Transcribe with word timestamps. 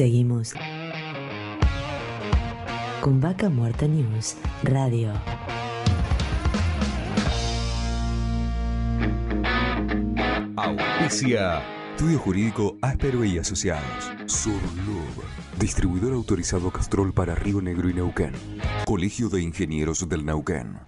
Seguimos 0.00 0.54
con 3.02 3.20
Vaca 3.20 3.50
Muerta 3.50 3.86
News 3.86 4.34
Radio. 4.62 5.12
Auspicia. 10.56 11.62
Estudio 11.90 12.18
Jurídico 12.18 12.78
Áspero 12.80 13.26
y 13.26 13.36
Asociados. 13.36 14.10
Surlub. 14.24 15.22
Distribuidor 15.58 16.14
autorizado 16.14 16.70
Castrol 16.70 17.12
para 17.12 17.34
Río 17.34 17.60
Negro 17.60 17.90
y 17.90 17.92
Neuquén. 17.92 18.32
Colegio 18.86 19.28
de 19.28 19.42
Ingenieros 19.42 20.08
del 20.08 20.24
Neuquén. 20.24 20.78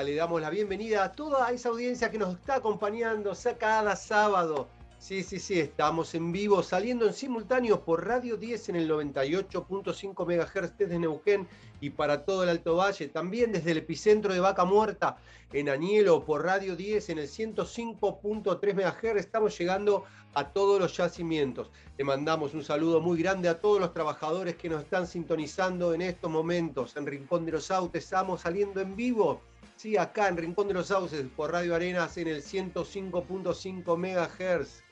Le 0.00 0.14
damos 0.16 0.40
la 0.40 0.48
bienvenida 0.48 1.04
a 1.04 1.12
toda 1.12 1.52
esa 1.52 1.68
audiencia 1.68 2.10
que 2.10 2.18
nos 2.18 2.34
está 2.34 2.56
acompañando 2.56 3.34
cada 3.58 3.94
sábado. 3.94 4.66
Sí, 4.98 5.22
sí, 5.22 5.38
sí, 5.38 5.60
estamos 5.60 6.14
en 6.14 6.32
vivo, 6.32 6.62
saliendo 6.62 7.06
en 7.06 7.12
simultáneo 7.12 7.84
por 7.84 8.06
Radio 8.06 8.36
10 8.36 8.70
en 8.70 8.76
el 8.76 8.90
98.5 8.90 10.24
MHz 10.26 10.78
desde 10.78 10.98
Neuquén 10.98 11.46
y 11.80 11.90
para 11.90 12.24
todo 12.24 12.42
el 12.42 12.48
Alto 12.48 12.76
Valle. 12.76 13.08
También 13.08 13.52
desde 13.52 13.72
el 13.72 13.78
epicentro 13.78 14.32
de 14.32 14.40
Vaca 14.40 14.64
Muerta 14.64 15.18
en 15.52 15.68
Anielo 15.68 16.24
por 16.24 16.42
Radio 16.42 16.74
10 16.74 17.10
en 17.10 17.18
el 17.18 17.28
105.3 17.28 18.74
MHz. 18.74 19.20
Estamos 19.20 19.56
llegando 19.58 20.04
a 20.34 20.48
todos 20.48 20.80
los 20.80 20.96
yacimientos. 20.96 21.70
Le 21.98 22.04
mandamos 22.04 22.54
un 22.54 22.64
saludo 22.64 23.00
muy 23.00 23.22
grande 23.22 23.48
a 23.48 23.60
todos 23.60 23.78
los 23.78 23.92
trabajadores 23.92 24.56
que 24.56 24.70
nos 24.70 24.82
están 24.82 25.06
sintonizando 25.06 25.92
en 25.92 26.02
estos 26.02 26.30
momentos. 26.30 26.96
En 26.96 27.06
Rincón 27.06 27.44
de 27.44 27.52
los 27.52 27.66
Sauces 27.66 28.04
estamos 28.04 28.40
saliendo 28.40 28.80
en 28.80 28.96
vivo. 28.96 29.42
Sí, 29.82 29.96
acá 29.96 30.28
en 30.28 30.36
Rincón 30.36 30.68
de 30.68 30.74
los 30.74 30.86
Sauces 30.86 31.26
por 31.34 31.50
Radio 31.50 31.74
Arenas 31.74 32.16
en 32.16 32.28
el 32.28 32.40
105.5 32.40 33.96
MHz. 33.96 34.84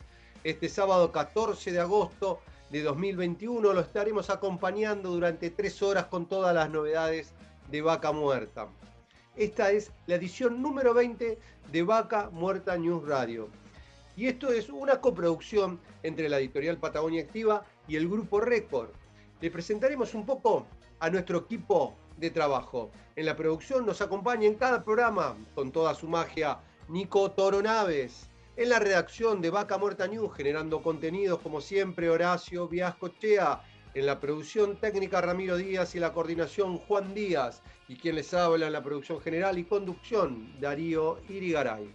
Este 0.42 0.68
sábado 0.68 1.12
14 1.12 1.70
de 1.70 1.78
agosto 1.78 2.40
de 2.70 2.82
2021 2.82 3.72
lo 3.72 3.78
estaremos 3.78 4.30
acompañando 4.30 5.10
durante 5.10 5.50
tres 5.50 5.80
horas 5.80 6.06
con 6.06 6.26
todas 6.26 6.52
las 6.56 6.70
novedades 6.70 7.34
de 7.70 7.82
Vaca 7.82 8.10
Muerta. 8.10 8.66
Esta 9.36 9.70
es 9.70 9.92
la 10.08 10.16
edición 10.16 10.60
número 10.60 10.92
20 10.92 11.38
de 11.70 11.82
Vaca 11.84 12.28
Muerta 12.32 12.76
News 12.76 13.06
Radio. 13.06 13.48
Y 14.16 14.26
esto 14.26 14.50
es 14.50 14.70
una 14.70 15.00
coproducción 15.00 15.78
entre 16.02 16.28
la 16.28 16.40
editorial 16.40 16.78
Patagonia 16.78 17.22
Activa 17.22 17.62
y 17.86 17.94
el 17.94 18.08
Grupo 18.08 18.40
Récord. 18.40 18.90
Le 19.40 19.52
presentaremos 19.52 20.14
un 20.14 20.26
poco 20.26 20.66
a 20.98 21.08
nuestro 21.10 21.38
equipo 21.38 21.94
de 22.20 22.30
trabajo. 22.30 22.90
En 23.16 23.26
la 23.26 23.34
producción 23.34 23.86
nos 23.86 24.00
acompaña 24.00 24.46
en 24.46 24.54
cada 24.54 24.84
programa, 24.84 25.36
con 25.54 25.72
toda 25.72 25.94
su 25.94 26.06
magia, 26.06 26.60
Nico 26.88 27.30
Toro 27.30 27.62
Naves. 27.62 28.28
En 28.56 28.68
la 28.68 28.78
redacción 28.78 29.40
de 29.40 29.48
Vaca 29.48 29.78
Muerta 29.78 30.06
News, 30.06 30.34
generando 30.36 30.82
contenidos 30.82 31.40
como 31.40 31.60
siempre, 31.60 32.10
Horacio 32.10 32.68
Viascochea. 32.68 33.62
En 33.94 34.06
la 34.06 34.20
producción 34.20 34.76
técnica, 34.76 35.20
Ramiro 35.20 35.56
Díaz 35.56 35.94
y 35.94 35.98
la 35.98 36.12
coordinación, 36.12 36.76
Juan 36.78 37.14
Díaz. 37.14 37.62
Y 37.88 37.96
quien 37.96 38.16
les 38.16 38.32
habla 38.34 38.66
en 38.66 38.72
la 38.74 38.82
producción 38.82 39.20
general 39.20 39.58
y 39.58 39.64
conducción, 39.64 40.60
Darío 40.60 41.18
Irigaray. 41.28 41.92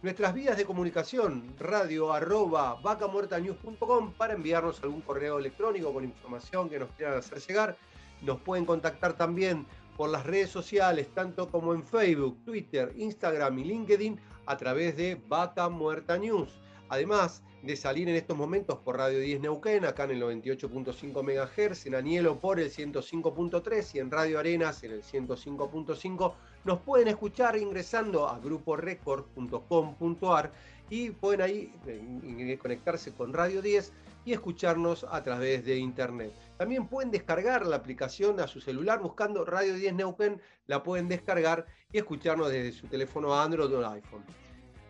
Nuestras 0.00 0.32
vías 0.32 0.56
de 0.56 0.64
comunicación, 0.64 1.54
radio 1.58 2.12
arroba 2.12 2.80
vacamuertanews.com 2.80 4.12
para 4.12 4.34
enviarnos 4.34 4.80
algún 4.84 5.00
correo 5.00 5.40
electrónico 5.40 5.92
con 5.92 6.04
información 6.04 6.70
que 6.70 6.78
nos 6.78 6.90
quieran 6.90 7.18
hacer 7.18 7.40
llegar. 7.40 7.76
Nos 8.22 8.40
pueden 8.40 8.64
contactar 8.64 9.16
también 9.16 9.66
por 9.96 10.10
las 10.10 10.24
redes 10.24 10.50
sociales, 10.50 11.08
tanto 11.14 11.50
como 11.50 11.74
en 11.74 11.84
Facebook, 11.84 12.38
Twitter, 12.44 12.92
Instagram 12.96 13.58
y 13.58 13.64
LinkedIn, 13.64 14.20
a 14.46 14.56
través 14.56 14.96
de 14.96 15.20
Vaca 15.28 15.68
Muerta 15.68 16.16
News. 16.16 16.60
Además 16.88 17.42
de 17.62 17.76
salir 17.76 18.08
en 18.08 18.14
estos 18.14 18.36
momentos 18.36 18.78
por 18.78 18.96
Radio 18.96 19.18
10 19.18 19.40
Neuquén, 19.40 19.84
acá 19.84 20.04
en 20.04 20.12
el 20.12 20.22
98.5 20.22 21.22
MHz, 21.22 21.86
en 21.86 21.96
Anielo 21.96 22.38
por 22.38 22.60
el 22.60 22.70
105.3 22.70 23.94
y 23.94 23.98
en 23.98 24.10
Radio 24.10 24.38
Arenas 24.38 24.82
en 24.84 24.92
el 24.92 25.02
105.5, 25.02 26.34
nos 26.64 26.78
pueden 26.80 27.08
escuchar 27.08 27.56
ingresando 27.56 28.28
a 28.28 28.38
gruporecord.com.ar 28.38 30.52
y 30.88 31.10
pueden 31.10 31.42
ahí 31.42 31.74
eh, 31.86 32.56
conectarse 32.60 33.12
con 33.12 33.34
Radio 33.34 33.60
10 33.60 33.92
y 34.28 34.32
escucharnos 34.34 35.06
a 35.10 35.22
través 35.22 35.64
de 35.64 35.78
internet. 35.78 36.34
También 36.58 36.86
pueden 36.86 37.10
descargar 37.10 37.64
la 37.64 37.76
aplicación 37.76 38.38
a 38.40 38.46
su 38.46 38.60
celular 38.60 39.00
buscando 39.00 39.42
Radio 39.42 39.72
10 39.72 39.94
Neuquén, 39.94 40.38
la 40.66 40.82
pueden 40.82 41.08
descargar 41.08 41.64
y 41.90 41.96
escucharnos 41.96 42.50
desde 42.50 42.72
su 42.72 42.88
teléfono 42.88 43.34
Android 43.34 43.72
o 43.72 43.90
iPhone. 43.90 44.22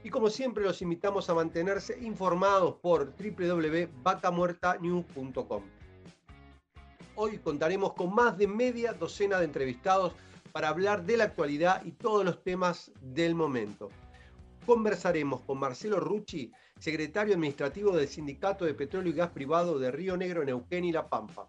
Y 0.02 0.10
como 0.10 0.28
siempre 0.28 0.64
los 0.64 0.82
invitamos 0.82 1.30
a 1.30 1.34
mantenerse 1.34 1.96
informados 2.00 2.74
por 2.82 3.14
www.vacamuertanews.com. 3.14 5.62
Hoy 7.14 7.38
contaremos 7.38 7.92
con 7.92 8.12
más 8.12 8.36
de 8.36 8.48
media 8.48 8.92
docena 8.92 9.38
de 9.38 9.44
entrevistados 9.44 10.14
para 10.50 10.70
hablar 10.70 11.04
de 11.04 11.16
la 11.16 11.22
actualidad 11.24 11.84
y 11.84 11.92
todos 11.92 12.24
los 12.24 12.42
temas 12.42 12.90
del 13.00 13.36
momento. 13.36 13.88
Conversaremos 14.68 15.40
con 15.40 15.58
Marcelo 15.58 15.98
Rucci, 15.98 16.52
secretario 16.78 17.32
administrativo 17.32 17.96
del 17.96 18.06
Sindicato 18.06 18.66
de 18.66 18.74
Petróleo 18.74 19.14
y 19.14 19.16
Gas 19.16 19.30
Privado 19.30 19.78
de 19.78 19.90
Río 19.90 20.14
Negro, 20.14 20.44
Neuquén 20.44 20.84
y 20.84 20.92
La 20.92 21.08
Pampa. 21.08 21.46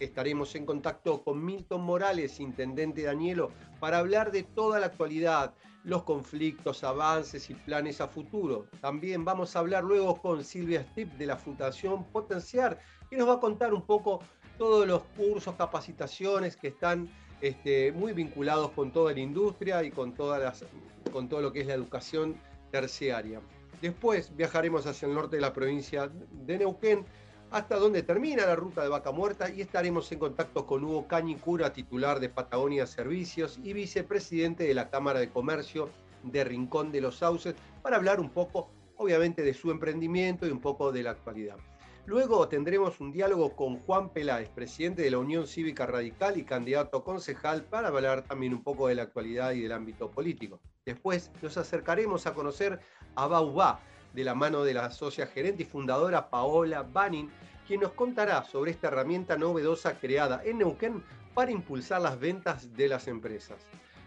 Estaremos 0.00 0.54
en 0.54 0.66
contacto 0.66 1.24
con 1.24 1.42
Milton 1.42 1.80
Morales, 1.80 2.38
intendente 2.38 3.04
Danielo, 3.04 3.52
para 3.80 4.00
hablar 4.00 4.32
de 4.32 4.42
toda 4.42 4.78
la 4.78 4.84
actualidad, 4.84 5.54
los 5.82 6.02
conflictos, 6.02 6.84
avances 6.84 7.48
y 7.48 7.54
planes 7.54 8.02
a 8.02 8.08
futuro. 8.08 8.66
También 8.82 9.24
vamos 9.24 9.56
a 9.56 9.60
hablar 9.60 9.82
luego 9.82 10.20
con 10.20 10.44
Silvia 10.44 10.82
Stip 10.82 11.12
de 11.12 11.24
la 11.24 11.38
Fundación 11.38 12.04
Potenciar, 12.04 12.78
que 13.08 13.16
nos 13.16 13.30
va 13.30 13.36
a 13.36 13.40
contar 13.40 13.72
un 13.72 13.86
poco 13.86 14.20
todos 14.58 14.86
los 14.86 15.02
cursos, 15.16 15.54
capacitaciones 15.54 16.54
que 16.58 16.68
están 16.68 17.08
este, 17.40 17.92
muy 17.92 18.12
vinculados 18.12 18.70
con 18.72 18.92
toda 18.92 19.12
la 19.12 19.20
industria 19.20 19.82
y 19.82 19.90
con, 19.90 20.14
todas 20.14 20.40
las, 20.40 20.64
con 21.12 21.28
todo 21.28 21.40
lo 21.42 21.52
que 21.52 21.60
es 21.60 21.66
la 21.66 21.74
educación 21.74 22.36
terciaria. 22.70 23.40
Después 23.80 24.34
viajaremos 24.34 24.86
hacia 24.86 25.06
el 25.06 25.14
norte 25.14 25.36
de 25.36 25.42
la 25.42 25.52
provincia 25.52 26.10
de 26.46 26.58
Neuquén, 26.58 27.04
hasta 27.50 27.76
donde 27.76 28.02
termina 28.02 28.46
la 28.46 28.56
ruta 28.56 28.82
de 28.82 28.88
Vaca 28.88 29.12
Muerta 29.12 29.50
y 29.50 29.60
estaremos 29.60 30.10
en 30.10 30.18
contacto 30.18 30.66
con 30.66 30.84
Hugo 30.84 31.06
Cañicura, 31.06 31.72
titular 31.72 32.18
de 32.18 32.28
Patagonia 32.28 32.86
Servicios 32.86 33.60
y 33.62 33.72
vicepresidente 33.72 34.64
de 34.64 34.74
la 34.74 34.90
Cámara 34.90 35.20
de 35.20 35.28
Comercio 35.28 35.88
de 36.22 36.42
Rincón 36.42 36.90
de 36.90 37.00
los 37.00 37.18
Sauces, 37.18 37.54
para 37.82 37.96
hablar 37.96 38.18
un 38.18 38.30
poco, 38.30 38.70
obviamente, 38.96 39.42
de 39.42 39.54
su 39.54 39.70
emprendimiento 39.70 40.46
y 40.46 40.50
un 40.50 40.60
poco 40.60 40.90
de 40.90 41.04
la 41.04 41.10
actualidad. 41.10 41.56
Luego 42.06 42.46
tendremos 42.46 43.00
un 43.00 43.10
diálogo 43.10 43.56
con 43.56 43.80
Juan 43.80 44.10
Peláez, 44.10 44.48
presidente 44.50 45.02
de 45.02 45.10
la 45.10 45.18
Unión 45.18 45.48
Cívica 45.48 45.86
Radical 45.86 46.36
y 46.36 46.44
candidato 46.44 46.98
a 46.98 47.04
concejal, 47.04 47.64
para 47.64 47.88
hablar 47.88 48.22
también 48.22 48.54
un 48.54 48.62
poco 48.62 48.86
de 48.86 48.94
la 48.94 49.02
actualidad 49.02 49.50
y 49.50 49.62
del 49.62 49.72
ámbito 49.72 50.08
político. 50.08 50.60
Después 50.84 51.32
nos 51.42 51.56
acercaremos 51.56 52.28
a 52.28 52.32
conocer 52.32 52.78
a 53.16 53.26
Baubá, 53.26 53.80
de 54.12 54.22
la 54.22 54.36
mano 54.36 54.62
de 54.62 54.74
la 54.74 54.92
socia 54.92 55.26
gerente 55.26 55.64
y 55.64 55.66
fundadora 55.66 56.30
Paola 56.30 56.84
Banning, 56.84 57.28
quien 57.66 57.80
nos 57.80 57.90
contará 57.90 58.44
sobre 58.44 58.70
esta 58.70 58.86
herramienta 58.86 59.36
novedosa 59.36 59.98
creada 59.98 60.42
en 60.44 60.58
Neuquén 60.58 61.02
para 61.34 61.50
impulsar 61.50 62.02
las 62.02 62.20
ventas 62.20 62.72
de 62.72 62.86
las 62.86 63.08
empresas. 63.08 63.66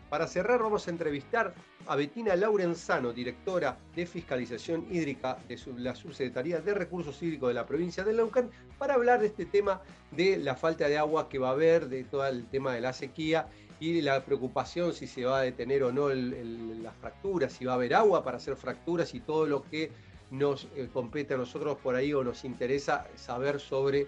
Para 0.10 0.26
cerrar 0.26 0.62
vamos 0.64 0.88
a 0.88 0.92
entrevistar 0.92 1.54
a 1.86 1.96
Betina 1.96 2.36
Laurenzano, 2.36 3.14
directora 3.14 3.78
de 3.96 4.08
Fiscalización 4.08 4.88
Hídrica 4.90 5.38
de 5.48 5.60
la 5.78 5.94
Subsecretaría 5.94 6.62
de 6.62 6.74
Recursos 6.74 7.22
Hídricos 7.22 7.50
de 7.50 7.54
la 7.54 7.68
provincia 7.68 8.04
de 8.04 8.14
Neuquén, 8.14 8.50
para 8.80 8.96
hablar 8.96 9.20
de 9.20 9.28
este 9.28 9.46
tema 9.46 9.82
de 10.10 10.38
la 10.38 10.56
falta 10.56 10.88
de 10.88 10.98
agua 10.98 11.30
que 11.30 11.38
va 11.38 11.50
a 11.50 11.52
haber, 11.52 11.90
de 11.90 12.06
todo 12.06 12.26
el 12.26 12.48
tema 12.48 12.74
de 12.74 12.82
la 12.82 12.92
sequía 12.92 13.50
y 13.80 14.02
la 14.02 14.26
preocupación 14.26 14.94
si 14.94 15.06
se 15.06 15.26
va 15.26 15.40
a 15.40 15.42
detener 15.44 15.84
o 15.84 15.92
no 15.92 16.10
las 16.10 16.96
fracturas, 16.98 17.54
si 17.54 17.66
va 17.66 17.74
a 17.74 17.76
haber 17.76 17.94
agua 17.94 18.24
para 18.24 18.38
hacer 18.38 18.56
fracturas 18.56 19.14
y 19.14 19.20
todo 19.20 19.46
lo 19.46 19.62
que 19.62 19.92
nos 20.32 20.68
eh, 20.76 20.90
compete 20.92 21.36
a 21.36 21.38
nosotros 21.38 21.78
por 21.78 21.96
ahí 21.96 22.14
o 22.14 22.24
nos 22.24 22.46
interesa 22.46 23.08
saber 23.16 23.60
sobre 23.60 24.08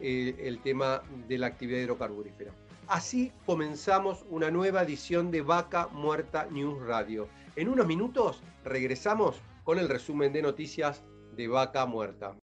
eh, 0.00 0.34
el 0.38 0.62
tema 0.62 1.02
de 1.28 1.36
la 1.36 1.48
actividad 1.48 1.80
hidrocarburífera. 1.80 2.52
Así 2.88 3.32
comenzamos 3.46 4.24
una 4.28 4.50
nueva 4.50 4.82
edición 4.82 5.30
de 5.30 5.42
Vaca 5.42 5.88
Muerta 5.92 6.46
News 6.50 6.84
Radio. 6.86 7.28
En 7.56 7.68
unos 7.68 7.86
minutos 7.86 8.42
regresamos 8.64 9.40
con 9.64 9.78
el 9.78 9.88
resumen 9.88 10.32
de 10.32 10.42
noticias 10.42 11.02
de 11.36 11.48
Vaca 11.48 11.86
Muerta. 11.86 12.36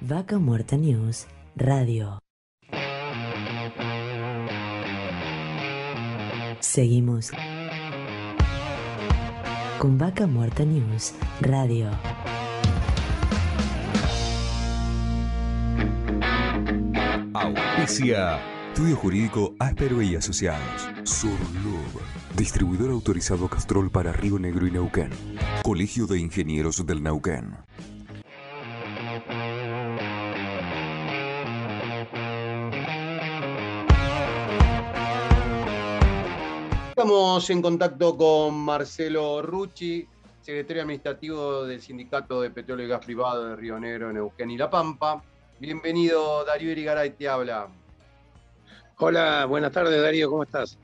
Vaca 0.00 0.38
Muerta 0.38 0.76
News 0.76 1.26
Radio. 1.56 2.18
Seguimos 6.60 7.30
con 9.78 9.96
Vaca 9.96 10.26
Muerta 10.26 10.64
News 10.64 11.14
Radio. 11.40 11.90
Auspicia. 17.32 18.57
Estudio 18.78 18.94
Jurídico 18.94 19.54
Áspero 19.58 20.00
y 20.00 20.14
Asociados. 20.14 20.88
Surlub. 21.02 22.00
Distribuidor 22.36 22.92
autorizado 22.92 23.48
Castrol 23.48 23.90
para 23.90 24.12
Río 24.12 24.38
Negro 24.38 24.68
y 24.68 24.70
Neuquén. 24.70 25.10
Colegio 25.64 26.06
de 26.06 26.20
Ingenieros 26.20 26.86
del 26.86 27.02
Neuquén. 27.02 27.56
Estamos 36.90 37.50
en 37.50 37.60
contacto 37.60 38.16
con 38.16 38.54
Marcelo 38.60 39.42
Rucci, 39.42 40.06
secretario 40.40 40.82
administrativo 40.82 41.64
del 41.64 41.82
Sindicato 41.82 42.42
de 42.42 42.50
Petróleo 42.50 42.86
y 42.86 42.90
Gas 42.90 43.04
Privado 43.04 43.44
de 43.48 43.56
Río 43.56 43.80
Negro, 43.80 44.12
Neuquén 44.12 44.52
y 44.52 44.56
La 44.56 44.70
Pampa. 44.70 45.20
Bienvenido, 45.58 46.44
Darío 46.44 46.70
Irigaray, 46.70 47.10
te 47.10 47.28
habla. 47.28 47.68
Hola, 49.00 49.46
buenas 49.46 49.70
tardes, 49.70 50.02
Darío, 50.02 50.28
¿cómo 50.28 50.42
estás? 50.42 50.76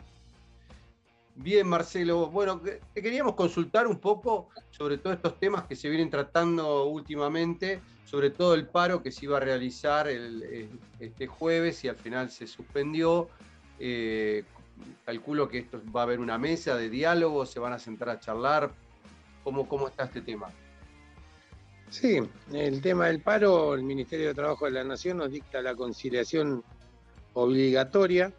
Bien, 1.35 1.67
Marcelo. 1.67 2.29
Bueno, 2.29 2.61
te 2.61 3.03
queríamos 3.03 3.35
consultar 3.35 3.89
un 3.89 3.99
poco 3.99 4.51
sobre 4.71 4.99
todos 4.99 5.17
estos 5.17 5.41
temas 5.41 5.65
que 5.65 5.75
se 5.75 5.89
vienen 5.89 6.11
tratando 6.11 6.85
últimamente, 6.85 7.81
sobre 8.05 8.31
todo 8.31 8.55
el 8.55 8.69
paro 8.69 9.03
que 9.03 9.11
se 9.11 9.25
iba 9.25 9.39
a 9.39 9.41
realizar 9.41 10.07
este 11.01 11.27
jueves 11.27 11.83
y 11.83 11.89
al 11.89 11.97
final 11.97 12.31
se 12.31 12.47
suspendió. 12.47 13.29
Eh, 13.81 14.45
calculo 15.05 15.49
que 15.49 15.59
esto 15.59 15.83
va 15.95 16.03
a 16.03 16.05
haber 16.05 16.21
una 16.21 16.39
mesa 16.39 16.77
de 16.77 16.89
diálogo, 16.91 17.45
se 17.47 17.59
van 17.59 17.73
a 17.73 17.81
sentar 17.81 18.11
a 18.11 18.21
charlar. 18.21 18.71
¿Cómo, 19.43 19.69
cómo 19.69 19.89
está 19.89 20.05
este 20.05 20.21
tema? 20.21 20.47
Sí, 21.91 22.21
el 22.53 22.81
tema 22.81 23.07
del 23.07 23.21
paro, 23.21 23.75
el 23.75 23.83
Ministerio 23.83 24.29
de 24.29 24.35
Trabajo 24.35 24.67
de 24.67 24.71
la 24.71 24.85
Nación 24.85 25.17
nos 25.17 25.33
dicta 25.33 25.61
la 25.61 25.75
conciliación 25.75 26.63
obligatoria. 27.35 28.33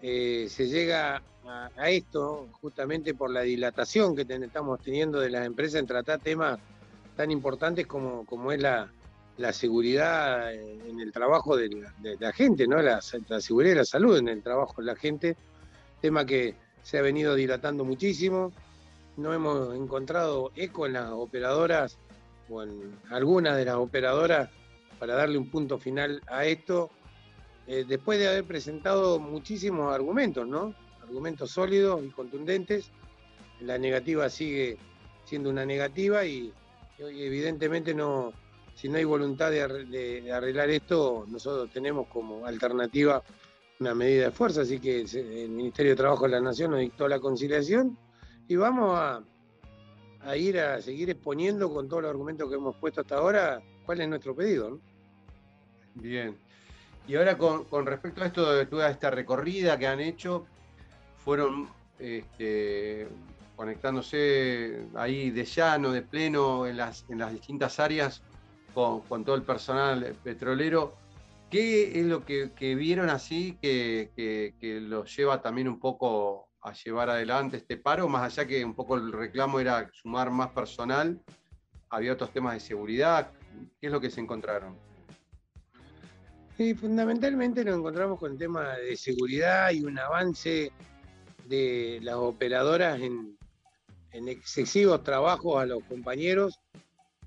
Eh, 0.00 0.46
se 0.48 0.66
llega 0.66 1.22
a, 1.46 1.90
esto 1.90 2.48
justamente 2.60 3.14
por 3.14 3.30
la 3.30 3.42
dilatación 3.42 4.16
que 4.16 4.22
estamos 4.22 4.80
teniendo 4.80 5.20
de 5.20 5.30
las 5.30 5.46
empresas 5.46 5.80
en 5.80 5.86
tratar 5.86 6.20
temas 6.20 6.58
tan 7.16 7.30
importantes 7.30 7.86
como, 7.86 8.26
como 8.26 8.52
es 8.52 8.60
la, 8.60 8.90
la 9.36 9.52
seguridad 9.52 10.52
en 10.52 11.00
el 11.00 11.12
trabajo 11.12 11.56
de 11.56 11.86
la, 12.18 12.32
gente, 12.32 12.66
¿no? 12.66 12.80
La, 12.82 13.00
seguridad 13.00 13.72
y 13.72 13.76
la 13.76 13.84
salud 13.84 14.18
en 14.18 14.28
el 14.28 14.42
trabajo 14.42 14.74
de 14.78 14.86
la 14.86 14.96
gente, 14.96 15.36
tema 16.00 16.26
que 16.26 16.54
se 16.82 16.98
ha 16.98 17.02
venido 17.02 17.34
dilatando 17.34 17.84
muchísimo. 17.84 18.52
No 19.16 19.32
hemos 19.32 19.74
encontrado 19.74 20.52
eco 20.54 20.86
en 20.86 20.94
las 20.94 21.10
operadoras 21.10 21.98
o 22.48 22.62
en 22.62 22.98
algunas 23.10 23.56
de 23.56 23.64
las 23.64 23.76
operadoras 23.76 24.50
para 24.98 25.14
darle 25.14 25.38
un 25.38 25.50
punto 25.50 25.78
final 25.78 26.22
a 26.26 26.44
esto, 26.44 26.90
eh, 27.66 27.84
después 27.86 28.18
de 28.18 28.28
haber 28.28 28.44
presentado 28.44 29.18
muchísimos 29.18 29.92
argumentos, 29.94 30.46
¿no? 30.46 30.74
Argumentos 31.02 31.50
sólidos 31.50 32.04
y 32.04 32.08
contundentes. 32.10 32.90
La 33.60 33.78
negativa 33.78 34.28
sigue 34.28 34.78
siendo 35.24 35.50
una 35.50 35.64
negativa 35.64 36.24
y 36.24 36.52
evidentemente 36.98 37.94
no, 37.94 38.32
si 38.74 38.88
no 38.88 38.98
hay 38.98 39.04
voluntad 39.04 39.50
de, 39.50 40.32
arreglar 40.32 40.70
esto, 40.70 41.26
nosotros 41.28 41.70
tenemos 41.70 42.08
como 42.08 42.46
alternativa 42.46 43.22
una 43.80 43.94
medida 43.94 44.26
de 44.26 44.30
fuerza, 44.30 44.62
así 44.62 44.78
que 44.78 45.00
el 45.00 45.50
Ministerio 45.50 45.92
de 45.92 45.96
Trabajo 45.96 46.24
de 46.24 46.30
la 46.30 46.40
Nación 46.40 46.70
nos 46.70 46.80
dictó 46.80 47.08
la 47.08 47.18
conciliación 47.18 47.96
y 48.48 48.56
vamos 48.56 48.96
a, 48.96 49.22
ir 50.36 50.58
a 50.58 50.80
seguir 50.80 51.10
exponiendo 51.10 51.72
con 51.72 51.88
todos 51.88 52.02
los 52.02 52.10
argumentos 52.10 52.48
que 52.48 52.54
hemos 52.54 52.76
puesto 52.76 53.00
hasta 53.00 53.16
ahora 53.16 53.60
cuál 53.84 54.00
es 54.00 54.08
nuestro 54.08 54.34
pedido. 54.34 54.78
Bien. 55.94 56.36
Y 57.08 57.16
ahora 57.16 57.36
con, 57.36 57.86
respecto 57.86 58.22
a 58.22 58.26
esto 58.26 58.52
de 58.52 58.66
toda 58.66 58.90
esta 58.90 59.10
recorrida 59.10 59.78
que 59.78 59.86
han 59.86 60.00
hecho, 60.00 60.46
fueron 61.18 61.68
este, 61.98 63.08
conectándose 63.56 64.86
ahí 64.94 65.30
de 65.30 65.44
llano, 65.44 65.90
de 65.90 66.02
pleno, 66.02 66.66
en 66.66 66.76
las, 66.76 67.04
en 67.08 67.18
las 67.18 67.32
distintas 67.32 67.80
áreas 67.80 68.22
con, 68.74 69.24
todo 69.24 69.34
el 69.34 69.42
personal 69.42 70.16
petrolero. 70.22 70.94
¿Qué 71.50 72.00
es 72.00 72.06
lo 72.06 72.24
que, 72.24 72.74
vieron 72.74 73.10
así 73.10 73.58
que, 73.60 74.10
que, 74.16 74.80
los 74.80 75.14
lleva 75.14 75.42
también 75.42 75.68
un 75.68 75.78
poco 75.78 76.48
a 76.62 76.72
llevar 76.72 77.10
adelante 77.10 77.58
este 77.58 77.76
paro? 77.76 78.08
Más 78.08 78.22
allá 78.22 78.48
que 78.48 78.64
un 78.64 78.74
poco 78.74 78.96
el 78.96 79.12
reclamo 79.12 79.60
era 79.60 79.90
sumar 79.92 80.30
más 80.30 80.50
personal, 80.50 81.20
había 81.90 82.14
otros 82.14 82.32
temas 82.32 82.54
de 82.54 82.60
seguridad. 82.60 83.32
¿Qué 83.80 83.88
es 83.88 83.92
lo 83.92 84.00
que 84.00 84.08
se 84.08 84.20
encontraron? 84.20 84.91
Sí, 86.56 86.74
fundamentalmente 86.74 87.64
nos 87.64 87.78
encontramos 87.78 88.18
con 88.18 88.32
el 88.32 88.38
tema 88.38 88.76
de 88.76 88.96
seguridad 88.96 89.70
y 89.70 89.84
un 89.84 89.98
avance 89.98 90.70
de 91.46 91.98
las 92.02 92.16
operadoras 92.16 93.00
en, 93.00 93.36
excesivos 94.12 95.02
trabajos 95.02 95.62
a 95.62 95.64
los 95.64 95.82
compañeros 95.84 96.60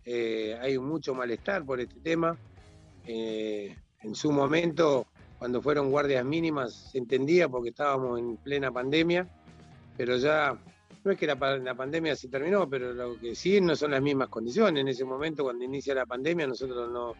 eh, 0.06 0.56
hay 0.62 0.78
mucho 0.78 1.16
malestar 1.16 1.66
por 1.66 1.80
este 1.80 2.00
tema. 2.00 2.38
Eh, 3.08 3.76
en 4.04 4.14
su 4.14 4.32
momento, 4.32 5.08
cuando 5.40 5.62
fueron 5.62 5.90
guardias 5.90 6.24
mínimas, 6.24 6.92
se 6.92 7.00
entendía 7.00 7.50
porque 7.50 7.70
estábamos 7.70 8.20
en 8.20 8.38
plena 8.38 8.72
pandemia, 8.72 9.28
pero 9.98 10.18
ya 10.18 10.56
no 11.04 11.12
es 11.12 11.18
que 11.18 11.26
la, 11.26 11.36
pandemia 11.38 12.16
se 12.16 12.28
terminó, 12.28 12.70
pero 12.70 12.94
lo 12.94 13.20
que 13.20 13.36
sí 13.36 13.60
no 13.62 13.76
son 13.76 13.92
las 13.92 14.02
mismas 14.02 14.30
condiciones. 14.30 14.82
En 14.82 14.88
ese 14.88 15.06
momento, 15.06 15.44
cuando 15.44 15.64
inicia 15.64 15.96
la 15.96 16.06
pandemia, 16.06 16.46
nosotros 16.46 16.92
no, 16.92 17.14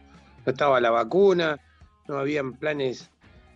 estaba 0.44 0.80
la 0.80 0.90
vacuna, 0.90 1.58
no 2.08 2.18
habían 2.18 2.54
planes 2.54 3.10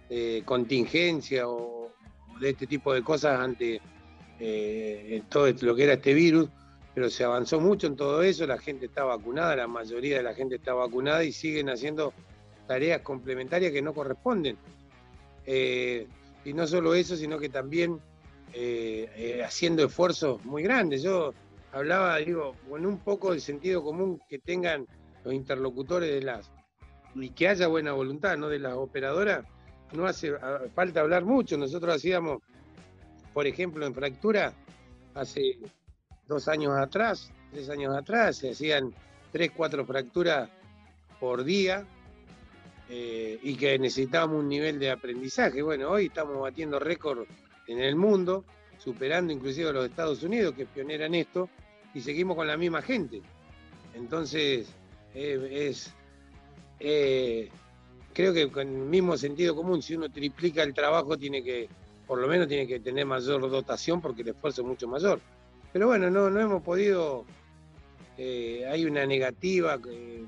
de 0.09 0.43
contingencia 0.45 1.49
o, 1.49 1.93
de 2.41 2.51
este 2.51 2.67
tipo 2.67 2.93
de 2.93 3.03
cosas 3.03 3.39
ante 3.39 3.81
eh, 4.39 5.23
todo 5.29 5.53
lo 5.61 5.75
que 5.75 5.85
era 5.85 5.93
este 5.95 6.15
virus 6.15 6.49
pero 6.95 7.09
se 7.09 7.25
avanzó 7.25 7.61
mucho 7.61 7.87
en 7.87 7.97
todo 7.97 8.23
eso, 8.23 8.47
la 8.47 8.59
gente 8.59 8.87
está 8.87 9.05
vacunada, 9.05 9.57
la 9.57 9.69
mayoría 9.69 10.17
de 10.17 10.23
la 10.23 10.35
gente 10.35 10.57
está 10.57 10.75
vacunada 10.75 11.23
y 11.25 11.33
siguen 11.33 11.71
haciendo 11.71 12.13
tareas 12.67 13.03
complementarias 13.03 13.73
que 13.73 13.83
no 13.83 13.95
corresponden. 13.95 14.57
Eh, 15.47 16.07
y 16.45 16.53
no 16.53 16.67
solo 16.67 16.95
eso, 16.95 17.17
sino 17.17 17.39
que 17.39 17.49
también 17.49 18.01
eh, 18.53 19.43
haciendo 19.45 19.85
esfuerzos 19.85 20.45
muy 20.45 20.63
grandes. 20.63 21.03
Yo 21.03 21.33
hablaba, 21.73 22.17
digo, 22.19 22.55
con 22.69 22.85
un 22.85 22.99
poco 22.99 23.33
de 23.33 23.41
sentido 23.41 23.83
común 23.83 24.21
que 24.29 24.39
tengan 24.39 24.87
los 25.25 25.33
interlocutores 25.33 26.11
de 26.11 26.23
las, 26.23 26.51
y 27.15 27.31
que 27.31 27.49
haya 27.49 27.67
buena 27.67 27.93
voluntad, 27.93 28.37
¿no? 28.37 28.49
De 28.49 28.59
las 28.59 28.75
operadoras, 28.75 29.45
no 29.93 30.07
hace 30.07 30.33
falta 30.75 31.01
hablar 31.01 31.25
mucho. 31.25 31.57
Nosotros 31.57 31.97
hacíamos, 31.97 32.43
por 33.33 33.47
ejemplo, 33.47 33.87
en 33.87 33.95
fractura, 33.95 34.53
hace 35.15 35.59
dos 36.27 36.49
años 36.49 36.77
atrás, 36.79 37.33
tres 37.53 37.69
años 37.69 37.97
atrás, 37.97 38.37
se 38.37 38.51
hacían 38.51 38.95
tres, 39.33 39.51
cuatro 39.57 39.85
fracturas 39.85 40.49
por 41.19 41.45
día 41.45 41.85
eh, 42.89 43.39
y 43.43 43.55
que 43.57 43.79
necesitábamos 43.79 44.39
un 44.41 44.49
nivel 44.49 44.79
de 44.79 44.91
aprendizaje. 44.91 45.63
Bueno, 45.63 45.91
hoy 45.91 46.07
estamos 46.07 46.41
batiendo 46.41 46.79
récord 46.79 47.27
en 47.67 47.81
el 47.81 47.97
mundo, 47.97 48.45
superando 48.79 49.33
inclusive 49.33 49.69
a 49.71 49.73
los 49.73 49.87
Estados 49.87 50.23
Unidos, 50.23 50.55
que 50.55 50.63
es 50.63 50.69
pionera 50.69 51.07
en 51.07 51.15
esto, 51.15 51.49
y 51.95 52.01
seguimos 52.01 52.37
con 52.37 52.47
la 52.47 52.57
misma 52.57 52.83
gente. 52.83 53.23
Entonces, 53.95 54.69
es, 55.15 55.93
eh, 56.81 57.51
creo 58.13 58.33
que 58.33 58.51
con 58.51 58.67
el 58.67 58.87
mismo 58.87 59.17
sentido 59.17 59.55
común, 59.55 59.83
si 59.83 59.95
uno 59.95 60.11
triplica 60.11 60.63
el 60.63 60.75
trabajo, 60.75 61.17
tiene 61.17 61.43
que, 61.43 61.69
por 62.07 62.19
lo 62.19 62.27
menos 62.27 62.49
tiene 62.49 62.67
que 62.67 62.81
tener 62.81 63.07
mayor 63.07 63.49
dotación 63.49 64.01
porque 64.01 64.23
el 64.23 64.29
esfuerzo 64.29 64.63
es 64.63 64.69
mucho 64.69 64.89
mayor. 64.89 65.21
Pero 65.73 65.87
bueno, 65.87 66.11
no, 66.11 66.31
no 66.31 66.41
hemos 66.41 66.63
podido, 66.63 67.25
eh, 68.19 68.67
hay 68.69 68.85
una 68.85 69.07
negativa 69.07 69.79
que, 69.81 70.25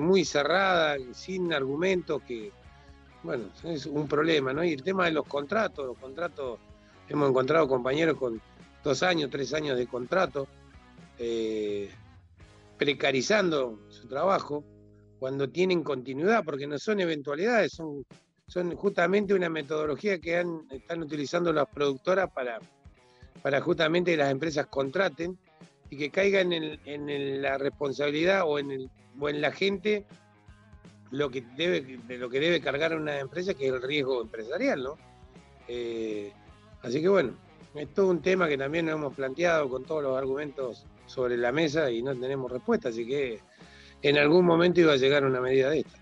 muy 0.00 0.24
cerrada, 0.24 0.96
sin 1.12 1.52
argumentos, 1.52 2.22
que, 2.22 2.52
bueno, 3.22 3.44
es 3.64 3.86
un 3.86 4.06
problema, 4.06 4.52
¿no? 4.52 4.62
Y 4.62 4.72
el 4.72 4.82
tema 4.82 5.06
de 5.06 5.12
los 5.12 5.26
contratos, 5.26 5.86
los 5.86 5.98
contratos, 5.98 6.58
hemos 7.08 7.30
encontrado 7.30 7.66
compañeros 7.66 8.16
con 8.16 8.40
dos 8.84 9.02
años, 9.02 9.30
tres 9.30 9.54
años 9.54 9.76
de 9.76 9.86
contrato, 9.86 10.46
eh, 11.18 11.90
precarizando 12.76 13.80
su 13.88 14.06
trabajo, 14.06 14.62
cuando 15.18 15.48
tienen 15.48 15.82
continuidad, 15.82 16.44
porque 16.44 16.66
no 16.66 16.78
son 16.78 17.00
eventualidades, 17.00 17.72
son, 17.72 18.04
justamente 18.76 19.34
una 19.34 19.48
metodología 19.48 20.18
que 20.18 20.38
han, 20.38 20.62
están 20.70 21.02
utilizando 21.02 21.52
las 21.52 21.68
productoras 21.68 22.30
para 22.30 22.58
para 23.42 23.60
justamente 23.60 24.12
que 24.12 24.16
las 24.16 24.30
empresas 24.30 24.66
contraten 24.66 25.38
y 25.90 25.96
que 25.96 26.10
caigan 26.10 26.52
en, 26.52 27.42
la 27.42 27.56
responsabilidad 27.56 28.42
o 28.46 28.58
en, 28.58 28.70
el, 28.70 28.90
o 29.18 29.28
en 29.28 29.40
la 29.40 29.52
gente 29.52 30.04
lo 31.10 31.30
que 31.30 31.42
debe, 31.56 31.80
de 31.80 32.18
lo 32.18 32.28
que 32.28 32.40
debe 32.40 32.60
cargar 32.60 32.94
una 32.94 33.18
empresa, 33.18 33.54
que 33.54 33.68
es 33.68 33.72
el 33.72 33.80
riesgo 33.80 34.20
empresarial, 34.20 34.82
¿no? 34.82 34.98
Eh, 35.66 36.30
así 36.82 37.00
que 37.00 37.08
bueno, 37.08 37.32
es 37.74 37.88
todo 37.94 38.08
un 38.10 38.20
tema 38.20 38.48
que 38.48 38.58
también 38.58 38.86
nos 38.86 38.96
hemos 38.96 39.14
planteado 39.14 39.68
con 39.70 39.84
todos 39.84 40.02
los 40.02 40.18
argumentos 40.18 40.84
sobre 41.06 41.38
la 41.38 41.52
mesa 41.52 41.90
y 41.90 42.02
no 42.02 42.14
tenemos 42.14 42.52
respuesta, 42.52 42.90
así 42.90 43.06
que 43.06 43.40
en 44.02 44.18
algún 44.18 44.44
momento 44.44 44.80
iba 44.80 44.92
a 44.92 44.96
llegar 44.96 45.24
una 45.24 45.40
medida 45.40 45.70
de 45.70 45.80
esta. 45.80 45.98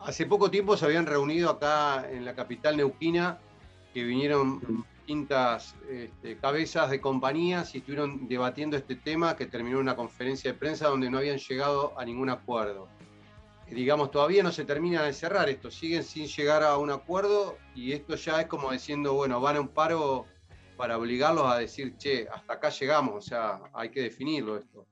Hace 0.00 0.26
poco 0.26 0.50
tiempo 0.50 0.76
se 0.76 0.84
habían 0.84 1.06
reunido 1.06 1.50
acá 1.50 2.08
en 2.10 2.24
la 2.24 2.34
capital 2.34 2.76
neuquina, 2.76 3.38
que 3.92 4.04
vinieron 4.04 4.60
distintas 5.08 5.74
este, 5.88 6.36
cabezas 6.36 6.90
de 6.90 7.00
compañías 7.00 7.74
y 7.74 7.78
estuvieron 7.78 8.28
debatiendo 8.28 8.76
este 8.76 8.94
tema 8.94 9.36
que 9.36 9.46
terminó 9.46 9.78
una 9.80 9.96
conferencia 9.96 10.52
de 10.52 10.58
prensa 10.58 10.88
donde 10.88 11.10
no 11.10 11.18
habían 11.18 11.38
llegado 11.38 11.98
a 11.98 12.04
ningún 12.04 12.30
acuerdo. 12.30 12.88
digamos, 13.70 14.10
todavía 14.10 14.42
no 14.42 14.52
se 14.52 14.64
termina 14.64 15.02
de 15.02 15.12
cerrar 15.12 15.48
esto, 15.48 15.70
siguen 15.70 16.04
sin 16.04 16.26
llegar 16.26 16.62
a 16.62 16.78
un 16.78 16.90
acuerdo 16.90 17.58
y 17.74 17.92
esto 17.92 18.16
ya 18.16 18.40
es 18.40 18.46
como 18.46 18.70
diciendo, 18.70 19.14
bueno, 19.14 19.40
van 19.40 19.56
a 19.56 19.60
un 19.60 19.68
paro 19.68 20.26
para 20.76 20.96
obligarlos 20.96 21.44
a 21.46 21.58
decir, 21.58 21.96
che, 21.96 22.28
hasta 22.32 22.52
acá 22.54 22.70
llegamos, 22.70 23.14
o 23.14 23.20
sea, 23.20 23.60
hay 23.72 23.90
que 23.90 24.02
definirlo 24.02 24.56
esto. 24.56 24.86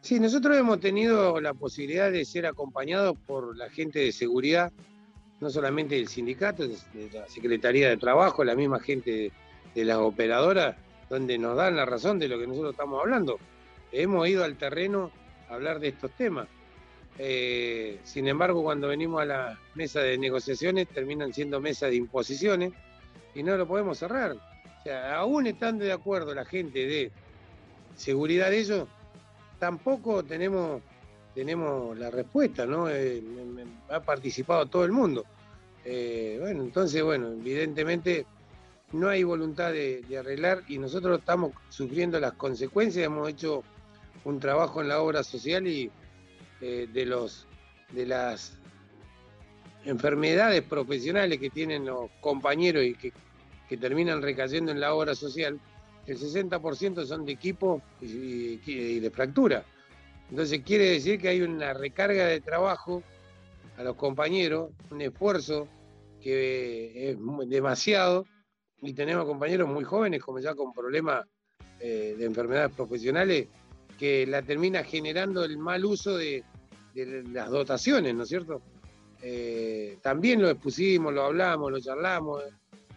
Sí, 0.00 0.20
nosotros 0.20 0.56
hemos 0.56 0.80
tenido 0.80 1.40
la 1.40 1.54
posibilidad 1.54 2.10
de 2.10 2.24
ser 2.24 2.46
acompañados 2.46 3.16
por 3.26 3.56
la 3.56 3.68
gente 3.68 3.98
de 3.98 4.12
seguridad, 4.12 4.72
no 5.40 5.50
solamente 5.50 5.96
del 5.96 6.08
sindicato, 6.08 6.66
de 6.66 7.10
la 7.12 7.28
Secretaría 7.28 7.88
de 7.88 7.96
Trabajo, 7.96 8.44
la 8.44 8.54
misma 8.54 8.80
gente 8.80 9.32
de 9.74 9.84
las 9.84 9.98
operadoras, 9.98 10.76
donde 11.10 11.36
nos 11.38 11.56
dan 11.56 11.76
la 11.76 11.84
razón 11.84 12.18
de 12.18 12.28
lo 12.28 12.38
que 12.38 12.46
nosotros 12.46 12.72
estamos 12.72 13.00
hablando. 13.00 13.38
Hemos 13.92 14.28
ido 14.28 14.44
al 14.44 14.56
terreno 14.56 15.10
a 15.48 15.54
hablar 15.54 15.80
de 15.80 15.88
estos 15.88 16.10
temas. 16.12 16.48
Eh, 17.18 17.98
sin 18.04 18.28
embargo, 18.28 18.62
cuando 18.62 18.88
venimos 18.88 19.20
a 19.20 19.24
la 19.24 19.58
mesa 19.74 20.00
de 20.00 20.16
negociaciones, 20.16 20.88
terminan 20.88 21.32
siendo 21.32 21.60
mesas 21.60 21.90
de 21.90 21.96
imposiciones 21.96 22.72
y 23.34 23.42
no 23.42 23.56
lo 23.56 23.66
podemos 23.66 23.98
cerrar. 23.98 24.32
O 24.32 24.82
sea, 24.84 25.16
aún 25.16 25.48
estando 25.48 25.84
de 25.84 25.92
acuerdo 25.92 26.34
la 26.34 26.44
gente 26.44 26.86
de 26.86 27.10
seguridad 27.96 28.50
de 28.50 28.58
ellos, 28.60 28.88
tampoco 29.58 30.22
tenemos, 30.24 30.82
tenemos 31.34 31.96
la 31.98 32.10
respuesta, 32.10 32.66
¿no? 32.66 32.88
Eh, 32.88 33.22
ha 33.90 34.00
participado 34.00 34.66
todo 34.66 34.84
el 34.84 34.92
mundo. 34.92 35.24
Eh, 35.84 36.38
bueno, 36.40 36.62
entonces, 36.62 37.02
bueno, 37.02 37.28
evidentemente 37.28 38.26
no 38.92 39.08
hay 39.08 39.22
voluntad 39.22 39.72
de, 39.72 40.04
arreglar 40.18 40.62
y 40.68 40.78
nosotros 40.78 41.18
estamos 41.18 41.52
sufriendo 41.68 42.18
las 42.20 42.32
consecuencias. 42.32 43.04
Hemos 43.06 43.28
hecho 43.28 43.62
un 44.24 44.40
trabajo 44.40 44.80
en 44.80 44.88
la 44.88 45.00
obra 45.00 45.22
social 45.22 45.66
y 45.66 45.90
eh, 46.60 46.88
de 46.92 47.06
los 47.06 47.46
de 47.92 48.06
las 48.06 48.58
enfermedades 49.84 50.62
profesionales 50.62 51.38
que 51.38 51.50
tienen 51.50 51.86
los 51.86 52.10
compañeros 52.20 52.84
y 52.84 52.94
que, 52.94 53.12
terminan 53.76 54.22
recayendo 54.22 54.72
en 54.72 54.80
la 54.80 54.94
obra 54.94 55.14
social, 55.14 55.60
el 56.12 56.18
60% 56.18 57.04
son 57.04 57.24
de 57.24 57.32
equipo 57.32 57.82
y, 58.00 59.00
de 59.00 59.10
fractura. 59.10 59.64
Entonces 60.30 60.62
quiere 60.64 60.90
decir 60.90 61.20
que 61.20 61.28
hay 61.28 61.42
una 61.42 61.72
recarga 61.72 62.26
de 62.26 62.40
trabajo 62.40 63.02
a 63.76 63.82
los 63.82 63.96
compañeros, 63.96 64.70
un 64.90 65.00
esfuerzo 65.00 65.68
que 66.20 67.10
es 67.10 67.18
demasiado, 67.48 68.26
y 68.80 68.92
tenemos 68.92 69.24
compañeros 69.24 69.68
muy 69.68 69.84
jóvenes, 69.84 70.22
como 70.22 70.38
ya 70.38 70.54
con 70.54 70.72
problemas 70.72 71.26
eh, 71.80 72.14
de 72.18 72.24
enfermedades 72.24 72.74
profesionales, 72.74 73.48
que 73.98 74.26
la 74.26 74.42
termina 74.42 74.84
generando 74.84 75.44
el 75.44 75.58
mal 75.58 75.84
uso 75.84 76.16
de 76.16 76.44
las 76.94 77.50
dotaciones, 77.50 78.14
¿no 78.14 78.22
es 78.22 78.28
cierto? 78.28 78.62
Eh, 79.22 79.98
también 80.02 80.40
lo 80.40 80.48
expusimos, 80.48 81.12
lo 81.12 81.24
hablamos, 81.24 81.72
lo 81.72 81.80
charlamos, 81.80 82.42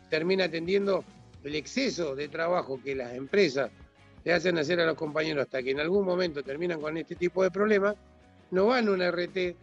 termina 0.09 0.45
atendiendo 0.45 1.03
el 1.43 1.55
exceso 1.55 2.15
de 2.15 2.27
trabajo 2.27 2.79
que 2.83 2.95
las 2.95 3.13
empresas 3.13 3.71
le 4.23 4.33
hacen 4.33 4.57
hacer 4.57 4.79
a 4.79 4.85
los 4.85 4.95
compañeros 4.95 5.43
hasta 5.43 5.63
que 5.63 5.71
en 5.71 5.79
algún 5.79 6.05
momento 6.05 6.43
terminan 6.43 6.79
con 6.79 6.97
este 6.97 7.15
tipo 7.15 7.43
de 7.43 7.51
problemas, 7.51 7.95
no 8.51 8.67
van 8.67 8.87
a 8.87 8.91
una 8.91 9.09
RT, 9.11 9.55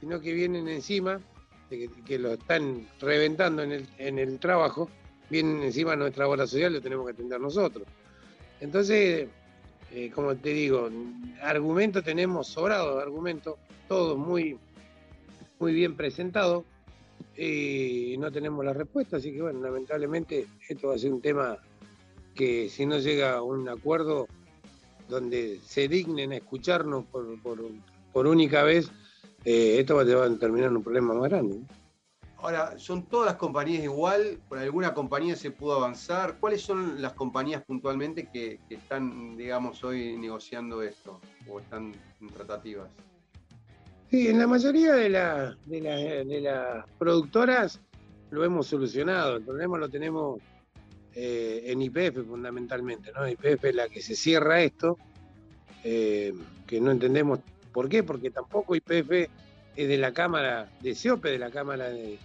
sino 0.00 0.20
que 0.20 0.32
vienen 0.32 0.68
encima, 0.68 1.20
de 1.68 1.90
que, 2.06 2.18
lo 2.18 2.32
están 2.34 2.86
reventando 3.00 3.62
en 3.62 3.72
el, 3.72 3.86
en 3.98 4.18
el 4.18 4.38
trabajo, 4.38 4.88
vienen 5.28 5.62
encima 5.62 5.90
de 5.92 5.96
nuestra 5.98 6.28
obra 6.28 6.46
social, 6.46 6.72
lo 6.72 6.80
tenemos 6.80 7.06
que 7.06 7.12
atender 7.12 7.40
nosotros. 7.40 7.86
Entonces, 8.60 9.28
eh, 9.92 10.10
como 10.14 10.34
te 10.36 10.50
digo, 10.50 10.88
argumentos 11.42 12.04
tenemos 12.04 12.46
sobrados, 12.46 13.02
argumentos, 13.02 13.56
todos 13.88 14.16
muy 14.16 14.58
muy 15.58 15.72
bien 15.72 15.96
presentado 15.96 16.64
y 17.36 18.16
no 18.18 18.30
tenemos 18.32 18.64
la 18.64 18.72
respuesta, 18.72 19.18
así 19.18 19.32
que 19.32 19.42
bueno, 19.42 19.60
lamentablemente 19.60 20.46
esto 20.68 20.88
va 20.88 20.94
a 20.94 20.98
ser 20.98 21.12
un 21.12 21.20
tema 21.20 21.58
que 22.34 22.68
si 22.68 22.86
no 22.86 22.98
llega 22.98 23.36
a 23.36 23.42
un 23.42 23.68
acuerdo 23.68 24.26
donde 25.08 25.60
se 25.64 25.88
dignen 25.88 26.32
a 26.32 26.36
escucharnos 26.36 27.04
por, 27.06 28.26
única 28.26 28.62
vez, 28.62 28.90
eh, 29.44 29.76
esto 29.80 29.96
va 29.96 30.02
a 30.02 30.38
terminar 30.38 30.70
en 30.70 30.76
un 30.76 30.82
problema 30.82 31.14
más 31.14 31.28
grande. 31.28 31.60
Ahora, 32.38 32.78
¿son 32.78 33.06
todas 33.06 33.26
las 33.26 33.36
compañías 33.36 33.84
igual? 33.84 34.38
¿Por 34.48 34.58
alguna 34.58 34.92
compañía 34.92 35.36
se 35.36 35.50
pudo 35.50 35.74
avanzar? 35.74 36.38
¿Cuáles 36.38 36.62
son 36.62 37.00
las 37.00 37.14
compañías 37.14 37.64
puntualmente 37.64 38.28
que 38.30 38.60
están, 38.68 39.36
digamos, 39.36 39.82
hoy 39.84 40.16
negociando 40.16 40.82
esto 40.82 41.20
o 41.48 41.60
están 41.60 41.92
en 42.20 42.28
tratativas? 42.28 42.90
Sí, 44.10 44.28
en 44.28 44.38
la 44.38 44.46
mayoría 44.46 44.94
de, 44.94 45.10
las 45.10 46.84
productoras 46.98 47.80
lo 48.30 48.44
hemos 48.44 48.68
solucionado. 48.68 49.36
El 49.36 49.42
problema 49.42 49.78
lo 49.78 49.88
tenemos 49.88 50.40
eh, 51.14 51.64
en 51.66 51.82
IPF 51.82 52.24
fundamentalmente, 52.26 53.10
¿no? 53.12 53.28
IPF 53.28 53.64
es 53.64 53.74
la 53.74 53.88
que 53.88 54.00
se 54.00 54.14
cierra 54.14 54.62
esto, 54.62 54.96
eh, 55.82 56.32
que 56.66 56.80
no 56.80 56.92
entendemos 56.92 57.40
por 57.72 57.88
qué, 57.88 58.04
porque 58.04 58.30
tampoco 58.30 58.76
IPF 58.76 59.28
es 59.74 59.88
de 59.88 59.98
la 59.98 60.12
Cámara 60.12 60.70
de 60.80 60.94
SIOPE, 60.94 61.30
de 61.30 61.38
la 61.38 61.50
Cámara 61.50 61.88
de. 61.90 62.18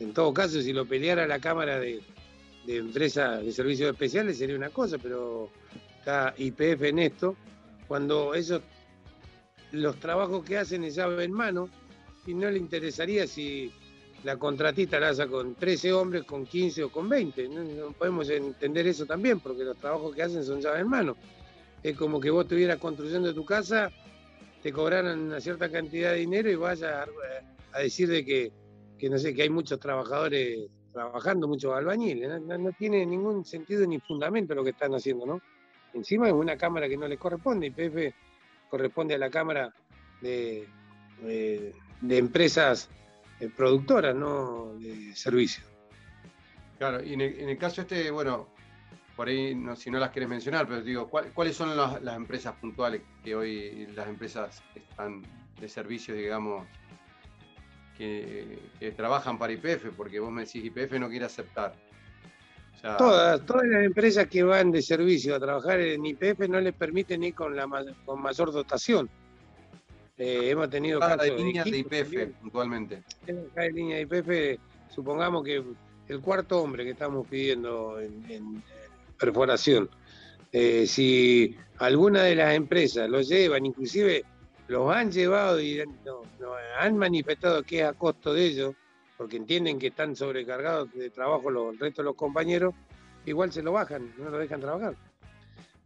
En 0.00 0.12
todo 0.12 0.32
caso, 0.32 0.60
si 0.60 0.72
lo 0.72 0.86
peleara 0.86 1.26
la 1.26 1.38
Cámara 1.38 1.78
de, 1.78 2.00
de 2.66 2.76
Empresas 2.76 3.44
de 3.44 3.52
Servicios 3.52 3.90
Especiales 3.90 4.38
sería 4.38 4.56
una 4.56 4.70
cosa, 4.70 4.96
pero 4.98 5.50
está 5.98 6.34
IPF 6.38 6.82
en 6.82 6.98
esto. 6.98 7.36
Cuando 7.88 8.34
ellos 8.34 8.62
los 9.76 9.96
trabajos 9.96 10.44
que 10.44 10.58
hacen 10.58 10.84
es 10.84 10.94
llave 10.94 11.24
en 11.24 11.32
mano 11.32 11.68
y 12.26 12.34
no 12.34 12.50
le 12.50 12.58
interesaría 12.58 13.26
si 13.26 13.72
la 14.24 14.36
contratista 14.36 14.98
la 14.98 15.10
hace 15.10 15.26
con 15.28 15.54
13 15.54 15.92
hombres, 15.92 16.24
con 16.24 16.46
15 16.46 16.84
o 16.84 16.90
con 16.90 17.08
20. 17.08 17.48
No, 17.48 17.92
podemos 17.92 18.28
entender 18.28 18.86
eso 18.86 19.06
también, 19.06 19.40
porque 19.40 19.64
los 19.64 19.76
trabajos 19.76 20.14
que 20.14 20.22
hacen 20.22 20.42
son 20.42 20.60
llave 20.60 20.80
en 20.80 20.88
mano. 20.88 21.16
Es 21.82 21.96
como 21.96 22.20
que 22.20 22.30
vos 22.30 22.44
estuvieras 22.44 22.78
construyendo 22.78 23.32
tu 23.32 23.44
casa, 23.44 23.90
te 24.62 24.72
cobraran 24.72 25.20
una 25.20 25.40
cierta 25.40 25.70
cantidad 25.70 26.10
de 26.10 26.18
dinero 26.18 26.50
y 26.50 26.56
vayas 26.56 27.06
a, 27.72 27.78
decir 27.78 28.08
de 28.08 28.24
que, 28.24 29.08
no 29.08 29.18
sé, 29.18 29.34
que 29.34 29.42
hay 29.42 29.50
muchos 29.50 29.78
trabajadores 29.78 30.68
trabajando, 30.92 31.46
muchos 31.46 31.72
albañiles. 31.72 32.40
No, 32.40 32.72
tiene 32.72 33.06
ningún 33.06 33.44
sentido 33.44 33.86
ni 33.86 34.00
fundamento 34.00 34.54
lo 34.54 34.64
que 34.64 34.70
están 34.70 34.94
haciendo, 34.94 35.26
¿no? 35.26 35.40
Encima 35.92 36.26
es 36.26 36.34
una 36.34 36.56
cámara 36.56 36.88
que 36.88 36.96
no 36.96 37.06
les 37.06 37.18
corresponde, 37.18 37.68
y 37.68 37.70
PF 37.70 38.12
corresponde 38.76 39.14
a 39.14 39.18
la 39.18 39.30
Cámara 39.30 39.72
de, 40.20 40.68
de, 41.22 42.18
Empresas 42.18 42.90
eh, 43.40 43.48
Productoras, 43.48 44.14
no 44.14 44.74
de 44.78 45.14
servicios. 45.16 45.66
Claro, 46.78 47.02
y 47.02 47.14
en 47.14 47.22
el, 47.22 47.56
caso 47.56 47.80
este, 47.80 48.10
bueno, 48.10 48.48
por 49.16 49.28
ahí 49.28 49.58
si 49.76 49.90
no 49.90 49.98
las 49.98 50.10
quieres 50.10 50.28
mencionar, 50.28 50.68
pero 50.68 50.82
digo, 50.82 51.08
¿cuáles 51.08 51.56
son 51.56 51.74
las, 51.74 52.02
empresas 52.14 52.54
puntuales 52.56 53.00
que 53.24 53.34
hoy 53.34 53.86
las 53.94 54.08
empresas 54.08 54.62
están 54.74 55.22
de 55.58 55.68
servicios, 55.70 56.18
digamos, 56.18 56.66
que, 57.96 58.58
que, 58.78 58.92
trabajan 58.92 59.38
para 59.38 59.54
IPF? 59.54 59.96
Porque 59.96 60.20
vos 60.20 60.30
me 60.30 60.44
decís 60.44 60.62
IPF 60.62 60.98
no 61.00 61.08
quiere 61.08 61.24
aceptar 61.24 61.74
todas, 62.98 63.44
todas 63.44 63.66
las 63.66 63.84
empresas 63.84 64.26
que 64.28 64.42
van 64.42 64.70
de 64.70 64.82
servicio 64.82 65.34
a 65.34 65.40
trabajar 65.40 65.80
en 65.80 66.04
IPF 66.04 66.48
no 66.48 66.60
les 66.60 66.74
permiten 66.74 67.24
ir 67.24 67.34
con, 67.34 67.56
la, 67.56 67.66
con 68.04 68.20
mayor 68.20 68.52
dotación. 68.52 69.08
Eh, 70.18 70.50
hemos 70.50 70.70
tenido 70.70 70.98
casos 70.98 71.22
de 71.22 71.36
líneas 71.36 71.64
de, 71.66 71.78
IPF 71.78 72.40
puntualmente. 72.40 73.02
En 73.26 73.74
línea 73.74 73.98
de 73.98 74.02
IPF, 74.02 74.60
supongamos 74.94 75.44
que 75.44 75.62
el 76.08 76.20
cuarto 76.20 76.62
hombre 76.62 76.84
que 76.84 76.90
estamos 76.90 77.26
pidiendo 77.26 78.00
en, 78.00 78.62
perforación, 79.18 79.88
eh, 80.52 80.86
si 80.86 81.56
alguna 81.78 82.22
de 82.22 82.34
las 82.34 82.54
empresas 82.54 83.08
lo 83.08 83.20
llevan, 83.20 83.64
inclusive 83.66 84.24
los 84.68 84.94
han 84.94 85.10
llevado 85.10 85.60
y 85.60 85.82
han 86.78 86.96
manifestado 86.96 87.62
que 87.62 87.80
es 87.80 87.84
a 87.86 87.92
costo 87.92 88.34
de 88.34 88.44
ellos, 88.44 88.74
porque 89.16 89.36
entienden 89.36 89.78
que 89.78 89.88
están 89.88 90.14
sobrecargados 90.16 90.92
de 90.92 91.10
trabajo 91.10 91.50
los, 91.50 91.72
el 91.72 91.78
resto 91.78 92.02
de 92.02 92.06
los 92.06 92.16
compañeros, 92.16 92.74
igual 93.24 93.52
se 93.52 93.62
lo 93.62 93.72
bajan, 93.72 94.12
no 94.18 94.30
lo 94.30 94.38
dejan 94.38 94.60
trabajar. 94.60 94.94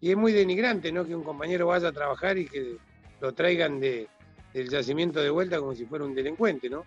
Y 0.01 0.11
es 0.11 0.17
muy 0.17 0.33
denigrante, 0.33 0.93
¿no? 0.93 1.05
Que 1.05 1.15
un 1.15 1.23
compañero 1.23 1.67
vaya 1.67 1.89
a 1.89 1.93
trabajar 1.93 2.39
y 2.39 2.47
que 2.47 2.77
lo 3.21 3.33
traigan 3.35 3.81
de, 3.81 4.09
del 4.53 4.69
yacimiento 4.69 5.21
de 5.21 5.31
vuelta 5.31 5.59
como 5.59 5.75
si 5.75 5.85
fuera 5.85 6.05
un 6.05 6.15
delincuente, 6.15 6.71
¿no? 6.71 6.85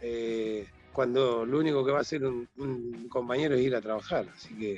Eh, 0.00 0.66
cuando 0.92 1.44
lo 1.44 1.58
único 1.58 1.84
que 1.84 1.92
va 1.92 1.98
a 1.98 2.02
hacer 2.02 2.24
un, 2.24 2.48
compañero 3.10 3.54
es 3.54 3.62
ir 3.62 3.76
a 3.76 3.82
trabajar. 3.82 4.26
Así 4.34 4.54
que 4.56 4.74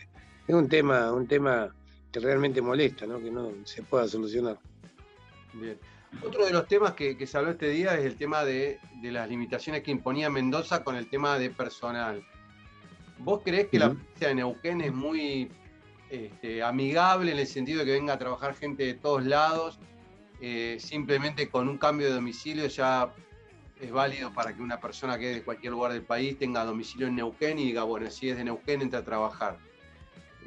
es 0.46 0.54
un 0.54 0.68
tema, 0.68 1.12
un 1.12 1.28
tema 1.28 1.72
que 2.10 2.20
realmente 2.20 2.60
molesta, 2.60 3.06
¿no? 3.06 3.20
Que 3.20 3.30
no 3.30 3.52
se 3.64 3.82
pueda 3.82 4.08
solucionar. 4.08 4.58
Bien. 5.54 5.78
Otro 6.22 6.46
de 6.46 6.52
los 6.52 6.66
temas 6.66 6.94
que, 6.94 7.26
se 7.26 7.38
habló 7.38 7.50
este 7.50 7.68
día 7.68 7.94
es 7.94 8.04
el 8.04 8.16
tema 8.16 8.44
de, 8.44 8.80
las 9.02 9.28
limitaciones 9.28 9.82
que 9.82 9.90
imponía 9.90 10.30
Mendoza 10.30 10.82
con 10.82 10.96
el 10.96 11.08
tema 11.08 11.38
de 11.38 11.50
personal. 11.50 12.24
¿Vos 13.18 13.42
creés 13.44 13.68
que 13.68 13.78
la 13.78 13.90
provincia 13.90 14.28
de 14.28 14.34
Neuquén 14.34 14.80
es 14.80 14.92
muy 14.92 15.50
este, 16.10 16.62
amigable 16.62 17.32
en 17.32 17.38
el 17.38 17.46
sentido 17.46 17.80
de 17.80 17.84
que 17.84 17.92
venga 17.92 18.14
a 18.14 18.18
trabajar 18.18 18.54
gente 18.54 18.84
de 18.84 18.94
todos 18.94 19.24
lados? 19.24 19.78
Eh, 20.40 20.78
simplemente 20.80 21.48
con 21.48 21.68
un 21.68 21.78
cambio 21.78 22.06
de 22.06 22.14
domicilio 22.14 22.66
ya 22.68 23.12
es 23.80 23.90
válido 23.90 24.32
para 24.32 24.54
que 24.54 24.62
una 24.62 24.80
persona 24.80 25.18
que 25.18 25.30
es 25.30 25.36
de 25.36 25.42
cualquier 25.42 25.72
lugar 25.72 25.92
del 25.92 26.02
país 26.02 26.38
tenga 26.38 26.64
domicilio 26.64 27.08
en 27.08 27.16
Neuquén 27.16 27.58
y 27.58 27.66
diga, 27.66 27.82
bueno, 27.82 28.10
si 28.10 28.30
es 28.30 28.36
de 28.36 28.44
Neuquén, 28.44 28.82
entra 28.82 29.00
a 29.00 29.04
trabajar. 29.04 29.58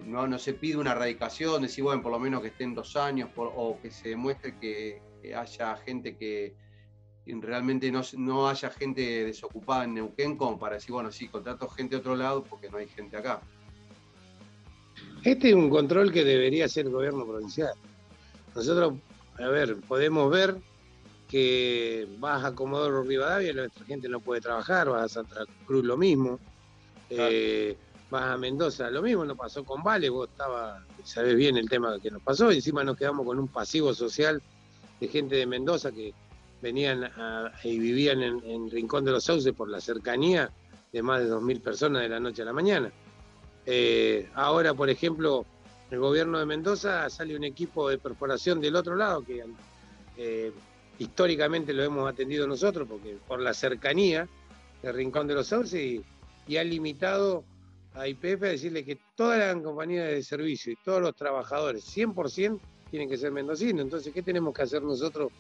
No, 0.06 0.27
no 0.27 0.39
se 0.39 0.53
pide 0.53 0.77
una 0.77 0.96
radicación, 0.96 1.62
decir, 1.62 1.84
bueno, 1.84 2.01
por 2.01 2.12
lo 2.12 2.20
menos 2.20 2.41
que 2.41 2.48
estén 2.48 2.74
dos 2.74 2.96
años 2.96 3.30
o 3.36 3.80
que 3.82 3.91
se 3.91 4.10
demuestre 4.10 4.58
que, 4.58 5.01
haya 5.36 5.75
gente 5.78 6.18
que 6.18 6.56
realmente 7.25 7.92
no, 7.92 8.01
no, 8.18 8.48
haya 8.48 8.70
gente 8.70 9.25
desocupada 9.25 9.86
en 9.86 9.94
Neuquén 9.94 10.36
como 10.36 10.60
para 10.60 10.75
decir, 10.75 10.92
bueno, 10.92 11.12
sí, 11.12 11.28
contrato 11.28 11.70
gente 11.70 11.96
de 11.96 12.00
otro 12.00 12.16
lado 12.16 12.44
porque 12.44 12.70
no 12.70 12.78
hay 12.78 12.88
gente 12.88 13.18
acá. 13.18 13.42
Este 15.24 15.50
es 15.50 15.56
un 15.56 15.70
control 15.70 16.12
que 16.12 16.24
debería 16.24 16.66
hacer 16.66 16.88
el 16.88 16.92
gobierno 16.92 17.25
provincial. 17.25 17.74
Nosotros, 18.56 18.96
a 19.38 19.48
ver, 19.48 19.78
podemos 19.82 20.32
ver 20.32 20.58
que 21.28 22.08
vas 22.20 22.44
a 22.44 22.54
Comodoro 22.54 23.04
Rivadavia, 23.04 23.54
nuestra 23.54 23.86
gente 23.86 24.10
no 24.10 24.20
puede 24.20 24.42
trabajar, 24.42 24.90
vas 24.90 25.04
a 25.04 25.10
Santa 25.10 25.46
Cruz 25.66 25.86
lo 25.86 25.96
mismo, 25.96 26.40
eh, 27.10 27.78
vas 28.10 28.24
a 28.24 28.38
Mendoza 28.38 28.90
lo 28.90 29.01
mismo, 29.01 29.24
no 29.24 29.36
pasó 29.36 29.63
con 29.63 29.82
Vale, 29.82 30.10
vos 30.10 30.28
estaba, 30.30 30.86
sabés 31.06 31.36
bien 31.36 31.56
el 31.56 31.70
tema 31.70 31.98
que 32.01 32.12
nos 32.12 32.22
pasó, 32.22 32.51
y 32.51 32.58
encima 32.58 32.84
nos 32.84 32.98
quedamos 32.98 33.25
con 33.25 33.40
un 33.40 33.48
pasivo 33.48 33.94
social 33.94 34.42
de 35.01 35.08
gente 35.08 35.36
de 35.36 35.48
Mendoza 35.48 35.91
que 35.91 36.13
venían 36.62 37.12
y 37.63 37.79
vivían 37.79 38.22
en, 38.22 38.70
Rincón 38.70 39.03
de 39.03 39.12
los 39.12 39.24
Sauces 39.24 39.51
por 39.51 39.67
la 39.67 39.81
cercanía 39.81 40.51
de 40.93 41.01
más 41.01 41.22
de 41.22 41.29
2.000 41.29 41.62
personas 41.62 42.03
de 42.03 42.10
la 42.10 42.20
noche 42.20 42.43
a 42.43 42.46
la 42.46 42.53
mañana. 42.53 42.91
Eh, 43.65 44.29
ahora, 44.36 44.74
por 44.75 44.89
ejemplo, 44.89 45.46
el 45.89 46.00
gobierno 46.00 46.38
de 46.39 46.46
Mendoza 46.46 47.10
sale 47.10 47.36
un 47.36 47.43
equipo 47.43 47.89
de 47.89 47.98
perforación 47.98 48.62
del 48.62 48.75
otro 48.75 48.96
lado 48.96 49.24
que 49.25 49.43
eh, 50.17 50.51
históricamente 51.00 51.74
lo 51.74 51.84
hemos 51.84 52.08
atendido 52.08 52.46
nosotros 52.46 52.88
porque 52.88 53.17
por 53.27 53.41
la 53.41 53.53
cercanía 53.55 54.27
de 54.84 54.91
Rincón 54.91 55.27
de 55.27 55.34
los 55.34 55.48
Sauces 55.48 55.81
y, 55.81 56.05
ha 56.58 56.63
limitado 56.65 57.46
a 57.93 58.10
IPF 58.10 58.43
a 58.43 58.48
decirle 58.48 58.84
que 58.84 59.00
todas 59.15 59.39
las 59.39 59.63
compañías 59.63 60.10
de 60.10 60.22
servicio 60.22 60.74
y 60.74 60.75
todos 60.84 61.01
los 61.01 61.15
trabajadores, 61.15 61.86
100%, 61.96 62.60
tienen 62.92 63.10
que 63.10 63.18
ser 63.18 63.32
mendocinos. 63.32 63.82
Entonces, 63.82 64.14
¿qué 64.14 64.22
tenemos 64.22 64.54
que 64.54 64.62
hacer 64.62 64.84
nosotros? 64.84 65.32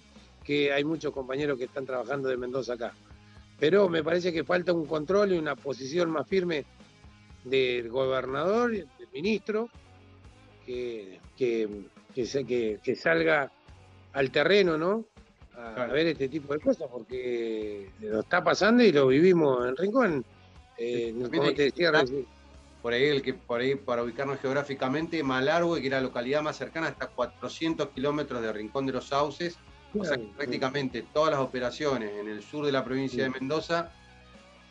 Que 0.43 0.71
hay 0.71 0.83
muchos 0.83 1.13
compañeros 1.13 1.59
que 1.59 1.65
están 1.65 1.85
trabajando 1.85 2.29
de 2.29 2.37
Mendoza 2.37 2.73
acá. 2.73 2.93
Pero 3.59 3.89
me 3.89 4.03
parece 4.03 4.33
que 4.33 4.43
falta 4.43 4.73
un 4.73 4.87
control 4.87 5.33
y 5.33 5.37
una 5.37 5.55
posición 5.55 6.09
más 6.09 6.27
firme 6.27 6.65
del 7.43 7.89
gobernador 7.89 8.73
y 8.73 8.77
del 8.77 9.09
ministro 9.13 9.69
que, 10.65 11.19
que, 11.37 11.83
que, 12.15 12.95
salga 12.95 13.51
al 14.13 14.31
terreno, 14.31 14.77
¿no? 14.77 15.05
A, 15.55 15.85
ver 15.87 16.07
este 16.07 16.29
tipo 16.29 16.53
de 16.53 16.59
cosas, 16.59 16.89
porque 16.91 17.89
lo 17.99 18.21
está 18.21 18.43
pasando 18.43 18.83
y 18.83 18.91
lo 18.91 19.07
vivimos 19.07 19.67
en 19.67 19.75
Rincón. 19.75 20.25
Eh, 20.77 21.13
como 21.31 21.53
te 21.53 21.63
decía 21.63 21.91
por 22.81 22.93
ahí, 22.93 23.05
el 23.05 23.21
que, 23.21 23.33
por 23.33 23.61
ahí 23.61 23.75
para 23.75 24.03
ubicarnos 24.03 24.39
geográficamente, 24.39 25.21
Malargüe, 25.23 25.81
que 25.81 25.87
era 25.87 25.97
la 25.97 26.03
localidad 26.03 26.41
más 26.41 26.57
cercana, 26.57 26.87
hasta 26.87 27.07
400 27.07 27.89
kilómetros 27.89 28.41
de 28.41 28.51
Rincón 28.51 28.85
de 28.85 28.93
los 28.93 29.07
Sauces. 29.07 29.57
O 29.93 30.05
sea 30.05 30.15
que 30.15 30.29
prácticamente 30.37 31.05
todas 31.13 31.31
las 31.31 31.41
operaciones 31.41 32.11
en 32.17 32.29
el 32.29 32.41
sur 32.41 32.65
de 32.65 32.71
la 32.71 32.83
provincia 32.83 33.23
de 33.23 33.29
Mendoza 33.29 33.91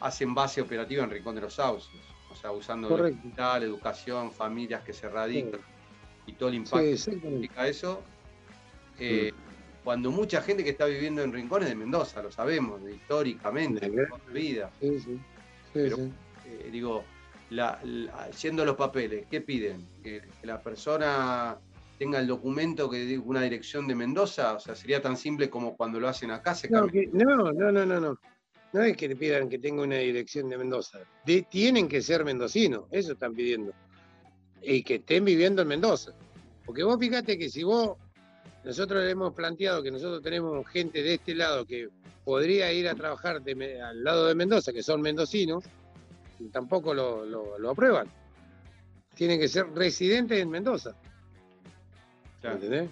hacen 0.00 0.34
base 0.34 0.62
operativa 0.62 1.04
en 1.04 1.10
Rincón 1.10 1.34
de 1.34 1.42
los 1.42 1.54
Sauces. 1.54 2.00
O 2.30 2.34
sea, 2.34 2.52
usando 2.52 2.92
hospital, 2.94 3.62
educación, 3.62 4.32
familias 4.32 4.82
que 4.82 4.92
se 4.92 5.08
radican 5.08 5.60
y 6.26 6.32
todo 6.32 6.48
el 6.48 6.54
impacto 6.56 6.78
que 6.78 6.96
significa 6.96 7.68
eso. 7.68 8.02
Eh, 8.98 9.32
cuando 9.84 10.10
mucha 10.10 10.42
gente 10.42 10.62
que 10.64 10.70
está 10.70 10.86
viviendo 10.86 11.22
en 11.22 11.32
rincones 11.32 11.68
de 11.68 11.74
Mendoza, 11.74 12.22
lo 12.22 12.30
sabemos, 12.30 12.80
históricamente, 12.88 13.90
de 13.90 14.08
vida. 14.32 14.70
Pero, 15.72 15.98
eh, 16.46 16.68
digo, 16.70 17.04
la, 17.50 17.80
yendo 18.42 18.64
los 18.64 18.76
papeles, 18.76 19.26
¿qué 19.30 19.40
piden? 19.40 19.86
¿Que, 20.02 20.22
la 20.42 20.62
persona 20.62 21.58
tenga 21.98 22.18
el 22.18 22.26
documento 22.26 22.88
que 22.88 22.98
diga 22.98 23.22
una 23.24 23.42
dirección 23.42 23.86
de 23.86 23.94
Mendoza? 23.94 24.54
O 24.54 24.60
sea, 24.60 24.74
sería 24.74 25.02
tan 25.02 25.16
simple 25.16 25.50
como 25.50 25.76
cuando 25.76 26.00
lo 26.00 26.08
hacen 26.08 26.30
acá. 26.30 26.54
Se 26.54 26.70
no, 26.70 26.86
no, 27.12 27.52
no, 27.52 27.72
no, 27.72 27.84
no, 27.84 28.18
no. 28.72 28.82
es 28.82 28.96
que 28.96 29.08
le 29.08 29.16
pidan 29.16 29.48
que 29.48 29.58
tenga 29.58 29.82
una 29.82 29.96
dirección 29.96 30.48
de 30.48 30.58
Mendoza. 30.58 31.00
tienen 31.48 31.88
que 31.88 32.00
ser 32.00 32.24
mendocinos, 32.24 32.84
eso 32.90 33.12
están 33.12 33.34
pidiendo. 33.34 33.72
Y 34.62 34.82
que 34.82 34.96
estén 34.96 35.24
viviendo 35.24 35.62
en 35.62 35.68
Mendoza. 35.68 36.12
Porque 36.64 36.84
vos 36.84 36.98
fíjate 36.98 37.36
que 37.36 37.48
si 37.48 37.64
vos, 37.64 37.96
nosotros 38.62 39.02
le 39.02 39.10
hemos 39.10 39.34
planteado 39.34 39.82
que 39.82 39.90
nosotros 39.90 40.22
tenemos 40.22 40.66
gente 40.68 41.02
de 41.02 41.14
este 41.14 41.34
lado 41.34 41.66
que 41.66 41.88
podría 42.24 42.72
ir 42.72 42.86
a 42.88 42.94
trabajar 42.94 43.42
al 43.44 44.04
lado 44.04 44.26
de 44.26 44.34
Mendoza, 44.36 44.72
que 44.72 44.82
son 44.82 45.00
mendocinos, 45.00 45.64
tampoco 46.48 46.94
lo, 46.94 47.70
aprueban. 47.70 48.08
Tienen 49.14 49.38
que 49.38 49.48
ser 49.48 49.66
residentes 49.74 50.38
en 50.38 50.50
Mendoza. 50.50 50.94
Claro. 52.40 52.56
¿Entendés? 52.56 52.90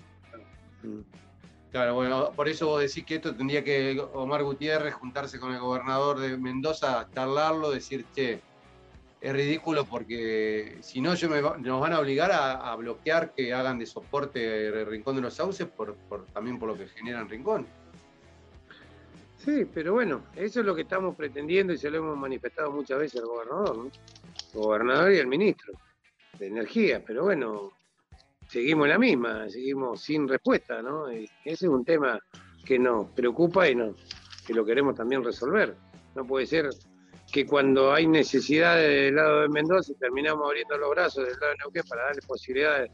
Claro, 1.71 1.95
bueno, 1.95 2.33
por 2.35 2.49
eso 2.49 2.67
vos 2.67 2.81
decís 2.81 3.05
que 3.05 3.17
esto 3.17 3.35
tendría 3.35 3.63
que 3.63 4.01
Omar 4.15 4.43
Gutiérrez 4.43 4.95
juntarse 4.95 5.39
con 5.39 5.53
el 5.53 5.61
gobernador 5.61 6.19
de 6.19 6.37
Mendoza, 6.39 7.09
charlarlo, 7.15 7.71
decir, 7.71 8.07
che, 8.15 8.41
es 9.21 9.33
ridículo 9.33 9.85
porque 9.85 10.79
si 10.81 11.01
no 11.01 11.15
yo 11.15 11.29
nos 11.29 11.81
van 11.81 11.93
a 11.93 12.01
obligar 12.01 12.31
a, 12.33 12.75
bloquear 12.77 13.35
que 13.35 13.53
hagan 13.53 13.79
de 13.79 13.87
soporte 13.87 14.69
el 14.69 14.87
Rincón 14.87 15.17
de 15.17 15.23
los 15.23 15.35
Sauces 15.35 15.67
por, 15.67 15.97
también 16.33 16.59
por 16.59 16.69
lo 16.69 16.77
que 16.77 16.87
generan 16.87 17.29
Rincón. 17.29 17.67
Sí, 19.39 19.65
pero 19.73 19.95
bueno, 19.95 20.25
eso 20.35 20.61
es 20.61 20.67
lo 20.67 20.75
que 20.75 20.83
estamos 20.83 21.17
pretendiendo 21.17 21.73
y 21.73 21.79
se 21.79 21.91
lo 21.91 21.99
hemos 21.99 22.19
manifestado 22.19 22.73
muchas 22.73 22.99
veces 22.99 23.21
al 23.21 23.29
gobernador, 23.29 23.91
gobernador 24.53 25.13
y 25.13 25.19
el 25.19 25.29
ministro 25.29 25.73
de 26.39 26.49
Energía, 26.49 27.03
pero 27.07 27.23
bueno, 27.23 27.71
seguimos 28.49 28.89
la 28.89 28.99
misma, 28.99 29.49
seguimos 29.49 30.03
sin 30.03 30.27
respuesta, 30.27 30.83
¿no? 30.83 31.09
ese 31.09 31.31
es 31.45 31.63
un 31.63 31.85
tema 31.85 32.19
que 32.65 32.81
nos 32.81 33.11
preocupa 33.11 33.69
y 33.69 33.77
no, 33.77 33.95
que 34.45 34.55
lo 34.55 34.65
queremos 34.65 34.97
también 34.97 35.23
resolver. 35.23 35.75
No 36.17 36.27
puede 36.27 36.47
ser 36.47 36.71
que 37.33 37.47
cuando 37.47 37.93
hay 37.93 38.07
necesidad 38.07 38.77
del 38.77 39.15
lado 39.15 39.43
de 39.43 39.49
Mendoza 39.49 39.93
terminamos 40.01 40.47
abriendo 40.47 40.77
los 40.79 40.91
brazos 40.91 41.27
del 41.27 41.39
lado 41.39 41.53
de 41.53 41.59
Neuquén 41.59 41.83
para 41.89 42.05
darle 42.05 42.23
posibilidades 42.27 42.91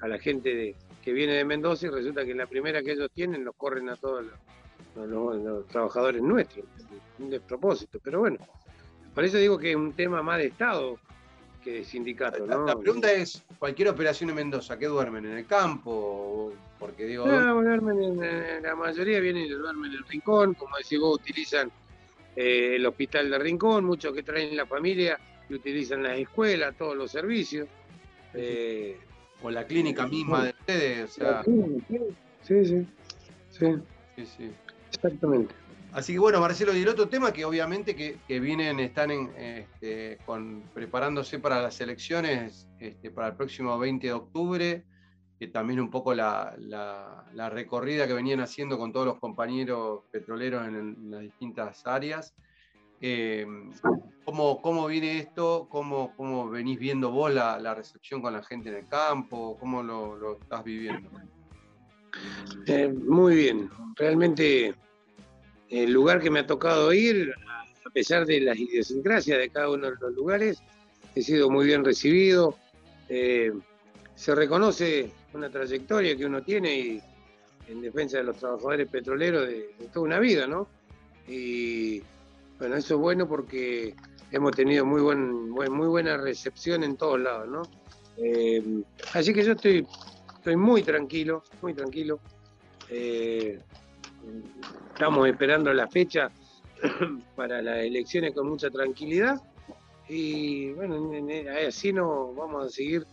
a 0.00 0.08
la 0.08 0.18
gente 0.18 0.74
que 1.02 1.12
viene 1.12 1.34
de 1.34 1.44
Mendoza 1.44 1.86
y 1.86 1.90
resulta 1.90 2.24
que 2.24 2.34
la 2.34 2.46
primera 2.46 2.82
que 2.82 2.92
ellos 2.92 3.10
tienen 3.14 3.44
los 3.44 3.54
corren 3.56 3.88
a 3.90 3.96
todos 3.96 4.24
los 4.24 4.34
los, 4.96 5.66
trabajadores 5.68 6.22
nuestros, 6.22 6.64
un 7.18 7.30
despropósito, 7.30 7.98
pero 8.02 8.20
bueno, 8.20 8.38
por 9.14 9.24
eso 9.24 9.38
digo 9.38 9.58
que 9.58 9.70
es 9.70 9.76
un 9.76 9.92
tema 9.92 10.22
más 10.22 10.38
de 10.38 10.46
Estado 10.46 10.98
que 11.62 11.72
de 11.72 11.84
sindicato. 11.84 12.46
¿no? 12.46 12.66
La, 12.66 12.76
pregunta 12.76 13.10
es, 13.12 13.42
cualquier 13.58 13.88
operación 13.88 14.30
en 14.30 14.36
Mendoza, 14.36 14.78
¿qué 14.78 14.86
duermen? 14.86 15.24
¿En 15.24 15.38
el 15.38 15.46
campo? 15.46 16.52
Porque 16.78 17.06
digo... 17.06 17.26
No, 17.26 17.62
duermen 17.62 18.22
en, 18.22 18.62
la 18.62 18.74
mayoría 18.76 19.20
vienen 19.20 19.44
y 19.44 19.48
duermen 19.48 19.92
en 19.92 19.98
el 19.98 20.04
rincón, 20.04 20.54
como 20.54 20.76
decís 20.76 21.00
vos, 21.00 21.20
utilizan 21.20 21.70
eh, 22.36 22.76
el 22.76 22.84
hospital 22.86 23.30
de 23.30 23.38
Rincón, 23.38 23.84
muchos 23.84 24.12
que 24.12 24.22
traen 24.22 24.56
la 24.56 24.66
familia 24.66 25.18
y 25.48 25.54
utilizan 25.54 26.02
las 26.02 26.18
escuelas, 26.18 26.76
todos 26.76 26.96
los 26.96 27.10
servicios. 27.10 27.68
Eh, 28.34 28.98
o 29.42 29.50
la 29.50 29.66
clínica 29.66 30.06
misma 30.06 30.44
de 30.44 30.50
ustedes, 30.50 31.10
o 31.10 31.14
sea... 31.14 31.44
Sí, 31.44 31.98
sí, 32.42 32.64
sí. 32.64 32.86
sí, 34.16 34.26
sí. 34.26 34.50
Exactamente. 35.04 35.54
Así 35.94 36.14
que 36.14 36.18
bueno, 36.18 36.40
Marcelo, 36.40 36.76
y 36.76 36.82
el 36.82 36.88
otro 36.88 37.08
tema 37.08 37.32
que 37.32 37.44
obviamente 37.44 37.94
que, 37.94 38.40
vienen, 38.40 38.80
están 38.80 39.12
este, 39.36 40.18
preparándose 40.72 41.38
para 41.38 41.62
las 41.62 41.80
elecciones 41.80 42.68
este, 42.80 43.12
para 43.12 43.28
el 43.28 43.36
próximo 43.36 43.78
20 43.78 44.04
de 44.04 44.12
octubre, 44.12 44.84
que 45.38 45.46
también 45.46 45.78
un 45.78 45.90
poco 45.90 46.12
la, 46.12 46.56
recorrida 47.48 48.08
que 48.08 48.12
venían 48.12 48.40
haciendo 48.40 48.76
con 48.76 48.92
todos 48.92 49.06
los 49.06 49.20
compañeros 49.20 50.00
petroleros 50.10 50.66
en, 50.66 51.12
las 51.12 51.20
distintas 51.20 51.86
áreas. 51.86 52.34
Eh, 53.00 53.46
¿cómo, 54.24 54.86
viene 54.88 55.18
esto? 55.20 55.68
¿Cómo, 55.70 56.12
¿Cómo, 56.16 56.50
venís 56.50 56.80
viendo 56.80 57.12
vos 57.12 57.32
la, 57.32 57.72
recepción 57.72 58.20
con 58.20 58.32
la 58.32 58.42
gente 58.42 58.68
en 58.68 58.76
el 58.76 58.88
campo? 58.88 59.56
¿Cómo 59.60 59.80
lo, 59.80 60.40
estás 60.40 60.64
viviendo? 60.64 61.08
Eh, 62.66 62.88
muy 62.88 63.36
bien, 63.36 63.70
realmente 63.96 64.74
el 65.74 65.92
lugar 65.92 66.20
que 66.20 66.30
me 66.30 66.40
ha 66.40 66.46
tocado 66.46 66.92
ir, 66.92 67.32
a 67.84 67.90
pesar 67.90 68.26
de 68.26 68.40
las 68.40 68.58
idiosincrasias 68.58 69.38
de 69.38 69.50
cada 69.50 69.70
uno 69.70 69.90
de 69.90 69.96
los 70.00 70.12
lugares, 70.14 70.62
he 71.14 71.22
sido 71.22 71.50
muy 71.50 71.66
bien 71.66 71.84
recibido. 71.84 72.56
Eh, 73.08 73.52
se 74.14 74.34
reconoce 74.34 75.10
una 75.32 75.50
trayectoria 75.50 76.16
que 76.16 76.26
uno 76.26 76.42
tiene 76.42 76.78
y, 76.78 77.02
en 77.68 77.80
defensa 77.80 78.18
de 78.18 78.24
los 78.24 78.36
trabajadores 78.36 78.88
petroleros 78.88 79.48
de, 79.48 79.74
toda 79.92 80.06
una 80.06 80.18
vida, 80.18 80.46
¿no? 80.46 80.68
Y 81.26 82.02
bueno, 82.58 82.76
eso 82.76 82.94
es 82.94 83.00
bueno 83.00 83.26
porque 83.26 83.94
hemos 84.30 84.52
tenido 84.52 84.84
muy, 84.84 85.00
buen, 85.00 85.50
muy 85.50 85.88
buena 85.88 86.16
recepción 86.16 86.84
en 86.84 86.96
todos 86.96 87.20
lados, 87.20 87.48
¿no? 87.48 87.62
Eh, 88.16 88.62
así 89.12 89.32
que 89.32 89.42
yo 89.42 89.52
estoy, 89.52 89.86
estoy 90.36 90.56
muy 90.56 90.82
tranquilo, 90.82 91.42
muy 91.62 91.74
tranquilo. 91.74 92.20
Eh, 92.90 93.58
estamos 94.92 95.28
esperando 95.28 95.72
la 95.72 95.88
fecha 95.88 96.30
para 97.36 97.62
las 97.62 97.78
elecciones 97.78 98.32
con 98.34 98.48
mucha 98.48 98.70
tranquilidad 98.70 99.40
y 100.08 100.72
bueno, 100.72 101.10
así 101.66 101.92
nos 101.92 102.34
vamos 102.36 102.66
a 102.66 102.68
seguir 102.68 103.06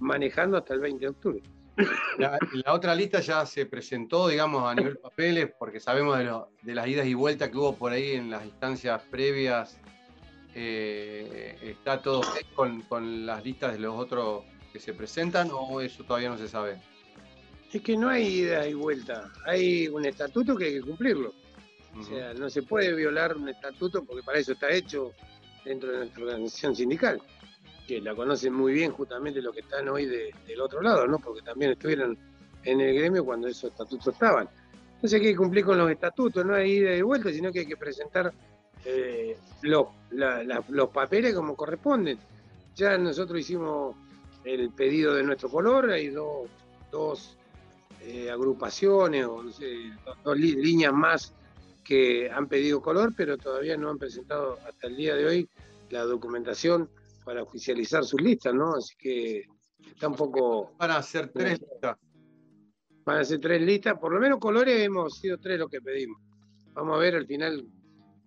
manejando 0.00 0.56
hasta 0.56 0.74
el 0.74 0.80
20 0.80 1.00
de 1.00 1.08
octubre. 1.08 1.42
La, 2.18 2.38
otra 2.74 2.94
lista 2.94 3.20
ya 3.20 3.46
se 3.46 3.64
presentó, 3.66 4.28
digamos, 4.28 4.70
a 4.70 4.74
nivel 4.74 4.98
papeles, 4.98 5.50
porque 5.58 5.80
sabemos 5.80 6.18
de, 6.18 6.74
las 6.74 6.86
idas 6.86 7.06
y 7.06 7.14
vueltas 7.14 7.48
que 7.48 7.56
hubo 7.56 7.74
por 7.76 7.92
ahí 7.92 8.12
en 8.12 8.30
las 8.30 8.44
instancias 8.44 9.00
previas. 9.10 9.78
Eh, 10.54 11.56
¿Está 11.62 12.02
todo 12.02 12.20
con, 12.54 12.82
con 12.82 13.24
las 13.24 13.42
listas 13.42 13.72
de 13.72 13.78
los 13.78 13.96
otros 13.96 14.44
que 14.70 14.80
se 14.80 14.92
presentan 14.92 15.48
o 15.50 15.80
eso 15.80 16.04
todavía 16.04 16.28
no 16.28 16.36
se 16.36 16.48
sabe? 16.48 16.78
Es 17.72 17.80
que 17.80 17.96
no 17.96 18.08
hay 18.08 18.26
ida 18.26 18.68
y 18.68 18.74
vuelta. 18.74 19.32
Hay 19.46 19.88
un 19.88 20.04
estatuto 20.04 20.54
que 20.56 20.66
hay 20.66 20.74
que 20.74 20.82
cumplirlo. 20.82 21.32
O 21.98 22.02
sea, 22.02 22.34
no 22.34 22.50
se 22.50 22.62
puede 22.62 22.94
violar 22.94 23.36
un 23.36 23.48
estatuto 23.48 24.04
porque 24.04 24.22
para 24.22 24.38
eso 24.38 24.52
está 24.52 24.70
hecho 24.70 25.12
dentro 25.64 25.90
de 25.90 25.98
nuestra 25.98 26.24
organización 26.24 26.76
sindical, 26.76 27.20
que 27.86 28.00
la 28.00 28.14
conocen 28.14 28.52
muy 28.52 28.72
bien 28.72 28.92
justamente 28.92 29.40
los 29.40 29.54
que 29.54 29.60
están 29.60 29.88
hoy 29.88 30.06
del 30.06 30.60
otro 30.60 30.82
lado, 30.82 31.06
¿no? 31.06 31.18
Porque 31.18 31.42
también 31.42 31.72
estuvieron 31.72 32.18
en 32.64 32.80
el 32.80 32.94
gremio 32.94 33.24
cuando 33.24 33.48
esos 33.48 33.70
estatutos 33.70 34.14
estaban. 34.14 34.48
Entonces 34.94 35.20
hay 35.20 35.26
que 35.26 35.36
cumplir 35.36 35.64
con 35.64 35.78
los 35.78 35.90
estatutos, 35.90 36.44
no 36.44 36.54
hay 36.54 36.72
ida 36.72 36.94
y 36.94 37.02
vuelta, 37.02 37.30
sino 37.30 37.52
que 37.52 37.60
hay 37.60 37.66
que 37.66 37.76
presentar 37.76 38.32
eh, 38.84 39.36
los, 39.62 39.86
los 40.68 40.88
papeles 40.90 41.34
como 41.34 41.56
corresponden. 41.56 42.18
Ya 42.74 42.96
nosotros 42.98 43.40
hicimos 43.40 43.96
el 44.44 44.70
pedido 44.70 45.14
de 45.14 45.22
nuestro 45.22 45.48
color, 45.48 45.90
hay 45.90 46.08
dos, 46.08 46.48
dos 46.90 47.36
eh, 48.04 48.30
agrupaciones 48.30 49.26
o 49.26 49.42
no 49.42 49.52
sé, 49.52 49.92
dos, 50.24 50.36
líneas 50.36 50.92
más 50.92 51.34
que 51.84 52.30
han 52.30 52.48
pedido 52.48 52.80
color, 52.80 53.12
pero 53.16 53.38
todavía 53.38 53.76
no 53.76 53.90
han 53.90 53.98
presentado 53.98 54.58
hasta 54.66 54.86
el 54.88 54.96
día 54.96 55.14
de 55.14 55.26
hoy 55.26 55.48
la 55.90 56.02
documentación 56.04 56.88
para 57.24 57.42
oficializar 57.42 58.04
sus 58.04 58.20
listas, 58.20 58.54
¿no? 58.54 58.74
Así 58.74 58.94
que 58.96 59.44
está 59.86 60.08
un 60.08 60.16
poco... 60.16 60.72
Van 60.78 60.90
a 60.90 61.02
ser 61.02 61.28
tres 61.28 61.60
listas. 61.60 61.96
Van 63.04 63.18
a 63.18 63.24
ser 63.24 63.40
tres 63.40 63.62
listas, 63.62 63.98
por 63.98 64.12
lo 64.12 64.20
menos 64.20 64.38
colores 64.38 64.80
hemos 64.80 65.18
sido 65.18 65.38
tres 65.38 65.58
los 65.58 65.70
que 65.70 65.80
pedimos. 65.80 66.20
Vamos 66.72 66.96
a 66.96 67.00
ver 67.00 67.16
al 67.16 67.26
final 67.26 67.66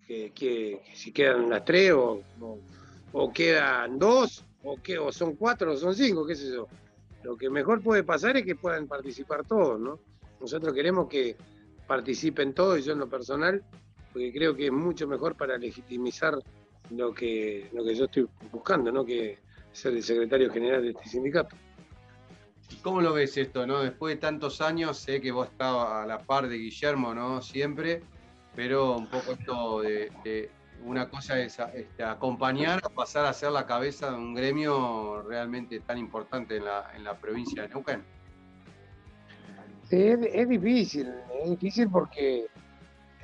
que, 0.05 0.81
si 0.93 1.11
quedan 1.11 1.49
las 1.49 1.65
tres 1.65 1.91
o, 1.93 2.21
o, 3.11 3.33
quedan 3.33 3.97
dos 3.97 4.45
o, 4.63 4.77
que, 4.81 4.97
o 4.97 5.11
son 5.11 5.35
cuatro 5.35 5.73
o 5.73 5.77
son 5.77 5.95
cinco, 5.95 6.25
qué 6.25 6.35
sé 6.35 6.51
yo. 6.51 6.67
Lo 7.25 7.35
que 7.35 7.49
mejor 7.49 7.81
puede 7.81 8.03
pasar 8.03 8.37
es 8.37 8.45
que 8.45 8.55
puedan 8.55 8.85
participar 8.85 9.47
todos, 9.47 9.79
¿no? 9.79 9.99
Nosotros 10.39 10.71
queremos 10.75 11.07
que 11.09 11.35
participen 11.87 12.53
todos 12.53 12.77
y 12.77 12.83
yo 12.83 12.93
en 12.93 12.99
lo 12.99 13.09
personal, 13.09 13.63
porque 14.13 14.31
creo 14.31 14.55
que 14.55 14.67
es 14.67 14.71
mucho 14.71 15.07
mejor 15.07 15.35
para 15.35 15.57
legitimizar 15.57 16.37
lo 16.91 17.15
que, 17.15 17.67
lo 17.73 17.83
que 17.83 17.95
yo 17.95 18.05
estoy 18.05 18.27
buscando, 18.51 18.91
¿no? 18.91 19.03
Que 19.03 19.39
ser 19.71 19.93
el 19.93 20.03
secretario 20.03 20.51
general 20.51 20.83
de 20.83 20.91
este 20.91 21.09
sindicato. 21.09 21.55
¿Cómo 22.83 23.01
lo 23.01 23.11
ves 23.11 23.35
esto, 23.37 23.65
no? 23.65 23.81
Después 23.81 24.15
de 24.15 24.21
tantos 24.21 24.61
años, 24.61 24.99
sé 24.99 25.19
que 25.19 25.31
vos 25.31 25.47
estabas 25.47 26.03
a 26.03 26.05
la 26.05 26.19
par 26.19 26.47
de 26.47 26.59
Guillermo, 26.59 27.15
¿no? 27.15 27.41
Siempre, 27.41 28.03
pero 28.55 28.95
un 28.97 29.07
poco 29.07 29.31
esto 29.31 29.81
de, 29.81 30.51
una 30.85 31.09
cosa 31.09 31.39
es 31.39 31.57
este, 31.73 32.03
acompañar 32.03 32.79
a 32.83 32.89
pasar 32.89 33.25
a 33.25 33.33
ser 33.33 33.51
la 33.51 33.65
cabeza 33.65 34.11
de 34.11 34.17
un 34.17 34.33
gremio 34.35 35.21
realmente 35.23 35.79
tan 35.79 35.97
importante 35.97 36.57
en 36.57 36.65
la, 36.65 36.91
en 36.95 37.03
la 37.03 37.17
provincia 37.17 37.63
de 37.63 37.69
Neuquén. 37.69 38.03
Es, 39.89 40.49
difícil, 40.49 41.13
es 41.43 41.49
difícil 41.51 41.89
porque 41.89 42.47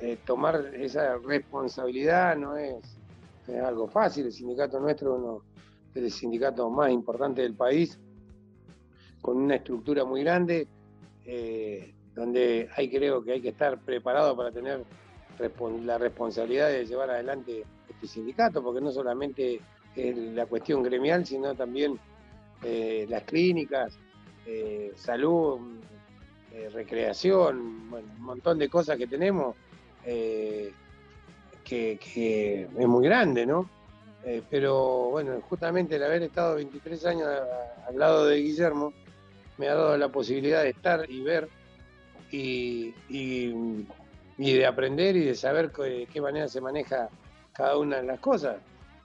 eh, 0.00 0.18
tomar 0.24 0.72
esa 0.74 1.18
responsabilidad 1.18 2.36
no 2.36 2.56
es, 2.56 2.98
algo 3.64 3.88
fácil. 3.88 4.26
El 4.26 4.32
sindicato 4.32 4.78
nuestro 4.78 5.14
es 5.14 5.20
uno 5.20 5.42
de 5.92 6.02
los 6.02 6.14
sindicatos 6.14 6.70
más 6.70 6.90
importantes 6.90 7.42
del 7.42 7.54
país, 7.54 7.98
con 9.20 9.36
una 9.36 9.56
estructura 9.56 10.04
muy 10.04 10.22
grande, 10.22 10.68
eh, 11.26 11.94
donde 12.14 12.68
hay 12.76 12.90
creo 12.90 13.22
que 13.22 13.32
hay 13.32 13.40
que 13.40 13.50
estar 13.50 13.78
preparado 13.80 14.36
para 14.36 14.52
tener 14.52 14.84
la 15.84 15.98
responsabilidad 15.98 16.68
de 16.68 16.86
llevar 16.86 17.10
adelante 17.10 17.64
este 17.88 18.06
sindicato, 18.06 18.62
porque 18.62 18.80
no 18.80 18.92
solamente 18.92 19.60
es 19.96 20.16
la 20.16 20.46
cuestión 20.46 20.82
gremial, 20.82 21.26
sino 21.26 21.54
también 21.54 21.98
eh, 22.62 23.06
las 23.08 23.24
clínicas, 23.24 23.98
salud, 24.96 25.60
eh, 26.54 26.68
recreación, 26.68 27.58
un 27.58 28.20
montón 28.20 28.58
de 28.58 28.68
cosas 28.68 28.98
que 28.98 29.06
tenemos, 29.06 29.56
eh, 30.04 30.70
que, 31.64 32.68
es 32.78 32.86
muy 32.86 33.06
grande, 33.06 33.46
¿no? 33.46 33.70
Eh, 34.22 34.42
pero 34.50 35.08
bueno, 35.08 35.40
justamente 35.48 35.96
el 35.96 36.04
haber 36.04 36.24
estado 36.24 36.56
23 36.56 37.06
años 37.06 37.28
al 37.88 37.98
lado 37.98 38.26
de 38.26 38.36
Guillermo 38.36 38.92
me 39.56 39.68
ha 39.68 39.74
dado 39.74 39.96
la 39.96 40.10
posibilidad 40.10 40.62
de 40.62 40.68
estar 40.68 41.10
y 41.10 41.22
ver 41.22 41.48
y, 42.30 42.92
de 44.50 44.66
aprender 44.66 45.16
y 45.16 45.24
de 45.24 45.34
saber 45.34 45.70
de 45.70 46.08
qué 46.12 46.20
manera 46.20 46.48
se 46.48 46.60
maneja 46.60 47.08
cada 47.52 47.78
una 47.78 47.98
de 47.98 48.04
las 48.04 48.18
cosas. 48.18 48.56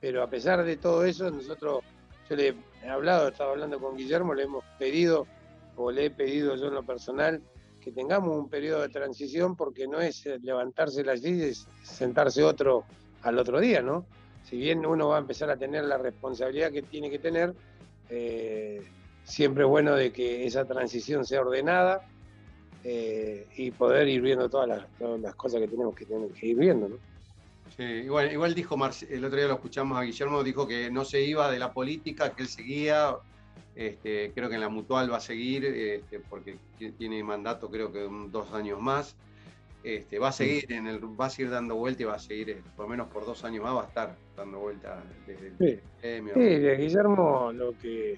Pero 0.02 0.24
a 0.24 0.30
pesar 0.30 0.64
de 0.64 0.78
todo 0.78 1.04
eso, 1.06 1.30
nosotros, 1.30 1.82
yo 2.30 2.36
le 2.36 2.56
he 2.84 2.90
hablado, 2.90 3.28
he 3.28 3.32
estado 3.32 3.52
hablando 3.52 3.80
con 3.80 3.96
Guillermo, 3.96 4.34
le 4.34 4.44
hemos 4.44 4.64
pedido 4.80 5.28
o 5.76 5.92
le 5.92 6.06
he 6.06 6.10
pedido 6.10 6.56
yo 6.56 6.68
en 6.68 6.74
lo 6.74 6.84
personal 6.84 7.42
que 7.82 7.92
tengamos 7.92 8.36
un 8.36 8.50
periodo 8.50 8.82
de 8.82 8.90
transición 8.90 9.56
porque 9.56 9.88
no 9.88 10.02
es 10.02 10.26
levantarse 10.42 11.04
la 11.04 11.16
silla 11.16 11.48
y 11.48 11.54
sentarse 11.84 12.44
otro 12.44 12.84
al 13.24 13.38
otro 13.38 13.60
día, 13.60 13.82
¿no? 13.82 14.06
Si 14.44 14.58
bien 14.58 14.86
uno 14.86 15.10
va 15.10 15.18
a 15.18 15.20
empezar 15.20 15.50
a 15.50 15.58
tener 15.58 15.86
la 15.86 15.98
responsabilidad 15.98 16.72
que 16.72 16.82
tiene 16.82 17.10
que 17.10 17.20
tener, 17.20 17.54
eh, 18.10 18.82
siempre 19.24 19.64
es 19.64 19.70
bueno 19.70 19.96
de 19.96 20.12
que 20.12 20.46
esa 20.46 20.66
transición 20.66 21.26
sea 21.26 21.42
ordenada 21.42 22.08
eh, 22.84 23.48
y 23.56 23.72
poder 23.72 24.08
ir 24.08 24.22
viendo 24.22 24.50
todas 24.50 24.68
las, 25.00 25.36
cosas 25.36 25.60
que 25.62 25.68
tenemos 25.68 25.96
que, 25.96 26.06
tener, 26.06 26.30
que 26.32 26.48
ir 26.48 26.58
viendo, 26.58 26.90
¿no? 26.90 26.96
Sí, 27.76 27.84
igual, 27.84 28.32
igual 28.32 28.56
dijo, 28.56 28.76
el 29.10 29.26
otro 29.26 29.38
día 29.38 29.48
lo 29.48 29.56
escuchamos 29.56 29.98
a 29.98 30.02
Guillermo, 30.02 30.44
dijo 30.44 30.68
que 30.68 30.90
no 30.90 31.06
se 31.06 31.22
iba 31.22 31.52
de 31.52 31.60
la 31.60 31.74
política, 31.74 32.34
que 32.34 32.44
él 32.44 32.48
seguía 32.48 33.18
este, 33.78 34.32
creo 34.34 34.50
que 34.50 34.56
en 34.56 34.62
la 34.62 34.70
mutual 34.70 35.12
va 35.12 35.18
a 35.18 35.22
seguir, 35.22 35.64
este, 35.64 36.20
porque 36.20 36.58
tiene 36.98 37.24
mandato 37.24 37.70
creo 37.70 37.92
que 37.92 38.10
dos 38.32 38.52
años 38.52 38.82
más. 38.82 39.16
Este, 39.84 40.18
va 40.18 40.30
a 40.30 40.32
seguir 40.32 40.74
en 40.74 40.88
el, 40.88 41.00
va 41.00 41.28
a 41.28 41.30
seguir 41.30 41.52
dando 41.52 41.76
vuelta 41.76 42.02
y 42.02 42.06
va 42.06 42.16
a 42.16 42.20
seguir, 42.20 42.50
eh, 42.50 42.62
por 42.76 42.86
lo 42.86 42.90
menos 42.90 43.08
por 43.08 43.24
dos 43.24 43.46
años 43.46 43.64
más, 43.64 43.76
va 43.76 43.84
a 43.84 43.88
estar 43.88 44.16
dando 44.36 44.60
vuelta 44.60 45.04
desde 45.28 45.48
el 45.48 45.82
premio. 46.02 46.34
Sí, 46.34 46.82
Guillermo, 46.82 47.52
lo 47.54 47.78
que 47.78 48.18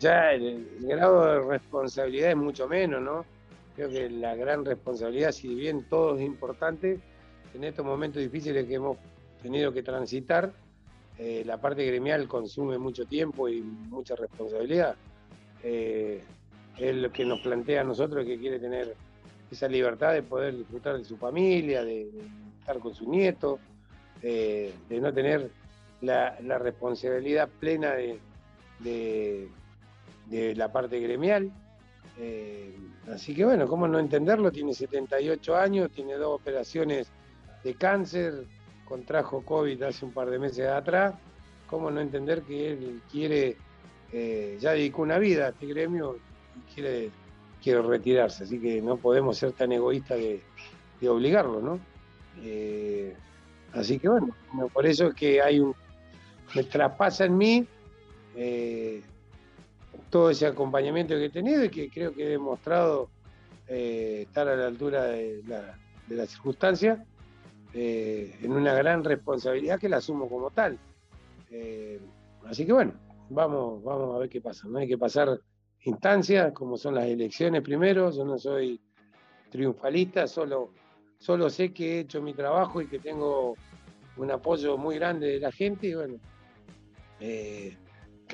ya 0.00 0.32
el, 0.32 0.66
grado 0.80 1.26
de 1.26 1.50
responsabilidad 1.50 2.30
es 2.30 2.36
mucho 2.36 2.66
menos, 2.66 3.02
¿no? 3.02 3.26
Creo 3.74 3.88
que 3.88 4.08
la 4.08 4.34
gran 4.36 4.64
responsabilidad, 4.64 5.32
si 5.32 5.54
bien 5.54 5.84
todo 5.88 6.16
es 6.16 6.22
importante, 6.22 7.00
en 7.54 7.64
estos 7.64 7.84
momentos 7.84 8.22
difíciles 8.22 8.66
que 8.66 8.74
hemos 8.74 8.98
tenido 9.42 9.72
que 9.72 9.82
transitar, 9.82 10.52
eh, 11.18 11.42
la 11.44 11.60
parte 11.60 11.84
gremial 11.84 12.26
consume 12.28 12.78
mucho 12.78 13.04
tiempo 13.04 13.48
y 13.48 13.60
mucha 13.62 14.16
responsabilidad. 14.16 14.96
Eh, 15.62 16.22
es 16.78 16.96
lo 16.96 17.12
que 17.12 17.24
nos 17.24 17.40
plantea 17.40 17.82
a 17.82 17.84
nosotros 17.84 18.24
que 18.24 18.38
quiere 18.38 18.58
tener 18.58 18.94
esa 19.50 19.68
libertad 19.68 20.12
de 20.12 20.22
poder 20.22 20.56
disfrutar 20.56 20.98
de 20.98 21.04
su 21.04 21.16
familia, 21.16 21.84
de, 21.84 22.08
estar 22.58 22.78
con 22.78 22.94
su 22.94 23.08
nieto, 23.08 23.58
de 24.22 24.72
no 24.88 25.12
tener 25.12 25.50
la, 26.04 26.58
responsabilidad 26.58 27.48
plena 27.60 27.94
de, 28.80 29.48
la 30.30 30.72
parte 30.72 31.00
gremial. 31.00 31.50
Eh, 32.18 32.76
así 33.12 33.34
que 33.34 33.44
bueno, 33.44 33.66
¿cómo 33.66 33.88
no 33.88 33.98
entenderlo? 33.98 34.52
Tiene 34.52 34.74
78 34.74 35.56
años, 35.56 35.90
tiene 35.90 36.14
dos 36.14 36.40
operaciones 36.40 37.08
de 37.62 37.74
cáncer, 37.74 38.44
contrajo 38.84 39.42
COVID 39.42 39.82
hace 39.82 40.04
un 40.04 40.12
par 40.12 40.30
de 40.30 40.38
meses 40.38 40.68
atrás, 40.68 41.14
¿cómo 41.68 41.90
no 41.90 42.00
entender 42.00 42.42
que 42.42 42.72
él 42.72 43.00
quiere, 43.10 43.56
eh, 44.12 44.56
ya 44.60 44.72
dedicó 44.72 45.02
una 45.02 45.18
vida 45.18 45.46
a 45.46 45.48
este 45.50 45.66
gremio 45.66 46.18
y 46.56 46.74
quiere, 46.74 47.10
quiere 47.62 47.82
retirarse? 47.82 48.44
Así 48.44 48.60
que 48.60 48.80
no 48.80 48.96
podemos 48.96 49.38
ser 49.38 49.52
tan 49.52 49.72
egoístas 49.72 50.18
de, 50.18 50.42
obligarlo, 51.06 51.60
¿no? 51.60 51.78
Eh, 52.42 53.14
así 53.74 53.98
que 53.98 54.08
bueno, 54.08 54.34
por 54.72 54.86
eso 54.86 55.08
es 55.08 55.14
que 55.14 55.42
hay 55.42 55.60
un, 55.60 55.74
me 56.54 56.64
traspasa 56.64 57.26
en 57.26 57.36
mí 57.36 57.66
todo 60.14 60.30
ese 60.30 60.46
acompañamiento 60.46 61.16
que 61.16 61.24
he 61.24 61.30
tenido 61.30 61.64
y 61.64 61.70
que 61.70 61.90
creo 61.90 62.14
que 62.14 62.22
he 62.22 62.28
demostrado 62.28 63.10
eh, 63.66 64.26
estar 64.28 64.46
a 64.46 64.54
la 64.54 64.68
altura 64.68 65.06
de 65.06 65.42
la, 65.48 65.76
de 66.06 66.98
eh, 67.72 68.38
en 68.40 68.52
una 68.52 68.74
gran 68.74 69.02
responsabilidad 69.02 69.80
que 69.80 69.88
la 69.88 69.96
asumo 69.96 70.28
como 70.28 70.52
tal. 70.52 70.78
Eh, 71.50 72.00
así 72.46 72.64
que 72.64 72.72
bueno, 72.72 72.92
vamos, 73.28 73.82
vamos 73.82 74.14
a 74.14 74.20
ver 74.20 74.28
qué 74.28 74.40
pasa. 74.40 74.68
No 74.68 74.78
hay 74.78 74.86
que 74.86 74.96
pasar 74.96 75.36
instancias 75.80 76.52
como 76.52 76.76
son 76.76 76.94
las 76.94 77.06
elecciones 77.06 77.62
primero. 77.62 78.12
Yo 78.12 78.24
no 78.24 78.38
soy 78.38 78.80
triunfalista, 79.50 80.28
solo, 80.28 80.70
solo 81.18 81.50
sé 81.50 81.72
que 81.72 81.96
he 81.96 82.00
hecho 82.02 82.22
mi 82.22 82.34
trabajo 82.34 82.80
y 82.80 82.86
que 82.86 83.00
tengo 83.00 83.56
un 84.16 84.30
apoyo 84.30 84.78
muy 84.78 84.94
grande 84.94 85.26
de 85.26 85.40
la 85.40 85.50
gente 85.50 85.88
y 85.88 85.94
bueno, 85.94 86.20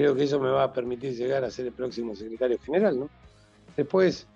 creo 0.00 0.14
que 0.14 0.24
eso 0.24 0.40
me 0.40 0.48
va 0.48 0.64
a 0.64 0.72
permitir 0.72 1.14
llegar 1.14 1.44
a 1.44 1.50
ser 1.50 1.66
el 1.66 1.72
próximo 1.72 2.14
secretario 2.14 2.58
general, 2.58 3.00
¿no? 3.00 3.10
Después, 3.76 4.26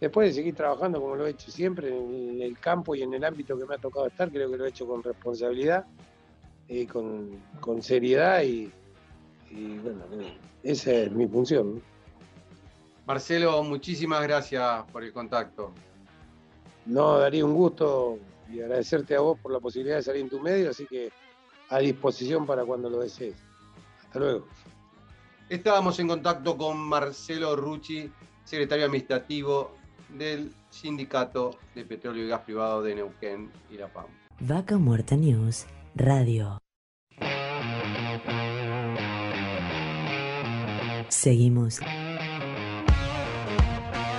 después 0.00 0.28
de 0.28 0.34
seguir 0.34 0.54
trabajando 0.54 0.98
como 0.98 1.14
lo 1.14 1.26
he 1.26 1.30
hecho 1.30 1.50
siempre 1.50 1.88
en 1.88 2.40
el 2.40 2.58
campo 2.58 2.94
y 2.94 3.02
en 3.02 3.12
el 3.12 3.22
ámbito 3.24 3.58
que 3.58 3.66
me 3.66 3.74
ha 3.74 3.78
tocado 3.78 4.06
estar, 4.06 4.30
creo 4.30 4.50
que 4.50 4.56
lo 4.56 4.64
he 4.64 4.70
hecho 4.70 4.86
con 4.86 5.02
responsabilidad, 5.02 5.84
y 6.70 6.86
con, 6.86 7.82
seriedad 7.82 8.42
y, 8.42 8.72
bueno, 9.82 10.04
esa 10.62 10.92
es 10.92 11.12
mi 11.12 11.26
función. 11.26 11.82
Marcelo, 13.06 13.62
muchísimas 13.64 14.22
gracias 14.22 14.84
por 14.92 15.02
el 15.02 15.12
contacto. 15.12 15.72
No, 16.86 17.18
daría 17.18 17.44
un 17.44 17.54
gusto 17.54 18.18
y 18.48 18.60
agradecerte 18.60 19.16
a 19.16 19.20
vos 19.20 19.38
por 19.40 19.52
la 19.52 19.58
posibilidad 19.58 19.96
de 19.96 20.02
salir 20.02 20.22
en 20.22 20.30
tu 20.30 20.40
medio, 20.40 20.70
así 20.70 20.86
que 20.86 21.10
a 21.68 21.78
disposición 21.80 22.46
para 22.46 22.64
cuando 22.64 22.88
lo 22.88 23.00
desees. 23.00 23.36
Hasta 24.04 24.18
luego. 24.20 24.46
Estábamos 25.50 25.98
en 25.98 26.06
contacto 26.06 26.56
con 26.56 26.78
Marcelo 26.78 27.56
Rucci, 27.56 28.08
secretario 28.44 28.84
administrativo 28.84 29.74
del 30.16 30.52
Sindicato 30.70 31.58
de 31.74 31.84
Petróleo 31.84 32.24
y 32.24 32.28
Gas 32.28 32.42
Privado 32.42 32.82
de 32.82 32.94
Neuquén 32.94 33.50
y 33.68 33.76
La 33.76 33.88
Pampa. 33.88 34.12
Vaca 34.38 34.78
Muerta 34.78 35.16
News, 35.16 35.66
Radio. 35.96 36.58
Seguimos 41.08 41.80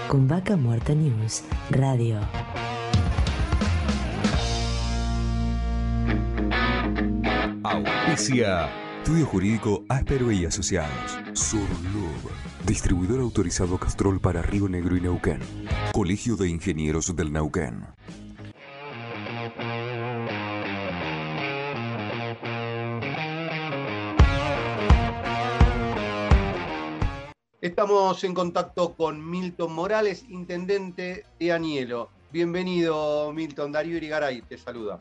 con 0.10 0.28
Vaca 0.28 0.58
Muerta 0.58 0.94
News, 0.94 1.46
Radio. 1.70 2.20
Auspicia 7.63 8.81
Estudio 9.04 9.26
Jurídico 9.26 9.84
Áspero 9.90 10.32
y 10.32 10.46
Asociados. 10.46 11.18
Surlub. 11.34 12.32
Distribuidor 12.68 13.20
autorizado 13.20 13.80
Castrol 13.80 14.22
para 14.22 14.44
Río 14.44 14.70
Negro 14.70 14.96
y 14.96 15.02
Neuquén. 15.02 15.40
Colegio 15.92 16.36
de 16.36 16.48
Ingenieros 16.48 17.16
del 17.16 17.34
Neuquén. 17.34 17.84
Estamos 27.60 28.24
en 28.24 28.36
contacto 28.36 28.94
con 28.94 29.28
Milton 29.28 29.74
Morales, 29.74 30.26
intendente 30.30 31.26
de 31.40 31.52
Anielo. 31.52 32.12
Bienvenido, 32.32 33.34
Milton. 33.34 33.72
Darío 33.72 33.98
Irigaray 33.98 34.44
te 34.44 34.60
saluda. 34.60 35.00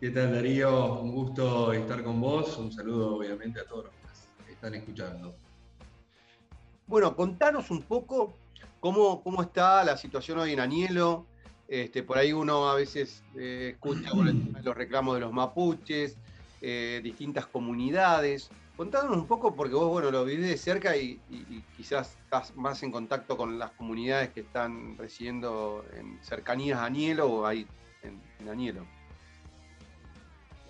¿Qué 0.00 0.10
tal 0.10 0.32
Darío? 0.32 1.00
Un 1.00 1.10
gusto 1.10 1.72
estar 1.72 2.04
con 2.04 2.20
vos. 2.20 2.56
Un 2.56 2.70
saludo 2.70 3.16
obviamente 3.16 3.58
a 3.58 3.64
todos 3.64 3.86
los 3.86 3.92
que 4.46 4.52
están 4.52 4.72
escuchando. 4.76 5.34
Bueno, 6.86 7.16
contanos 7.16 7.72
un 7.72 7.82
poco 7.82 8.36
cómo, 8.78 9.20
cómo 9.24 9.42
está 9.42 9.82
la 9.82 9.96
situación 9.96 10.38
hoy 10.38 10.52
en 10.52 10.60
Anielo. 10.60 11.26
Este, 11.66 12.04
por 12.04 12.16
ahí 12.16 12.32
uno 12.32 12.68
a 12.68 12.76
veces 12.76 13.24
eh, 13.36 13.70
escucha 13.72 14.10
los 14.62 14.76
reclamos 14.76 15.16
de 15.16 15.20
los 15.20 15.32
mapuches, 15.32 16.16
eh, 16.60 17.00
distintas 17.02 17.46
comunidades. 17.46 18.50
Contanos 18.76 19.16
un 19.16 19.26
poco, 19.26 19.56
porque 19.56 19.74
vos 19.74 19.90
bueno, 19.90 20.12
lo 20.12 20.24
vivís 20.24 20.46
de 20.46 20.56
cerca 20.58 20.96
y, 20.96 21.20
quizás 21.76 22.16
estás 22.22 22.54
más 22.54 22.84
en 22.84 22.92
contacto 22.92 23.36
con 23.36 23.58
las 23.58 23.72
comunidades 23.72 24.28
que 24.28 24.42
están 24.42 24.96
residiendo 24.96 25.84
en 25.92 26.22
cercanías 26.22 26.78
a 26.78 26.84
Anielo 26.84 27.26
o 27.26 27.46
ahí 27.46 27.66
en, 28.04 28.22
en 28.38 28.48
Anielo. 28.48 28.97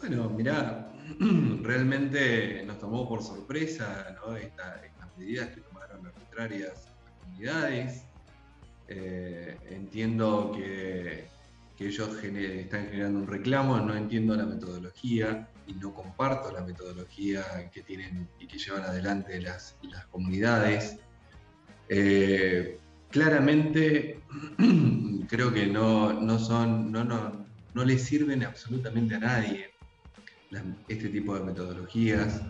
Bueno, 0.01 0.31
mirá, 0.31 0.93
realmente 1.63 2.63
nos 2.65 2.79
tomó 2.79 3.09
por 3.09 3.23
sorpresa 3.23 4.17
estas 4.41 5.19
medidas 5.19 5.49
que 5.49 5.61
tomaron 5.61 6.07
arbitrarias 6.07 6.93
las 7.05 7.13
comunidades. 7.21 8.05
Eh, 8.87 9.57
entiendo 9.71 10.53
que, 10.55 11.27
ellos 11.81 12.25
están 12.25 12.87
generando 12.87 13.21
un 13.21 13.27
reclamo, 13.29 13.79
no 13.79 13.95
entiendo 13.95 14.35
la 14.35 14.45
metodología 14.45 15.49
y 15.69 15.75
no 15.75 15.95
comparto 15.95 16.51
la 16.51 16.63
metodología 16.63 17.71
que 17.73 17.83
tienen 17.83 18.29
y 18.41 18.49
que 18.49 18.59
llevan 18.59 18.83
adelante 18.83 19.41
las, 19.41 19.77
comunidades. 20.11 20.99
Eh, 21.89 22.79
claramente 23.11 24.21
creo 25.29 25.53
que 25.53 25.67
no, 25.69 26.39
son, 26.41 26.91
no, 26.91 27.05
no, 27.05 27.47
no 27.75 27.85
le 27.85 27.97
sirven 27.97 28.43
absolutamente 28.43 29.15
a 29.15 29.21
nadie 29.21 29.78
este 30.89 31.09
tipo 31.09 31.35
de 31.35 31.45
metodologías 31.45 32.41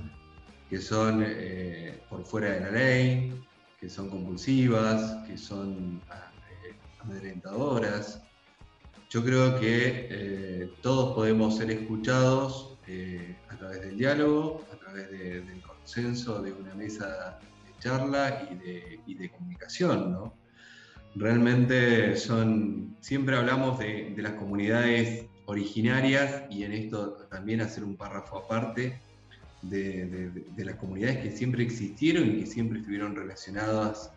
que 0.69 0.81
son 0.81 1.25
eh, 1.27 2.01
por 2.09 2.25
fuera 2.25 2.51
de 2.51 2.61
la 2.61 2.71
ley, 2.71 3.43
que 3.81 3.89
son 3.89 4.11
compulsivas, 4.11 5.27
que 5.27 5.39
son 5.39 6.01
eh, 6.11 6.75
amedrentadoras. 7.01 8.23
Yo 9.09 9.25
creo 9.25 9.59
que 9.59 10.09
eh, 10.11 10.71
todos 10.83 11.15
podemos 11.15 11.57
ser 11.57 11.71
escuchados 11.71 12.75
a 13.51 13.57
través 13.57 13.83
del 13.83 13.99
diálogo, 13.99 14.65
a 14.73 14.77
través 14.77 15.11
del 15.11 15.61
consenso 15.61 16.41
de 16.41 16.53
una 16.53 16.75
mesa 16.75 17.39
de 17.67 17.79
charla 17.81 18.49
y 18.51 18.55
de, 18.55 19.01
y 19.07 19.15
de 19.15 19.29
comunicación. 19.31 20.13
¿no? 20.13 20.35
Realmente 21.15 22.17
son, 22.17 22.97
siempre 23.01 23.37
hablamos 23.37 23.79
de, 23.79 24.15
de 24.17 24.23
las 24.23 24.33
comunidades 24.33 25.27
originarias 25.49 26.43
y 26.51 26.63
en 26.65 26.73
esto 26.73 27.27
también 27.31 27.63
hacer 27.63 27.83
un 27.83 27.97
párrafo 27.97 28.39
aparte 28.39 29.01
de, 29.63 30.31
las 30.59 30.77
comunidades 30.77 31.19
que 31.19 31.33
siempre 31.33 31.65
existieron 31.65 32.29
y 32.29 32.41
que 32.41 32.47
siempre 32.47 32.81
estuvieron 32.81 33.17
relacionadas 33.17 34.11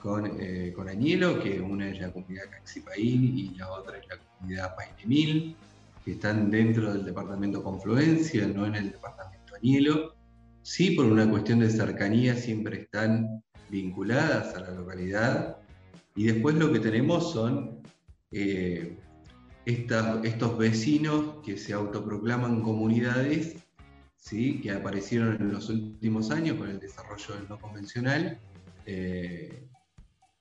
con, 0.00 0.40
eh, 0.40 0.72
con 0.74 0.88
Añelo, 0.88 1.40
que 1.42 1.60
una 1.60 1.90
es 1.90 2.00
la 2.00 2.10
comunidad 2.10 2.44
Caxipaín 2.50 3.38
y 3.38 3.54
la 3.54 3.70
otra 3.70 3.98
es 3.98 4.08
la 4.08 4.16
comunidad 4.16 4.74
Painemil, 4.74 5.56
que 6.04 6.12
están 6.12 6.50
dentro 6.50 6.92
del 6.92 7.04
departamento 7.04 7.62
Confluencia, 7.62 8.46
no 8.46 8.64
en 8.64 8.74
el 8.74 8.92
departamento 8.92 9.54
Añelo. 9.54 10.14
Sí, 10.62 10.92
por 10.92 11.04
una 11.04 11.28
cuestión 11.28 11.58
de 11.58 11.68
cercanía 11.68 12.34
siempre 12.34 12.80
están 12.80 13.42
vinculadas 13.68 14.54
a 14.54 14.60
la 14.60 14.70
localidad. 14.70 15.58
Y 16.16 16.24
después 16.24 16.56
lo 16.56 16.72
que 16.72 16.80
tenemos 16.80 17.30
son 17.32 17.82
eh, 18.30 18.96
estos 19.64 20.58
vecinos 20.58 21.36
que 21.44 21.56
se 21.56 21.72
autoproclaman 21.72 22.62
comunidades, 22.62 23.56
¿sí? 24.16 24.60
que 24.60 24.72
aparecieron 24.72 25.36
en 25.40 25.52
los 25.52 25.68
últimos 25.68 26.30
años 26.30 26.56
con 26.56 26.68
el 26.68 26.80
desarrollo 26.80 27.34
del 27.34 27.48
no 27.48 27.58
convencional, 27.58 28.38
eh, 28.86 29.64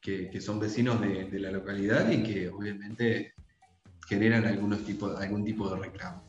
que, 0.02 0.42
son 0.42 0.60
vecinos 0.60 1.00
de, 1.00 1.40
la 1.40 1.52
localidad 1.52 2.10
y 2.12 2.24
que 2.24 2.50
obviamente 2.50 3.34
generan 4.08 4.46
algunos 4.46 4.84
tipos, 4.84 5.20
algún 5.22 5.46
tipo 5.46 5.70
de 5.70 5.80
reclamo. 5.80 6.24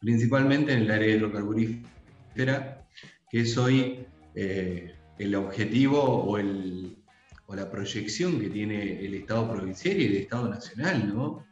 Principalmente 0.00 0.72
en 0.74 0.82
el 0.82 0.90
área 0.90 1.16
hidrocarburífera, 1.16 2.86
que 3.30 3.40
es 3.40 3.56
hoy 3.56 4.06
eh, 4.34 4.94
el 5.18 5.34
objetivo 5.34 6.02
o, 6.02 6.36
el, 6.36 6.98
o 7.46 7.54
la 7.54 7.70
proyección 7.70 8.38
que 8.38 8.50
tiene 8.50 9.02
el 9.04 9.14
Estado 9.14 9.50
provincial 9.50 9.98
y 9.98 10.04
el 10.04 10.16
Estado 10.16 10.50
nacional, 10.50 11.08
¿no? 11.08 11.46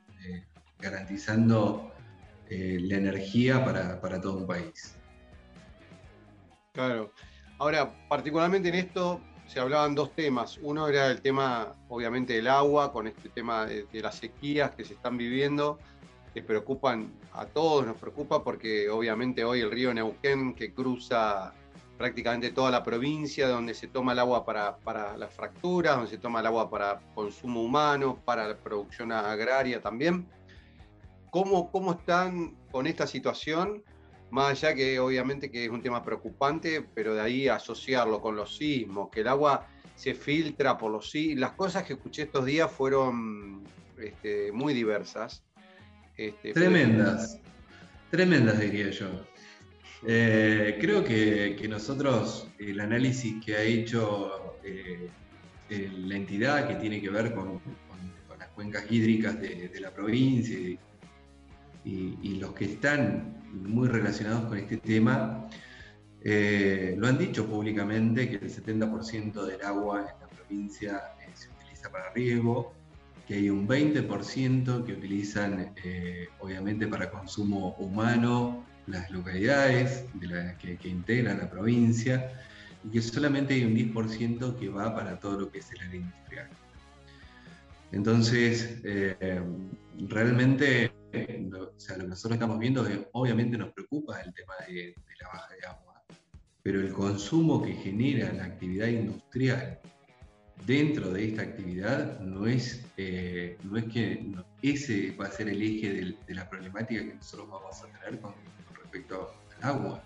Garantizando 0.81 1.93
eh, 2.49 2.79
la 2.81 2.97
energía 2.97 3.65
para, 3.65 4.21
todo 4.21 4.39
un 4.39 4.47
país. 4.47 4.97
Claro. 6.73 7.13
Ahora, 7.59 7.93
particularmente 8.09 8.71
en 8.71 8.75
esto 8.75 9.21
se 9.47 9.61
hablaban 9.61 9.95
dos 9.95 10.15
temas. 10.17 10.59
Uno 10.63 10.89
era 10.89 11.09
el 11.09 11.21
tema, 11.21 11.75
obviamente, 11.89 12.33
del 12.33 12.49
agua, 12.49 12.93
con 12.93 13.07
este 13.07 13.29
tema 13.29 13.67
de, 13.67 13.87
las 14.01 14.17
sequías 14.17 14.73
que 14.73 14.85
se 14.85 14.95
están 14.95 15.17
viviendo, 15.17 15.79
que 16.35 16.43
preocupan 16.43 17.13
a 17.35 17.47
todos, 17.47 17.87
nos 17.87 17.97
preocupa 17.97 18.43
porque 18.43 18.89
obviamente 18.89 19.45
hoy 19.45 19.61
el 19.61 19.71
río 19.71 19.93
Neuquén, 19.93 20.55
que 20.55 20.73
cruza 20.73 21.53
prácticamente 21.99 22.51
toda 22.51 22.71
la 22.71 22.83
provincia, 22.83 23.47
donde 23.47 23.75
se 23.75 23.87
toma 23.87 24.13
el 24.13 24.21
agua 24.21 24.45
para, 24.45 24.77
para 24.79 25.17
las 25.17 25.33
fracturas, 25.35 25.97
donde 25.97 26.11
se 26.11 26.19
toma 26.19 26.41
el 26.41 26.47
agua 26.47 26.71
para 26.71 27.01
consumo 27.15 27.63
humano, 27.63 28.19
para 28.25 28.49
la 28.49 28.57
producción 28.57 29.13
agraria 29.13 29.81
también, 29.81 30.27
¿Cómo, 31.31 31.71
¿Cómo 31.71 31.93
están 31.93 32.57
con 32.71 32.87
esta 32.87 33.07
situación? 33.07 33.83
Más 34.31 34.51
allá 34.51 34.75
que 34.75 34.99
obviamente 34.99 35.51
que 35.51 35.65
es 35.65 35.71
un 35.71 35.83
tema 35.83 36.05
preocupante, 36.05 36.85
pero 36.95 37.15
de 37.15 37.21
ahí 37.21 37.49
asociarlo 37.49 38.21
con 38.21 38.37
los 38.37 38.57
sismos, 38.57 39.11
que 39.11 39.21
el 39.21 39.29
agua 39.29 39.67
se 39.97 40.15
filtra 40.15 40.79
por 40.79 40.91
los 40.91 41.11
sí. 41.11 41.35
Las 41.35 41.53
cosas 41.53 41.83
que 41.85 41.95
escuché 41.95 42.23
estos 42.23 42.45
días 42.47 42.71
fueron 42.71 43.65
este, 43.99 44.51
muy 44.53 44.73
diversas. 44.73 45.43
Este, 46.17 46.53
tremendas, 46.53 47.39
tremendas 48.11 48.59
diría 48.59 48.91
yo. 48.91 49.09
Eh, 50.07 50.79
creo 50.81 51.05
que, 51.05 51.67
nosotros, 51.69 52.49
el 52.59 52.81
análisis 52.81 53.45
que 53.45 53.57
ha 53.57 53.63
hecho 53.63 54.57
eh, 54.65 55.09
la 55.69 56.17
entidad 56.17 56.67
que 56.69 56.77
tiene 56.77 57.01
que 57.01 57.11
ver 57.11 57.35
con, 57.35 57.61
las 58.39 58.49
cuencas 58.49 58.85
hídricas 58.91 59.39
de, 59.41 59.71
la 59.81 59.91
provincia 59.93 60.59
y, 60.59 60.79
los 61.85 62.53
que 62.53 62.65
están 62.65 63.43
muy 63.53 63.89
relacionados 63.89 64.47
con 64.47 64.59
este 64.59 64.77
tema, 64.77 65.49
eh, 66.23 66.95
lo 66.99 67.07
han 67.07 67.19
dicho 67.19 67.47
públicamente 67.47 68.29
que 68.29 68.37
el 68.37 68.51
70% 68.51 69.47
del 69.47 69.63
agua 69.63 70.01
en 70.01 70.21
la 70.21 70.29
provincia 70.29 71.03
se 71.35 71.49
utiliza 71.49 71.91
para 71.91 72.13
riego, 72.13 72.75
que 73.27 73.35
hay 73.35 73.51
un 73.51 73.67
20% 73.67 74.85
que 74.85 74.93
utilizan 74.93 75.73
obviamente 76.41 76.87
para 76.89 77.11
consumo 77.11 77.75
humano 77.79 78.65
las 78.91 79.11
localidades 79.11 80.05
de 80.15 80.57
que, 80.59 80.89
integran 80.89 81.39
la 81.39 81.51
provincia 81.51 82.33
y 82.85 82.91
que 82.91 83.03
solamente 83.03 83.55
hay 83.55 83.65
un 83.65 83.75
10% 83.75 84.59
que 84.59 84.69
va 84.69 84.95
para 84.95 85.19
todo 85.19 85.41
lo 85.41 85.51
que 85.51 85.59
es 85.59 85.71
el 85.73 85.81
área 85.81 86.01
industrial. 86.01 86.49
Entonces, 87.93 88.81
eh, 88.85 89.41
realmente 90.09 90.93
lo, 91.51 91.71
o 91.71 91.81
sea, 91.81 91.97
lo, 91.97 92.05
que 92.05 92.09
nosotros 92.11 92.35
estamos 92.35 92.59
viendo 92.59 92.87
es, 92.87 92.99
obviamente 93.13 93.59
nos 93.59 93.73
preocupa 93.73 94.21
el 94.21 94.33
tema 94.33 94.55
de, 94.67 94.95
la 95.21 95.29
baja 95.29 95.55
de 95.55 95.67
agua, 95.67 96.03
pero 96.63 96.81
el 96.81 96.93
consumo 96.93 97.63
que 97.63 97.73
genera 97.75 98.33
la 98.33 98.45
actividad 98.45 98.89
industrial 98.89 99.79
dentro 100.67 101.11
de 101.11 101.29
esta 101.29 101.43
actividad 101.43 102.21
no 102.21 102.47
es, 102.47 102.85
eh, 102.97 103.57
no 103.65 103.77
es 103.77 103.85
que 103.85 104.33
ese 104.63 105.17
va 105.17 105.27
a 105.27 105.31
ser 105.31 105.49
el 105.49 105.63
eje 105.63 106.17
de 106.27 106.35
la 106.35 106.49
problemática 106.49 107.03
que 107.03 107.15
nosotros 107.15 107.49
vamos 107.51 107.83
a 107.83 107.99
tener 107.99 108.21
con, 108.21 108.35
respecto 108.83 109.35
al 109.59 109.71
agua. 109.71 110.03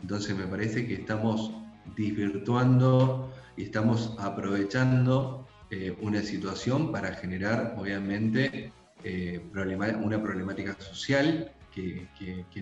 Entonces 0.00 0.36
me 0.36 0.46
parece 0.46 0.86
que 0.86 0.94
estamos 0.94 1.52
desvirtuando 1.96 3.32
y 3.56 3.64
estamos 3.64 4.16
aprovechando 4.18 5.46
eh, 5.70 5.96
una 6.00 6.22
situación 6.22 6.90
para 6.90 7.14
generar, 7.14 7.76
obviamente, 7.78 8.72
eh, 9.04 9.40
una 9.52 10.22
problemática 10.22 10.76
social 10.80 11.52
que, 11.74 12.06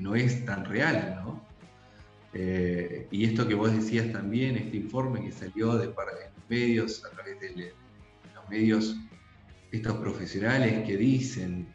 no 0.00 0.14
es 0.14 0.44
tan 0.44 0.64
real, 0.64 1.20
¿no? 1.24 1.46
Eh, 2.34 3.08
y 3.10 3.24
esto 3.24 3.48
que 3.48 3.54
vos 3.54 3.72
decías 3.72 4.12
también, 4.12 4.56
este 4.56 4.76
informe 4.76 5.22
que 5.22 5.32
salió 5.32 5.76
de, 5.76 5.86
los 5.86 5.96
medios, 6.48 7.04
a 7.04 7.10
través 7.10 7.40
de, 7.40 7.48
de 7.48 7.72
los 8.34 8.48
medios, 8.48 8.96
estos 9.72 9.96
profesionales 9.96 10.86
que 10.86 10.96
dicen 10.96 11.66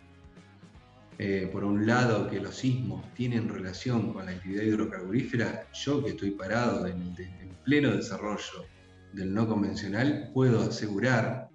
eh, 1.19 1.47
por 1.51 1.63
un 1.63 1.85
lado, 1.85 2.27
que 2.29 2.39
los 2.39 2.55
sismos 2.55 3.03
tienen 3.13 3.47
relación 3.47 4.13
con 4.13 4.25
la 4.25 4.31
actividad 4.31 4.63
hidrocarburífera, 4.63 5.67
yo 5.71 6.03
que 6.03 6.11
estoy 6.11 6.31
parado 6.31 6.87
en, 6.87 7.13
pleno 7.63 7.95
desarrollo 7.95 8.65
del 9.13 9.33
no 9.33 9.47
convencional, 9.47 10.31
puedo 10.33 10.61
asegurar 10.63 11.49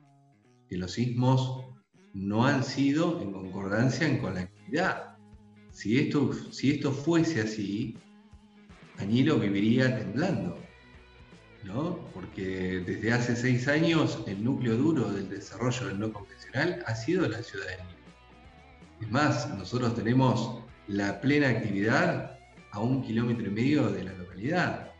que 0.70 0.78
los 0.78 0.92
sismos 0.92 1.66
no 2.18 2.44
han 2.44 2.64
sido 2.64 3.20
en 3.22 3.32
concordancia 3.32 4.20
con 4.20 4.34
la 4.34 4.40
actividad. 4.40 5.16
Si 5.70 5.98
esto, 5.98 6.32
si 6.50 6.72
esto 6.72 6.92
fuese 6.92 7.40
así, 7.42 7.96
Añilo 8.98 9.38
viviría 9.38 9.96
temblando, 9.96 10.58
¿no? 11.62 11.98
Porque 12.12 12.82
desde 12.84 13.12
hace 13.12 13.36
seis 13.36 13.68
años 13.68 14.24
el 14.26 14.42
núcleo 14.42 14.76
duro 14.76 15.12
del 15.12 15.28
desarrollo 15.28 15.86
del 15.86 16.00
no 16.00 16.12
convencional 16.12 16.82
ha 16.86 16.94
sido 16.96 17.28
la 17.28 17.42
ciudad 17.42 17.66
de. 17.66 19.04
Es 19.04 19.10
más, 19.12 19.48
nosotros 19.56 19.94
tenemos 19.94 20.60
la 20.88 21.20
plena 21.20 21.50
actividad 21.50 22.36
a 22.72 22.80
un 22.80 23.02
kilómetro 23.02 23.46
y 23.46 23.50
medio 23.50 23.88
de 23.90 24.02
la 24.02 24.12
localidad. 24.14 24.90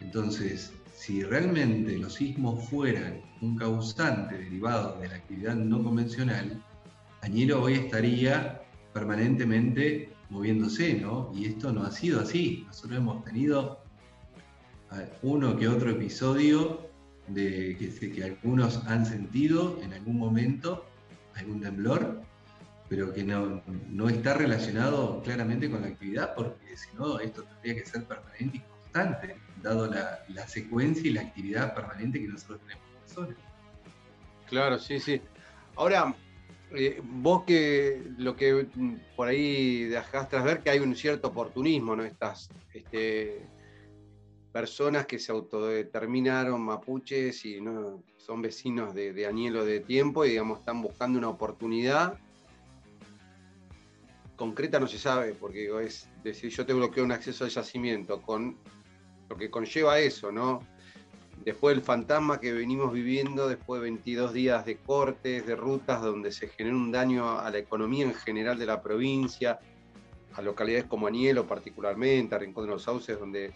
Entonces, 0.00 0.72
si 1.02 1.24
realmente 1.24 1.98
los 1.98 2.14
sismos 2.14 2.68
fueran 2.68 3.20
un 3.40 3.56
causante 3.56 4.38
derivado 4.38 5.00
de 5.00 5.08
la 5.08 5.16
actividad 5.16 5.56
no 5.56 5.82
convencional, 5.82 6.62
Añero 7.22 7.60
hoy 7.60 7.74
estaría 7.74 8.62
permanentemente 8.92 10.12
moviéndose, 10.30 10.94
¿no? 10.94 11.32
Y 11.34 11.46
esto 11.46 11.72
no 11.72 11.82
ha 11.82 11.90
sido 11.90 12.20
así. 12.20 12.62
Nosotros 12.68 12.98
hemos 12.98 13.24
tenido 13.24 13.80
uno 15.22 15.56
que 15.56 15.66
otro 15.66 15.90
episodio 15.90 16.88
de 17.26 17.76
que, 17.76 18.12
que 18.12 18.22
algunos 18.22 18.86
han 18.86 19.04
sentido 19.04 19.80
en 19.82 19.94
algún 19.94 20.18
momento 20.18 20.86
algún 21.34 21.62
temblor 21.62 22.22
pero 22.88 23.12
que 23.12 23.24
no, 23.24 23.60
no 23.88 24.08
está 24.08 24.34
relacionado 24.34 25.22
claramente 25.22 25.70
con 25.70 25.80
la 25.80 25.88
actividad, 25.88 26.34
porque 26.34 26.76
si 26.76 26.94
no, 26.94 27.18
esto 27.20 27.42
tendría 27.42 27.82
que 27.82 27.88
ser 27.88 28.04
permanente 28.04 28.58
y 28.58 28.60
constante, 28.60 29.36
dado 29.62 29.86
la, 29.86 30.24
la 30.28 30.46
secuencia 30.46 31.08
y 31.08 31.12
la 31.12 31.22
actividad 31.22 31.74
permanente 31.74 32.20
que 32.20 32.28
nosotros 32.28 32.60
tenemos 32.60 32.84
en 32.88 33.00
la 33.00 33.14
zona. 33.14 33.36
Claro, 34.48 34.78
sí, 34.78 35.00
sí. 35.00 35.20
Ahora, 35.76 36.14
eh, 36.72 37.00
vos 37.02 37.44
que 37.44 38.02
lo 38.18 38.36
que 38.36 38.66
por 39.16 39.28
ahí 39.28 39.84
dejaste 39.84 40.38
ver 40.40 40.62
que 40.62 40.70
hay 40.70 40.78
un 40.80 40.94
cierto 40.94 41.28
oportunismo, 41.28 41.96
¿no? 41.96 42.04
Estas 42.04 42.50
este, 42.72 43.46
personas 44.52 45.06
que 45.06 45.18
se 45.18 45.32
autodeterminaron 45.32 46.60
mapuches 46.60 47.44
y 47.44 47.60
no 47.60 48.02
son 48.18 48.42
vecinos 48.42 48.94
de, 48.94 49.12
de 49.12 49.26
Añelo 49.26 49.64
de 49.64 49.80
tiempo 49.80 50.24
y 50.24 50.30
digamos 50.30 50.60
están 50.60 50.82
buscando 50.82 51.18
una 51.18 51.28
oportunidad 51.28 52.18
concreta 54.42 54.80
no 54.80 54.88
se 54.88 54.98
sabe, 54.98 55.34
porque 55.34 55.70
es 55.84 56.08
decir, 56.24 56.50
yo 56.50 56.66
te 56.66 56.72
bloqueo 56.72 57.04
un 57.04 57.12
acceso 57.12 57.44
al 57.44 57.50
yacimiento, 57.50 58.20
con 58.22 58.56
lo 59.32 59.38
que 59.38 59.50
conlleva 59.50 59.98
eso, 59.98 60.30
¿no? 60.30 60.60
Después 61.42 61.74
el 61.74 61.82
fantasma 61.82 62.38
que 62.38 62.52
venimos 62.52 62.92
viviendo, 62.92 63.48
después 63.48 63.80
de 63.80 63.84
22 63.84 64.32
días 64.34 64.66
de 64.66 64.76
cortes, 64.76 65.46
de 65.46 65.56
rutas, 65.56 66.02
donde 66.02 66.30
se 66.30 66.48
genera 66.48 66.76
un 66.76 66.92
daño 66.92 67.40
a 67.40 67.50
la 67.50 67.58
economía 67.58 68.04
en 68.04 68.14
general 68.14 68.58
de 68.58 68.66
la 68.66 68.82
provincia, 68.82 69.58
a 70.34 70.42
localidades 70.42 70.84
como 70.84 71.06
Anielo 71.06 71.46
particularmente, 71.46 72.34
a 72.34 72.38
Rincón 72.38 72.66
de 72.66 72.72
los 72.72 72.82
Sauces, 72.82 73.18
donde 73.18 73.52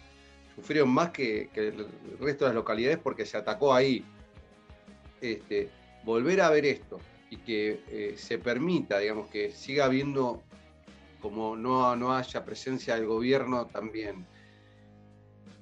sufrieron 0.55 0.89
más 0.89 1.11
que, 1.11 1.49
el 1.53 1.87
resto 2.19 2.45
de 2.45 2.49
las 2.49 2.55
localidades 2.55 2.97
porque 2.97 3.25
se 3.25 3.37
atacó 3.37 3.73
ahí. 3.73 4.03
Este, 5.21 5.69
volver 6.03 6.41
a 6.41 6.49
ver 6.49 6.65
esto 6.65 6.99
y 7.29 7.37
que 7.37 7.83
eh, 7.89 8.15
se 8.17 8.39
permita, 8.39 8.97
digamos, 8.97 9.29
que 9.29 9.51
siga 9.51 9.85
habiendo 9.85 10.41
como 11.21 11.55
no, 11.55 11.95
no 11.95 12.15
haya 12.15 12.43
presencia 12.43 12.95
del 12.95 13.05
gobierno 13.05 13.67
también. 13.67 14.25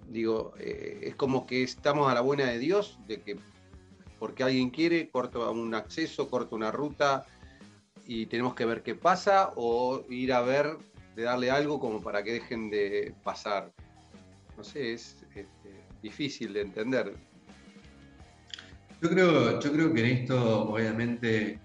Digo, 0.10 0.54
eh, 0.60 1.00
es 1.04 1.16
como 1.16 1.46
que 1.48 1.64
estamos 1.64 2.10
a 2.10 2.14
la 2.14 2.22
buena 2.22 2.46
de 2.46 2.60
Dios, 2.60 3.00
de 3.08 3.22
que 3.22 3.38
porque 4.20 4.44
alguien 4.44 4.70
quiere, 4.70 5.10
corta 5.10 5.50
un 5.50 5.74
acceso, 5.74 6.30
corta 6.30 6.56
una 6.56 6.72
ruta 6.72 7.26
y 8.08 8.28
tenemos 8.28 8.56
que 8.56 8.66
ver 8.66 8.84
qué 8.84 8.96
pasa 8.96 9.52
o 9.56 10.06
ir 10.10 10.32
a 10.34 10.42
ver, 10.42 10.78
de 11.16 11.24
darle 11.24 11.52
algo 11.52 11.80
como 11.80 12.02
para 12.02 12.24
que 12.24 12.34
dejen 12.34 12.70
de 12.70 13.14
pasar. 13.24 13.72
No 14.58 14.64
sé, 14.64 14.94
es 14.94 15.18
este, 15.36 15.70
difícil 16.02 16.54
de 16.54 16.62
entender. 16.62 17.14
Yo 19.02 19.10
creo, 19.10 19.60
yo 19.60 19.72
creo 19.72 19.94
que 19.94 20.00
en 20.00 20.18
esto 20.18 20.70
obviamente 20.70 21.60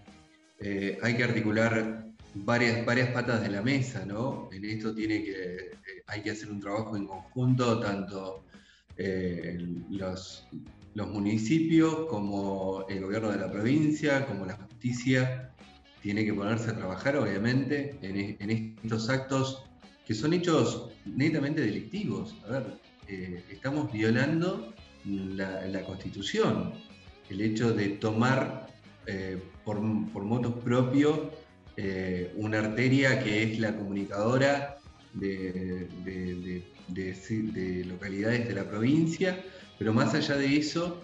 eh, 0.58 0.98
hay 1.02 1.16
que 1.16 1.24
articular 1.24 2.04
varias, 2.34 2.84
varias 2.84 3.10
patas 3.10 3.42
de 3.42 3.48
la 3.48 3.62
mesa, 3.62 4.04
¿no? 4.04 4.48
En 4.52 4.64
esto 4.64 4.94
tiene 4.94 5.22
que, 5.22 5.70
hay 6.10 6.22
que 6.22 6.30
hacer 6.30 6.50
un 6.50 6.60
trabajo 6.60 6.96
en 6.96 7.06
conjunto, 7.06 7.80
tanto 7.80 8.44
eh, 8.96 9.58
los, 9.90 10.46
municipios 10.94 12.06
como 12.10 12.84
el 12.88 13.00
gobierno 13.00 13.30
de 13.30 13.38
la 13.38 13.50
provincia, 13.50 14.26
como 14.26 14.44
la 14.44 14.54
justicia, 14.56 15.50
tiene 16.02 16.24
que 16.24 16.34
ponerse 16.34 16.70
a 16.70 16.76
trabajar, 16.76 17.16
obviamente, 17.16 17.98
en, 18.02 18.76
estos 18.82 19.08
actos 19.08 19.64
que 20.06 20.14
son 20.14 20.34
hechos 20.34 20.90
netamente 21.06 21.62
delictivos. 21.62 22.36
A 22.46 22.52
ver, 22.52 22.66
eh, 23.08 23.42
estamos 23.50 23.90
violando 23.90 24.74
la, 25.06 25.82
Constitución, 25.86 26.74
el 27.30 27.40
hecho 27.40 27.72
de 27.72 27.88
tomar 27.90 28.68
por, 29.64 29.80
por 30.12 30.24
motos 30.24 30.54
propios 30.62 31.18
eh, 31.82 32.30
una 32.36 32.58
arteria 32.58 33.22
que 33.24 33.42
es 33.42 33.58
la 33.58 33.74
comunicadora 33.74 34.76
de, 35.14 35.88
localidades 37.86 38.48
de 38.48 38.54
la 38.54 38.64
provincia, 38.68 39.42
pero 39.78 39.92
más 39.92 40.14
allá 40.14 40.36
de 40.36 40.56
eso, 40.56 41.00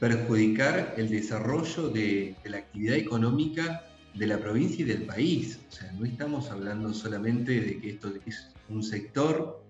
perjudicar 0.00 0.94
el 0.96 1.08
desarrollo 1.08 1.88
de, 1.88 2.36
la 2.44 2.58
actividad 2.58 2.96
económica 2.96 3.84
de 4.14 4.26
la 4.26 4.38
provincia 4.38 4.82
y 4.82 4.88
del 4.88 5.04
país. 5.04 5.60
O 5.68 5.72
sea, 5.72 5.92
no 5.92 6.04
estamos 6.04 6.50
hablando 6.50 6.92
solamente 6.94 7.60
de 7.60 7.78
que 7.80 7.90
esto 7.90 8.12
es 8.24 8.48
un 8.68 8.82
sector 8.82 9.62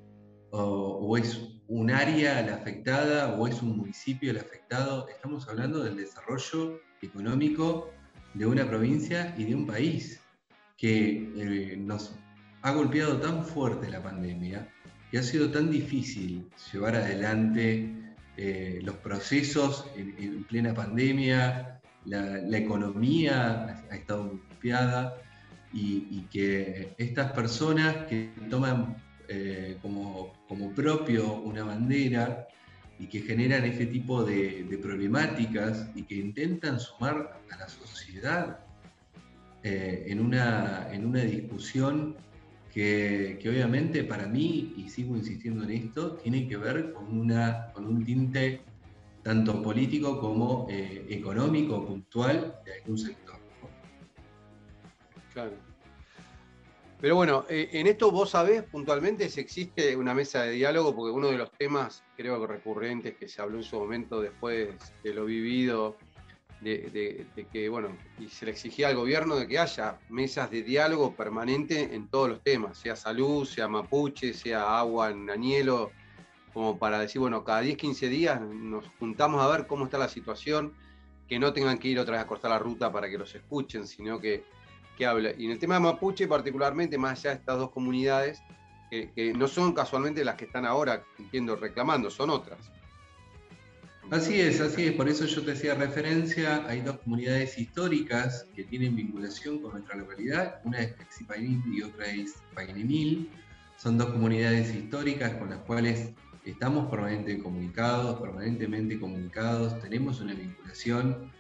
o, 0.51 1.17
es 1.19 1.41
un 1.69 1.91
área 1.91 2.41
la 2.43 2.55
afectada 2.55 3.35
o 3.35 3.47
es 3.49 3.61
un 3.61 3.77
municipio 3.77 4.31
el 4.31 4.39
afectado, 4.39 5.09
estamos 5.09 5.49
hablando 5.49 5.83
del 5.83 5.97
desarrollo 5.97 6.81
económico 7.03 7.91
de 8.35 8.47
una 8.47 8.67
provincia 8.67 9.35
y 9.37 9.45
de 9.45 9.55
un 9.55 9.67
país 9.67 10.21
que 10.77 11.33
eh, 11.37 11.77
nos 11.77 12.15
ha 12.67 12.73
golpeado 12.73 13.19
tan 13.19 13.45
fuerte 13.45 13.89
la 13.89 14.03
pandemia 14.03 14.69
que 15.09 15.19
ha 15.19 15.23
sido 15.23 15.53
tan 15.53 15.71
difícil 15.71 16.49
llevar 16.73 16.97
adelante 16.97 17.95
eh, 18.37 18.81
los 18.83 18.97
procesos 18.97 19.87
en, 19.95 20.43
plena 20.43 20.75
pandemia, 20.75 21.81
la, 22.07 22.59
economía 22.59 23.85
ha 23.89 23.95
estado 23.95 24.31
golpeada 24.31 25.15
y, 25.73 26.23
que 26.33 26.93
estas 26.99 27.31
personas 27.31 28.09
que 28.09 28.33
toman 28.51 28.97
eh, 29.29 29.79
como, 29.81 30.33
como, 30.49 30.75
propio 30.75 31.35
una 31.35 31.63
bandera 31.63 32.49
y 32.99 33.07
que 33.07 33.21
generan 33.21 33.65
este 33.65 33.87
tipo 33.87 34.25
de, 34.25 34.77
problemáticas 34.83 35.89
y 35.95 36.03
que 36.03 36.17
intentan 36.17 36.81
sumar 36.81 37.41
a 37.49 37.57
la 37.57 37.69
sociedad 37.69 38.59
eh, 39.63 40.07
en, 40.09 40.19
una, 40.19 40.89
en 40.91 41.07
una 41.07 41.21
discusión 41.21 42.26
que, 42.77 43.49
obviamente 43.49 44.05
para 44.05 44.27
mí, 44.27 44.75
y 44.77 44.91
sigo 44.91 45.17
insistiendo 45.17 45.65
en 45.65 45.71
esto, 45.71 46.17
tiene 46.17 46.47
que 46.47 46.59
ver 46.59 46.93
con, 46.93 47.19
una, 47.19 47.73
con 47.73 47.87
un 47.87 48.05
tinte 48.05 48.61
tanto 49.23 49.63
político 49.63 50.21
como 50.21 50.67
eh, 50.69 51.07
económico, 51.09 51.87
puntual 51.87 52.61
de 52.67 52.75
algún 52.75 52.99
sector. 52.99 53.37
Claro. 55.33 55.53
Pero 57.01 57.17
bueno, 57.17 57.47
eh, 57.49 57.71
en 57.73 57.87
esto 57.87 58.11
vos 58.11 58.29
sabés 58.29 58.63
puntualmente 58.65 59.31
si 59.31 59.41
existe 59.41 59.97
una 59.97 60.13
mesa 60.13 60.43
de 60.43 60.53
diálogo, 60.53 60.95
porque 60.95 61.17
uno 61.17 61.29
de 61.29 61.39
los 61.39 61.51
temas, 61.53 62.05
creo 62.15 62.39
que 62.43 62.47
recurrentes, 62.47 63.17
que 63.17 63.27
se 63.27 63.41
habló 63.41 63.57
en 63.57 63.65
su 63.65 63.79
momento 63.79 64.21
después 64.21 64.69
de 65.03 65.15
lo 65.15 65.25
vivido 65.25 65.97
de, 66.67 67.47
que, 67.53 67.69
bueno, 67.69 67.97
y 68.19 68.29
se 68.29 68.45
le 68.45 68.51
exigía 68.51 68.89
al 68.89 68.97
gobierno 68.97 69.37
de 69.37 69.47
que 69.47 69.59
haya 69.59 69.99
mesas 70.09 70.51
de 70.51 70.63
diálogo 70.63 71.15
permanente 71.15 71.95
en 71.95 72.09
todos 72.09 72.29
los 72.29 72.43
temas, 72.43 72.77
sea 72.77 72.97
salud, 72.97 73.47
sea 73.47 73.69
mapuche, 73.69 74.35
sea 74.35 74.79
agua 74.79 75.11
en 75.11 75.31
Añelo, 75.31 75.93
como 76.53 76.79
para 76.79 76.99
decir, 76.99 77.21
bueno, 77.21 77.45
cada 77.45 77.61
10, 77.61 77.77
15 77.77 78.09
días 78.09 78.41
nos 78.41 78.89
juntamos 78.99 79.43
a 79.43 79.49
ver 79.49 79.67
cómo 79.67 79.85
está 79.85 79.99
la 79.99 80.09
situación, 80.09 80.75
que 81.29 81.39
no 81.39 81.53
tengan 81.53 81.79
que 81.79 81.89
ir 81.89 81.99
otra 82.01 82.17
vez 82.17 82.25
a 82.25 82.27
cortar 82.27 82.51
la 82.51 82.59
ruta 82.59 82.91
para 82.91 83.09
que 83.09 83.19
los 83.19 83.33
escuchen, 83.35 83.87
sino 83.87 84.19
que, 84.19 84.45
que 84.97 85.07
hable. 85.07 85.37
Y 85.39 85.45
en 85.45 85.53
el 85.53 85.59
tema 85.59 85.75
de 85.75 85.81
mapuche, 85.81 86.27
particularmente, 86.27 86.99
más 86.99 87.21
allá 87.21 87.31
de 87.31 87.37
estas 87.37 87.59
dos 87.59 87.71
comunidades, 87.71 88.43
que 88.91 89.35
no 89.37 89.49
son 89.49 89.73
casualmente 89.73 90.25
las 90.25 90.37
que 90.37 90.47
están 90.47 90.65
ahora, 90.65 91.05
entiendo, 91.19 91.57
reclamando, 91.57 92.11
son 92.11 92.31
otras. 92.31 92.73
Así 94.11 94.41
es, 94.41 94.61
así 94.61 94.85
es. 94.85 94.93
Por 94.93 95.09
eso 95.09 95.27
yo 95.27 95.43
te 95.43 95.53
hacía 95.53 95.75
referencia. 95.75 96.65
Hay 96.69 96.81
dos 96.81 96.99
comunidades 96.99 97.59
históricas 97.59 98.47
que 98.55 98.63
tienen 98.63 98.95
vinculación 98.95 99.59
con 99.59 99.73
nuestra 99.73 99.97
localidad. 99.97 100.61
Una 100.63 100.79
es 100.79 100.93
Pexipaín 100.93 101.65
y 101.73 101.83
otra 101.83 102.07
es 102.07 102.35
Painimil. 102.55 103.29
Son 103.77 103.99
dos 103.99 104.11
comunidades 104.11 104.73
históricas 104.73 105.35
con 105.35 105.51
las 105.51 105.59
cuales 105.61 106.13
estamos 106.45 106.89
permanentemente 106.89 107.43
comunicados, 107.43 108.21
permanentemente 108.21 109.01
comunicados. 109.01 109.81
Tenemos 109.81 110.21
una 110.21 110.35
vinculación, 110.35 111.33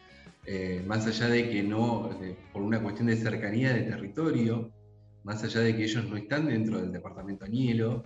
eh, 0.44 0.82
más 0.88 1.06
allá 1.06 1.28
de 1.28 1.48
que 1.48 1.62
no, 1.62 2.18
por 2.52 2.62
una 2.62 2.82
cuestión 2.82 3.06
de 3.06 3.16
cercanía 3.16 3.72
de 3.74 3.82
territorio, 3.82 4.72
más 5.22 5.44
allá 5.44 5.60
de 5.60 5.76
que 5.76 5.84
ellos 5.84 6.04
no 6.08 6.16
están 6.16 6.46
dentro 6.46 6.80
del 6.80 6.90
departamento 6.90 7.44
Añelo, 7.44 8.02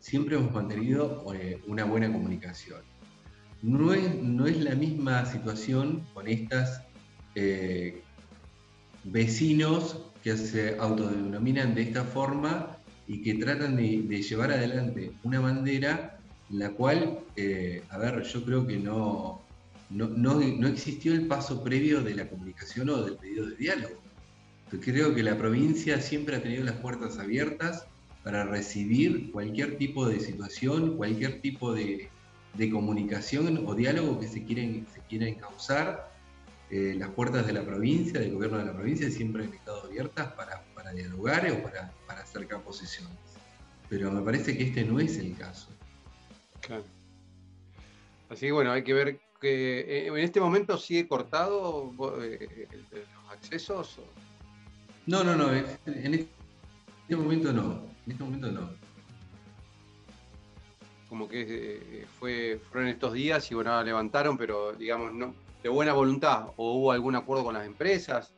siempre 0.00 0.36
hemos 0.36 0.50
mantenido 0.50 1.26
eh, 1.34 1.60
una 1.66 1.84
buena 1.84 2.10
comunicación. 2.10 2.80
No 3.62 3.92
es, 3.92 4.22
no 4.22 4.46
es 4.46 4.60
la 4.60 4.74
misma 4.74 5.24
situación 5.26 6.04
con 6.14 6.28
estas 6.28 6.82
eh, 7.34 8.02
vecinos 9.04 10.00
que 10.22 10.36
se 10.36 10.76
autodenominan 10.78 11.74
de 11.74 11.82
esta 11.82 12.04
forma 12.04 12.78
y 13.06 13.22
que 13.22 13.34
tratan 13.34 13.76
de, 13.76 14.22
llevar 14.22 14.52
adelante 14.52 15.12
una 15.22 15.40
bandera 15.40 16.18
la 16.50 16.70
cual, 16.70 17.20
eh, 17.36 17.82
a 17.90 17.98
ver, 17.98 18.22
yo 18.22 18.44
creo 18.44 18.66
que 18.66 18.78
no, 18.78 19.42
no, 19.90 20.40
existió 20.68 21.12
el 21.12 21.26
paso 21.26 21.62
previo 21.62 22.02
de 22.02 22.14
la 22.14 22.28
comunicación 22.28 22.88
o 22.90 23.02
del 23.02 23.16
pedido 23.16 23.46
de 23.46 23.56
diálogo. 23.56 24.00
creo 24.80 25.14
que 25.14 25.22
la 25.22 25.36
provincia 25.36 26.00
siempre 26.00 26.36
ha 26.36 26.42
tenido 26.42 26.64
las 26.64 26.76
puertas 26.76 27.18
abiertas 27.18 27.86
para 28.22 28.44
recibir 28.44 29.30
cualquier 29.30 29.78
tipo 29.78 30.06
de 30.06 30.20
situación, 30.20 30.96
cualquier 30.96 31.40
tipo 31.40 31.72
de, 31.72 32.08
de 32.54 32.70
comunicación 32.70 33.64
o 33.66 33.74
diálogo 33.74 34.18
que 34.20 34.28
se 34.28 34.44
quieren, 34.44 34.86
se 34.92 35.00
quieren 35.02 35.34
causar. 35.36 36.10
Eh, 36.70 36.94
las 36.98 37.08
puertas 37.10 37.46
de 37.46 37.54
la 37.54 37.64
provincia, 37.64 38.20
del 38.20 38.34
gobierno 38.34 38.58
de 38.58 38.66
la 38.66 38.74
provincia, 38.74 39.10
siempre 39.10 39.44
han 39.44 39.54
estado 39.54 39.84
abiertas 39.84 40.32
para, 40.32 40.62
para 40.74 40.92
dialogar 40.92 41.50
o 41.50 41.62
para, 41.62 41.92
para 42.06 42.20
acercar 42.20 42.60
posiciones. 42.62 43.16
Pero 43.88 44.12
me 44.12 44.20
parece 44.20 44.56
que 44.56 44.64
este 44.64 44.84
no 44.84 45.00
es 45.00 45.16
el 45.16 45.34
caso. 45.34 45.70
Claro. 46.60 46.84
Así 48.28 48.46
que 48.46 48.52
bueno, 48.52 48.72
hay 48.72 48.84
que 48.84 48.92
ver 48.92 49.18
que 49.40 49.80
eh, 49.80 50.06
en 50.08 50.18
este 50.18 50.40
momento 50.40 50.76
sigue 50.76 51.08
cortado 51.08 51.94
eh, 52.20 52.68
los 52.92 53.32
accesos. 53.32 53.98
No, 55.06 55.24
no, 55.24 55.36
no. 55.36 55.50
En 55.54 55.64
este 56.14 57.16
momento 57.16 57.50
no. 57.50 57.86
En 58.04 58.12
este 58.12 58.24
momento 58.24 58.52
no 58.52 58.87
como 61.08 61.28
que 61.28 61.46
eh, 61.48 62.06
fue, 62.18 62.60
fueron 62.70 62.88
estos 62.88 63.12
días 63.12 63.50
y 63.50 63.54
bueno, 63.54 63.82
levantaron, 63.82 64.36
pero 64.36 64.72
digamos, 64.72 65.12
no, 65.12 65.34
de 65.62 65.68
buena 65.68 65.92
voluntad, 65.92 66.48
o 66.56 66.74
hubo 66.74 66.92
algún 66.92 67.16
acuerdo 67.16 67.44
con 67.44 67.54
las 67.54 67.66
empresas. 67.66 68.32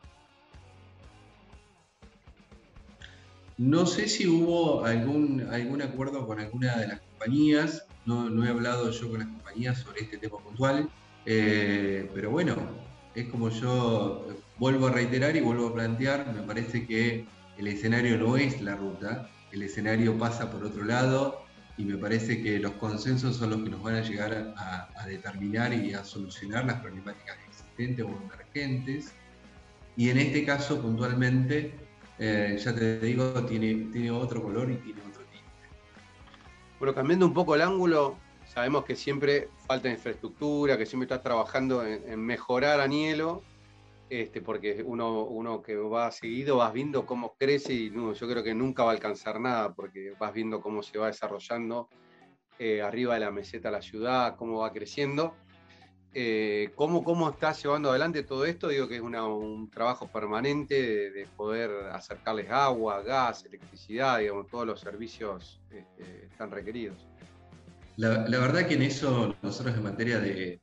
No 3.59 3.85
sé 3.85 4.09
si 4.09 4.27
hubo 4.27 4.85
algún, 4.85 5.47
algún 5.51 5.83
acuerdo 5.83 6.27
con 6.27 6.41
alguna 6.41 6.77
de 6.77 6.89
las 6.89 7.01
compañías, 7.01 7.87
no, 8.07 8.31
no 8.31 8.47
he 8.47 8.49
hablado 8.49 8.91
yo 8.91 9.11
con 9.11 9.19
las 9.19 9.29
compañías 9.29 9.79
sobre 9.79 10.01
este 10.01 10.17
tema 10.17 10.39
puntual, 10.39 10.89
eh, 11.27 12.11
pero 12.15 12.31
bueno, 12.31 12.57
es 13.15 13.29
como 13.29 13.51
yo 13.51 14.27
vuelvo 14.59 14.87
a 14.87 14.93
reiterar 14.93 15.37
y 15.37 15.41
vuelvo 15.41 15.69
a 15.69 15.75
plantear, 15.75 16.33
me 16.33 16.43
parece 16.43 16.87
que 16.87 17.27
el 17.59 17.67
escenario 17.67 18.17
no 18.17 18.39
es 18.39 18.63
la 18.63 18.77
ruta, 18.77 19.29
el 19.53 19.63
escenario 19.63 20.17
pasa 20.17 20.51
por 20.51 20.65
otro 20.65 20.85
lado, 20.85 21.40
y 21.81 21.85
me 21.85 21.97
parece 21.97 22.43
que 22.43 22.59
los 22.59 22.73
consensos 22.73 23.37
son 23.37 23.51
los 23.51 23.63
que 23.63 23.71
nos 23.71 23.83
van 23.83 23.95
a 23.95 24.03
llegar 24.03 24.53
a, 24.55 25.07
determinar 25.07 25.73
y 25.73 25.95
a 25.95 26.05
solucionar 26.05 26.67
las 26.67 26.79
problemáticas 26.81 27.39
existentes 27.49 28.05
o 28.05 28.11
emergentes. 28.23 29.15
Y 29.97 30.11
en 30.11 30.19
este 30.19 30.45
caso, 30.45 30.81
puntualmente, 30.83 31.73
eh, 32.19 32.61
ya 32.63 32.75
te 32.75 33.01
digo, 33.01 33.33
tiene, 33.47 33.91
tiene 33.93 34.11
otro 34.11 34.43
color 34.43 34.71
y 34.71 34.77
tiene 34.77 35.01
otro 35.01 35.23
tinte. 35.23 35.47
Bueno, 36.79 36.95
cambiando 36.95 37.25
un 37.25 37.33
poco 37.33 37.55
el 37.55 37.63
ángulo, 37.63 38.19
sabemos 38.47 38.85
que 38.85 38.95
siempre 38.95 39.49
falta 39.67 39.89
infraestructura, 39.89 40.77
que 40.77 40.85
siempre 40.85 41.07
estás 41.07 41.23
trabajando 41.23 41.87
en, 41.87 42.03
en 42.07 42.21
mejorar 42.21 42.81
Anielo 42.81 43.43
este, 44.11 44.43
porque 44.43 44.83
uno, 44.85 45.23
uno 45.23 45.63
que 45.63 45.77
va 45.77 46.11
seguido 46.11 46.57
vas 46.57 46.73
viendo 46.73 47.07
cómo 47.07 47.37
crece 47.39 47.73
y 47.73 47.91
yo 47.91 48.29
creo 48.29 48.43
que 48.43 48.55
nunca 48.55 48.83
va 48.83 48.91
a 48.91 48.95
alcanzar 48.95 49.41
nada 49.41 49.73
porque 49.73 50.15
vas 50.19 50.35
viendo 50.35 50.61
cómo 50.61 50.83
se 50.83 50.99
va 50.99 51.07
desarrollando 51.07 51.89
eh, 52.59 52.83
arriba 52.83 53.15
de 53.15 53.21
la 53.21 53.31
meseta 53.31 53.71
la 53.71 53.81
ciudad, 53.81 54.35
cómo 54.37 54.59
va 54.59 54.73
creciendo. 54.73 55.37
Eh, 56.13 56.73
¿cómo, 56.75 57.05
¿Cómo 57.05 57.31
estás 57.31 57.63
llevando 57.63 57.91
adelante 57.91 58.25
todo 58.25 58.45
esto? 58.45 58.67
Digo 58.67 58.89
que 58.89 58.97
es 58.97 59.01
un 59.01 59.71
trabajo 59.71 60.09
permanente 60.09 61.11
de, 61.13 61.27
poder 61.37 61.71
acercarles 61.93 62.51
agua, 62.51 63.03
gas, 63.03 63.45
electricidad, 63.45 64.19
digamos, 64.19 64.49
todos 64.49 64.67
los 64.67 64.81
servicios 64.81 65.61
este, 65.71 66.27
están 66.27 66.51
requeridos. 66.51 67.07
La, 67.97 68.25
verdad 68.27 68.67
que 68.67 68.75
en 68.75 68.83
eso 68.83 69.37
nosotros 69.41 69.77
en 69.77 69.85
materia 69.85 70.19
de, 70.19 70.61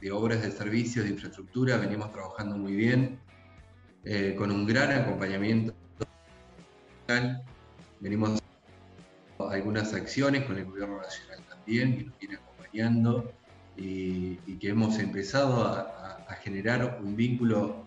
de 0.00 0.12
obras 0.12 0.42
de 0.42 0.50
servicios, 0.50 1.04
de 1.04 1.12
infraestructura, 1.12 1.76
venimos 1.76 2.12
trabajando 2.12 2.56
muy 2.56 2.74
bien, 2.74 3.18
eh, 4.04 4.34
con 4.36 4.50
un 4.50 4.66
gran 4.66 4.92
acompañamiento. 4.92 5.74
Venimos 8.00 8.40
algunas 9.38 9.94
acciones 9.94 10.44
con 10.44 10.58
el 10.58 10.64
gobierno 10.64 10.98
nacional 10.98 11.40
también, 11.48 11.96
que 11.98 12.04
nos 12.04 12.18
viene 12.18 12.36
acompañando 12.36 13.32
y, 13.76 14.36
que 14.58 14.68
hemos 14.70 14.98
empezado 14.98 15.64
a, 15.64 15.92
generar 16.42 17.00
un 17.02 17.16
vínculo 17.16 17.86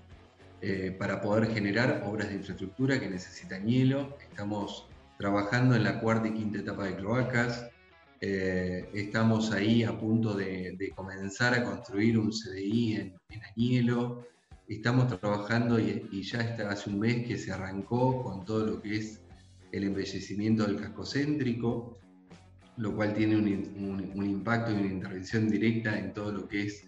eh, 0.62 0.93
para 0.97 1.22
poder 1.22 1.53
generar 1.53 2.03
obras 2.05 2.30
de 2.30 2.36
infraestructura 2.36 2.99
que 2.99 3.10
necesitan 3.10 3.66
hielo. 3.66 4.18
Estamos 4.22 4.88
trabajando 5.18 5.76
en 5.76 5.84
la 5.84 5.99
cuarta 6.01 6.28
y 6.28 6.34
quinta 6.34 6.60
etapa 6.60 6.86
de 6.86 6.95
cloacas, 6.95 7.70
eh, 8.22 8.89
estamos 8.93 9.51
ahí 9.51 9.84
a 9.84 9.97
punto 9.97 10.34
de, 10.34 10.91
comenzar 10.95 11.53
a 11.53 11.63
construir 11.63 12.17
un 12.17 12.32
CDI 12.32 12.93
en, 12.95 13.13
en 13.30 13.41
Añelo. 13.55 14.28
Estamos 14.67 15.07
trabajando 15.07 15.80
y, 15.80 16.22
ya 16.22 16.41
está 16.41 16.70
hace 16.70 16.89
un 16.89 16.99
mes 16.99 17.26
que 17.26 17.38
se 17.38 17.51
arrancó 17.51 18.22
con 18.22 18.45
todo 18.45 18.65
lo 18.65 18.82
que 18.82 18.97
es 18.97 19.22
el 19.72 19.84
embellecimiento 19.84 20.65
del 20.65 20.78
casco 20.78 21.05
céntrico. 21.05 21.97
lo 22.78 22.95
cual 22.95 23.13
tiene 23.13 23.38
un, 23.38 24.26
impacto 24.26 24.72
y 24.72 24.76
una 24.76 24.91
intervención 24.91 25.49
directa 25.49 25.97
en 25.97 26.13
todo 26.13 26.32
lo 26.32 26.47
que 26.47 26.63
es 26.63 26.86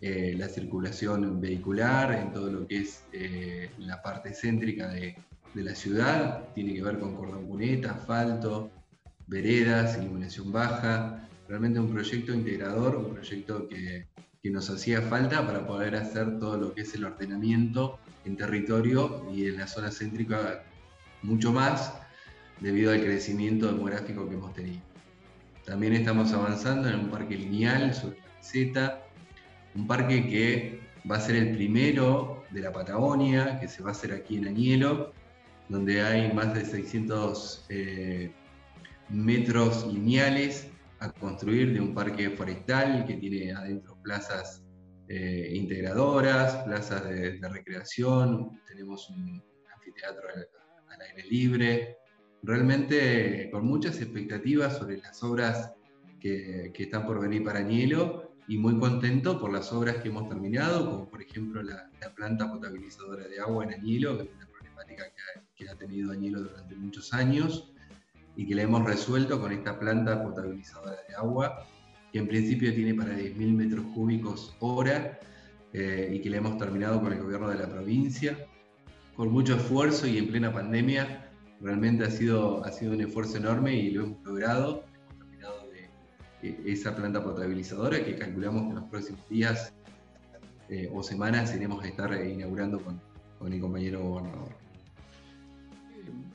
eh, 0.00 0.34
la 0.36 0.48
circulación 0.48 1.40
vehicular, 1.40 2.12
en 2.12 2.32
todo 2.32 2.50
lo 2.50 2.66
que 2.66 2.78
es 2.80 3.04
eh, 3.12 3.70
la 3.78 4.02
parte 4.02 4.34
céntrica 4.34 4.88
de, 4.88 5.16
la 5.54 5.74
ciudad, 5.74 6.52
tiene 6.52 6.74
que 6.74 6.82
ver 6.82 6.98
con 6.98 7.14
cordón 7.14 7.46
cuneta, 7.46 7.92
asfalto, 7.92 8.70
veredas, 9.26 9.98
iluminación 9.98 10.52
baja, 10.52 11.28
realmente 11.48 11.80
un 11.80 11.92
proyecto 11.92 12.32
integrador, 12.32 12.96
un 12.96 13.14
proyecto 13.14 13.68
que, 13.68 14.06
que 14.42 14.50
nos 14.50 14.68
hacía 14.70 15.00
falta 15.02 15.46
para 15.46 15.66
poder 15.66 15.96
hacer 15.96 16.38
todo 16.38 16.56
lo 16.58 16.74
que 16.74 16.82
es 16.82 16.94
el 16.94 17.04
ordenamiento 17.04 17.98
en 18.24 18.36
territorio 18.36 19.26
y 19.32 19.46
en 19.46 19.58
la 19.58 19.66
zona 19.66 19.90
céntrica 19.90 20.64
mucho 21.22 21.52
más 21.52 21.94
debido 22.60 22.92
al 22.92 23.00
crecimiento 23.02 23.66
demográfico 23.66 24.28
que 24.28 24.34
hemos 24.34 24.52
tenido. 24.54 24.82
También 25.64 25.94
estamos 25.94 26.32
avanzando 26.32 26.88
en 26.88 26.96
un 26.96 27.08
parque 27.08 27.36
lineal 27.36 27.94
sobre 27.94 28.18
la 28.18 28.36
meseta, 28.36 29.02
un 29.74 29.86
parque 29.86 30.28
que 30.28 30.80
va 31.10 31.16
a 31.16 31.20
ser 31.20 31.36
el 31.36 31.56
primero 31.56 32.44
de 32.50 32.60
la 32.60 32.72
Patagonia, 32.72 33.58
que 33.60 33.68
se 33.68 33.82
va 33.82 33.90
a 33.90 33.92
hacer 33.92 34.12
aquí 34.12 34.36
en 34.36 34.48
Añelo, 34.48 35.12
donde 35.68 36.02
hay 36.02 36.32
más 36.32 36.54
de 36.54 36.64
600 36.64 37.66
eh, 37.70 38.30
metros 39.14 39.86
lineales 39.92 40.68
a 41.00 41.10
construir 41.12 41.72
de 41.72 41.80
un 41.80 41.94
parque 41.94 42.30
forestal 42.30 43.06
que 43.06 43.14
tiene 43.14 43.52
adentro 43.52 43.96
plazas 44.02 44.64
eh, 45.08 45.52
integradoras, 45.54 46.64
plazas 46.64 47.04
de, 47.04 47.38
recreación, 47.42 48.60
tenemos 48.66 49.08
un 49.10 49.42
anfiteatro 49.74 50.22
al 50.88 51.00
aire 51.00 51.28
libre, 51.28 51.98
realmente 52.42 53.50
con 53.50 53.66
muchas 53.66 54.00
expectativas 54.00 54.78
sobre 54.78 54.98
las 54.98 55.22
obras 55.22 55.72
que, 56.20 56.72
están 56.74 57.06
por 57.06 57.20
venir 57.20 57.44
para 57.44 57.58
Añelo 57.58 58.32
y 58.48 58.56
muy 58.56 58.78
contento 58.78 59.38
por 59.38 59.52
las 59.52 59.72
obras 59.72 59.96
que 59.96 60.08
hemos 60.08 60.26
terminado, 60.28 60.90
como 60.90 61.10
por 61.10 61.20
ejemplo 61.20 61.62
la, 61.62 61.90
planta 62.16 62.50
potabilizadora 62.50 63.28
de 63.28 63.40
agua 63.40 63.64
en 63.64 63.74
Añelo, 63.74 64.16
que 64.16 64.24
es 64.24 64.30
una 64.34 64.46
problemática 64.46 65.04
que 65.54 65.68
ha, 65.68 65.74
tenido 65.76 66.12
Añelo 66.12 66.42
durante 66.42 66.74
muchos 66.76 67.12
años 67.12 67.73
y 68.36 68.46
que 68.46 68.54
la 68.54 68.62
hemos 68.62 68.84
resuelto 68.84 69.40
con 69.40 69.52
esta 69.52 69.78
planta 69.78 70.22
potabilizadora 70.22 70.96
de 71.08 71.14
agua, 71.14 71.66
que 72.12 72.18
en 72.18 72.28
principio 72.28 72.74
tiene 72.74 72.94
para 72.94 73.16
10.000 73.16 73.54
metros 73.54 73.84
cúbicos 73.94 74.56
hora 74.60 75.18
eh, 75.72 76.10
y 76.14 76.20
que 76.20 76.30
la 76.30 76.38
hemos 76.38 76.58
terminado 76.58 77.00
con 77.00 77.12
el 77.12 77.22
gobierno 77.22 77.48
de 77.48 77.56
la 77.56 77.68
provincia, 77.68 78.36
con 79.16 79.30
mucho 79.32 79.56
esfuerzo 79.56 80.06
y 80.06 80.18
en 80.18 80.28
plena 80.28 80.52
pandemia 80.52 81.30
Realmente 81.64 82.04
ha 82.04 82.10
sido, 82.10 82.62
ha 82.62 82.70
sido 82.70 82.92
un 82.92 83.00
esfuerzo 83.00 83.38
enorme 83.38 83.74
y 83.74 83.90
lo 83.90 84.04
hemos 84.04 84.22
logrado. 84.22 84.84
Hemos 84.84 85.18
terminado 85.18 85.70
de, 86.42 86.70
esa 86.70 86.94
planta 86.94 87.24
potabilizadora 87.24 88.04
que 88.04 88.16
calculamos 88.16 88.64
que 88.64 88.68
en 88.68 88.74
los 88.74 88.84
próximos 88.84 89.28
días 89.30 89.72
eh, 90.68 90.90
o 90.92 91.02
semanas 91.02 91.54
iremos 91.56 91.82
a 91.82 91.88
estar 91.88 92.12
inaugurando 92.26 92.80
con, 92.80 93.00
con 93.38 93.50
el 93.50 93.60
compañero 93.62 94.02
gobernador. 94.02 94.63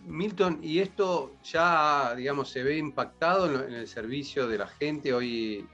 Milton, 0.05 0.59
¿y 0.63 0.79
esto 0.79 1.35
ya, 1.43 2.15
digamos, 2.15 2.49
se 2.49 2.63
ve 2.63 2.77
impactado 2.77 3.65
en, 3.67 3.73
el 3.73 3.87
servicio 3.87 4.47
de 4.47 4.57
la 4.57 4.67
gente? 4.67 5.13
Hoy 5.13 5.67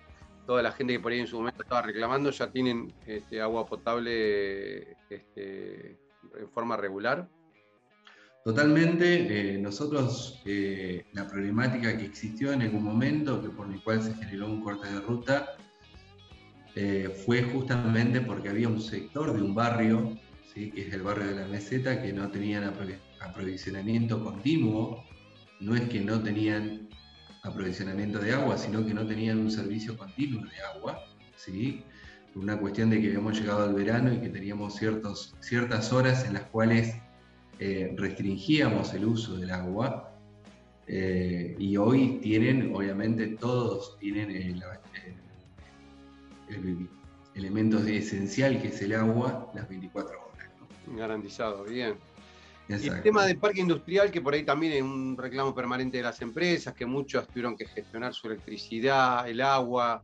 toda 0.45 0.61
la 0.61 0.71
gente 0.71 0.93
que 0.93 0.99
por 0.99 1.11
ahí 1.11 1.19
en 1.19 1.27
su 1.27 1.37
momento 1.37 1.63
estaba 1.63 1.81
reclamando 1.81 2.29
ya 2.29 2.51
tienen 2.51 2.93
este, 3.07 3.41
agua 3.41 3.65
potable 3.65 4.97
este, 5.09 5.97
en 6.37 6.49
forma 6.53 6.77
regular. 6.77 7.27
Totalmente, 8.43 9.55
eh, 9.55 9.57
nosotros 9.57 10.39
eh, 10.45 11.05
la 11.13 11.27
problemática 11.27 11.97
que 11.97 12.05
existió 12.05 12.51
en 12.51 12.61
algún 12.61 12.83
momento, 12.83 13.41
que 13.41 13.49
por 13.49 13.71
el 13.71 13.81
cual 13.81 14.03
se 14.03 14.13
generó 14.13 14.45
un 14.45 14.61
corte 14.61 14.87
de 14.87 14.99
ruta, 14.99 15.55
eh, 16.75 17.09
fue 17.25 17.41
justamente 17.41 18.21
porque 18.21 18.49
había 18.49 18.67
un 18.67 18.81
sector 18.81 19.33
de 19.33 19.41
un 19.41 19.55
barrio, 19.55 20.15
¿sí? 20.53 20.69
que 20.69 20.87
es 20.87 20.93
el 20.93 21.01
barrio 21.01 21.27
de 21.27 21.35
la 21.35 21.47
meseta, 21.47 22.03
que 22.03 22.13
no 22.13 22.29
tenían 22.29 22.65
aprovisionamiento 23.25 24.23
continuo, 24.23 25.03
no 25.59 25.75
es 25.75 25.81
que 25.89 26.01
no 26.01 26.21
tenían 26.21 26.89
aprovisionamiento 27.43 28.19
de 28.19 28.33
agua, 28.33 28.57
sino 28.57 28.85
que 28.85 28.93
no 28.93 29.05
tenían 29.05 29.39
un 29.39 29.51
servicio 29.51 29.97
continuo 29.97 30.43
de 30.45 30.59
agua, 30.61 31.03
¿sí? 31.35 31.83
una 32.35 32.59
cuestión 32.59 32.89
de 32.89 33.01
que 33.01 33.07
habíamos 33.07 33.39
llegado 33.39 33.63
al 33.63 33.73
verano 33.73 34.13
y 34.13 34.17
que 34.17 34.29
teníamos 34.29 34.75
ciertos, 34.75 35.35
ciertas 35.39 35.93
horas 35.93 36.25
en 36.25 36.33
las 36.33 36.43
cuales 36.43 36.95
eh, 37.59 37.93
restringíamos 37.97 38.93
el 38.93 39.05
uso 39.05 39.37
del 39.37 39.51
agua 39.51 40.11
eh, 40.87 41.55
y 41.57 41.77
hoy 41.77 42.19
tienen, 42.21 42.75
obviamente 42.75 43.27
todos 43.27 43.97
tienen 43.99 44.29
el, 44.29 44.63
elemento 47.33 47.79
esencial 47.79 48.61
que 48.61 48.67
es 48.67 48.81
el 48.81 48.93
agua 48.93 49.51
las 49.55 49.67
24 49.69 50.11
horas. 50.11 50.49
Garantizado, 50.87 51.63
bien. 51.63 51.95
Y 52.67 52.73
el 52.73 53.01
tema 53.03 53.25
del 53.25 53.37
parque 53.37 53.61
industrial, 53.61 54.09
que 54.09 54.21
por 54.21 54.33
ahí 54.33 54.43
también 54.43 54.73
es 54.73 54.81
un 54.81 55.15
reclamo 55.17 55.53
permanente 55.53 55.97
de 55.97 56.03
las 56.03 56.21
empresas, 56.21 56.73
que 56.73 56.85
muchos 56.85 57.27
tuvieron 57.27 57.55
que 57.55 57.67
gestionar 57.67 58.13
su 58.13 58.27
electricidad, 58.27 59.27
el 59.29 59.41
agua. 59.41 60.03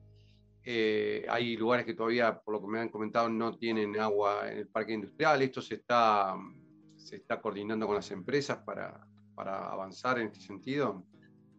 Eh, 0.64 1.26
hay 1.28 1.58
lugares 1.58 1.86
que 1.86 1.96
todavía, 1.96 2.40
por 2.40 2.54
lo 2.54 2.62
que 2.62 2.68
me 2.68 2.80
han 2.80 2.90
comentado, 2.90 3.30
no 3.30 3.58
tienen 3.58 4.00
agua 4.00 4.52
en 4.52 4.60
el 4.60 4.68
parque 4.68 4.94
industrial. 4.94 5.42
Esto 5.42 5.62
se 5.62 5.76
está 5.76 6.36
se 7.12 7.18
está 7.18 7.42
coordinando 7.42 7.88
con 7.88 7.96
las 7.96 8.10
empresas 8.12 8.60
para, 8.60 9.06
avanzar 9.36 10.20
en 10.20 10.28
este 10.28 10.40
sentido? 10.40 11.04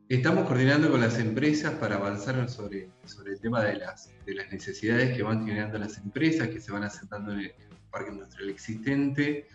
Estamos 0.08 0.46
coordinando 0.46 0.90
con 0.90 1.00
las 1.00 1.18
empresas 1.18 1.72
para 1.74 1.96
avanzar 1.96 2.48
sobre, 2.48 2.90
sobre 3.04 3.32
el 3.32 3.40
tema 3.40 3.62
de 3.64 3.76
las, 3.76 4.10
de 4.24 4.34
las 4.34 4.52
necesidades 4.52 5.16
que 5.16 5.22
van 5.22 5.46
generando 5.46 5.78
las 5.78 5.98
empresas, 5.98 6.48
que 6.48 6.60
se 6.60 6.70
van 6.70 6.84
asentando 6.84 7.32
en 7.32 7.40
el, 7.40 7.52
parque 7.90 8.10
industrial 8.10 8.48
existente. 8.48 9.46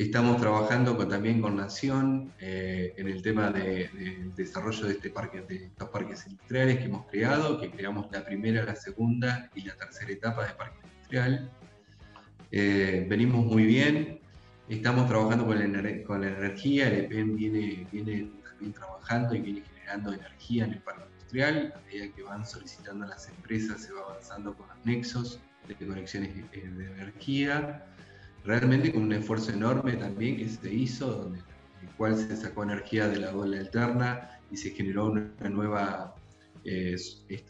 Estamos 0.00 0.40
trabajando 0.40 0.96
también 1.06 1.42
con 1.42 1.56
Nación 1.56 2.32
eh, 2.40 2.94
en 2.96 3.06
el 3.06 3.20
tema 3.20 3.50
del 3.50 4.34
desarrollo 4.34 4.86
de, 4.86 4.94
este 4.94 5.10
parque, 5.10 5.42
de 5.42 5.66
estos 5.66 5.90
parques 5.90 6.26
industriales 6.26 6.78
que 6.78 6.84
hemos 6.84 7.04
creado, 7.04 7.60
que 7.60 7.70
creamos 7.70 8.06
la 8.10 8.24
primera, 8.24 8.64
la 8.64 8.76
segunda 8.76 9.50
y 9.54 9.60
la 9.60 9.76
tercera 9.76 10.10
etapa 10.10 10.46
de 10.46 10.54
parque 10.54 10.78
industrial. 10.84 11.50
Eh, 12.50 13.04
venimos 13.10 13.44
muy 13.44 13.66
bien, 13.66 14.20
Estamos 14.70 15.06
trabajando 15.06 15.44
con 15.44 15.58
la, 15.58 16.02
con 16.04 16.22
la 16.22 16.28
energía, 16.28 16.88
el 16.88 17.04
EPEN 17.04 17.36
viene, 17.36 17.86
viene 17.92 18.30
también 18.42 18.72
trabajando 18.72 19.34
y 19.34 19.40
viene 19.40 19.62
generando 19.74 20.14
energía 20.14 20.64
en 20.64 20.72
el 20.72 20.78
parque 20.78 21.04
industrial. 21.12 21.74
A 21.76 21.80
medida 21.86 22.14
que 22.16 22.22
van 22.22 22.46
solicitando 22.46 23.04
a 23.04 23.08
las 23.08 23.28
empresas, 23.28 23.82
se 23.82 23.92
va 23.92 24.00
avanzando 24.00 24.54
con 24.54 24.66
los 24.66 24.86
nexos 24.86 25.40
de 25.68 25.74
conexiones 25.74 26.30
eh, 26.52 26.70
de 26.74 26.86
energía. 26.86 27.84
Realmente 28.44 28.92
con 28.92 29.02
un 29.02 29.12
esfuerzo 29.12 29.52
enorme 29.52 29.94
también 29.94 30.36
que 30.36 30.48
se 30.48 30.72
hizo, 30.72 31.10
donde, 31.10 31.38
en 31.38 31.88
el 31.88 31.94
cual 31.96 32.16
se 32.16 32.36
sacó 32.36 32.62
energía 32.62 33.08
de 33.08 33.18
la 33.18 33.32
doble 33.32 33.58
alterna 33.58 34.40
y 34.50 34.56
se 34.56 34.70
generó 34.70 35.10
una, 35.10 35.30
nueva 35.50 36.14
eh, 36.64 36.96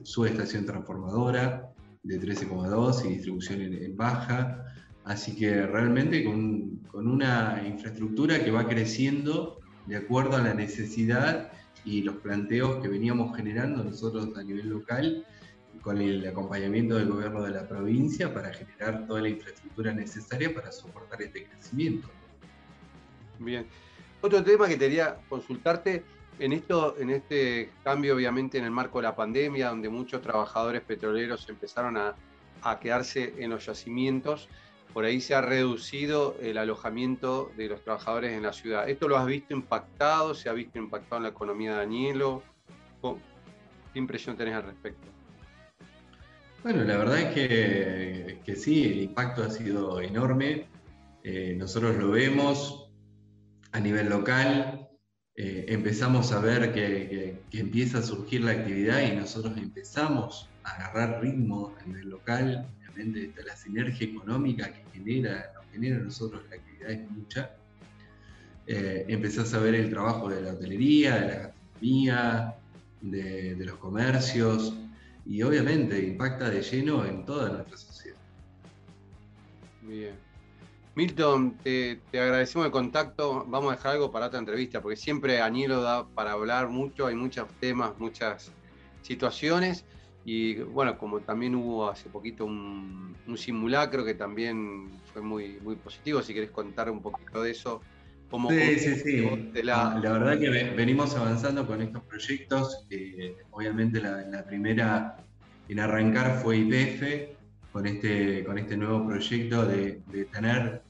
subestación 0.03 0.67
transformadora 0.67 1.73
de 2.03 2.21
13,2 2.21 3.05
y 3.07 3.09
distribución 3.15 3.61
en 3.61 3.97
baja. 3.97 4.65
Así 5.05 5.35
que 5.35 5.67
realmente 5.67 6.25
con, 6.25 6.81
una 6.93 7.63
infraestructura 7.67 8.45
que 8.45 8.51
va 8.51 8.67
creciendo 8.69 9.61
de 9.87 9.97
acuerdo 9.97 10.37
a 10.37 10.43
la 10.43 10.55
necesidad 10.55 11.53
y 11.85 12.03
los 12.03 12.17
planteos 12.17 12.83
que 12.83 12.89
veníamos 12.89 13.35
generando 13.37 13.83
nosotros 13.83 14.37
a 14.37 14.43
nivel 14.43 14.69
local, 14.69 15.25
con 15.83 16.01
el 16.01 16.27
acompañamiento 16.27 16.97
del 16.97 17.09
gobierno 17.09 17.43
de 17.43 17.51
la 17.51 17.67
provincia 17.67 18.33
para 18.33 18.53
generar 18.53 19.07
toda 19.07 19.23
la 19.23 19.29
infraestructura 19.29 19.93
necesaria 19.93 20.53
para 20.55 20.71
soportar 20.73 21.23
este 21.23 21.47
crecimiento. 21.47 22.09
Bien. 23.39 23.67
Otro 24.21 24.45
tema 24.45 24.69
que 24.69 24.79
quería 24.79 25.17
consultarte, 25.29 26.05
en, 26.39 26.53
esto, 26.53 26.97
en 26.99 27.11
este 27.11 27.71
cambio 27.83 28.15
obviamente 28.15 28.59
en 28.59 28.65
el 28.65 28.71
marco 28.71 28.99
de 28.99 29.05
la 29.05 29.17
pandemia, 29.17 29.71
donde 29.71 29.89
muchos 29.89 30.21
trabajadores 30.21 30.83
petroleros 30.83 31.49
empezaron 31.49 31.97
a, 31.97 32.15
quedarse 32.83 33.33
en 33.39 33.49
los 33.49 33.65
yacimientos, 33.65 34.51
por 34.93 35.07
ahí 35.07 35.23
se 35.23 35.35
ha 35.35 35.41
reducido 35.41 36.37
el 36.43 36.59
alojamiento 36.59 37.51
de 37.57 37.69
los 37.69 37.83
trabajadores 37.83 38.33
en 38.33 38.43
la 38.43 38.53
ciudad. 38.53 38.87
¿Esto 38.87 39.09
lo 39.09 39.17
has 39.17 39.25
visto 39.25 39.55
impactado? 39.55 40.35
¿Se 40.35 40.51
ha 40.51 40.53
visto 40.53 40.79
impactado 40.79 41.17
en 41.19 41.23
la 41.23 41.29
economía 41.31 41.71
de 41.71 41.77
Danielo? 41.79 42.43
¿Qué 43.01 43.99
impresión 43.99 44.37
tenés 44.37 44.55
al 44.55 44.65
respecto? 44.65 45.20
Bueno, 46.63 46.85
la 46.85 46.97
verdad 46.99 47.21
es 47.21 48.39
que, 48.45 48.57
sí, 48.57 48.85
el 48.85 49.01
impacto 49.03 49.43
ha 49.43 49.51
sido 49.51 50.01
enorme. 50.01 50.67
Eh, 51.23 51.55
nosotros 51.57 51.97
lo 51.97 52.11
vemos 52.11 52.91
a 53.73 53.81
nivel 53.81 54.09
local. 54.09 54.89
Eh, 55.37 55.67
empezamos 55.69 56.33
a 56.33 56.41
ver 56.41 56.73
que, 56.73 57.41
que, 57.51 57.61
empieza 57.61 57.99
a 57.99 58.03
surgir 58.03 58.43
la 58.43 58.53
actividad 58.53 59.01
y 59.03 59.17
nosotros 59.17 59.57
empezamos 59.57 60.49
a 60.65 60.73
agarrar 60.73 61.23
ritmo 61.23 61.75
a 61.81 61.87
nivel 61.87 62.11
local 62.11 62.67
la 63.45 63.57
sinergia 63.57 64.07
económica 64.07 64.73
que 64.73 64.83
genera, 64.93 65.53
genera 65.73 65.99
nosotros 65.99 66.43
la 66.51 66.57
actividad 66.57 66.91
es 66.91 67.11
mucha. 67.11 67.51
Eh, 68.67 69.05
empezás 69.09 69.53
a 69.55 69.59
ver 69.59 69.75
el 69.75 69.91
trabajo 69.91 70.29
de 70.29 70.43
la 70.43 70.53
hotelería, 70.53 71.15
de 71.17 71.27
la 71.27 71.37
gastronomía, 71.37 72.55
de, 73.01 73.57
los 73.59 73.77
comercios 73.79 74.75
y 75.31 75.45
obviamente 75.45 75.97
impacta 76.03 76.51
de 76.51 76.61
lleno 76.61 77.07
en 77.07 77.25
toda 77.25 77.51
nuestra 77.51 77.77
sociedad. 77.77 78.19
Bien. 79.83 80.17
Milton, 80.97 81.57
te, 81.63 82.01
agradecemos 82.13 82.67
el 82.67 82.73
contacto. 82.73 83.45
Vamos 83.47 83.73
a 83.73 83.77
dejar 83.77 83.93
algo 83.93 84.11
para 84.11 84.27
otra 84.27 84.41
entrevista, 84.41 84.83
porque 84.83 84.97
siempre 84.97 85.41
Añelo 85.41 85.83
da 85.83 86.05
para 86.09 86.33
hablar 86.33 86.69
mucho, 86.69 87.07
hay 87.07 87.15
muchos 87.15 87.47
temas, 87.61 87.97
muchas 88.01 88.51
situaciones. 89.03 89.85
Y 90.25 90.57
bueno, 90.57 90.99
como 90.99 91.21
también 91.21 91.55
hubo 91.55 91.89
hace 91.89 92.09
poquito 92.09 92.45
un, 92.45 93.17
simulacro 93.37 94.05
que 94.05 94.15
también 94.15 94.91
fue 95.13 95.23
muy, 95.23 95.61
muy 95.61 95.77
positivo, 95.77 96.23
si 96.23 96.35
querés 96.35 96.51
contar 96.51 96.91
un 96.91 97.01
poquito 97.01 97.41
de 97.41 97.53
eso. 97.53 97.83
Sí, 98.49 98.79
sí, 98.79 98.95
sí. 98.97 99.63
La... 99.63 99.99
verdad 100.01 100.39
que 100.39 100.51
venimos 100.51 101.17
avanzando 101.17 101.67
con 101.67 101.83
estos 101.83 102.03
proyectos. 102.05 102.87
obviamente 103.51 104.01
la, 104.01 104.45
primera 104.47 105.17
en 105.69 105.81
arrancar 105.81 106.41
fue 106.43 106.59
IPF, 106.59 107.37
con 107.73 107.87
este, 107.87 108.45
con 108.45 108.59
este 108.59 108.77
nuevo 108.77 109.07
proyecto 109.07 109.67
de, 109.67 110.03
tener 110.33 110.83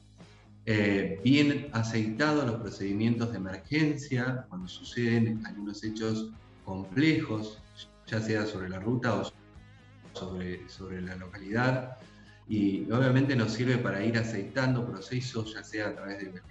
eh, 0.65 1.19
bien 1.23 1.69
aceitados 1.73 2.45
los 2.45 2.61
procedimientos 2.61 3.31
de 3.31 3.37
emergencia 3.37 4.45
cuando 4.49 4.67
suceden 4.67 5.43
algunos 5.45 5.83
hechos 5.83 6.29
complejos, 6.65 7.61
ya 8.07 8.19
sea 8.21 8.45
sobre 8.45 8.69
la 8.69 8.79
ruta 8.79 9.15
o 9.15 9.31
sobre, 10.13 10.69
sobre 10.69 11.01
la 11.01 11.15
localidad. 11.15 11.97
Y 12.47 12.91
obviamente 12.91 13.35
nos 13.35 13.53
sirve 13.53 13.77
para 13.77 14.03
ir 14.03 14.17
aceitando 14.17 14.85
procesos, 14.85 15.53
ya 15.53 15.63
sea 15.63 15.87
a 15.87 15.95
través 15.95 16.19
de, 16.19 16.41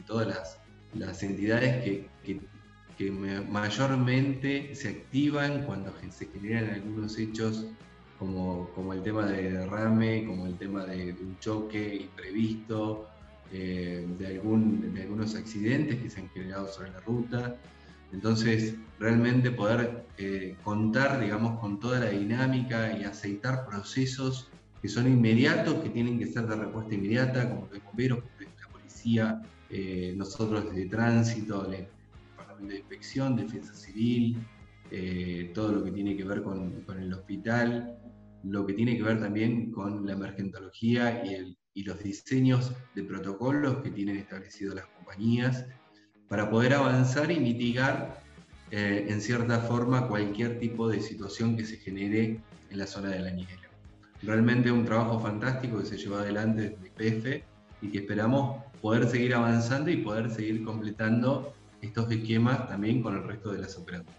todas 0.00 0.26
las, 0.26 0.58
las 0.94 1.22
entidades 1.22 1.84
que, 1.84 2.08
que, 2.24 2.40
mayormente 3.50 4.76
se 4.76 4.90
activan 4.90 5.64
cuando 5.64 5.92
se 6.08 6.26
generan 6.26 6.70
algunos 6.70 7.18
hechos 7.18 7.66
como, 8.16 8.70
como 8.76 8.92
el 8.92 9.02
tema 9.02 9.26
de 9.26 9.50
derrame, 9.50 10.24
como 10.24 10.46
el 10.46 10.56
tema 10.56 10.84
de, 10.84 11.12
un 11.20 11.36
choque 11.40 11.96
imprevisto, 11.96 13.08
eh, 13.52 14.06
de, 14.18 14.26
algún, 14.28 14.94
de 14.94 15.02
algunos 15.02 15.34
accidentes 15.34 16.00
que 16.00 16.08
se 16.08 16.20
han 16.20 16.28
generado 16.28 16.68
sobre 16.68 16.92
la 16.92 17.00
ruta. 17.00 17.56
Entonces, 18.12 18.76
realmente 19.00 19.50
poder 19.50 20.04
eh, 20.18 20.54
contar, 20.62 21.18
digamos, 21.18 21.58
con 21.58 21.80
toda 21.80 21.98
la 21.98 22.10
dinámica 22.10 22.96
y 22.96 23.02
aceitar 23.02 23.66
procesos 23.66 24.48
que 24.80 24.88
son 24.88 25.06
inmediatos, 25.06 25.82
que 25.82 25.88
tienen 25.88 26.18
que 26.18 26.26
ser 26.26 26.46
de 26.46 26.56
respuesta 26.56 26.94
inmediata, 26.94 27.48
como 27.48 27.68
los 27.72 27.82
bomberos, 27.84 28.20
la 28.38 28.68
policía, 28.68 29.42
eh, 29.72 30.14
nosotros 30.16 30.74
de 30.74 30.86
tránsito, 30.86 31.66
el 31.66 31.88
Departamento 32.30 32.72
de 32.72 32.78
Inspección, 32.78 33.36
Defensa 33.36 33.74
Civil, 33.74 34.36
eh, 34.90 35.50
todo 35.54 35.72
lo 35.72 35.84
que 35.84 35.90
tiene 35.90 36.16
que 36.16 36.24
ver 36.24 36.42
con, 36.42 36.84
el 36.98 37.12
hospital, 37.12 37.98
lo 38.44 38.66
que 38.66 38.74
tiene 38.74 38.96
que 38.96 39.02
ver 39.02 39.18
también 39.18 39.72
con 39.72 40.06
la 40.06 40.12
emergentología 40.12 41.24
y, 41.24 41.56
y 41.74 41.84
los 41.84 42.02
diseños 42.02 42.72
de 42.94 43.02
protocolos 43.04 43.78
que 43.82 43.90
tienen 43.90 44.16
establecidos 44.16 44.74
las 44.74 44.86
compañías 44.86 45.64
para 46.28 46.50
poder 46.50 46.74
avanzar 46.74 47.30
y 47.30 47.40
mitigar 47.40 48.22
eh, 48.70 49.06
en 49.08 49.20
cierta 49.20 49.60
forma 49.60 50.08
cualquier 50.08 50.58
tipo 50.58 50.88
de 50.88 51.00
situación 51.00 51.58
que 51.58 51.64
se 51.66 51.76
genere 51.76 52.40
en 52.70 52.78
la 52.78 52.86
zona 52.86 53.10
de 53.10 53.20
la 53.20 53.30
niñera. 53.30 53.68
Realmente 54.22 54.72
un 54.72 54.84
trabajo 54.86 55.20
fantástico 55.20 55.78
que 55.78 55.84
se 55.84 55.98
llevó 55.98 56.16
adelante 56.16 56.70
desde 56.70 56.86
IPF 56.86 57.44
y 57.82 57.90
que 57.90 57.98
esperamos 57.98 58.62
poder 58.82 59.08
seguir 59.08 59.34
avanzando 59.34 59.90
y 59.90 59.98
poder 59.98 60.30
seguir 60.30 60.64
completando 60.64 61.54
estos 61.80 62.10
esquemas 62.10 62.68
también 62.68 63.02
con 63.02 63.16
el 63.16 63.22
resto 63.22 63.52
de 63.52 63.60
las 63.60 63.78
operadoras. 63.78 64.16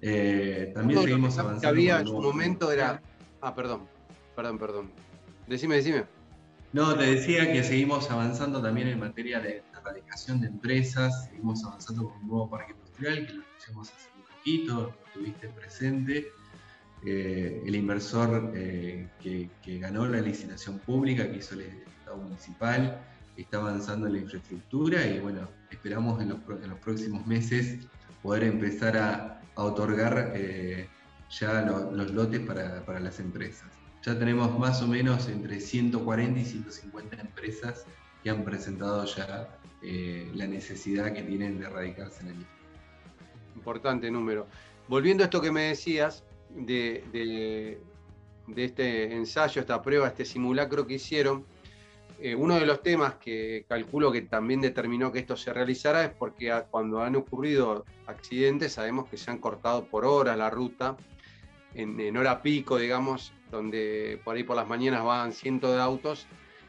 Eh, 0.00 0.70
también 0.74 1.02
seguimos 1.02 1.36
avanzando. 1.36 1.60
Que 1.60 1.66
había 1.66 2.00
en 2.00 2.06
su 2.06 2.22
momento 2.22 2.72
era. 2.72 3.02
Ah, 3.42 3.54
perdón, 3.54 3.88
perdón, 4.34 4.58
perdón. 4.58 4.90
Decime, 5.46 5.76
decime. 5.76 6.04
No, 6.72 6.96
te 6.96 7.04
decía 7.04 7.52
que 7.52 7.64
seguimos 7.64 8.08
avanzando 8.10 8.62
también 8.62 8.86
en 8.86 9.00
materia 9.00 9.40
de 9.40 9.64
erradicación 9.76 10.40
de 10.40 10.46
empresas, 10.46 11.26
seguimos 11.26 11.64
avanzando 11.64 12.08
con 12.08 12.22
un 12.22 12.28
nuevo 12.28 12.48
parque 12.48 12.72
industrial 12.72 13.26
que 13.26 13.32
lo 13.32 13.42
anunciamos 13.42 13.88
hace 13.90 14.08
un 14.16 14.22
poquito, 14.22 14.74
lo 14.74 15.12
tuviste 15.12 15.48
presente. 15.48 16.28
Eh, 17.04 17.62
el 17.66 17.74
inversor 17.74 18.52
eh, 18.54 19.08
que, 19.20 19.78
ganó 19.78 20.06
la 20.06 20.20
licitación 20.20 20.78
pública 20.78 21.28
que 21.30 21.38
hizo 21.38 21.54
el 21.54 21.62
Estado 21.62 22.18
municipal 22.18 23.00
está 23.42 23.58
avanzando 23.58 24.08
la 24.08 24.18
infraestructura 24.18 25.06
y 25.06 25.20
bueno, 25.20 25.48
esperamos 25.70 26.20
en 26.20 26.30
los, 26.30 26.78
próximos 26.80 27.26
meses 27.26 27.86
poder 28.22 28.44
empezar 28.44 28.96
a, 28.96 29.36
otorgar 29.56 30.32
eh, 30.34 30.88
ya 31.28 31.60
los 31.60 32.10
lotes 32.12 32.40
para, 32.40 32.82
para 32.86 32.98
las 32.98 33.20
empresas. 33.20 33.68
Ya 34.02 34.18
tenemos 34.18 34.58
más 34.58 34.80
o 34.80 34.86
menos 34.86 35.28
entre 35.28 35.60
140 35.60 36.40
y 36.40 36.44
150 36.44 37.20
empresas 37.20 37.84
que 38.22 38.30
han 38.30 38.44
presentado 38.44 39.04
ya 39.04 39.48
eh, 39.82 40.30
la 40.34 40.46
necesidad 40.46 41.12
que 41.12 41.22
tienen 41.22 41.58
de 41.58 41.66
erradicarse 41.66 42.22
en 42.22 42.28
el 42.28 42.46
Importante 43.56 44.10
número. 44.10 44.46
Volviendo 44.88 45.22
a 45.22 45.26
esto 45.26 45.40
que 45.40 45.50
me 45.50 45.62
decías 45.62 46.24
de, 46.50 47.04
de, 47.12 48.64
este 48.64 49.14
ensayo, 49.14 49.60
esta 49.60 49.82
prueba, 49.82 50.08
este 50.08 50.24
simulacro 50.24 50.86
que 50.86 50.94
hicieron, 50.94 51.44
eh, 52.22 52.34
uno 52.34 52.58
de 52.58 52.66
los 52.66 52.82
temas 52.82 53.14
que 53.14 53.64
calculo 53.66 54.12
que 54.12 54.22
también 54.22 54.60
determinó 54.60 55.10
que 55.10 55.20
esto 55.20 55.36
se 55.36 55.52
realizara 55.52 56.04
es 56.04 56.10
porque 56.10 56.52
cuando 56.70 57.00
han 57.02 57.16
ocurrido 57.16 57.86
accidentes 58.06 58.74
sabemos 58.74 59.08
que 59.08 59.16
se 59.16 59.30
han 59.30 59.38
cortado 59.38 59.86
por 59.86 60.04
horas 60.04 60.36
la 60.36 60.50
ruta, 60.50 60.96
en, 61.74 62.16
hora 62.16 62.42
pico, 62.42 62.78
digamos, 62.78 63.32
donde 63.50 64.20
por 64.24 64.36
ahí 64.36 64.44
por 64.44 64.56
las 64.56 64.68
mañanas 64.68 65.04
van 65.04 65.32
cientos 65.32 65.74
de 65.74 65.80
autos 65.80 66.26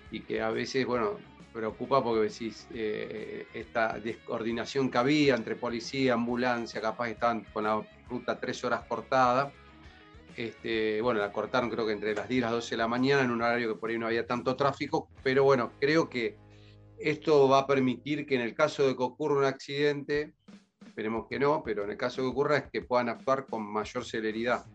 y 0.09 0.21
que 0.21 0.41
a 0.41 0.51
veces, 0.51 0.85
bueno, 0.85 1.17
preocupa 1.51 2.03
porque 2.03 2.29
decís, 2.29 2.67
eh, 2.73 3.45
esta 3.53 3.99
descoordinación 3.99 4.89
que 4.89 4.97
había 4.97 5.35
entre 5.35 5.55
policía, 5.55 6.13
ambulancia, 6.13 6.79
capaz 6.79 7.09
estaban 7.09 7.45
con 7.51 7.63
la 7.63 7.81
ruta 8.09 8.39
tres 8.39 8.63
horas 8.63 8.85
cortada. 8.87 9.51
Este, 10.37 11.01
bueno, 11.01 11.19
la 11.19 11.31
cortaron 11.31 11.69
creo 11.69 11.85
que 11.85 11.93
entre 11.93 12.15
las 12.15 12.27
10 12.27 12.37
y 12.37 12.41
las 12.41 12.51
12 12.51 12.71
de 12.71 12.77
la 12.77 12.87
mañana 12.87 13.23
en 13.23 13.31
un 13.31 13.41
horario 13.41 13.73
que 13.73 13.79
por 13.79 13.89
ahí 13.89 13.97
no 13.97 14.07
había 14.07 14.25
tanto 14.25 14.55
tráfico, 14.55 15.09
pero 15.23 15.43
bueno, 15.43 15.73
creo 15.79 16.09
que 16.09 16.37
esto 16.97 17.49
va 17.49 17.59
a 17.59 17.67
permitir 17.67 18.25
que 18.25 18.35
en 18.35 18.41
el 18.41 18.53
caso 18.53 18.87
de 18.87 18.95
que 18.95 19.03
ocurra 19.03 19.39
un 19.39 19.45
accidente, 19.45 20.33
esperemos 20.85 21.27
que 21.29 21.39
no, 21.39 21.63
pero 21.63 21.83
en 21.83 21.91
el 21.91 21.97
caso 21.97 22.21
que 22.21 22.27
ocurra 22.27 22.57
es 22.57 22.63
que 22.71 22.81
puedan 22.81 23.09
actuar 23.09 23.45
con 23.45 23.63
mayor 23.63 24.05
celeridad. 24.05 24.65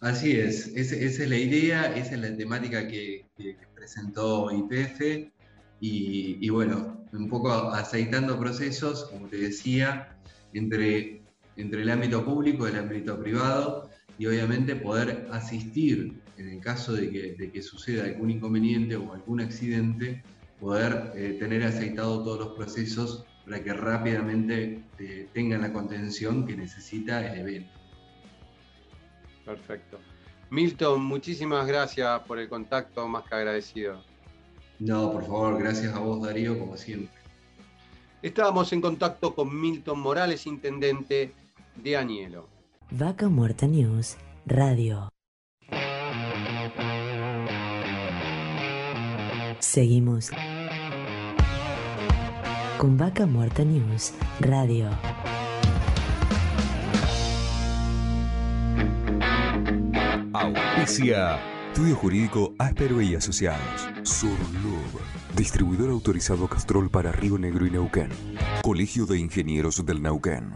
Así 0.00 0.32
es, 0.32 0.68
esa, 0.68 0.96
es 0.96 1.28
la 1.28 1.36
idea, 1.36 1.94
esa 1.96 2.14
es 2.14 2.20
la 2.20 2.36
temática 2.36 2.88
que, 2.88 3.26
presentó 3.74 4.50
IPF 4.50 5.30
y, 5.80 6.48
bueno, 6.48 7.04
un 7.12 7.28
poco 7.28 7.52
aceitando 7.52 8.38
procesos, 8.38 9.04
como 9.06 9.28
te 9.28 9.36
decía, 9.36 10.16
entre, 10.52 11.22
entre 11.56 11.82
el 11.82 11.90
ámbito 11.90 12.24
público 12.24 12.66
y 12.66 12.70
el 12.70 12.78
ámbito 12.78 13.20
privado 13.20 13.91
y 14.22 14.26
obviamente 14.26 14.76
poder 14.76 15.26
asistir 15.32 16.22
en 16.36 16.48
el 16.48 16.60
caso 16.60 16.92
de 16.92 17.10
que, 17.10 17.50
que 17.50 17.60
suceda 17.60 18.04
algún 18.04 18.30
inconveniente 18.30 18.94
o 18.94 19.12
algún 19.12 19.40
accidente, 19.40 20.22
poder 20.60 21.12
eh, 21.16 21.36
tener 21.40 21.64
aceitado 21.64 22.22
todos 22.22 22.38
los 22.38 22.48
procesos 22.50 23.24
para 23.44 23.64
que 23.64 23.72
rápidamente 23.72 24.84
eh, 25.00 25.28
tengan 25.32 25.62
la 25.62 25.72
contención 25.72 26.46
que 26.46 26.56
necesita 26.56 27.32
el 27.32 27.40
evento. 27.40 27.72
Perfecto. 29.44 29.98
Milton, 30.50 31.02
muchísimas 31.02 31.66
gracias 31.66 32.20
por 32.20 32.38
el 32.38 32.48
contacto, 32.48 33.08
más 33.08 33.24
que 33.24 33.34
agradecido. 33.34 34.04
No, 34.78 35.10
por 35.10 35.24
favor, 35.24 35.58
gracias 35.58 35.92
a 35.96 35.98
vos 35.98 36.22
Darío, 36.22 36.56
como 36.60 36.76
siempre. 36.76 37.10
Estábamos 38.22 38.72
en 38.72 38.82
contacto 38.82 39.34
con 39.34 39.60
Milton 39.60 39.98
Morales, 39.98 40.46
intendente 40.46 41.32
de 41.74 41.96
Anielo. 41.96 42.51
Vaca 42.94 43.30
Muerta 43.30 43.66
News, 43.66 44.18
Radio. 44.44 45.08
Seguimos 49.60 50.30
con 52.76 52.98
Vaca 52.98 53.24
Muerta 53.24 53.64
News, 53.64 54.12
Radio. 54.40 54.90
Auspicia 60.34 61.40
Estudio 61.72 61.96
Jurídico 61.96 62.52
Áspero 62.58 63.00
y 63.00 63.14
Asociados. 63.14 63.88
Surlub. 64.02 65.00
Distribuidor 65.34 65.88
autorizado 65.88 66.46
Castrol 66.46 66.90
para 66.90 67.10
Río 67.10 67.38
Negro 67.38 67.66
y 67.66 67.70
Neuquén. 67.70 68.10
Colegio 68.62 69.06
de 69.06 69.18
Ingenieros 69.18 69.82
del 69.86 70.02
Neuquén. 70.02 70.54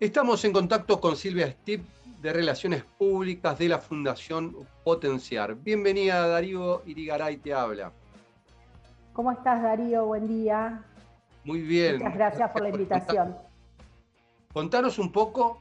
Estamos 0.00 0.44
en 0.44 0.52
contacto 0.52 1.00
con 1.00 1.16
Silvia 1.16 1.48
Stip 1.48 1.84
de 2.22 2.32
Relaciones 2.32 2.84
Públicas 2.84 3.58
de 3.58 3.68
la 3.68 3.78
Fundación 3.78 4.54
Potenciar. 4.84 5.56
Bienvenida 5.56 6.24
Darío 6.28 6.84
Irigaray, 6.86 7.38
te 7.38 7.52
habla. 7.52 7.90
¿Cómo 9.12 9.32
estás 9.32 9.60
Darío? 9.60 10.06
Buen 10.06 10.28
día. 10.28 10.84
Muy 11.42 11.62
bien. 11.62 11.96
Muchas 11.96 12.14
gracias 12.14 12.50
por 12.52 12.62
la 12.62 12.68
invitación. 12.68 13.36
Contanos 14.52 15.00
un 15.00 15.10
poco 15.10 15.60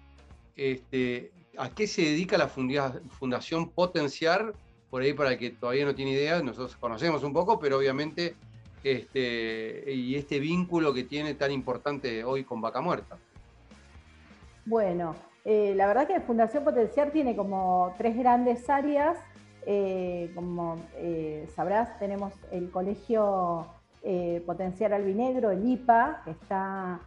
este, 0.55 1.31
a 1.57 1.69
qué 1.71 1.87
se 1.87 2.03
dedica 2.03 2.37
la 2.37 2.47
Fundación 2.47 3.71
Potenciar, 3.71 4.53
por 4.91 5.01
ahí 5.01 5.13
para 5.13 5.31
el 5.31 5.39
que 5.39 5.49
todavía 5.49 5.85
no 5.85 5.95
tiene 5.95 6.11
idea, 6.11 6.43
nosotros 6.43 6.77
conocemos 6.77 7.23
un 7.23 7.33
poco, 7.33 7.57
pero 7.57 7.79
obviamente 7.79 8.35
este, 8.83 9.83
y 9.91 10.13
este 10.13 10.39
vínculo 10.39 10.93
que 10.93 11.05
tiene 11.05 11.33
tan 11.33 11.51
importante 11.51 12.23
hoy 12.23 12.43
con 12.43 12.61
Vaca 12.61 12.81
Muerta. 12.81 13.17
Bueno, 14.67 15.15
eh, 15.45 15.73
la 15.77 15.87
verdad 15.87 16.07
que 16.07 16.19
Fundación 16.19 16.65
Potenciar 16.65 17.11
tiene 17.11 17.37
como 17.37 17.93
tres 17.97 18.17
grandes 18.17 18.69
áreas. 18.69 19.17
Eh, 19.65 20.29
como 20.35 20.75
eh, 20.97 21.47
sabrás, 21.55 21.97
tenemos 21.99 22.33
el 22.51 22.69
Colegio 22.69 23.65
Potenciar 24.45 24.93
Albinegro, 24.93 25.51
el 25.51 25.67
IPA, 25.67 26.21
que 26.23 26.31
está 26.31 27.01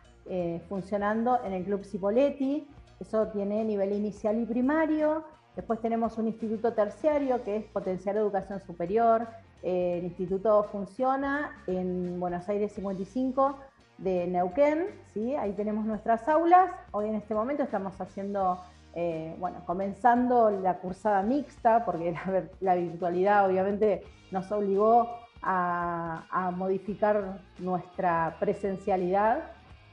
funcionando 0.69 1.39
en 1.45 1.53
el 1.55 1.65
Club 1.65 1.85
Cipoletti. 1.85 2.67
Eso 2.99 3.29
tiene 3.29 3.65
nivel 3.65 3.93
inicial 3.93 4.39
y 4.39 4.45
primario. 4.45 5.25
Después 5.57 5.81
tenemos 5.81 6.19
un 6.19 6.29
instituto 6.29 6.75
terciario 6.75 7.43
que 7.43 7.57
es 7.57 7.65
Potenciar 7.67 8.17
Educación 8.17 8.61
Superior. 8.61 9.29
el 9.63 10.05
instituto 10.05 10.65
funciona 10.65 11.63
en 11.67 12.21
Buenos 12.21 12.47
Aires 12.51 12.73
55 12.73 13.57
de 14.01 14.27
Neuquén, 14.27 14.87
¿sí? 15.13 15.37
ahí 15.37 15.53
tenemos 15.53 15.85
nuestras 15.85 16.27
aulas. 16.29 16.71
Hoy 16.91 17.09
en 17.09 17.15
este 17.15 17.35
momento 17.35 17.63
estamos 17.63 18.01
haciendo, 18.01 18.59
eh, 18.95 19.37
bueno, 19.39 19.63
comenzando 19.67 20.51
la 20.51 20.79
cursada 20.79 21.23
mixta, 21.23 21.85
porque 21.85 22.15
la, 22.61 22.75
virtualidad 22.75 23.47
obviamente 23.47 24.03
nos 24.31 24.51
obligó 24.51 25.09
a, 25.43 26.51
modificar 26.57 27.41
nuestra 27.59 28.37
presencialidad. 28.41 29.53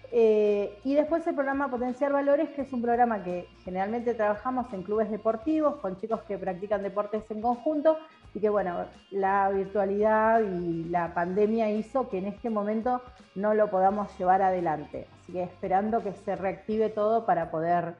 Eh, 0.09 0.79
y 0.85 0.95
después 0.95 1.27
el 1.27 1.35
programa 1.35 1.69
Potenciar 1.69 2.13
Valores, 2.13 2.49
que 2.51 2.61
es 2.61 2.71
un 2.71 2.81
programa 2.81 3.23
que 3.25 3.45
generalmente 3.65 4.13
trabajamos 4.13 4.71
en 4.71 4.83
clubes 4.83 5.11
deportivos 5.11 5.75
con 5.81 5.99
chicos 5.99 6.21
que 6.21 6.37
practican 6.37 6.81
deportes 6.81 7.29
en 7.29 7.41
conjunto 7.41 7.97
y 8.33 8.39
que 8.39 8.49
bueno, 8.49 8.85
la 9.11 9.49
virtualidad 9.49 10.41
y 10.41 10.85
la 10.85 11.13
pandemia 11.13 11.71
hizo 11.71 12.09
que 12.09 12.19
en 12.19 12.25
este 12.27 12.49
momento 12.49 13.01
no 13.35 13.53
lo 13.53 13.69
podamos 13.69 14.15
llevar 14.17 14.41
adelante. 14.41 15.07
Así 15.21 15.33
que 15.33 15.43
esperando 15.43 16.03
que 16.03 16.13
se 16.13 16.35
reactive 16.35 16.89
todo 16.89 17.25
para 17.25 17.49
poder 17.51 17.95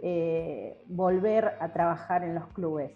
eh, 0.00 0.82
volver 0.86 1.56
a 1.60 1.72
trabajar 1.72 2.24
en 2.24 2.34
los 2.34 2.46
clubes. 2.48 2.92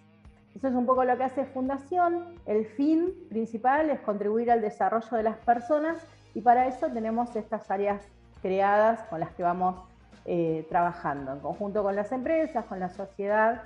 Eso 0.54 0.68
es 0.68 0.74
un 0.74 0.86
poco 0.86 1.04
lo 1.04 1.16
que 1.18 1.24
hace 1.24 1.44
Fundación. 1.44 2.34
El 2.46 2.64
fin 2.64 3.12
principal 3.28 3.90
es 3.90 4.00
contribuir 4.00 4.50
al 4.50 4.62
desarrollo 4.62 5.16
de 5.16 5.22
las 5.22 5.36
personas 5.36 5.98
y 6.34 6.40
para 6.40 6.66
eso 6.66 6.88
tenemos 6.88 7.36
estas 7.36 7.70
áreas 7.70 8.02
creadas 8.40 9.02
con 9.10 9.20
las 9.20 9.30
que 9.34 9.42
vamos 9.42 9.76
eh, 10.24 10.66
trabajando. 10.68 11.32
En 11.34 11.40
conjunto 11.40 11.82
con 11.82 11.94
las 11.94 12.10
empresas, 12.10 12.64
con 12.64 12.80
la 12.80 12.88
sociedad, 12.88 13.62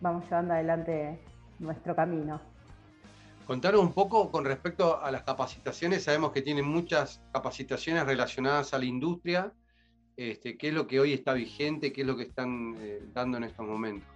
vamos 0.00 0.24
llevando 0.24 0.54
adelante 0.54 1.20
nuestro 1.58 1.94
camino. 1.94 2.40
Contaros 3.46 3.80
un 3.80 3.92
poco 3.92 4.30
con 4.30 4.44
respecto 4.44 5.02
a 5.02 5.10
las 5.10 5.24
capacitaciones. 5.24 6.04
Sabemos 6.04 6.30
que 6.30 6.42
tienen 6.42 6.64
muchas 6.64 7.20
capacitaciones 7.32 8.06
relacionadas 8.06 8.72
a 8.72 8.78
la 8.78 8.84
industria. 8.84 9.52
Este, 10.16 10.56
¿Qué 10.56 10.68
es 10.68 10.74
lo 10.74 10.86
que 10.86 11.00
hoy 11.00 11.12
está 11.12 11.32
vigente? 11.32 11.92
¿Qué 11.92 12.02
es 12.02 12.06
lo 12.06 12.16
que 12.16 12.22
están 12.22 12.76
eh, 12.78 13.00
dando 13.12 13.38
en 13.38 13.44
estos 13.44 13.66
momentos? 13.66 14.08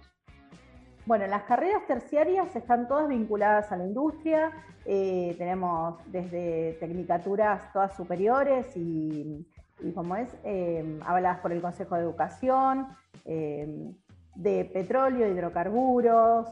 Bueno, 1.05 1.27
las 1.27 1.43
carreras 1.43 1.85
terciarias 1.87 2.55
están 2.55 2.87
todas 2.87 3.09
vinculadas 3.09 3.69
a 3.71 3.75
la 3.75 3.85
industria. 3.85 4.51
Eh, 4.85 5.35
tenemos 5.37 5.99
desde 6.05 6.77
tecnicaturas 6.79 7.73
todas 7.73 7.95
superiores 7.97 8.65
y, 8.77 9.45
como 9.93 10.15
es, 10.15 10.29
eh, 10.45 10.99
habladas 11.05 11.39
por 11.39 11.51
el 11.51 11.61
Consejo 11.61 11.95
de 11.95 12.01
Educación, 12.01 12.87
de 13.25 14.65
petróleo, 14.71 15.27
hidrocarburos. 15.27 16.47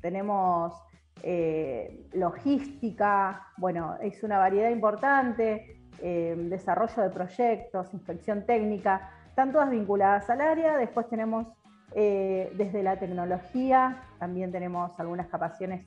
tenemos 0.00 0.74
eh, 1.22 2.08
logística, 2.14 3.46
bueno, 3.56 3.96
es 4.02 4.22
una 4.22 4.38
variedad 4.38 4.70
importante, 4.70 5.80
eh, 6.00 6.34
desarrollo 6.36 7.02
de 7.02 7.10
proyectos, 7.10 7.94
inspección 7.94 8.44
técnica, 8.44 9.10
están 9.28 9.52
todas 9.52 9.70
vinculadas 9.70 10.28
al 10.30 10.40
área. 10.40 10.76
Después 10.76 11.08
tenemos 11.08 11.46
eh, 11.94 12.52
desde 12.56 12.82
la 12.82 12.96
tecnología, 12.98 14.02
también 14.18 14.50
tenemos 14.50 14.98
algunas 14.98 15.28
capacidades, 15.28 15.86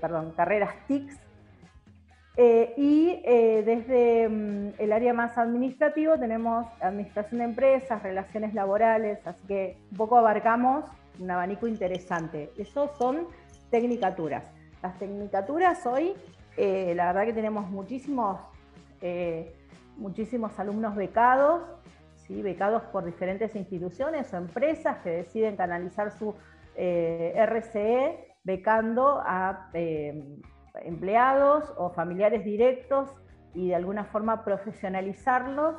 perdón, 0.00 0.32
carreras 0.36 0.74
TICS. 0.86 1.18
y 2.76 3.22
desde 3.24 4.28
mm, 4.28 4.74
el 4.78 4.92
área 4.92 5.14
más 5.14 5.36
administrativo 5.38 6.18
tenemos 6.18 6.66
administración 6.80 7.38
de 7.38 7.44
empresas, 7.44 8.02
relaciones 8.02 8.54
laborales, 8.54 9.18
así 9.26 9.46
que 9.46 9.78
un 9.90 9.96
poco 9.96 10.16
abarcamos 10.16 10.84
un 11.18 11.30
abanico 11.30 11.66
interesante. 11.66 12.50
Esos 12.56 12.90
son 12.98 13.26
tecnicaturas. 13.74 14.44
Las 14.84 14.96
tecnicaturas 15.00 15.84
hoy, 15.84 16.14
eh, 16.56 16.92
la 16.94 17.06
verdad 17.06 17.24
que 17.24 17.32
tenemos 17.32 17.68
muchísimos, 17.68 18.38
eh, 19.00 19.52
muchísimos 19.96 20.56
alumnos 20.60 20.94
becados, 20.94 21.60
¿sí? 22.14 22.40
becados 22.40 22.84
por 22.92 23.04
diferentes 23.04 23.56
instituciones 23.56 24.32
o 24.32 24.36
empresas 24.36 24.98
que 24.98 25.10
deciden 25.10 25.56
canalizar 25.56 26.12
su 26.12 26.36
eh, 26.76 27.34
RCE 27.36 28.36
becando 28.44 29.20
a 29.26 29.70
empleados 30.84 31.72
o 31.76 31.90
familiares 31.90 32.44
directos 32.44 33.10
y 33.54 33.70
de 33.70 33.74
alguna 33.74 34.04
forma 34.04 34.44
profesionalizarlos 34.44 35.74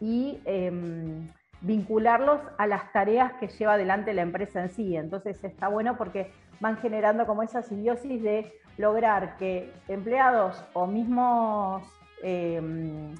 y 0.00 0.40
em, 0.44 1.28
vincularlos 1.60 2.40
a 2.58 2.66
las 2.66 2.92
tareas 2.92 3.34
que 3.34 3.48
lleva 3.48 3.74
adelante 3.74 4.12
la 4.12 4.22
empresa 4.22 4.62
en 4.62 4.70
sí. 4.70 4.96
Entonces 4.96 5.42
está 5.44 5.68
bueno 5.68 5.96
porque 5.96 6.32
van 6.64 6.78
generando 6.78 7.26
como 7.26 7.42
esa 7.42 7.60
simbiosis 7.60 8.22
de 8.22 8.50
lograr 8.78 9.36
que 9.36 9.70
empleados 9.86 10.64
o 10.72 10.86
mismos 10.86 11.82
em, 12.22 13.12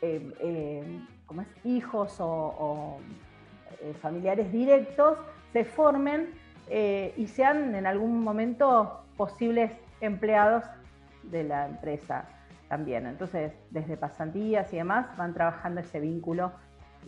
em, 0.00 0.32
em, 0.38 1.06
hijos 1.64 2.16
o, 2.20 3.00
eh, 3.80 3.92
familiares 4.00 4.52
directos 4.52 5.18
se 5.52 5.64
formen 5.64 6.28
eh, 6.68 7.12
y 7.16 7.26
sean 7.26 7.74
en 7.74 7.86
algún 7.88 8.22
momento 8.22 9.02
posibles 9.16 9.72
empleados 10.00 10.62
de 11.24 11.42
la 11.42 11.66
empresa 11.66 12.24
también. 12.68 13.06
Entonces, 13.06 13.52
desde 13.70 13.96
pasantías 13.96 14.72
y 14.72 14.76
demás, 14.76 15.04
van 15.16 15.34
trabajando 15.34 15.80
ese 15.80 15.98
vínculo 15.98 16.52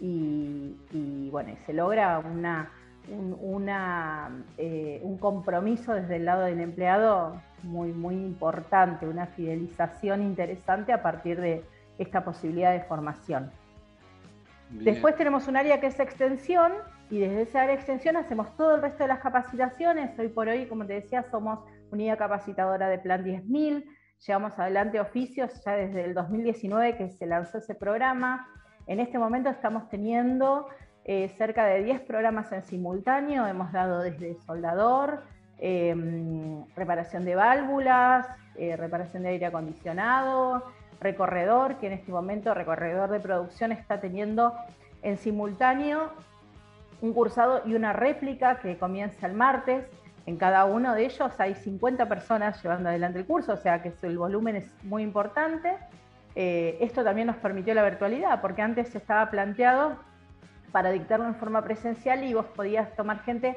y, 0.01 0.77
y 0.91 1.31
bueno, 1.31 1.55
se 1.67 1.73
logra 1.73 2.19
una 2.19 2.69
un, 3.11 3.37
una, 3.41 4.45
eh, 4.57 5.01
un 5.03 5.19
compromiso 5.19 5.93
desde 5.95 6.17
el 6.17 6.25
lado 6.25 6.45
del 6.45 6.61
empleado 6.61 7.41
muy, 7.63 7.93
muy 7.93 8.15
importante, 8.15 9.07
una 9.07 9.27
fidelización 9.27 10.23
interesante 10.23 10.93
a 10.93 11.03
partir 11.03 11.41
de 11.41 11.65
esta 11.99 12.25
posibilidad 12.25 12.73
de 12.73 12.81
formación. 12.81 13.51
Después 14.71 15.17
tenemos 15.17 15.49
un 15.49 15.57
área 15.57 15.81
que 15.81 15.89
es 15.89 15.99
extensión 15.99 16.73
y 17.11 17.19
desde 17.19 17.43
esa 17.43 17.63
área 17.63 17.75
de 17.75 17.81
extensión 17.81 18.17
hacemos 18.17 18.57
todo 18.57 18.77
el 18.77 18.83
resto 18.83 19.03
de 19.03 19.09
las 19.09 19.19
capacitaciones. 19.19 20.17
Hoy 20.19 20.29
por 20.29 20.49
hoy, 20.49 20.67
como 20.67 20.87
te 20.87 20.95
decía, 20.95 21.25
somos 21.25 21.59
unidad 21.91 22.17
capacitadora 22.17 22.89
de 22.89 22.99
Plan 22.99 23.25
10.000. 23.25 23.85
Llevamos 24.27 24.59
adelante 24.59 25.01
oficios 25.01 25.61
ya 25.65 25.73
desde 25.73 26.05
el 26.05 26.15
2019 26.15 26.97
que 26.97 27.11
se 27.11 27.27
lanzó 27.27 27.59
ese 27.59 27.75
programa. 27.75 28.49
En 28.87 29.01
este 29.01 29.19
momento 29.19 29.51
estamos 29.51 29.89
teniendo 29.89 30.69
eh, 31.13 31.29
cerca 31.37 31.65
de 31.67 31.83
10 31.83 32.03
programas 32.03 32.53
en 32.53 32.63
simultáneo. 32.63 33.45
Hemos 33.45 33.73
dado 33.73 33.99
desde 33.99 34.37
soldador, 34.47 35.25
em, 35.59 36.65
reparación 36.77 37.25
de 37.25 37.35
válvulas, 37.35 38.29
eh, 38.55 38.77
reparación 38.77 39.25
de 39.25 39.31
aire 39.31 39.47
acondicionado, 39.47 40.63
recorredor, 41.01 41.79
que 41.79 41.89
en 41.89 41.95
este 41.95 42.13
momento 42.13 42.55
recorredor 42.55 43.11
de 43.11 43.19
producción 43.19 43.73
está 43.73 44.01
teniendo 44.01 44.55
en 45.03 45.19
simultáneo 45.19 46.13
un 47.01 47.13
cursado 47.13 47.63
y 47.65 47.75
una 47.75 47.93
réplica 47.93 48.61
que 48.61 48.79
comienza 48.79 49.27
el 49.27 49.33
martes. 49.33 49.87
En 50.27 50.37
cada 50.37 50.65
uno 50.65 50.95
de 50.95 51.07
ellos 51.07 51.33
hay 51.41 51.57
50 51.57 52.07
personas 52.07 52.63
llevando 52.63 52.89
adelante 52.89 53.19
el 53.19 53.27
curso, 53.27 53.55
o 53.55 53.57
sea 53.57 53.83
que 53.83 53.93
el 54.03 54.17
volumen 54.17 54.55
es 54.55 54.73
muy 54.85 55.03
importante. 55.03 55.77
Eh, 56.37 56.79
esto 56.81 57.03
también 57.03 57.27
nos 57.27 57.37
permitió 57.39 57.75
la 57.75 57.83
virtualidad, 57.83 58.41
porque 58.41 58.63
antes 58.63 58.95
estaba 58.95 59.29
planteado 59.29 60.09
para 60.73 60.91
dictarlo 60.91 61.27
en 61.27 61.35
forma 61.35 61.63
presencial 61.63 62.25
y 62.25 62.35
vos 62.35 62.47
podías 62.47 62.95
tomar 62.97 63.23
gente 63.23 63.57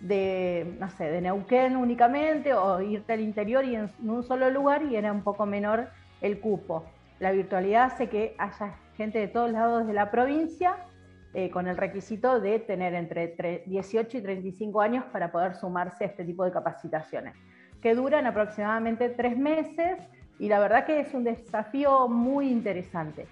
de, 0.00 0.76
no 0.80 0.90
sé, 0.90 1.04
de 1.04 1.20
Neuquén 1.20 1.76
únicamente 1.76 2.54
o 2.54 2.80
irte 2.80 3.12
al 3.12 3.20
interior 3.20 3.64
y 3.64 3.76
en, 3.76 3.90
un 4.02 4.22
solo 4.22 4.50
lugar 4.50 4.82
y 4.82 4.96
era 4.96 5.12
un 5.12 5.22
poco 5.22 5.46
menor 5.46 5.88
el 6.20 6.40
cupo. 6.40 6.84
La 7.20 7.30
virtualidad 7.30 7.84
hace 7.84 8.08
que 8.08 8.34
haya 8.38 8.74
gente 8.96 9.18
de 9.18 9.28
todos 9.28 9.50
lados 9.52 9.86
de 9.86 9.92
la 9.92 10.10
provincia 10.10 10.76
eh, 11.34 11.50
con 11.50 11.68
el 11.68 11.76
requisito 11.76 12.40
de 12.40 12.58
tener 12.58 12.94
entre 12.94 13.62
18 13.66 14.18
y 14.18 14.20
35 14.20 14.80
años 14.80 15.04
para 15.12 15.30
poder 15.30 15.54
sumarse 15.54 16.04
a 16.04 16.08
este 16.08 16.24
tipo 16.24 16.44
de 16.44 16.50
capacitaciones, 16.50 17.34
que 17.80 17.94
duran 17.94 18.26
aproximadamente 18.26 19.08
tres 19.08 19.38
meses 19.38 19.98
y 20.38 20.48
la 20.48 20.58
verdad 20.58 20.84
que 20.84 21.00
es 21.00 21.14
un 21.14 21.24
desafío 21.24 22.08
muy 22.08 22.50
interesante. 22.50 23.26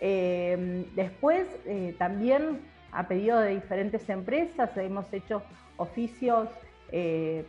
Eh, 0.00 0.86
después, 0.94 1.46
eh, 1.66 1.94
también 1.98 2.60
a 2.92 3.06
pedido 3.06 3.40
de 3.40 3.54
diferentes 3.54 4.08
empresas, 4.08 4.76
hemos 4.76 5.12
hecho 5.12 5.42
oficios, 5.76 6.48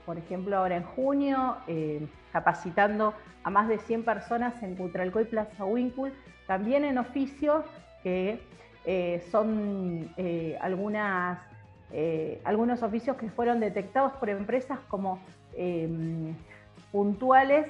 por 0.06 0.18
ejemplo, 0.18 0.58
ahora 0.58 0.76
en 0.76 0.84
junio, 0.84 1.56
capacitando 2.34 3.14
a 3.44 3.50
más 3.50 3.70
de 3.70 3.80
100 3.80 4.04
personas 4.04 4.62
en 4.62 4.76
Cutralco 4.76 5.22
y 5.22 5.24
Plaza 5.24 5.64
Winkle, 5.64 6.12
también 6.46 6.84
en 6.84 6.98
oficios 6.98 7.64
que 8.04 8.42
eh, 8.86 9.22
son 9.32 10.12
eh, 10.18 10.58
algunas, 10.62 11.40
eh, 11.92 12.42
algunos 12.44 12.82
oficios 12.82 13.18
que 13.18 13.30
fueron 13.30 13.60
detectados 13.60 14.14
por 14.14 14.30
empresas 14.30 14.80
como 14.88 15.20
em, 15.56 16.34
puntuales 16.92 17.68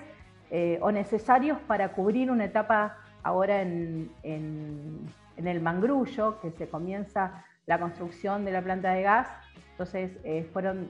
o 0.82 0.92
necesarios 0.92 1.60
para 1.68 1.90
cubrir 1.90 2.32
una 2.32 2.46
etapa 2.46 2.98
ahora 3.24 3.62
en, 3.62 4.12
el 4.24 5.62
mangrullo, 5.62 6.40
que 6.42 6.52
se 6.52 6.68
comienza 6.68 7.46
la 7.66 7.80
construcción 7.80 8.46
de 8.46 8.52
la 8.52 8.62
planta 8.62 8.94
de 8.94 9.04
gas. 9.04 9.28
Entonces 9.72 10.12
fueron 10.52 10.90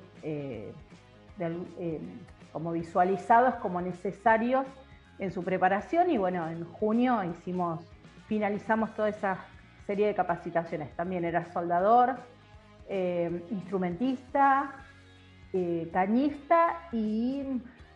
como 2.51 2.71
visualizados 2.71 3.55
como 3.55 3.81
necesarios 3.81 4.65
en 5.19 5.31
su 5.31 5.43
preparación 5.43 6.09
y 6.09 6.17
bueno, 6.17 6.49
en 6.49 6.63
junio 6.65 7.23
hicimos, 7.23 7.81
finalizamos 8.27 8.93
toda 8.95 9.09
esa 9.09 9.45
serie 9.85 10.07
de 10.07 10.15
capacitaciones. 10.15 10.95
También 10.95 11.25
era 11.25 11.45
soldador, 11.51 12.15
eh, 12.87 13.43
instrumentista, 13.51 14.71
eh, 15.51 15.89
cañista 15.91 16.87
y, 16.91 17.43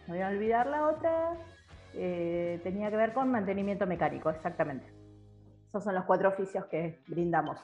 no 0.08 0.14
voy 0.14 0.22
a 0.22 0.28
olvidar 0.28 0.68
la 0.68 0.88
otra, 0.88 1.34
eh, 1.96 2.60
tenía 2.64 2.90
que 2.90 2.98
ver 2.98 3.14
con 3.14 3.32
mantenimiento 3.32 3.86
mecánico, 3.86 4.30
exactamente. 4.30 4.86
Esos 5.70 5.84
son 5.84 5.96
los 5.96 6.06
cuatro 6.06 6.30
oficios 6.30 6.66
que 6.66 7.00
brindamos. 7.08 7.60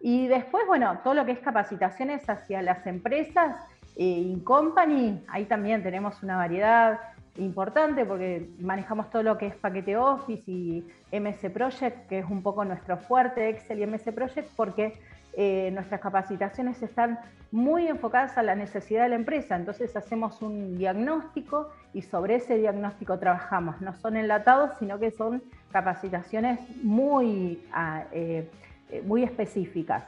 Y 0.00 0.26
después, 0.26 0.66
bueno, 0.66 1.00
todo 1.02 1.14
lo 1.14 1.24
que 1.24 1.32
es 1.32 1.38
capacitaciones 1.38 2.28
hacia 2.28 2.60
las 2.62 2.86
empresas, 2.86 3.56
in 3.96 4.40
company, 4.40 5.24
ahí 5.28 5.46
también 5.46 5.82
tenemos 5.82 6.22
una 6.22 6.36
variedad 6.36 7.00
importante 7.38 8.04
porque 8.04 8.50
manejamos 8.60 9.10
todo 9.10 9.22
lo 9.22 9.38
que 9.38 9.46
es 9.46 9.54
paquete 9.56 9.96
Office 9.96 10.42
y 10.46 10.86
MS 11.12 11.50
Project, 11.52 12.08
que 12.08 12.18
es 12.20 12.26
un 12.26 12.42
poco 12.42 12.64
nuestro 12.64 12.96
fuerte, 12.96 13.48
Excel 13.48 13.80
y 13.80 13.86
MS 13.86 14.12
Project, 14.14 14.48
porque 14.56 14.98
eh, 15.38 15.70
nuestras 15.70 16.00
capacitaciones 16.00 16.82
están 16.82 17.18
muy 17.52 17.88
enfocadas 17.88 18.38
a 18.38 18.42
la 18.42 18.54
necesidad 18.54 19.02
de 19.02 19.10
la 19.10 19.16
empresa. 19.16 19.54
Entonces 19.54 19.94
hacemos 19.94 20.40
un 20.40 20.78
diagnóstico 20.78 21.68
y 21.92 22.00
sobre 22.00 22.36
ese 22.36 22.56
diagnóstico 22.56 23.18
trabajamos. 23.18 23.82
No 23.82 23.94
son 23.94 24.16
enlatados, 24.16 24.78
sino 24.78 24.98
que 24.98 25.10
son 25.10 25.42
capacitaciones 25.70 26.58
muy, 26.82 27.62
ah, 27.70 28.04
eh, 28.12 28.50
eh, 28.90 29.02
muy 29.02 29.24
específicas. 29.24 30.04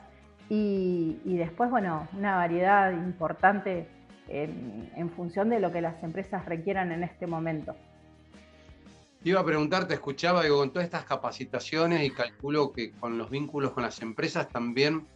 Y, 0.48 1.20
después, 1.36 1.68
bueno, 1.68 2.08
una 2.16 2.36
variedad 2.36 2.90
importante 2.90 3.86
en, 4.28 5.10
función 5.10 5.50
de 5.50 5.60
lo 5.60 5.70
que 5.70 5.82
las 5.82 6.02
empresas 6.02 6.46
requieran 6.46 6.90
en 6.90 7.02
este 7.02 7.26
momento. 7.26 7.76
iba 9.24 9.40
a 9.40 9.44
preguntar, 9.44 9.86
te 9.86 9.92
escuchaba, 9.92 10.42
digo, 10.42 10.56
con 10.56 10.72
todas 10.72 10.86
estas 10.86 11.04
capacitaciones 11.04 12.02
y 12.02 12.10
calculo 12.10 12.72
que 12.72 12.92
con 12.92 13.18
los 13.18 13.28
vínculos 13.28 13.72
con 13.72 13.82
las 13.82 14.00
empresas 14.00 14.48
también 14.48 15.06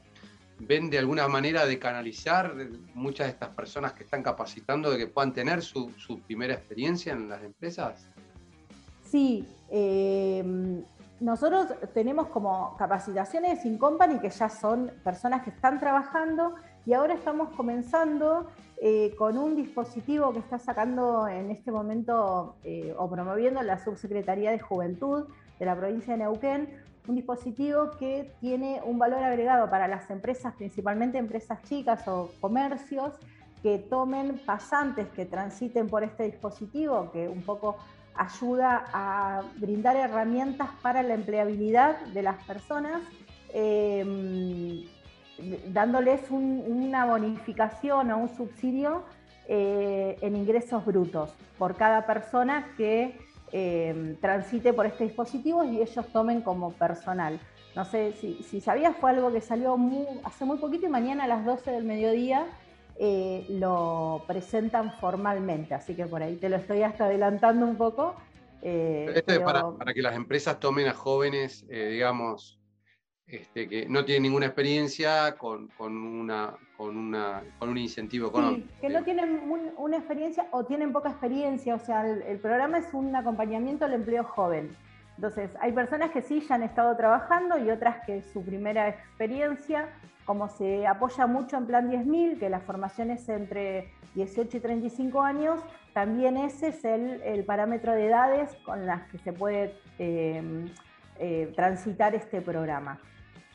ven 0.67 0.91
de 0.91 0.99
alguna 0.99 1.29
manera 1.29 1.67
de 1.67 1.79
canalizar 1.79 2.55
muchas 2.95 3.27
de 3.27 3.33
estas 3.33 3.51
personas 3.51 3.93
que 3.93 4.05
están 4.05 4.23
capacitando 4.23 4.91
de 4.91 4.99
que 4.99 5.07
puedan 5.07 5.33
tener 5.33 5.63
su, 5.63 5.91
primera 6.27 6.55
experiencia 6.55 7.13
en 7.13 7.29
las 7.29 7.43
empresas? 7.43 8.09
Sí, 9.05 9.47
eh, 9.71 10.43
nosotros 11.21 11.69
tenemos 11.95 12.29
como 12.29 12.77
capacitaciones 12.77 13.65
in 13.65 13.79
company 13.79 14.19
que 14.19 14.31
ya 14.31 14.49
son 14.49 14.91
personas 15.05 15.43
que 15.43 15.51
están 15.51 15.79
trabajando 15.79 16.55
y 16.85 16.95
ahora 16.95 17.15
estamos 17.15 17.51
comenzando 17.51 18.51
eh, 18.81 19.15
con 19.17 19.39
un 19.39 19.55
dispositivo 19.55 20.33
que 20.33 20.41
está 20.41 20.59
sacando 20.59 21.29
en 21.29 21.51
este 21.53 21.71
momento 21.71 22.57
eh, 22.65 22.93
o 22.99 23.09
promoviendo 23.09 23.63
la 23.63 23.79
Subsecretaría 23.79 24.51
de 24.51 24.59
Juventud 24.59 25.27
de 25.61 25.65
la 25.65 25.77
provincia 25.77 26.15
de 26.15 26.25
Neuquén, 26.25 26.69
un 27.09 27.17
dispositivo 27.17 27.91
que 27.99 28.33
tiene 28.41 28.81
un 28.85 28.99
valor 28.99 29.23
agregado 29.23 29.69
para 29.69 29.89
las 29.89 30.09
empresas, 30.11 30.55
principalmente 30.55 31.19
empresas 31.19 31.63
chicas 31.63 32.07
o 32.07 32.31
comercios, 32.41 33.15
que 33.63 33.79
tomen 33.79 34.41
pasantes 34.45 35.09
que 35.09 35.25
transiten 35.25 35.89
por 35.89 36.03
este 36.03 36.25
dispositivo, 36.25 37.11
que 37.13 37.29
un 37.29 37.43
poco 37.43 37.77
ayuda 38.15 38.85
a 38.93 39.43
brindar 39.57 39.97
herramientas 39.97 40.69
para 40.83 41.03
la 41.03 41.15
empleabilidad 41.15 41.99
de 42.07 42.23
las 42.23 42.43
personas. 42.45 43.03
Eh, 43.55 44.85
dándoles 45.69 46.31
una 46.31 47.07
bonificación 47.07 48.11
o 48.11 48.19
un 48.19 48.29
subsidio 48.37 49.03
eh, 49.49 50.17
en 50.21 50.37
ingresos 50.37 50.85
brutos 50.85 51.35
por 51.59 51.77
cada 51.77 52.07
persona 52.07 52.69
que 52.77 53.19
eh, 53.53 54.17
transite 54.21 54.73
por 54.73 54.87
este 54.87 55.05
dispositivo 55.05 55.65
y 55.65 55.81
ellos 55.81 56.07
tomen 56.13 56.41
como 56.43 56.73
personal. 56.73 57.39
No 57.77 57.85
sé 57.85 58.13
si, 58.13 58.61
sabías, 58.61 58.97
fue 58.97 59.11
algo 59.11 59.33
que 59.33 59.41
salió 59.41 59.77
hace 60.25 60.45
muy 60.45 60.59
poquito 60.59 60.87
y 60.87 60.89
mañana 60.89 61.25
a 61.25 61.29
las 61.29 61.45
12 61.45 61.71
del 61.71 61.85
mediodía 61.85 62.47
eh, 62.99 63.47
lo 63.49 64.25
presentan 64.27 64.93
formalmente, 65.01 65.75
así 65.75 65.95
que 65.95 66.07
por 66.07 66.23
ahí 66.23 66.37
te 66.37 66.49
lo 66.49 66.57
estoy 66.57 66.83
hasta 66.83 67.07
adelantando 67.07 67.67
un 67.67 67.77
poco. 67.77 68.15
Esto 68.61 69.33
es 69.33 69.41
para, 69.41 69.71
para, 69.71 69.93
que 69.93 70.03
las 70.03 70.15
empresas 70.15 70.61
tomen 70.61 70.87
a 70.87 70.95
jóvenes, 70.95 71.67
digamos, 71.69 72.62
este, 73.33 73.67
que 73.67 73.87
no 73.89 74.05
tienen 74.05 74.25
ninguna 74.25 74.45
experiencia 74.45 75.37
con, 75.39 75.71
una, 75.79 76.55
con, 76.77 76.99
una, 76.99 77.43
con 77.59 77.71
un 77.71 77.79
incentivo 77.79 78.29
económico. 78.29 78.69
que 78.79 78.91
no 78.91 79.03
tienen 79.05 79.41
una 79.79 79.97
experiencia 79.97 80.47
o 80.51 80.65
tienen 80.65 80.93
poca 80.93 81.09
experiencia, 81.09 81.75
o 81.75 81.79
sea, 81.79 82.07
el, 82.07 82.39
programa 82.41 82.77
es 82.77 82.93
un 82.93 83.17
acompañamiento 83.17 83.87
al 83.87 83.95
empleo 83.95 84.25
joven. 84.25 84.77
Entonces, 85.17 85.51
hay 85.61 85.73
personas 85.73 86.11
que 86.11 86.21
sí 86.21 86.41
ya 86.47 86.57
han 86.57 86.63
estado 86.63 86.95
trabajando 86.95 87.57
y 87.57 87.71
otras 87.71 88.05
que 88.05 88.21
su 88.21 88.45
primera 88.45 88.91
experiencia, 88.91 89.89
como 90.27 90.51
se 90.51 90.87
apoya 90.87 91.27
mucho 91.27 91.57
en 91.57 91.67
Plan 91.67 91.91
10.000, 91.91 92.39
que 92.39 92.51
la 92.51 92.61
formación 92.61 93.11
es 93.11 93.27
entre 93.31 93.89
18 94.15 94.59
y 94.59 94.61
35 94.61 95.23
años, 95.23 95.59
también 95.95 96.37
ese 96.37 96.69
es 96.69 96.85
el, 96.85 97.45
parámetro 97.47 97.93
de 97.93 98.09
edades 98.09 98.55
con 98.67 98.85
las 98.85 99.11
que 99.11 99.17
se 99.17 99.33
puede 99.33 99.75
eh, 99.99 100.67
eh, 101.19 101.51
transitar 101.57 102.15
este 102.15 102.43
programa. 102.43 103.01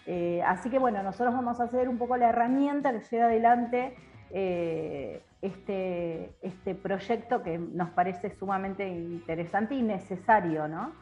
Eh, 0.09 0.41
así 0.43 0.69
que 0.69 0.79
bueno, 0.79 1.03
nosotros 1.03 1.35
vamos 1.35 1.59
a 1.59 1.65
hacer 1.65 1.89
un 1.89 1.97
poco 1.97 2.15
la 2.15 2.29
herramienta 2.29 2.93
que 2.93 3.01
lleva 3.11 3.25
adelante 3.25 3.93
eh, 4.31 5.21
este, 5.41 6.33
este 6.41 6.75
proyecto 6.75 7.43
que 7.43 7.57
nos 7.57 7.89
parece 7.89 8.33
sumamente 8.33 8.87
interesante 8.87 9.75
y 9.75 9.81
necesario, 9.81 10.69
¿no? 10.69 10.93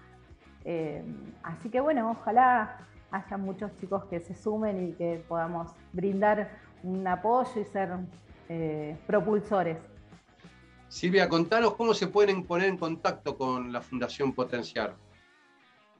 Eh, 0.63 1.03
así 1.43 1.69
que 1.69 1.79
bueno, 1.79 2.09
ojalá 2.19 2.79
haya 3.11 3.37
muchos 3.37 3.77
chicos 3.79 4.05
que 4.05 4.19
se 4.19 4.33
sumen 4.33 4.89
y 4.89 4.93
que 4.93 5.23
podamos 5.27 5.71
brindar 5.93 6.49
un 6.81 7.07
apoyo 7.07 7.61
y 7.61 7.65
ser 7.65 7.91
propulsores. 9.05 9.77
Silvia, 10.87 11.29
contanos 11.29 11.75
cómo 11.75 11.93
se 11.93 12.07
pueden 12.07 12.43
poner 12.43 12.69
en 12.69 12.77
contacto 12.77 13.37
con 13.37 13.71
la 13.71 13.81
Fundación 13.81 14.33
Potenciar. 14.33 14.95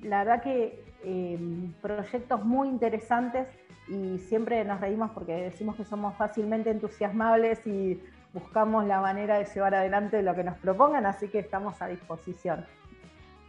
la 0.02 0.24
verdad 0.24 0.42
que 0.42 0.84
eh, 1.04 1.38
proyectos 1.82 2.44
muy 2.44 2.68
interesantes 2.68 3.46
y 3.88 4.18
siempre 4.18 4.64
nos 4.64 4.80
reímos 4.80 5.10
porque 5.12 5.32
decimos 5.34 5.76
que 5.76 5.84
somos 5.84 6.16
fácilmente 6.16 6.70
entusiasmables 6.70 7.66
y 7.66 8.02
buscamos 8.32 8.86
la 8.86 9.00
manera 9.00 9.38
de 9.38 9.44
llevar 9.44 9.74
adelante 9.74 10.22
lo 10.22 10.34
que 10.34 10.42
nos 10.42 10.58
propongan, 10.58 11.06
así 11.06 11.28
que 11.28 11.38
estamos 11.38 11.80
a 11.80 11.88
disposición. 11.88 12.66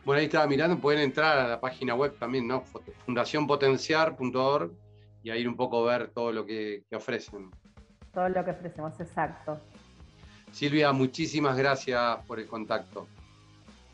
Bueno, 0.06 0.20
ahí 0.20 0.26
estaba 0.26 0.48
mirando, 0.48 0.78
pueden 0.78 1.02
entrar 1.02 1.38
a 1.38 1.48
la 1.48 1.60
página 1.60 1.96
web 1.96 2.18
también, 2.18 2.48
¿no? 2.48 2.64
fundacionpotenciar.org 3.06 4.72
y 5.24 5.30
ahí 5.30 5.46
un 5.46 5.56
poco 5.58 5.84
ver 5.84 6.10
todo 6.10 6.32
lo 6.32 6.46
que 6.46 6.84
ofrecen. 6.94 7.50
Todo 8.18 8.30
lo 8.30 8.44
que 8.44 8.50
ofrecemos, 8.50 9.00
exacto. 9.00 9.60
Silvia, 10.52 10.92
muchísimas 10.92 11.56
gracias 11.56 12.18
por 12.26 12.40
el 12.40 12.48
contacto. 12.48 13.06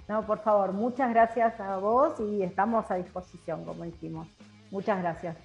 No, 0.07 0.25
por 0.25 0.41
favor, 0.41 0.71
muchas 0.71 1.09
gracias 1.09 1.59
a 1.59 1.75
vos 1.75 2.13
y 2.21 2.41
estamos 2.41 2.89
a 2.89 2.95
disposición, 2.95 3.65
como 3.65 3.83
dijimos. 3.83 4.29
Muchas 4.71 5.01
gracias. 5.01 5.35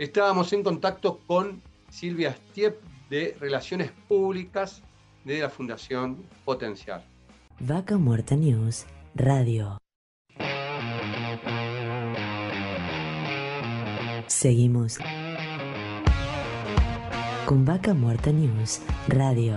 Estábamos 0.00 0.52
en 0.52 0.64
contacto 0.64 1.20
con 1.28 1.62
Silvia 1.90 2.32
Stiep 2.32 2.74
de 3.08 3.36
Relaciones 3.38 3.92
Públicas 4.08 4.82
de 5.22 5.38
la 5.38 5.48
Fundación 5.48 6.26
Potencial. 6.44 7.04
Vaca 7.60 7.98
Muerta 7.98 8.34
News 8.34 8.84
Radio. 9.14 9.78
Seguimos 14.26 14.98
con 17.46 17.64
Vaca 17.64 17.94
Muerta 17.94 18.30
News 18.32 18.80
Radio. 19.08 19.56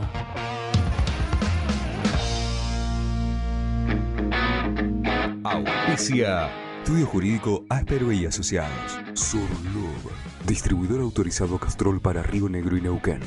Auspicia. 5.44 6.50
Estudio 6.80 7.06
Jurídico 7.08 7.66
Áspero 7.70 8.12
y 8.12 8.26
Asociados. 8.26 9.00
Surlub. 9.14 10.12
Distribuidor 10.46 11.02
autorizado 11.02 11.58
Castrol 11.58 12.00
para 12.00 12.24
Río 12.24 12.50
Negro 12.50 12.78
y 12.78 12.82
Neuquén. 12.82 13.20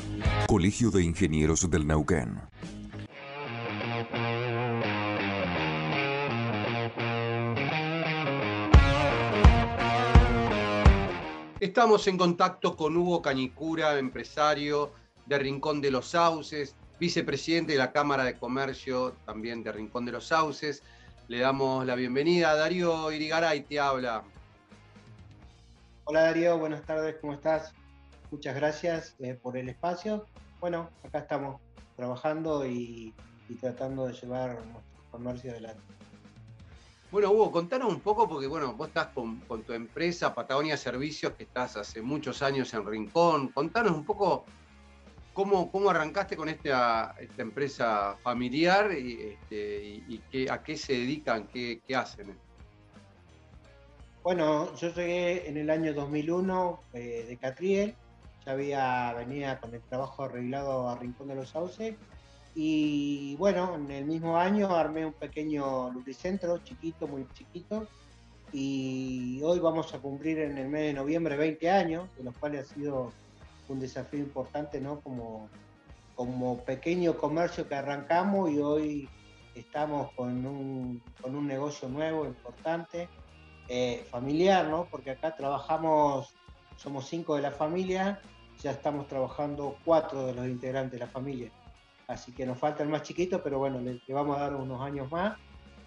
Colegio 0.47 0.91
de 0.91 1.03
Ingenieros 1.03 1.69
del 1.69 1.85
Neuquén. 1.87 2.39
Estamos 11.59 12.07
en 12.07 12.17
contacto 12.17 12.77
con 12.77 12.95
Hugo 12.95 13.21
Cañicura, 13.21 13.99
empresario 13.99 14.93
de 15.25 15.37
Rincón 15.37 15.81
de 15.81 15.91
los 15.91 16.07
Sauces, 16.07 16.73
vicepresidente 16.97 17.73
de 17.73 17.77
la 17.77 17.91
Cámara 17.91 18.23
de 18.23 18.37
Comercio 18.37 19.17
también 19.25 19.61
de 19.61 19.73
Rincón 19.73 20.05
de 20.05 20.13
los 20.13 20.27
Sauces. 20.27 20.81
Le 21.27 21.39
damos 21.39 21.85
la 21.85 21.95
bienvenida. 21.95 22.55
Darío 22.55 23.11
Irigaray 23.11 23.63
te 23.63 23.77
habla. 23.77 24.23
Hola 26.05 26.21
Darío, 26.21 26.57
buenas 26.57 26.85
tardes, 26.85 27.17
¿cómo 27.19 27.33
estás? 27.33 27.73
Muchas 28.31 28.55
gracias 28.55 29.17
eh, 29.19 29.33
por 29.33 29.57
el 29.57 29.67
espacio. 29.67 30.27
Bueno, 30.61 30.89
acá 31.03 31.19
estamos 31.19 31.59
trabajando 31.97 32.65
y, 32.65 33.13
y 33.49 33.55
tratando 33.55 34.07
de 34.07 34.13
llevar 34.13 34.53
nuestro 34.65 35.03
comercio 35.11 35.51
adelante. 35.51 35.98
Bueno, 37.11 37.31
Hugo, 37.31 37.51
contanos 37.51 37.91
un 37.91 38.01
poco, 38.01 38.29
porque 38.29 38.45
bueno, 38.45 38.73
vos 38.73 38.89
estás 38.89 39.07
con, 39.07 39.41
tu 39.63 39.73
empresa 39.73 40.35
Patagonia 40.35 40.77
Servicios, 40.77 41.33
que 41.33 41.43
estás 41.43 41.75
hace 41.75 42.03
muchos 42.03 42.43
años 42.43 42.71
en 42.75 42.85
Rincón. 42.85 43.47
Contanos 43.47 43.93
un 43.93 44.05
poco 44.05 44.45
cómo, 45.33 45.71
cómo 45.71 45.89
arrancaste 45.89 46.37
con 46.37 46.49
esta, 46.49 47.15
esta 47.19 47.41
empresa 47.41 48.15
familiar 48.21 48.91
y, 48.91 49.21
este, 49.21 50.21
qué, 50.31 50.51
a 50.51 50.61
qué 50.61 50.77
se 50.77 50.93
dedican, 50.93 51.47
qué, 51.47 51.81
qué, 51.87 51.95
hacen. 51.95 52.37
Bueno, 54.21 54.71
yo 54.75 54.93
llegué 54.93 55.49
en 55.49 55.57
el 55.57 55.71
año 55.71 55.95
2001 55.95 56.79
eh, 56.93 57.25
de 57.27 57.37
Catriel, 57.37 57.95
ya 58.45 58.51
había 58.51 59.13
venía 59.15 59.59
con 59.59 59.73
el 59.73 59.81
trabajo 59.81 60.25
arreglado 60.25 60.87
a 60.87 60.95
Rincón 60.95 61.29
de 61.29 61.35
los 61.35 61.49
Sauces 61.49 61.95
y 62.61 63.37
bueno, 63.37 63.73
en 63.73 63.89
el 63.89 64.03
mismo 64.03 64.35
año 64.35 64.75
armé 64.75 65.05
un 65.05 65.13
pequeño 65.13 65.89
lubricentro, 65.91 66.57
chiquito, 66.57 67.07
muy 67.07 67.25
chiquito. 67.33 67.87
Y 68.51 69.39
hoy 69.43 69.59
vamos 69.59 69.93
a 69.93 69.99
cumplir 69.99 70.39
en 70.39 70.57
el 70.57 70.67
mes 70.67 70.81
de 70.81 70.93
noviembre 70.93 71.37
20 71.37 71.69
años, 71.69 72.09
de 72.17 72.25
los 72.25 72.35
cuales 72.37 72.69
ha 72.69 72.73
sido 72.73 73.13
un 73.69 73.79
desafío 73.79 74.19
importante, 74.19 74.81
¿no? 74.81 74.99
Como, 74.99 75.47
como 76.15 76.57
pequeño 76.65 77.15
comercio 77.15 77.65
que 77.65 77.75
arrancamos 77.75 78.51
y 78.51 78.59
hoy 78.59 79.09
estamos 79.55 80.11
con 80.11 80.45
un, 80.45 81.01
con 81.21 81.37
un 81.37 81.47
negocio 81.47 81.87
nuevo, 81.87 82.25
importante, 82.25 83.07
eh, 83.69 84.05
familiar, 84.11 84.67
¿no? 84.67 84.85
Porque 84.91 85.11
acá 85.11 85.33
trabajamos, 85.33 86.33
somos 86.75 87.07
cinco 87.07 87.37
de 87.37 87.41
la 87.41 87.51
familia, 87.51 88.19
ya 88.61 88.71
estamos 88.71 89.07
trabajando 89.07 89.77
cuatro 89.85 90.25
de 90.25 90.33
los 90.33 90.45
integrantes 90.45 90.99
de 90.99 91.05
la 91.05 91.07
familia 91.09 91.49
así 92.09 92.31
que 92.31 92.45
nos 92.45 92.57
falta 92.57 92.83
el 92.83 92.89
más 92.89 93.03
chiquito, 93.03 93.41
pero 93.41 93.59
bueno, 93.59 93.79
le, 93.79 94.01
vamos 94.09 94.35
a 94.37 94.41
dar 94.41 94.55
unos 94.55 94.81
años 94.81 95.09
más. 95.11 95.37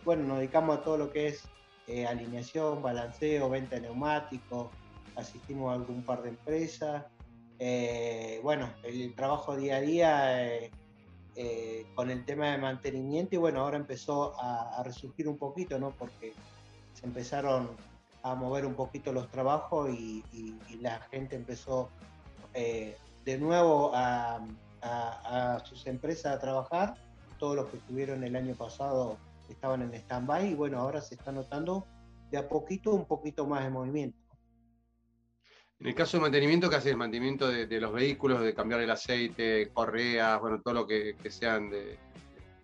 Bueno, 0.05 0.23
nos 0.23 0.39
dedicamos 0.39 0.79
a 0.79 0.83
todo 0.83 0.97
lo 0.97 1.11
que 1.11 1.29
es 1.29 1.45
eh, 1.89 2.07
alineación, 2.07 2.81
balanceo, 2.81 3.51
venta 3.51 3.75
de 3.75 3.83
neumáticos, 3.83 4.69
asistimos 5.17 5.73
a 5.73 5.75
algún 5.75 6.05
par 6.05 6.23
de 6.23 6.31
empresas. 6.31 7.05
Eh, 7.59 8.41
bueno, 8.43 8.73
el 8.85 9.15
trabajo 9.15 9.57
día 9.57 9.77
a 9.77 9.81
día 9.81 10.49
eh, 11.35 11.87
con 11.97 12.09
el 12.09 12.25
tema 12.25 12.53
de 12.53 12.59
mantenimiento 12.59 13.35
y 13.35 13.39
bueno, 13.39 13.61
ahora 13.61 13.77
empezó 13.77 14.35
a, 14.41 14.81
resurgir 14.85 15.29
un 15.29 15.39
poquito, 15.39 15.79
¿no? 15.81 15.91
Porque 15.91 16.35
se 16.95 17.05
empezaron 17.05 17.71
a 18.23 18.37
mover 18.37 18.65
un 18.65 18.75
poquito 18.75 19.13
los 19.13 19.29
trabajos 19.29 19.91
y, 19.91 20.23
la 20.81 21.01
gente 21.11 21.37
empezó 21.37 21.91
de 22.55 23.39
nuevo 23.39 23.93
a 23.95 24.41
a, 24.83 25.55
a, 25.55 25.65
sus 25.65 25.87
empresas 25.87 26.37
a 26.37 26.39
trabajar. 26.39 26.95
Todos 27.39 27.57
los 27.57 27.67
que 27.67 27.77
estuvieron 27.79 28.23
el 28.25 28.37
año 28.37 28.55
pasado 28.55 29.19
estaban 29.49 29.83
en 29.83 29.95
stand-by 29.95 30.51
y 30.51 30.55
bueno, 30.55 30.79
ahora 30.79 31.01
se 31.01 31.15
está 31.15 31.33
notando 31.33 31.87
de 32.31 32.39
a 32.39 32.49
poquito 32.49 32.93
un 32.93 33.07
poquito 33.07 33.47
más 33.47 33.65
de 33.65 33.71
movimiento. 33.71 34.19
En 35.81 35.89
el 35.89 35.95
caso 35.95 36.17
de 36.17 36.23
mantenimiento, 36.23 36.71
¿qué 36.71 36.77
hace 36.77 36.91
el 36.91 36.97
mantenimiento 36.97 37.49
de, 37.49 37.67
de, 37.67 37.81
los 37.81 37.93
vehículos, 37.93 38.41
de 38.41 38.55
cambiar 38.55 38.81
el 38.81 38.91
aceite, 38.91 39.71
correas, 39.73 40.41
bueno, 40.41 40.61
todo 40.63 40.75
lo 40.75 40.87
que, 40.87 41.17
que 41.21 41.31
sean 41.31 41.71
de 41.71 41.99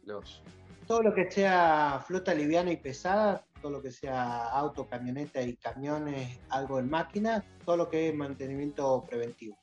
los... 0.04 0.42
Todo 0.86 1.02
lo 1.02 1.12
que 1.12 1.30
sea 1.30 2.02
flota 2.06 2.32
liviana 2.32 2.70
y 2.70 2.76
pesada, 2.76 3.44
todo 3.60 3.72
lo 3.72 3.82
que 3.82 3.90
sea 3.90 4.48
auto, 4.48 4.86
camioneta 4.86 5.42
y 5.42 5.56
camiones, 5.56 6.38
algo 6.48 6.78
en 6.78 6.88
máquina, 6.88 7.44
todo 7.64 7.76
lo 7.76 7.88
que 7.90 8.08
es 8.08 8.14
mantenimiento 8.14 9.04
preventivo 9.06 9.58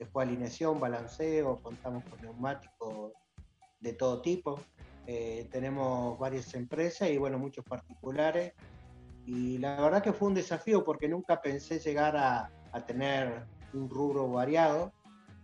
después 0.00 0.26
alineación, 0.26 0.80
balanceo, 0.80 1.60
contamos 1.62 2.02
con 2.04 2.20
neumáticos 2.22 3.12
de 3.80 3.92
todo 3.92 4.22
tipo. 4.22 4.58
Eh, 5.06 5.46
tenemos 5.52 6.18
varias 6.18 6.54
empresas 6.54 7.10
y 7.10 7.18
bueno, 7.18 7.38
muchos 7.38 7.64
particulares. 7.66 8.54
Y 9.26 9.58
la 9.58 9.78
verdad 9.80 10.02
que 10.02 10.14
fue 10.14 10.28
un 10.28 10.34
desafío 10.34 10.82
porque 10.82 11.06
nunca 11.06 11.42
pensé 11.42 11.78
llegar 11.78 12.16
a, 12.16 12.50
a 12.72 12.86
tener 12.86 13.44
un 13.74 13.90
rubro 13.90 14.26
variado, 14.26 14.90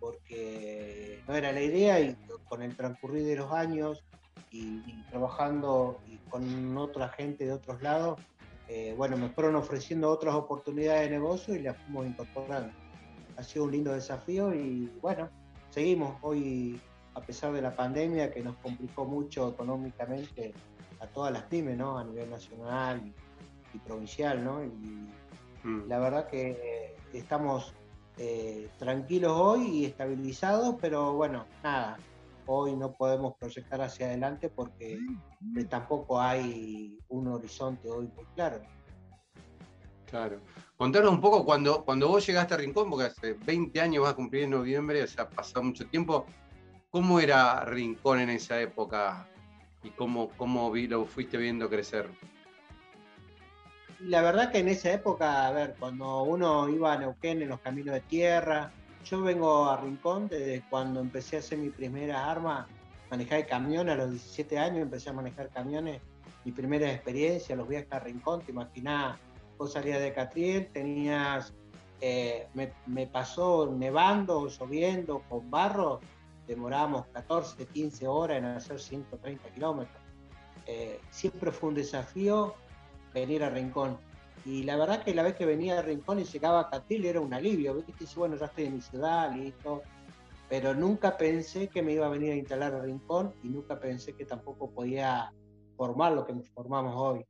porque 0.01 1.23
no 1.29 1.35
era 1.35 1.53
la 1.53 1.61
idea 1.61 2.01
y 2.01 2.17
con 2.49 2.63
el 2.63 2.75
transcurrir 2.75 3.27
de 3.27 3.37
los 3.37 3.53
años 3.53 4.05
y, 4.51 4.81
trabajando 5.11 6.01
con 6.31 6.79
otra 6.79 7.11
gente 7.11 7.45
de 7.45 7.53
otros 7.53 7.83
lados, 7.83 8.19
eh, 8.69 8.95
bueno, 8.97 9.19
me 9.19 9.29
fueron 9.29 9.55
ofreciendo 9.55 10.11
otras 10.11 10.35
oportunidades 10.35 11.11
de 11.11 11.19
negocio 11.19 11.55
y 11.55 11.61
las 11.61 11.77
fuimos 11.77 12.07
incorporando 12.07 12.73
ha 13.37 13.43
sido 13.43 13.65
un 13.65 13.73
lindo 13.73 13.93
desafío 13.93 14.55
y 14.55 14.91
bueno, 15.01 15.29
seguimos 15.71 16.17
hoy 16.23 16.81
a 17.15 17.21
pesar 17.21 17.53
de 17.53 17.63
la 17.63 17.75
pandemia 17.75 18.31
que 18.31 18.43
nos 18.43 18.57
complicó 18.57 19.05
mucho 19.05 19.49
económicamente 19.51 20.53
a 21.01 21.07
todas 21.07 21.33
las 21.33 21.43
pymes, 21.45 21.77
¿no? 21.77 21.99
A 21.99 22.05
nivel 22.05 22.31
nacional 22.31 23.01
y, 23.05 23.77
y 23.77 23.79
provincial, 23.81 24.45
¿no? 24.45 24.63
Y 24.65 25.09
mm. 25.65 25.89
la 25.89 25.99
verdad 25.99 26.29
que 26.29 26.95
estamos 27.13 27.75
eh, 28.19 28.71
tranquilos 28.79 29.33
hoy 29.35 29.67
y 29.67 29.85
estabilizados, 29.85 30.77
pero 30.81 31.13
bueno, 31.15 31.45
nada, 31.63 31.99
hoy 32.47 32.75
no 32.75 32.93
podemos 32.93 33.35
proyectar 33.37 33.81
hacia 33.83 34.07
adelante 34.07 34.49
porque 34.49 34.99
eh, 35.57 35.65
tampoco 35.65 36.21
hay 36.21 36.99
un 37.09 37.29
horizonte 37.29 37.91
hoy 37.91 38.09
muy 38.15 38.25
claro. 38.35 38.61
Claro. 40.11 40.41
Contanos 40.77 41.11
un 41.11 41.21
poco 41.21 41.45
cuando, 41.45 41.85
cuando 41.85 42.09
vos 42.09 42.27
llegaste 42.27 42.55
a 42.55 42.59
Rincón, 42.59 42.91
porque 42.91 43.07
hace 43.07 43.33
20 43.33 43.81
años 43.81 44.03
vas 44.03 44.13
a 44.13 44.17
cumplir 44.17 44.45
en 44.45 44.51
noviembre, 44.51 45.03
o 45.03 45.07
sea, 45.07 45.25
ha 45.25 45.31
pasado 45.31 45.63
mucho 45.63 45.87
tiempo. 45.87 46.27
¿Cómo 46.91 47.19
era 47.19 47.65
Rincón 47.65 48.21
en 48.21 48.31
esa 48.31 48.61
época 48.61 49.27
y 49.83 49.91
cómo, 49.91 50.31
cómo 50.37 50.73
lo 50.75 51.05
fuiste 51.05 51.37
viendo 51.37 51.69
crecer? 51.69 52.09
La 54.01 54.21
verdad 54.23 54.53
que 54.53 54.59
en 54.59 54.69
esa 54.69 54.93
época, 54.93 55.47
a 55.47 55.53
ver, 55.53 55.75
cuando 55.79 56.23
uno 56.23 56.69
iba 56.69 56.93
a 56.93 56.99
Neuquén 56.99 57.43
en 57.43 57.49
los 57.49 57.61
caminos 57.61 57.95
de 57.95 58.01
tierra, 58.03 58.71
yo 59.05 59.23
vengo 59.23 59.71
a 59.71 59.81
Rincón 59.81 60.29
desde 60.29 60.63
cuando 60.69 61.01
empecé 61.01 61.37
a 61.37 61.39
hacer 61.39 61.59
mi 61.59 61.71
primera 61.71 62.31
arma, 62.31 62.67
manejar 63.11 63.47
camiones 63.47 63.95
a 63.95 63.97
los 63.97 64.11
17 64.11 64.59
años, 64.59 64.83
empecé 64.83 65.11
a 65.11 65.15
manejar 65.15 65.49
camiones, 65.49 66.03
mi 66.45 66.53
primera 66.53 66.93
experiencia, 66.93 67.57
los 67.57 67.69
viajes 67.69 67.93
a 67.93 68.01
Rincón, 68.01 68.43
te 68.43 68.53
imaginás 68.53 69.19
vos 69.59 69.73
salías 69.73 70.01
de 70.01 70.13
Catriel, 70.13 70.69
tenías, 70.73 71.55
eh, 72.01 72.49
me, 72.55 72.73
me, 72.87 73.07
pasó 73.07 73.73
nevando, 73.73 74.49
lloviendo, 74.49 75.23
con 75.29 75.51
barro, 75.51 76.01
demorábamos 76.47 77.07
14, 77.09 77.67
15 77.67 78.07
horas 78.07 78.39
en 78.39 78.45
hacer 78.45 78.81
130 78.81 79.49
kilómetros. 79.51 80.03
Eh, 80.67 81.01
siempre 81.11 81.53
fue 81.53 81.71
un 81.71 81.75
desafío 81.75 82.55
venir 83.15 83.43
a 83.45 83.51
Rincón. 83.51 83.99
Y 84.45 84.63
la 84.63 84.77
verdad 84.77 85.03
que 85.03 85.15
la 85.15 85.23
vez 85.23 85.35
que 85.35 85.47
venía 85.47 85.79
a 85.79 85.83
Rincón 85.83 86.21
y 86.21 86.25
llegaba 86.25 86.61
a 86.61 86.71
Catil 86.71 87.05
era 87.05 87.21
un 87.21 87.35
alivio, 87.35 87.75
¿viste? 87.75 88.05
Y 88.05 88.15
bueno, 88.17 88.37
ya 88.37 88.47
estoy 88.47 88.65
en 88.67 88.75
mi 88.75 88.81
ciudad, 88.81 89.35
listo. 89.35 89.83
Pero 90.49 90.75
nunca 90.75 91.17
pensé 91.17 91.69
que 91.69 91.83
me 91.83 91.93
iba 91.93 92.07
a 92.07 92.11
venir 92.11 92.33
a 92.33 92.37
instalar 92.37 92.75
a 92.75 92.83
Rincón 92.83 93.35
y 93.43 93.49
nunca 93.49 93.81
pensé 93.81 94.13
que 94.13 94.25
tampoco 94.25 94.71
podía 94.71 95.33
formar 95.77 96.13
lo 96.13 96.25
que 96.25 96.35
formamos 96.55 96.95
hoy. 96.97 97.27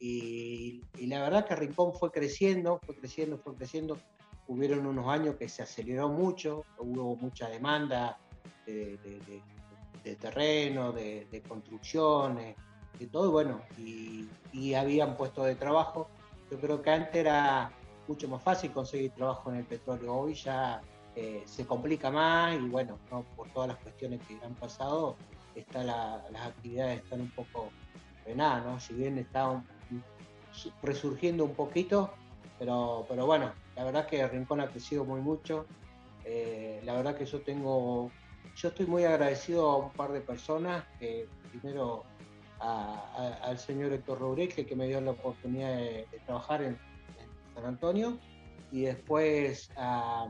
Y, 0.00 0.82
y, 0.98 1.06
la 1.06 1.20
verdad 1.20 1.46
que 1.46 1.54
Rincón 1.54 1.92
fue 1.94 2.10
creciendo, 2.10 2.80
fue 2.84 2.96
creciendo, 2.96 3.38
fue 3.38 3.54
creciendo. 3.54 3.98
Hubieron 4.48 4.86
unos 4.86 5.06
años 5.06 5.36
que 5.36 5.48
se 5.48 5.62
aceleró 5.62 6.08
mucho, 6.08 6.64
hubo 6.78 7.14
mucha 7.16 7.48
demanda 7.48 8.18
de, 8.66 8.96
de, 8.98 9.42
de, 10.02 10.16
terreno, 10.16 10.90
de, 10.90 11.42
construcciones, 11.46 12.56
de 12.98 13.06
todo, 13.06 13.30
bueno, 13.30 13.60
y, 13.78 14.28
y 14.52 14.74
habían 14.74 15.16
puestos 15.16 15.46
de 15.46 15.54
trabajo. 15.54 16.08
Yo 16.50 16.58
creo 16.58 16.82
que 16.82 16.90
antes 16.90 17.14
era 17.14 17.70
mucho 18.08 18.26
más 18.26 18.42
fácil 18.42 18.72
conseguir 18.72 19.12
trabajo 19.12 19.50
en 19.52 19.58
el 19.58 19.64
petróleo, 19.64 20.12
hoy 20.14 20.34
ya 20.34 20.80
eh, 21.14 21.42
se 21.44 21.66
complica 21.66 22.10
más 22.10 22.54
y 22.54 22.68
bueno, 22.68 22.98
¿no? 23.10 23.24
por 23.36 23.48
todas 23.50 23.68
las 23.68 23.78
cuestiones 23.78 24.20
que 24.26 24.38
han 24.44 24.54
pasado, 24.54 25.16
está 25.54 25.84
la, 25.84 26.24
las 26.30 26.46
actividades 26.46 27.02
están 27.02 27.20
un 27.20 27.30
poco 27.30 27.70
frenadas, 28.24 28.64
¿no? 28.64 28.80
si 28.80 28.94
bien 28.94 29.18
está 29.18 29.62
resurgiendo 30.82 31.44
un 31.44 31.54
poquito, 31.54 32.12
pero, 32.58 33.06
pero 33.08 33.26
bueno, 33.26 33.52
la 33.76 33.84
verdad 33.84 34.06
que 34.06 34.26
Rincón 34.26 34.60
ha 34.60 34.68
crecido 34.68 35.04
muy 35.04 35.20
mucho, 35.20 35.66
eh, 36.24 36.80
la 36.84 36.94
verdad 36.94 37.16
que 37.16 37.24
yo 37.24 37.40
tengo 37.40 38.10
yo 38.56 38.68
estoy 38.68 38.86
muy 38.86 39.04
agradecido 39.04 39.70
a 39.70 39.76
un 39.78 39.90
par 39.90 40.12
de 40.12 40.20
personas, 40.20 40.84
primero 41.50 42.04
al 42.58 43.58
señor 43.58 43.92
Héctor 43.92 44.18
Roureche, 44.18 44.66
que 44.66 44.76
me 44.76 44.86
dio 44.86 45.00
la 45.00 45.12
oportunidad 45.12 45.76
de, 45.76 46.06
trabajar 46.26 46.62
en, 46.62 46.78
San 47.54 47.64
Antonio, 47.64 48.18
y 48.70 48.82
después 48.82 49.70
a, 49.76 50.28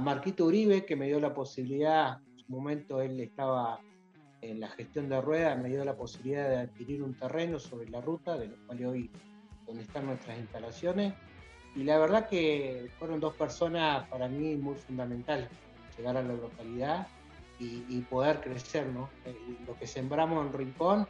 Marquito 0.00 0.46
Uribe, 0.46 0.84
que 0.84 0.96
me 0.96 1.06
dio 1.06 1.18
la 1.20 1.32
posibilidad, 1.32 2.20
en 2.32 2.38
su 2.38 2.52
momento 2.52 3.00
él 3.00 3.18
estaba 3.20 3.80
en 4.40 4.60
la 4.60 4.68
gestión 4.68 5.08
de 5.08 5.20
ruedas, 5.20 5.58
me 5.58 5.68
dio 5.68 5.84
la 5.84 5.96
posibilidad 5.96 6.48
de 6.48 6.56
adquirir 6.58 7.02
un 7.02 7.14
terreno 7.14 7.58
sobre 7.58 7.88
la 7.88 8.00
ruta, 8.00 8.36
de 8.36 8.48
lo 8.48 8.56
cual 8.66 8.84
hoy 8.86 9.10
donde 9.66 9.82
están 9.82 10.06
nuestras 10.06 10.38
instalaciones. 10.38 11.14
Y 11.74 11.84
la 11.84 11.98
verdad 11.98 12.28
que 12.28 12.90
fueron 12.98 13.20
dos 13.20 13.34
personas 13.34 14.08
para 14.08 14.28
mí 14.28 14.56
muy 14.56 14.76
fundamentales 14.76 15.48
llegar 15.96 16.16
a 16.16 16.22
la 16.22 16.34
localidad 16.34 17.06
y, 17.58 18.00
poder 18.02 18.40
crecer, 18.40 18.86
¿no? 18.88 19.08
Eh, 19.24 19.34
lo 19.66 19.74
que 19.78 19.86
sembramos 19.86 20.46
en 20.46 20.52
Rincón, 20.52 21.08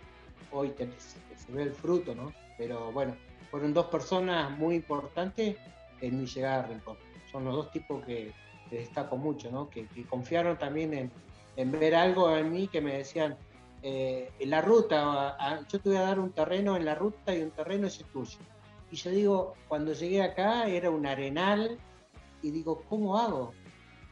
hoy 0.53 0.73
se, 0.77 1.53
ve 1.53 1.65
el 1.65 1.73
fruto, 1.73 2.15
¿no? 2.15 2.33
Pero 2.57 2.93
bueno, 2.93 3.17
fueron 3.51 3.75
dos 3.75 3.87
personas 3.87 4.57
muy 4.57 4.77
importantes 4.77 5.57
en 6.01 6.21
mi 6.21 6.27
llegada 6.27 6.61
a 6.61 6.67
Rincón. 6.69 6.97
Son 7.33 7.45
los 7.45 7.55
dos 7.55 7.73
tipos 7.73 8.05
que, 8.05 8.33
destaco 8.71 9.17
mucho, 9.17 9.51
¿no? 9.51 9.69
Que, 9.69 9.87
confiaron 10.09 10.57
también 10.57 10.95
en, 10.95 11.11
en, 11.57 11.73
ver 11.73 11.95
algo 11.95 12.37
en 12.37 12.53
mí 12.53 12.69
que 12.69 12.81
me 12.81 12.99
decían, 12.99 13.37
eh, 13.83 14.31
en 14.39 14.51
la 14.51 14.61
ruta, 14.61 15.37
yo 15.69 15.81
te 15.81 15.89
voy 15.89 15.99
a 15.99 16.03
dar 16.03 16.21
un 16.21 16.33
terreno 16.33 16.77
en 16.77 16.85
la 16.85 16.95
ruta 16.95 17.35
y 17.35 17.43
un 17.43 17.51
terreno 17.51 17.87
ese 17.87 18.05
tuyo. 18.05 18.39
Y 18.91 18.97
yo 18.97 19.11
digo, 19.11 19.55
cuando 19.69 19.93
llegué 19.93 20.23
acá 20.23 20.67
era 20.69 20.91
un 20.91 21.07
arenal 21.07 21.79
y 22.43 22.51
digo, 22.51 22.83
¿cómo 22.89 23.19
hago? 23.19 23.53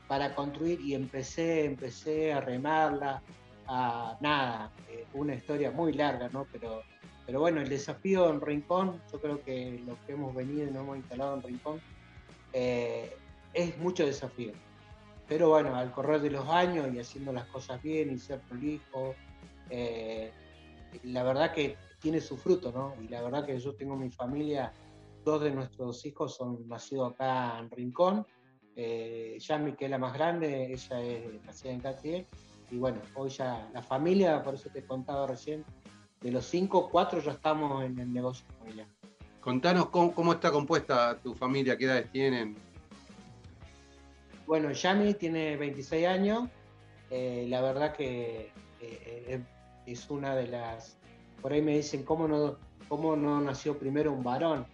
para 0.07 0.34
construir 0.34 0.80
y 0.80 0.95
empecé, 0.95 1.64
empecé 1.64 2.32
a 2.32 2.40
remarla, 2.40 3.22
a 3.66 4.16
nada, 4.20 4.70
eh, 4.90 5.07
una 5.14 5.34
historia 5.34 5.70
muy 5.70 5.92
larga, 5.92 6.28
¿no? 6.28 6.47
Pero, 6.53 6.82
pero 7.26 7.40
bueno, 7.40 7.61
el 7.61 7.68
desafío 7.68 8.30
en 8.30 8.40
Rincón, 8.40 9.01
yo 9.11 9.20
creo 9.20 9.42
que 9.42 9.82
lo 9.86 9.97
que 10.07 10.12
hemos 10.12 10.34
venido 10.34 10.68
y 10.68 10.70
nos 10.70 10.82
hemos 10.82 10.97
instalado 10.99 11.34
en 11.36 11.42
Rincón, 11.42 11.80
eh, 12.53 13.16
es 13.55 13.78
mucho 13.78 14.05
desafío. 14.05 14.53
Pero 15.28 15.48
bueno, 15.48 15.74
al 15.74 15.90
correr 15.92 16.20
de 16.20 16.30
los 16.30 16.48
años 16.48 16.92
y 16.92 16.98
haciendo 16.98 17.32
las 17.32 17.46
cosas 17.46 17.82
bien 17.82 18.12
y 18.12 18.18
ser 18.18 18.40
prolijo, 18.40 19.14
eh, 19.70 20.30
la 21.04 21.22
verdad 21.22 21.52
que 21.52 21.76
tiene 21.98 22.20
su 22.20 22.36
fruto, 22.36 22.70
¿no? 22.72 22.94
Y 23.02 23.08
la 23.08 23.22
verdad 23.22 23.46
que 23.46 23.58
yo 23.58 23.74
tengo 23.74 23.96
mi 23.96 24.10
familia, 24.10 24.72
dos 25.24 25.42
de 25.42 25.50
nuestros 25.50 26.04
hijos 26.04 26.36
son 26.36 26.68
nacidos 26.68 27.12
acá 27.12 27.58
en 27.58 27.70
Rincón, 27.70 28.26
eh, 28.76 29.38
Yami, 29.40 29.72
que 29.72 29.86
es 29.86 29.90
la 29.90 29.98
más 29.98 30.12
grande, 30.12 30.72
ella 30.72 31.00
es 31.00 31.44
nacida 31.44 31.72
en 31.72 31.80
Catriel. 31.80 32.26
Y 32.70 32.76
bueno, 32.76 33.00
hoy 33.14 33.30
ya 33.30 33.70
la 33.72 33.82
familia, 33.82 34.42
por 34.42 34.54
eso 34.54 34.68
te 34.70 34.80
he 34.80 34.84
contado 34.84 35.26
recién, 35.26 35.64
de 36.20 36.30
los 36.32 36.46
cinco, 36.46 36.88
cuatro 36.90 37.20
ya 37.20 37.32
estamos 37.32 37.84
en 37.84 37.98
el 37.98 38.12
negocio 38.12 38.46
familiar. 38.58 38.86
Contanos 39.40 39.90
cómo, 39.90 40.32
está 40.32 40.50
compuesta 40.50 41.18
tu 41.20 41.34
familia, 41.34 41.76
qué 41.76 41.84
edades 41.84 42.10
tienen. 42.10 42.56
Bueno, 44.47 44.72
Yami 44.72 45.14
tiene 45.14 45.57
26 45.57 46.07
años. 46.07 46.49
Eh, 47.11 47.47
la 47.49 47.61
verdad 47.61 47.95
que 47.95 48.51
eh, 48.80 49.40
es 49.86 50.11
una 50.11 50.34
de 50.34 50.49
las. 50.49 50.97
Por 51.40 51.53
ahí 51.53 51.62
me 51.62 51.76
dicen, 51.76 52.05
¿cómo 52.05 52.26
no, 52.28 52.57
¿cómo 52.88 53.16
no 53.16 53.40
nació 53.40 53.78
primero 53.78 54.12
un 54.12 54.22
varón? 54.22 54.66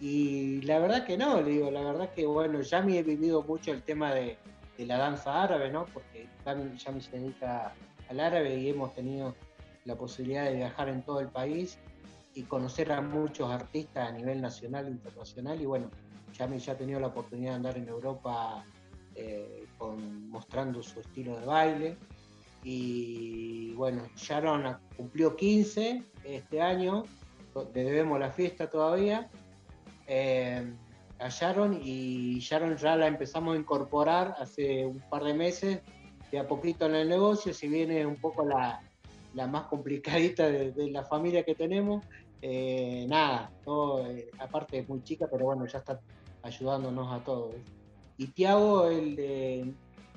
Y 0.00 0.60
la 0.62 0.78
verdad 0.78 1.06
que 1.06 1.16
no, 1.16 1.40
le 1.40 1.50
digo, 1.50 1.70
la 1.70 1.82
verdad 1.82 2.10
que 2.12 2.26
bueno, 2.26 2.60
ya 2.60 2.82
me 2.82 2.98
he 2.98 3.02
vivido 3.02 3.42
mucho 3.42 3.72
el 3.72 3.82
tema 3.82 4.12
de, 4.12 4.36
la 4.78 4.98
danza 4.98 5.42
árabe, 5.42 5.70
¿no? 5.70 5.86
Porque 5.86 6.28
ya 6.44 6.92
me 6.92 7.00
se 7.00 7.18
dedica 7.18 7.72
al 8.10 8.20
árabe 8.20 8.56
y 8.56 8.68
hemos 8.68 8.94
tenido 8.94 9.34
la 9.84 9.94
posibilidad 9.96 10.44
de 10.44 10.56
viajar 10.56 10.88
en 10.88 11.02
todo 11.02 11.20
el 11.20 11.28
país 11.28 11.78
y 12.34 12.42
conocer 12.42 12.90
a 12.90 13.00
muchos 13.00 13.50
artistas 13.50 14.08
a 14.08 14.12
nivel 14.12 14.40
nacional 14.40 14.86
e 14.88 14.90
internacional. 14.90 15.60
Y 15.60 15.66
bueno, 15.66 15.90
Yami 16.36 16.58
ya 16.58 16.72
ha 16.72 16.76
tenido 16.76 16.98
la 17.00 17.06
oportunidad 17.06 17.52
de 17.52 17.56
andar 17.56 17.78
en 17.78 17.88
Europa 17.88 18.64
eh, 19.14 19.66
mostrando 20.28 20.82
su 20.82 21.00
estilo 21.00 21.38
de 21.38 21.46
baile. 21.46 21.96
Y 22.62 23.74
bueno, 23.74 24.06
Sharon 24.16 24.78
cumplió 24.96 25.36
15 25.36 26.02
este 26.24 26.62
año, 26.62 27.04
le 27.74 27.84
debemos 27.84 28.18
la 28.18 28.30
fiesta 28.30 28.70
todavía 28.70 29.30
eh, 30.06 30.74
a 31.18 31.28
Sharon 31.28 31.80
y 31.82 32.38
Sharon 32.40 32.76
ya 32.76 32.96
la 32.96 33.06
empezamos 33.06 33.54
a 33.54 33.58
incorporar 33.58 34.34
hace 34.38 34.84
un 34.84 35.00
par 35.08 35.24
de 35.24 35.34
meses, 35.34 35.80
de 36.30 36.38
a 36.38 36.46
poquito 36.46 36.86
en 36.86 36.96
el 36.96 37.08
negocio, 37.08 37.54
si 37.54 37.68
viene 37.68 38.04
un 38.04 38.16
poco 38.16 38.44
la, 38.44 38.80
más 39.34 39.66
complicadita 39.66 40.48
de, 40.48 40.90
la 40.90 41.04
familia 41.04 41.44
que 41.44 41.54
tenemos. 41.54 42.04
Eh, 42.42 43.06
nada, 43.08 43.50
eh, 44.06 44.30
aparte 44.38 44.78
es 44.78 44.88
muy 44.88 45.02
chica, 45.02 45.26
pero 45.30 45.46
bueno, 45.46 45.66
ya 45.66 45.78
está 45.78 46.00
ayudándonos 46.42 47.12
a 47.12 47.24
todos. 47.24 47.54
Y 48.16 48.28
Tiago, 48.28 48.88
el 48.88 49.16
de 49.16 49.74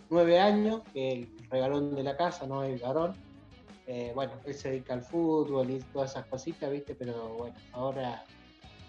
nueve 0.10 0.40
años, 0.40 0.82
que 0.94 1.14
el 1.14 1.50
regalón 1.50 1.96
de 1.96 2.04
la 2.04 2.16
casa, 2.16 2.46
no 2.48 2.64
el 2.64 2.80
varón. 2.80 3.16
bueno, 4.14 4.34
él 4.46 4.54
se 4.54 4.70
dedica 4.70 4.94
al 4.94 5.04
fútbol 5.04 5.70
y 5.72 5.80
todas 5.94 6.12
esas 6.12 6.26
cositas, 6.28 6.72
¿viste? 6.72 6.96
Pero 6.96 7.36
bueno, 7.36 7.56
ahora 7.74 8.24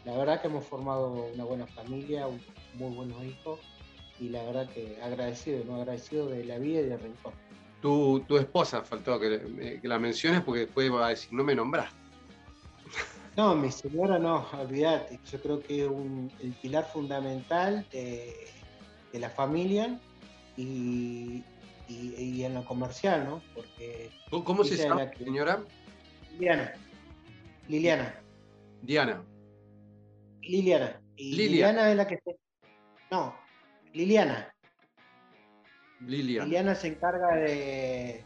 la 0.04 0.16
verdad 0.16 0.40
que 0.40 0.48
hemos 0.48 0.64
formado 0.64 1.28
una 1.34 1.44
buena 1.44 1.66
familia, 1.66 2.26
muy 2.74 2.94
buenos 2.94 3.22
hijos 3.24 3.60
y 4.20 4.28
la 4.30 4.42
verdad 4.44 4.68
que 4.70 4.98
agradecido, 5.02 5.64
no 5.64 5.76
agradecido 5.76 6.28
de 6.28 6.44
la 6.44 6.58
vida 6.58 6.80
y 6.80 6.84
del 6.84 7.00
rincón. 7.00 7.32
Tu, 7.82 8.20
tu 8.20 8.38
esposa 8.38 8.82
faltó 8.82 9.20
que, 9.20 9.80
la 9.82 9.98
menciones 9.98 10.40
porque 10.42 10.60
después 10.60 10.92
va 10.92 11.06
a 11.06 11.10
decir, 11.10 11.32
no 11.32 11.44
me 11.44 11.54
nombraste. 11.54 11.96
No, 13.36 13.54
mi 13.54 13.70
señora 13.70 14.18
no, 14.18 14.48
olvídate. 14.60 15.20
Yo 15.30 15.40
creo 15.40 15.60
que 15.60 15.84
es 15.84 15.90
el 16.42 16.52
pilar 16.60 16.84
fundamental 16.92 17.86
de, 17.92 18.34
la 19.14 19.30
familia 19.30 19.98
y, 20.56 21.42
en 21.88 22.54
lo 22.54 22.64
comercial, 22.64 23.24
¿no? 23.24 23.42
Porque 23.54 24.10
¿Cómo 24.30 24.64
se 24.64 24.76
llama, 24.76 25.10
señora? 25.16 25.64
Liliana. 26.32 26.72
Liliana. 27.68 28.14
Diana. 28.82 29.24
Liliana. 30.42 31.00
Y 31.16 31.34
Liliana 31.34 31.90
es 31.90 31.96
la 31.96 32.06
que 32.06 32.18
se... 32.24 32.36
No, 33.10 33.34
Liliana. 33.92 34.54
Liliana. 36.00 36.44
Liliana 36.44 36.74
se 36.74 36.88
encarga 36.88 37.34
de, 37.36 38.24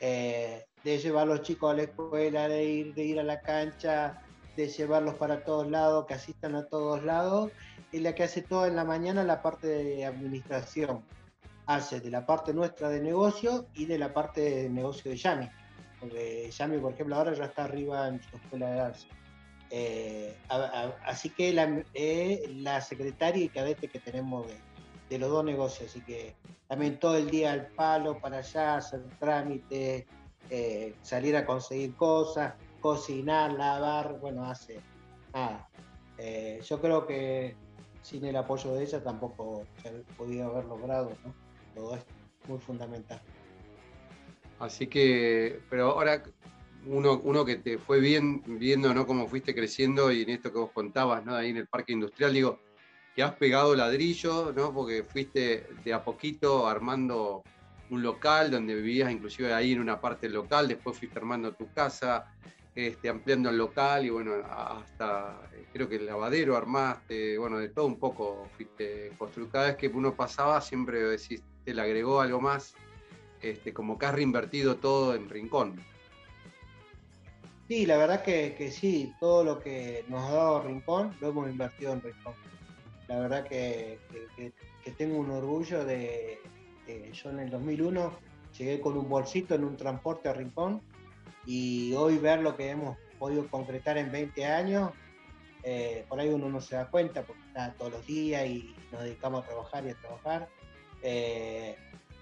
eh, 0.00 0.64
de 0.84 0.98
llevar 0.98 1.24
a 1.24 1.26
los 1.26 1.42
chicos 1.42 1.72
a 1.72 1.76
la 1.76 1.82
escuela, 1.82 2.48
de 2.48 2.64
ir, 2.64 2.94
de 2.94 3.04
ir 3.04 3.20
a 3.20 3.22
la 3.22 3.40
cancha, 3.40 4.22
de 4.56 4.68
llevarlos 4.68 5.14
para 5.14 5.44
todos 5.44 5.70
lados, 5.70 6.06
que 6.06 6.14
asistan 6.14 6.54
a 6.54 6.66
todos 6.66 7.02
lados. 7.04 7.52
Es 7.92 8.02
la 8.02 8.14
que 8.14 8.24
hace 8.24 8.42
todo 8.42 8.66
en 8.66 8.74
la 8.74 8.84
mañana 8.84 9.22
la 9.22 9.42
parte 9.42 9.66
de 9.66 10.04
administración. 10.04 11.04
Hace 11.66 12.00
de 12.00 12.10
la 12.10 12.26
parte 12.26 12.52
nuestra 12.52 12.88
de 12.88 13.00
negocio 13.00 13.66
y 13.74 13.84
de 13.84 13.98
la 13.98 14.12
parte 14.12 14.40
de 14.40 14.70
negocio 14.70 15.10
de 15.10 15.16
Yami. 15.16 15.48
Porque 16.00 16.50
Yami, 16.50 16.78
por 16.78 16.94
ejemplo, 16.94 17.16
ahora 17.16 17.34
ya 17.34 17.44
está 17.44 17.64
arriba 17.64 18.08
en 18.08 18.20
su 18.22 18.36
escuela 18.36 18.70
de 18.70 18.76
danza. 18.76 19.06
Eh, 19.70 20.36
así 21.04 21.30
que 21.30 21.52
la, 21.52 21.82
eh, 21.94 22.44
la, 22.56 22.80
secretaria 22.80 23.44
y 23.44 23.48
cadete 23.48 23.88
que 23.88 24.00
tenemos 24.00 24.46
de 25.08 25.18
los 25.18 25.30
dos 25.30 25.44
negocios, 25.44 25.88
así 25.88 26.02
que 26.02 26.34
también 26.68 26.98
todo 26.98 27.16
el 27.16 27.30
día 27.30 27.52
al 27.52 27.66
palo 27.68 28.18
para 28.18 28.38
allá, 28.38 28.76
hacer 28.76 29.02
trámites, 29.18 30.04
eh, 30.50 30.94
salir 31.02 31.36
a 31.36 31.46
conseguir 31.46 31.94
cosas, 31.96 32.54
cocinar, 32.80 33.52
lavar, 33.52 34.18
bueno, 34.20 34.44
hace 34.44 34.80
nada. 35.32 35.68
Eh, 36.18 36.60
yo 36.66 36.80
creo 36.80 37.06
que 37.06 37.56
sin 38.02 38.24
el 38.24 38.36
apoyo 38.36 38.74
de 38.74 38.84
ella 38.84 39.02
tampoco 39.02 39.64
se 39.82 39.90
podía 40.16 40.46
haber 40.46 40.64
logrado, 40.66 41.12
¿no? 41.24 41.34
Todo 41.74 41.96
esto, 41.96 42.12
muy 42.48 42.58
fundamental. 42.58 43.20
Así 44.58 44.86
que, 44.86 45.60
pero 45.70 45.92
ahora 45.92 46.22
uno, 46.86 47.20
uno 47.24 47.44
que 47.44 47.56
te 47.56 47.78
fue 47.78 48.00
bien 48.00 48.42
viendo 48.58 48.92
¿no? 48.92 49.06
cómo 49.06 49.26
fuiste 49.28 49.54
creciendo 49.54 50.10
y 50.12 50.22
en 50.22 50.30
esto 50.30 50.52
que 50.52 50.58
vos 50.58 50.70
contabas, 50.72 51.24
¿no? 51.24 51.34
ahí 51.34 51.50
en 51.50 51.56
el 51.56 51.66
parque 51.66 51.92
industrial, 51.92 52.32
digo, 52.32 52.58
que 53.14 53.22
has 53.22 53.34
pegado 53.34 53.74
ladrillo, 53.74 54.52
¿no? 54.52 54.72
porque 54.72 55.04
fuiste 55.04 55.68
de 55.84 55.92
a 55.92 56.02
poquito 56.02 56.66
armando 56.66 57.42
un 57.90 58.02
local 58.02 58.50
donde 58.50 58.74
vivías 58.74 59.12
inclusive 59.12 59.52
ahí 59.52 59.72
en 59.72 59.80
una 59.80 60.00
parte 60.00 60.28
local, 60.28 60.68
después 60.68 60.98
fuiste 60.98 61.18
armando 61.18 61.52
tu 61.52 61.70
casa, 61.72 62.32
este, 62.74 63.08
ampliando 63.08 63.50
el 63.50 63.58
local 63.58 64.06
y 64.06 64.10
bueno, 64.10 64.34
hasta 64.48 65.40
creo 65.72 65.88
que 65.88 65.96
el 65.96 66.06
lavadero 66.06 66.56
armaste, 66.56 67.36
bueno, 67.38 67.58
de 67.58 67.68
todo 67.68 67.86
un 67.86 67.98
poco 67.98 68.48
fuiste 68.56 69.12
construyendo. 69.18 69.52
Cada 69.52 69.66
vez 69.68 69.76
que 69.76 69.88
uno 69.88 70.14
pasaba 70.14 70.60
siempre 70.60 71.02
decís, 71.02 71.42
te 71.64 71.74
le 71.74 71.82
agregó 71.82 72.20
algo 72.20 72.40
más, 72.40 72.74
este, 73.40 73.72
como 73.72 73.98
que 73.98 74.06
has 74.06 74.14
reinvertido 74.14 74.76
todo 74.76 75.14
en 75.14 75.28
Rincón. 75.28 75.80
Sí, 77.68 77.86
la 77.86 77.96
verdad 77.96 78.22
que, 78.22 78.70
sí, 78.70 79.14
todo 79.20 79.44
lo 79.44 79.58
que 79.58 80.04
nos 80.08 80.22
ha 80.24 80.32
dado 80.32 80.62
Rincón 80.62 81.14
lo 81.20 81.28
hemos 81.28 81.50
invertido 81.50 81.92
en 81.92 82.02
Rincón. 82.02 82.34
La 83.08 83.18
verdad 83.18 83.46
que, 83.46 83.98
tengo 84.96 85.18
un 85.18 85.30
orgullo 85.30 85.84
de, 85.84 86.40
yo 87.12 87.30
en 87.30 87.38
el 87.38 87.50
2001 87.50 88.12
llegué 88.58 88.80
con 88.80 88.96
un 88.96 89.08
bolsito 89.08 89.54
en 89.54 89.64
un 89.64 89.76
transporte 89.76 90.28
a 90.28 90.34
Rincón 90.34 90.82
y 91.46 91.92
hoy 91.94 92.18
ver 92.18 92.40
lo 92.40 92.56
que 92.56 92.70
hemos 92.70 92.96
podido 93.18 93.48
concretar 93.48 93.98
en 93.98 94.10
20 94.10 94.46
años, 94.46 94.90
eh, 95.62 96.04
por 96.08 96.18
ahí 96.18 96.28
uno 96.28 96.48
no 96.48 96.60
se 96.60 96.76
da 96.76 96.90
cuenta 96.90 97.22
porque 97.22 97.42
está 97.48 97.72
todos 97.74 97.92
los 97.92 98.06
días 98.06 98.46
y 98.46 98.74
nos 98.90 99.02
dedicamos 99.02 99.44
a 99.44 99.46
trabajar 99.48 99.86
y 99.86 99.90
a 99.90 99.94
trabajar. 99.94 100.48
Eh, 101.02 101.76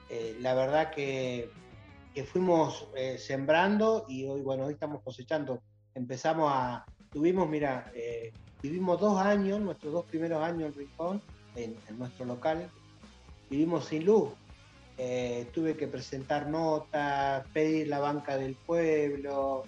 eh, 0.08 0.36
la 0.40 0.54
verdad 0.54 0.90
que 0.90 1.50
que 2.14 2.24
fuimos 2.24 2.88
eh, 2.96 3.18
sembrando 3.18 4.04
y 4.08 4.24
hoy, 4.24 4.40
bueno, 4.42 4.66
hoy 4.66 4.74
estamos 4.74 5.02
cosechando. 5.02 5.62
Empezamos 5.94 6.50
a, 6.52 6.84
tuvimos, 7.10 7.48
mira, 7.48 7.90
eh, 7.94 8.32
vivimos 8.62 9.00
dos 9.00 9.20
años, 9.20 9.60
nuestros 9.60 9.92
dos 9.92 10.04
primeros 10.06 10.42
años 10.42 10.72
en 10.72 10.74
Rincón, 10.74 11.22
en, 11.54 11.76
nuestro 11.98 12.24
local, 12.24 12.68
vivimos 13.48 13.86
sin 13.86 14.04
luz. 14.04 14.30
Eh, 15.02 15.48
tuve 15.54 15.78
que 15.78 15.88
presentar 15.88 16.46
notas, 16.46 17.46
pedir 17.54 17.88
la 17.88 18.00
banca 18.00 18.36
del 18.36 18.54
pueblo, 18.54 19.64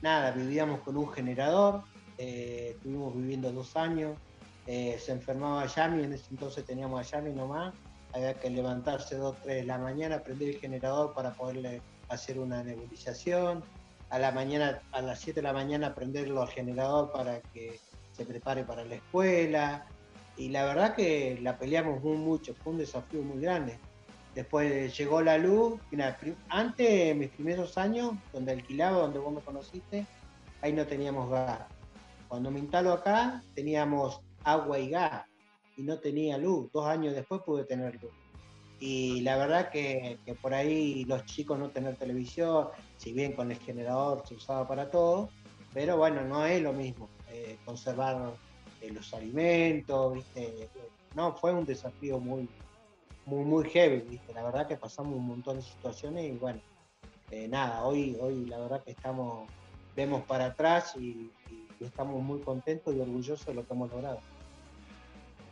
nada, 0.00 0.30
vivíamos 0.30 0.80
con 0.80 0.96
un 0.96 1.12
generador, 1.12 1.82
estuvimos 2.16 3.14
viviendo 3.14 3.52
dos 3.52 3.76
años, 3.76 4.16
se 4.64 5.12
enfermaba 5.12 5.66
Yami, 5.66 6.04
en 6.04 6.14
ese 6.14 6.28
entonces 6.30 6.64
teníamos 6.64 7.00
a 7.00 7.02
Yami 7.02 7.32
nomás, 7.32 7.74
había 8.14 8.32
que 8.32 8.48
levantarse 8.48 9.16
2, 9.16 9.36
3 9.42 9.56
de 9.56 9.64
la 9.64 9.76
mañana, 9.76 10.22
prender 10.22 10.48
el 10.48 10.58
generador 10.58 11.12
para 11.12 11.34
poderle 11.34 11.82
hacer 12.08 12.38
una 12.38 12.62
nebulización, 12.64 13.62
a 14.08 14.18
la 14.18 14.32
mañana, 14.32 14.80
a 14.92 15.02
las 15.02 15.20
7 15.20 15.40
de 15.40 15.42
la 15.42 15.52
mañana 15.52 15.94
prenderlo 15.94 16.42
al 16.42 16.48
generador 16.48 17.12
para 17.12 17.40
que 17.40 17.78
se 18.12 18.24
prepare 18.24 18.64
para 18.64 18.84
la 18.84 18.96
escuela, 18.96 19.86
y 20.40 20.48
la 20.48 20.64
verdad 20.64 20.94
que 20.94 21.38
la 21.42 21.58
peleamos 21.58 22.02
muy 22.02 22.16
mucho, 22.16 22.54
fue 22.54 22.72
un 22.72 22.78
desafío 22.78 23.20
muy 23.22 23.42
grande. 23.42 23.78
Después 24.34 24.96
llegó 24.96 25.20
la 25.20 25.36
luz, 25.36 25.78
antes, 26.48 27.14
mis 27.14 27.28
primeros 27.28 27.76
años, 27.76 28.14
donde 28.32 28.52
alquilaba, 28.52 29.00
donde 29.00 29.18
vos 29.18 29.34
me 29.34 29.42
conociste, 29.42 30.06
ahí 30.62 30.72
no 30.72 30.86
teníamos 30.86 31.28
gas. 31.28 31.60
Cuando 32.26 32.50
me 32.50 32.58
instalo 32.58 32.94
acá, 32.94 33.42
teníamos 33.54 34.22
agua 34.42 34.78
y 34.78 34.88
gas 34.88 35.26
y 35.76 35.82
no 35.82 35.98
tenía 35.98 36.38
luz. 36.38 36.72
Dos 36.72 36.86
años 36.86 37.14
después 37.14 37.42
pude 37.42 37.64
tener 37.64 38.00
luz. 38.00 38.12
Y 38.78 39.20
la 39.20 39.36
verdad 39.36 39.68
que, 39.68 40.18
por 40.40 40.54
ahí 40.54 41.04
los 41.04 41.22
chicos 41.26 41.58
no 41.58 41.68
tener 41.68 41.96
televisión, 41.96 42.68
si 42.96 43.12
bien 43.12 43.34
con 43.34 43.50
el 43.50 43.58
generador 43.58 44.26
se 44.26 44.36
usaba 44.36 44.66
para 44.66 44.90
todo, 44.90 45.28
pero 45.74 45.98
bueno, 45.98 46.22
no 46.22 46.46
es 46.46 46.62
lo 46.62 46.72
mismo. 46.72 47.10
Eh, 47.28 47.58
conservar 47.66 48.32
eh, 48.80 48.90
los 48.92 49.12
alimentos, 49.14 50.14
¿viste? 50.14 50.68
No, 51.14 51.34
fue 51.34 51.52
un 51.52 51.64
desafío 51.64 52.18
muy, 52.18 52.48
muy, 53.26 53.44
muy 53.44 53.68
heavy, 53.68 54.00
¿viste? 54.02 54.32
La 54.32 54.42
verdad 54.42 54.66
que 54.66 54.76
pasamos 54.76 55.14
un 55.14 55.26
montón 55.26 55.56
de 55.56 55.62
situaciones 55.62 56.24
y 56.24 56.32
bueno, 56.32 56.60
eh, 57.30 57.48
nada, 57.48 57.84
hoy, 57.84 58.16
hoy 58.20 58.46
la 58.46 58.58
verdad 58.58 58.82
que 58.82 58.92
estamos, 58.92 59.48
vemos 59.96 60.22
para 60.24 60.46
atrás 60.46 60.96
y 60.96 61.30
estamos 61.80 62.22
muy 62.22 62.40
contentos 62.40 62.94
y 62.94 63.00
orgullosos 63.00 63.46
de 63.46 63.54
lo 63.54 63.66
que 63.66 63.72
hemos 63.72 63.90
logrado. 63.90 64.20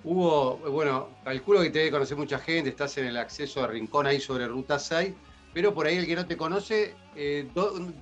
Hubo, 0.05 0.57
bueno, 0.71 1.09
calculo 1.25 1.61
que 1.61 1.71
te 1.71 1.81
debe 1.81 1.91
conocer 1.91 2.17
mucha 2.17 2.39
gente, 2.39 2.71
estás 2.71 2.97
en 2.99 3.07
el 3.07 3.17
acceso 3.17 3.65
a 3.65 3.67
Rincón 3.67 4.07
ahí 4.07 4.21
sobre 4.21 4.47
Ruta 4.47 4.79
6, 4.79 5.13
pero 5.53 5.75
por 5.75 5.87
ahí 5.87 5.97
el 5.97 6.07
que 6.07 6.15
no 6.15 6.27
te 6.27 6.37
conoce, 6.37 6.95
eh, 7.17 7.49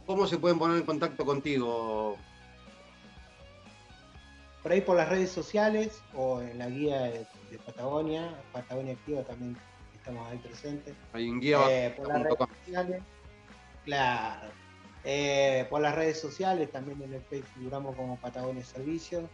¿cómo 0.04 0.26
se 0.26 0.38
pueden 0.38 0.58
poner 0.58 0.76
en 0.76 0.84
contacto 0.84 1.24
contigo? 1.24 2.16
Por 4.66 4.72
ahí 4.72 4.80
por 4.80 4.96
las 4.96 5.08
redes 5.08 5.30
sociales 5.30 6.02
o 6.12 6.40
en 6.40 6.58
la 6.58 6.68
guía 6.68 7.02
de, 7.02 7.24
Patagonia, 7.64 8.36
Patagonia 8.52 8.94
Activa 8.94 9.22
también 9.22 9.56
estamos 9.94 10.28
ahí 10.28 10.38
presentes. 10.38 10.92
Hay 11.12 11.28
un 11.28 11.38
guía. 11.38 11.60
Eh, 11.70 11.94
por 11.96 12.08
las 12.08 12.24
redes 12.24 12.38
sociales, 12.64 13.02
claro. 13.84 14.48
Eh, 15.04 15.68
por 15.70 15.80
las 15.80 15.94
redes 15.94 16.18
sociales, 16.18 16.68
también 16.72 17.00
en 17.00 17.14
el 17.14 17.22
Facebook 17.22 17.48
figuramos 17.54 17.94
como 17.94 18.16
Patagonia 18.16 18.64
Servicios, 18.64 19.30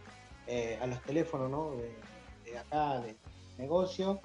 a 0.79 0.85
los 0.85 1.01
teléfonos, 1.01 1.49
¿no? 1.49 1.77
de 2.45 2.55
acá, 2.55 2.99
de 2.99 3.15
negocio. 3.57 4.21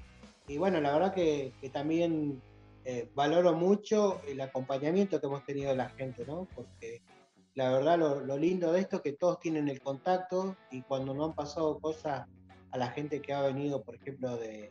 Y 0.47 0.59
bueno, 0.59 0.79
la 0.79 0.93
verdad 0.93 1.15
que, 1.15 1.55
también 1.73 2.43
eh, 2.85 3.09
valoro 3.15 3.55
mucho 3.55 4.21
el 4.29 4.43
acompañamiento 4.43 5.19
que 5.19 5.27
hemos 5.27 5.43
tenido 5.47 5.71
de 5.71 5.77
la 5.77 5.89
gente, 5.89 6.27
¿no? 6.27 6.47
Porque 6.55 7.01
la 7.59 7.73
verdad 7.73 7.99
lo, 7.99 8.37
lindo 8.37 8.71
de 8.71 8.79
esto 8.79 8.97
es 8.97 9.03
que 9.03 9.13
todos 9.15 9.41
tienen 9.41 9.69
el 9.69 9.83
contacto 9.83 10.55
y 10.71 10.83
cuando 10.83 11.13
no 11.13 11.25
han 11.25 11.33
pasado 11.33 11.81
cosas 11.81 12.29
a 12.71 12.79
la 12.79 12.87
gente 12.93 13.21
que 13.21 13.35
ha 13.35 13.41
venido, 13.41 13.83
por 13.83 13.97
ejemplo, 13.97 14.37
de, 14.37 14.71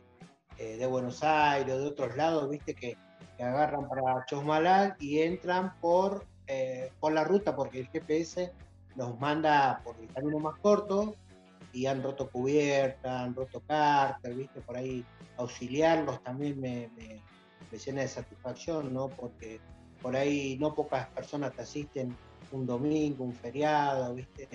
eh, 0.56 0.86
Buenos 0.86 1.22
Aires 1.22 1.74
o 1.74 1.80
de 1.80 1.86
otros 1.86 2.16
lados, 2.16 2.48
viste 2.48 2.74
que, 2.74 2.96
agarran 3.38 3.86
para 3.90 4.24
Chosmalal 4.24 4.96
y 4.98 5.20
entran 5.20 5.78
por, 5.80 6.24
eh, 6.46 6.90
por 6.98 7.12
la 7.12 7.24
ruta, 7.24 7.54
porque 7.54 7.80
el 7.80 7.88
GPS 7.88 8.54
nos 8.96 9.20
manda 9.20 9.82
por 9.84 9.94
el 10.00 10.08
camino 10.08 10.38
más 10.38 10.58
corto 10.58 11.14
y 11.74 11.84
han 11.84 12.02
roto 12.02 12.30
cubierta, 12.30 13.22
han 13.22 13.34
roto 13.34 13.60
cartas, 13.68 14.34
¿viste? 14.34 14.62
Por 14.62 14.78
ahí 14.78 15.04
auxiliarlos 15.36 16.22
también 16.22 16.58
me, 16.58 16.90
llena 17.70 18.00
de 18.00 18.08
satisfacción, 18.08 18.94
¿no? 18.94 19.08
Porque 19.08 19.60
por 20.00 20.16
ahí 20.16 20.56
no 20.58 20.74
pocas 20.74 21.06
personas 21.08 21.52
te 21.52 21.62
asisten 21.62 22.16
un 22.52 22.66
domingo, 22.66 23.24
un 23.24 23.34
feriado, 23.34 24.14
¿viste? 24.14 24.48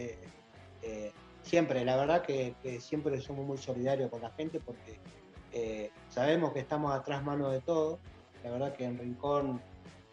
Eh, 0.82 1.12
siempre, 1.42 1.86
la 1.86 1.96
verdad 1.96 2.22
que, 2.24 2.56
siempre 2.80 3.20
somos 3.22 3.46
muy 3.46 3.58
solidarios 3.58 4.10
con 4.10 4.22
la 4.22 4.32
gente 4.32 4.60
porque 4.60 5.00
eh, 5.52 5.92
sabemos 6.10 6.54
que 6.54 6.60
estamos 6.60 6.94
atrás 6.94 7.24
mano 7.24 7.50
de 7.50 7.62
todo. 7.62 8.00
La 8.44 8.52
verdad 8.52 8.74
que 8.74 8.86
en 8.86 8.98
Rincón, 8.98 9.62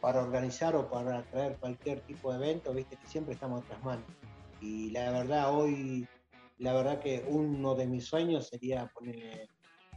para 0.01 0.23
organizar 0.23 0.77
o 0.77 0.89
para 0.89 1.23
traer 1.25 1.57
cualquier 1.57 2.01
tipo 2.01 2.33
de 2.33 2.39
evento, 2.39 2.73
¿viste? 2.73 2.97
Que 2.97 3.07
siempre 3.07 3.35
estamos 3.35 3.63
atrás 3.65 3.83
mano. 3.83 4.05
Y 4.61 4.91
la 4.91 5.11
verdad, 5.11 5.55
hoy 5.55 6.07
la 6.61 6.75
verdad 6.75 7.01
que 7.01 7.25
uno 7.27 7.75
de 7.75 7.87
mis 7.87 8.07
sueños 8.07 8.49
sería 8.49 8.87
poner, 8.89 9.49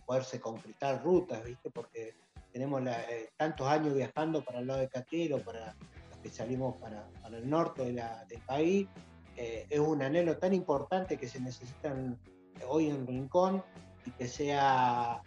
poderse 0.05 0.39
concretar 0.39 1.03
rutas, 1.03 1.43
¿viste? 1.43 1.69
Porque 1.69 2.15
tenemos 2.53 2.81
eh, 2.87 3.29
tantos 3.35 3.67
años 3.67 3.93
viajando 3.93 4.43
para 4.43 4.59
el 4.59 4.67
lado 4.67 4.79
de 4.79 4.87
Catero, 4.87 5.39
para 5.39 5.75
que 6.23 6.29
salimos 6.29 6.75
para, 6.77 7.07
el 7.27 7.47
norte 7.49 7.83
del 7.83 8.41
país. 8.47 8.87
Eh, 9.35 9.67
es 9.69 9.79
un 9.79 10.01
anhelo 10.01 10.37
tan 10.37 10.53
importante 10.53 11.17
que 11.17 11.27
se 11.27 11.39
necesitan 11.39 12.17
hoy 12.67 12.89
en 12.89 13.05
Rincón 13.05 13.63
y 14.05 14.11
que 14.11 14.27
sea, 14.27 15.21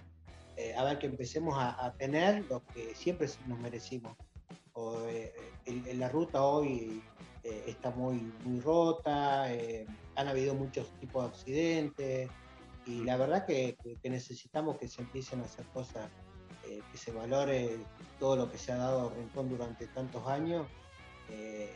eh, 0.57 0.75
a 0.75 0.85
ver, 0.85 0.99
que 0.99 1.07
empecemos 1.07 1.55
a, 1.57 1.93
tener 1.99 2.45
lo 2.51 2.65
que 2.67 2.95
siempre 2.95 3.29
nos 3.47 3.59
merecimos. 3.61 4.17
en 5.67 6.01
la 6.01 6.09
ruta 6.09 6.43
hoy 6.43 7.03
está 7.43 7.91
muy, 7.91 8.33
muy 8.45 8.61
rota 8.61 9.49
han 10.17 10.29
habido 10.29 10.55
muchos 10.55 10.91
tipos 10.99 11.23
de 11.23 11.29
accidentes 11.29 12.31
y 12.87 13.05
la 13.05 13.17
verdad 13.17 13.47
que, 13.47 13.77
necesitamos 14.05 14.79
que 14.79 14.89
se 14.89 15.03
empiecen 15.03 15.41
a 15.41 15.45
hacer 15.45 15.67
cosas, 15.67 16.09
eh, 16.65 16.81
que 16.91 16.99
se 16.99 17.13
valore 17.13 17.79
todo 18.19 18.37
lo 18.37 18.51
que 18.51 18.59
se 18.59 18.73
ha 18.73 18.77
dado 18.77 19.09
a 19.09 19.15
Rincón 19.15 19.49
durante 19.49 19.87
tantos 19.89 20.27
años. 20.27 20.67
Eh, 21.31 21.73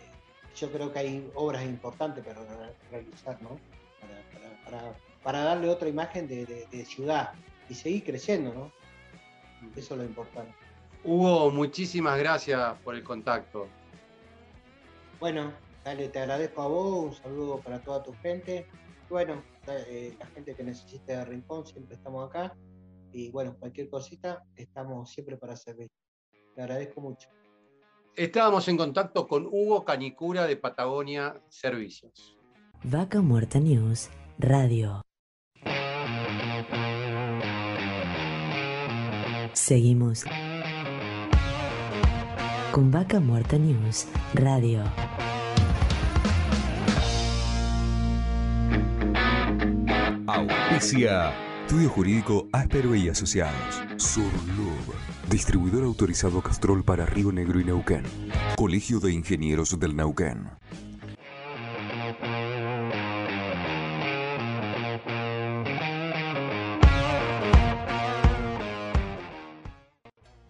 yo 0.56 0.70
creo 0.70 0.92
que 0.92 0.98
hay 0.98 1.30
obras 1.34 1.64
importantes 1.64 2.24
para 2.24 2.40
realizar, 2.90 3.40
¿no? 3.42 3.58
Para, 5.22 5.44
darle 5.44 5.68
otra 5.68 5.88
imagen 5.88 6.26
de, 6.28 6.84
ciudad. 6.84 7.32
seguir 7.70 8.04
creciendo, 8.04 8.52
¿no? 8.54 8.72
Eso 9.76 9.94
es 9.94 9.98
lo 9.98 10.04
importante. 10.04 10.54
Hugo, 11.04 11.50
muchísimas 11.50 12.18
gracias 12.18 12.76
por 12.84 12.94
el 12.94 13.02
contacto. 13.02 13.66
Bueno, 15.18 15.52
dale, 15.84 16.08
te 16.08 16.18
agradezco 16.18 16.62
a 16.62 16.68
vos, 16.68 17.04
un 17.04 17.14
saludo 17.14 17.60
para 17.60 17.80
toda 17.80 18.02
tu 18.02 18.12
gente. 18.22 18.66
Bueno, 19.08 19.42
eh, 19.66 20.14
la 20.18 20.26
gente 20.26 20.54
que 20.54 20.62
necesite 20.62 21.16
de 21.16 21.24
Rincón, 21.24 21.66
siempre 21.66 21.96
estamos 21.96 22.28
acá. 22.28 22.54
Y 23.12 23.30
bueno, 23.30 23.56
cualquier 23.58 23.90
cosita, 23.90 24.44
estamos 24.56 25.10
siempre 25.10 25.36
para 25.36 25.56
servir. 25.56 25.90
Te 26.54 26.62
agradezco 26.62 27.00
mucho. 27.00 27.28
Estábamos 28.16 28.68
en 28.68 28.76
contacto 28.76 29.26
con 29.26 29.46
Hugo 29.46 29.84
Canicura 29.84 30.46
de 30.46 30.56
Patagonia 30.56 31.40
Servicios. 31.48 32.36
Vaca 32.82 33.20
Muerta 33.20 33.60
News 33.60 34.10
Radio. 34.38 35.02
Seguimos 39.52 40.24
con 42.72 42.90
Vaca 42.90 43.20
Muerta 43.20 43.58
News 43.58 44.08
Radio. 44.34 44.84
Auspicia. 50.26 51.49
Estudio 51.70 51.90
Jurídico 51.90 52.48
Áspero 52.50 52.96
y 52.96 53.08
Asociados. 53.08 53.80
Surlub. 53.96 54.92
Distribuidor 55.30 55.84
autorizado 55.84 56.42
Castrol 56.42 56.82
para 56.82 57.06
Río 57.06 57.30
Negro 57.30 57.60
y 57.60 57.64
Neuquén. 57.64 58.02
Colegio 58.56 58.98
de 58.98 59.12
Ingenieros 59.12 59.78
del 59.78 59.94
Neuquén. 59.94 60.50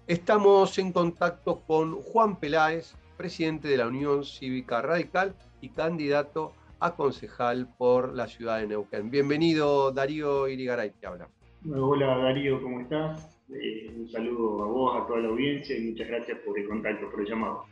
Estamos 0.06 0.78
en 0.78 0.90
contacto 0.90 1.60
con 1.66 2.00
Juan 2.00 2.36
Peláez, 2.36 2.94
presidente 3.18 3.68
de 3.68 3.76
la 3.76 3.88
Unión 3.88 4.24
Cívica 4.24 4.80
Radical 4.80 5.36
y 5.60 5.68
candidato 5.68 6.54
a 6.80 6.96
concejal 6.96 7.68
por 7.76 8.14
la 8.14 8.26
ciudad 8.26 8.58
de 8.58 8.66
Neuquén. 8.66 9.10
Bienvenido, 9.10 9.92
Darío 9.92 10.48
Irigaray, 10.48 10.92
te 10.92 11.06
habla. 11.06 11.28
Hola, 11.70 12.16
Darío, 12.16 12.62
¿cómo 12.62 12.80
estás? 12.80 13.38
Eh, 13.50 13.92
un 13.94 14.08
saludo 14.08 14.64
a 14.64 14.66
vos, 14.66 14.96
a 14.96 15.06
toda 15.06 15.20
la 15.20 15.28
audiencia 15.28 15.76
y 15.76 15.90
muchas 15.90 16.08
gracias 16.08 16.38
por 16.38 16.58
el 16.58 16.66
contacto, 16.66 17.10
por 17.10 17.20
el 17.20 17.26
llamado. 17.26 17.64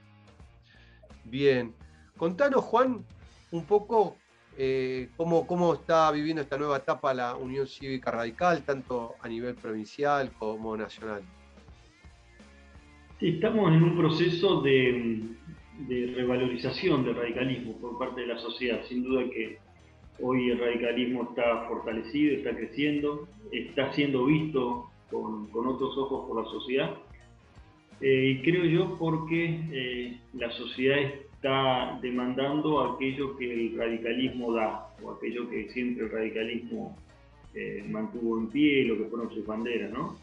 Bien. 1.25 1.75
Contanos, 2.19 2.65
Juan, 2.65 3.03
un 3.51 3.65
poco 3.65 4.17
eh, 4.59 5.09
cómo, 5.17 5.47
cómo 5.47 5.73
está 5.73 6.11
viviendo 6.11 6.43
esta 6.43 6.59
nueva 6.59 6.77
etapa 6.77 7.15
la 7.15 7.35
Unión 7.35 7.67
Cívica 7.67 8.11
Radical, 8.11 8.63
tanto 8.63 9.15
a 9.23 9.29
nivel 9.29 9.55
provincial 9.55 10.33
como 10.39 10.77
nacional. 10.77 11.23
Estamos 13.21 13.73
en 13.73 13.83
un 13.83 13.97
proceso 13.97 14.61
de, 14.61 15.23
revalorización 15.87 17.05
del 17.05 17.17
radicalismo 17.17 17.77
por 17.79 17.99
parte 17.99 18.23
de 18.23 18.27
la 18.29 18.39
sociedad. 18.39 18.81
Sin 18.89 19.05
duda 19.05 19.25
que 19.31 19.59
hoy 20.21 20.51
el 20.51 20.59
radicalismo 20.59 21.29
está 21.31 21.67
fortalecido, 21.69 22.37
está 22.37 22.55
creciendo, 22.57 23.29
está 23.53 23.93
siendo 23.93 24.27
visto 24.27 24.91
con, 25.11 25.49
otros 25.53 25.97
ojos 25.97 26.29
por 26.29 26.45
la 26.45 26.51
sociedad. 26.51 26.95
Eh, 28.01 28.37
y 28.37 28.43
creo 28.43 28.65
yo 28.65 28.97
porque 28.99 29.61
eh, 29.73 30.21
la 30.35 30.51
sociedad 30.53 30.99
está 30.99 31.99
demandando 32.01 32.81
aquello 32.95 33.37
que 33.37 33.53
el 33.53 33.77
radicalismo 33.77 34.53
da, 34.53 34.89
o 35.03 35.13
aquello 35.13 35.49
que 35.49 35.69
siempre 35.71 36.07
el 36.07 36.11
radicalismo 36.11 36.97
eh, 37.55 37.85
mantuvo 37.89 38.39
en 38.39 38.49
pie, 38.49 38.85
lo 38.85 38.99
que 38.99 39.05
fueron 39.05 39.33
sus 39.33 39.47
banderas, 39.47 39.91
¿no? 39.93 40.19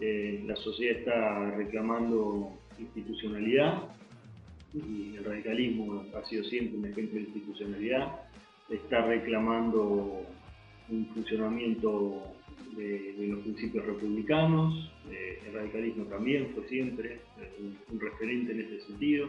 La 0.00 0.56
sociedad 0.56 0.98
está 0.98 1.50
reclamando 1.52 2.50
institucionalidad 2.78 3.84
y 4.74 5.16
el 5.16 5.24
radicalismo 5.24 6.04
ha 6.14 6.24
sido 6.24 6.44
siempre 6.44 6.78
un 6.78 6.86
ejemplo 6.86 7.14
de 7.14 7.26
institucionalidad, 7.26 8.20
está 8.68 9.06
reclamando 9.06 10.22
un 10.88 11.06
funcionamiento 11.14 12.34
de, 12.76 13.14
los 13.28 13.40
principios 13.40 13.86
republicanos, 13.86 14.90
eh, 15.10 15.38
el 15.46 15.54
radicalismo 15.54 16.04
también 16.04 16.48
fue 16.54 16.66
siempre 16.68 17.20
eh, 17.40 17.72
un, 17.90 18.00
referente 18.00 18.52
en 18.52 18.60
ese 18.60 18.80
sentido, 18.80 19.28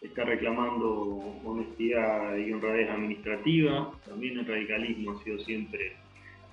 está 0.00 0.24
reclamando 0.24 1.38
honestidad 1.44 2.36
y 2.36 2.52
honradez 2.52 2.90
administrativa, 2.90 3.92
también 4.06 4.38
el 4.38 4.46
radicalismo 4.46 5.12
ha 5.12 5.24
sido 5.24 5.38
siempre 5.40 5.92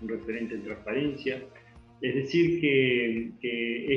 un 0.01 0.09
referente 0.09 0.55
en 0.55 0.63
transparencia. 0.63 1.43
Es 2.01 2.13
decir, 2.13 2.61
que, 2.61 3.31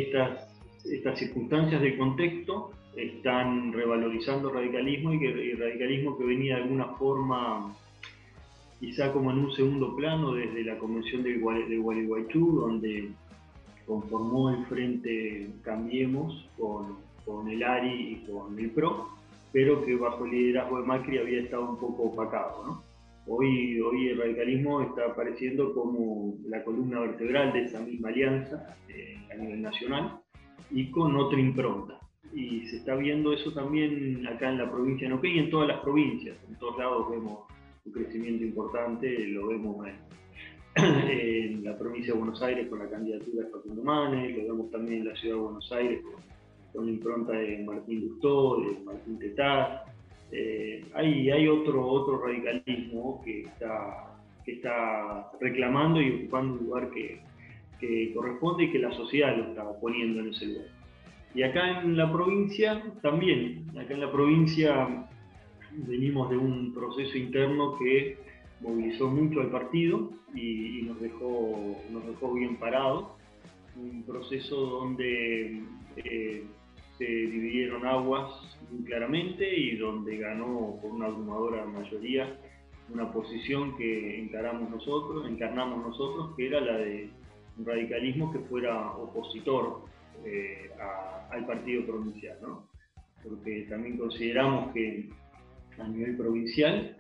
estas, 0.03 0.49
estas 0.87 1.19
circunstancias 1.19 1.83
de 1.83 1.97
contexto 1.99 2.73
están 2.97 3.73
revalorizando 3.73 4.53
radicalismo 4.53 5.13
y 5.15 5.21
que 5.21 5.53
el 5.53 5.59
radicalismo 5.59 6.19
que 6.19 6.25
venía 6.25 6.57
de 6.57 6.63
alguna 6.63 6.87
forma 6.97 7.75
quizá 8.81 9.13
como 9.13 9.31
en 9.31 9.39
un 9.39 9.53
segundo 9.53 9.95
plano 9.95 10.33
desde 10.33 10.65
la 10.65 10.79
convención 10.79 11.23
de, 11.23 11.39
Gualeguaychú, 11.39 12.61
donde 12.61 13.11
conformó 13.87 14.51
el 14.51 14.65
frente 14.67 15.51
Cambiemos 15.63 16.49
con, 16.59 16.97
con, 17.25 17.49
el 17.49 17.63
ARI 17.63 18.13
y 18.13 18.27
con 18.27 18.59
el 18.59 18.71
PRO, 18.71 19.09
pero 19.53 19.85
que 19.85 19.97
bajo 19.97 20.25
el 20.25 20.31
liderazgo 20.31 20.81
de 20.81 20.87
Macri 20.87 21.19
había 21.19 21.43
estado 21.43 21.69
un 21.71 21.79
poco 21.79 22.05
opacado. 22.05 22.65
¿no? 22.67 22.83
Hoy, 23.27 23.79
hoy 23.81 24.09
el 24.09 24.19
radicalismo 24.19 24.81
está 24.81 25.07
apareciendo 25.07 25.75
como 25.75 26.35
la 26.47 26.65
columna 26.65 27.01
vertebral 27.01 27.53
de 27.53 27.65
esa 27.65 27.81
misma 27.81 28.09
alianza 28.09 28.77
eh, 28.89 29.19
a 29.31 29.37
nivel 29.37 29.61
nacional 29.61 30.21
y 30.71 30.91
con 30.91 31.17
otra 31.17 31.39
impronta. 31.39 31.99
Y 32.33 32.67
se 32.67 32.77
está 32.77 32.95
viendo 32.95 33.33
eso 33.33 33.53
también 33.53 34.27
acá 34.27 34.51
en 34.51 34.59
la 34.59 34.71
provincia 34.71 35.09
de 35.09 35.15
Neuquén 35.15 35.37
y 35.37 35.39
en 35.41 35.51
todas 35.51 35.69
las 35.69 35.81
provincias. 35.81 36.37
En 36.49 36.57
todos 36.57 36.79
lados 36.79 37.11
vemos 37.11 37.41
un 37.85 37.93
crecimiento 37.93 38.45
importante, 38.45 39.27
lo 39.29 39.49
vemos 39.49 39.87
en, 40.77 41.65
la 41.65 41.77
provincia 41.77 42.13
de 42.13 42.19
Buenos 42.19 42.41
Aires 42.43 42.69
con 42.69 42.79
la 42.79 42.89
candidatura 42.89 43.45
de 43.45 43.51
Facundo 43.51 43.83
Manes, 43.83 44.37
lo 44.37 44.45
vemos 44.45 44.71
también 44.71 45.01
en 45.01 45.09
la 45.09 45.17
ciudad 45.17 45.37
de 45.37 45.41
Buenos 45.41 45.73
Aires 45.73 46.01
con, 46.73 46.87
la 46.87 46.93
impronta 46.93 47.33
de 47.33 47.65
Martín 47.65 48.01
Lustó, 48.01 48.61
de 48.61 48.79
Martín 48.85 49.19
Tetaz, 49.19 49.91
eh, 50.33 50.85
hay, 50.95 51.31
hay 51.31 51.49
otro, 51.49 51.85
otro 51.85 52.25
radicalismo 52.25 53.21
que 53.25 53.43
está, 53.43 54.15
que 54.45 54.53
está 54.53 55.31
reclamando 55.41 56.01
y 56.01 56.23
ocupando 56.23 56.55
un 56.55 56.67
lugar 56.67 56.91
que, 56.91 57.21
corresponde 58.15 58.65
y 58.65 58.73
que 58.73 58.79
la 58.79 58.93
sociedad 58.93 59.35
lo 59.37 59.45
está 59.45 59.65
poniendo 59.81 60.21
en 60.21 60.29
ese 60.29 60.47
lugar. 60.47 60.67
Y 61.35 61.43
acá 61.43 61.83
en 61.83 61.97
la 61.97 62.13
provincia 62.13 62.83
también, 63.03 63.67
acá 63.79 63.95
en 63.95 64.01
la 64.01 64.11
provincia 64.11 65.07
venimos 65.73 66.31
de 66.31 66.37
un 66.37 66.75
proceso 66.75 67.17
interno 67.17 67.79
que 67.79 68.19
movilizó 68.61 69.09
mucho 69.09 69.41
al 69.41 69.51
partido 69.51 70.11
y, 70.35 70.83
nos, 70.83 71.01
dejó, 71.01 71.77
nos 71.91 72.07
dejó 72.07 72.35
bien 72.35 72.57
parados. 72.57 73.09
Un 73.77 74.03
proceso 74.03 74.57
donde 74.57 75.63
eh, 75.97 76.45
se 76.99 77.05
dividieron 77.05 77.87
aguas 77.87 78.31
claramente 78.85 79.49
y 79.57 79.77
donde 79.77 80.19
ganó 80.19 80.79
por 80.83 80.91
una 80.91 81.07
abrumadora 81.07 81.65
mayoría 81.65 82.37
una 82.93 83.13
posición 83.13 83.77
que 83.77 84.19
encaramos 84.19 84.69
nosotros, 84.69 85.29
encarnamos 85.29 85.87
nosotros, 85.87 86.35
que 86.37 86.49
era 86.49 86.61
la 86.61 86.77
de 86.77 87.09
un 87.57 87.65
radicalismo 87.65 88.33
que 88.33 88.41
fuera 88.41 88.93
opositor 88.93 89.83
eh, 90.25 90.71
al 91.31 91.47
partido 91.47 91.87
provincial, 91.87 92.37
¿no? 92.43 92.69
porque 93.23 93.67
también 93.69 93.99
consideramos 93.99 94.73
que 94.73 95.09
a 95.79 95.89
nivel 95.89 96.17
provincial 96.17 96.97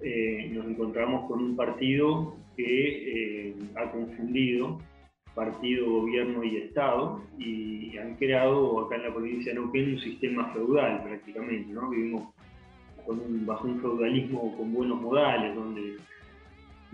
eh, 0.00 0.50
nos 0.52 0.66
encontramos 0.66 1.28
con 1.28 1.42
un 1.42 1.56
partido 1.56 2.36
que 2.56 3.48
eh, 3.48 3.54
ha 3.76 3.90
confundido 3.90 4.78
partido, 5.34 5.90
gobierno 5.90 6.44
y 6.44 6.58
Estado, 6.58 7.20
y 7.38 7.96
han 7.98 8.14
creado 8.14 8.86
acá 8.86 8.96
en 8.96 9.02
la 9.02 9.14
provincia 9.14 9.52
de 9.52 9.58
Neuquén 9.58 9.94
un 9.94 10.00
sistema 10.00 10.52
feudal 10.52 11.02
prácticamente, 11.02 11.72
¿no? 11.72 11.90
Vivimos 11.90 12.34
bajo 13.44 13.66
un 13.66 13.80
feudalismo 13.80 14.56
con 14.56 14.72
buenos 14.72 15.00
modales, 15.00 15.54
donde 15.54 15.96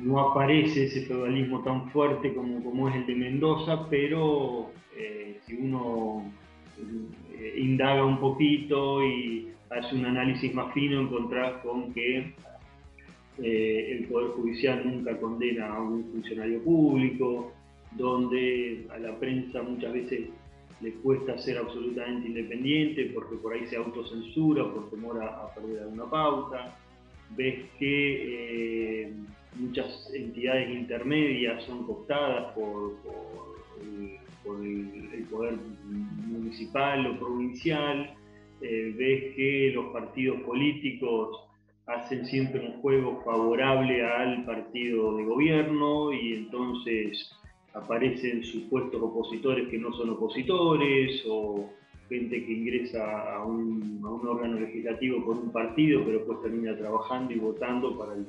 no 0.02 0.20
aparece 0.20 0.84
ese 0.84 1.02
feudalismo 1.02 1.62
tan 1.62 1.90
fuerte 1.90 2.34
como, 2.34 2.62
como 2.62 2.88
es 2.88 2.96
el 2.96 3.06
de 3.06 3.14
Mendoza, 3.14 3.86
pero 3.88 4.70
eh, 4.96 5.38
si 5.46 5.54
uno 5.54 6.24
eh, 7.32 7.54
indaga 7.58 8.04
un 8.04 8.18
poquito 8.18 9.04
y 9.04 9.48
hace 9.68 9.94
un 9.94 10.06
análisis 10.06 10.54
más 10.54 10.72
fino, 10.72 11.00
encontrás 11.00 11.62
con 11.62 11.92
que 11.92 12.34
eh, 13.38 13.96
el 13.98 14.06
Poder 14.08 14.30
Judicial 14.30 14.82
nunca 14.84 15.16
condena 15.18 15.74
a 15.74 15.80
un 15.82 16.04
funcionario 16.12 16.62
público, 16.62 17.52
donde 17.92 18.86
a 18.90 18.98
la 18.98 19.18
prensa 19.18 19.62
muchas 19.62 19.92
veces 19.92 20.28
le 20.80 20.92
cuesta 20.94 21.36
ser 21.36 21.58
absolutamente 21.58 22.28
independiente 22.28 23.10
porque 23.14 23.36
por 23.36 23.52
ahí 23.52 23.66
se 23.66 23.76
autocensura 23.76 24.64
por 24.72 24.88
temor 24.88 25.22
a, 25.22 25.54
perder 25.54 25.82
alguna 25.82 26.08
pauta. 26.08 26.76
Ves 27.36 27.66
que 27.78 29.12
muchas 29.56 30.10
entidades 30.14 30.70
intermedias 30.70 31.62
son 31.64 31.84
cooptadas 31.84 32.54
por, 32.54 32.96
el, 34.62 35.24
poder 35.30 35.54
municipal 36.26 37.06
o 37.06 37.18
provincial, 37.18 38.14
eh, 38.62 38.94
ves 38.96 39.34
que 39.36 39.72
los 39.74 39.92
partidos 39.92 40.40
políticos 40.42 41.50
hacen 41.86 42.26
siempre 42.26 42.60
un 42.60 42.80
juego 42.80 43.20
favorable 43.24 44.04
al 44.04 44.44
partido 44.44 45.16
de 45.16 45.24
gobierno 45.24 46.12
y 46.12 46.34
entonces 46.34 47.30
aparecen 47.74 48.42
supuestos 48.44 49.00
opositores 49.00 49.68
que 49.68 49.78
no 49.78 49.92
son 49.92 50.10
opositores 50.10 51.22
o 51.28 51.70
gente 52.08 52.44
que 52.44 52.52
ingresa 52.52 53.36
a 53.36 53.44
un, 53.44 54.00
órgano 54.04 54.60
legislativo 54.60 55.24
por 55.24 55.36
un 55.36 55.52
partido 55.52 56.02
pero 56.04 56.18
después 56.18 56.42
termina 56.42 56.76
trabajando 56.76 57.32
y 57.32 57.38
votando 57.38 57.96
para 57.96 58.14
el, 58.14 58.26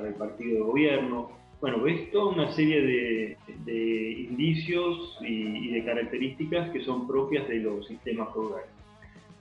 para 0.00 0.08
el 0.08 0.14
partido 0.14 0.54
de 0.54 0.60
gobierno. 0.62 1.30
Bueno, 1.60 1.82
ves 1.82 2.10
toda 2.10 2.32
una 2.32 2.52
serie 2.52 3.36
de, 3.66 4.26
indicios 4.30 5.18
y, 5.20 5.72
de 5.72 5.84
características 5.84 6.70
que 6.70 6.82
son 6.84 7.06
propias 7.06 7.46
de 7.48 7.56
los 7.56 7.86
sistemas 7.86 8.32
feudales. 8.32 8.70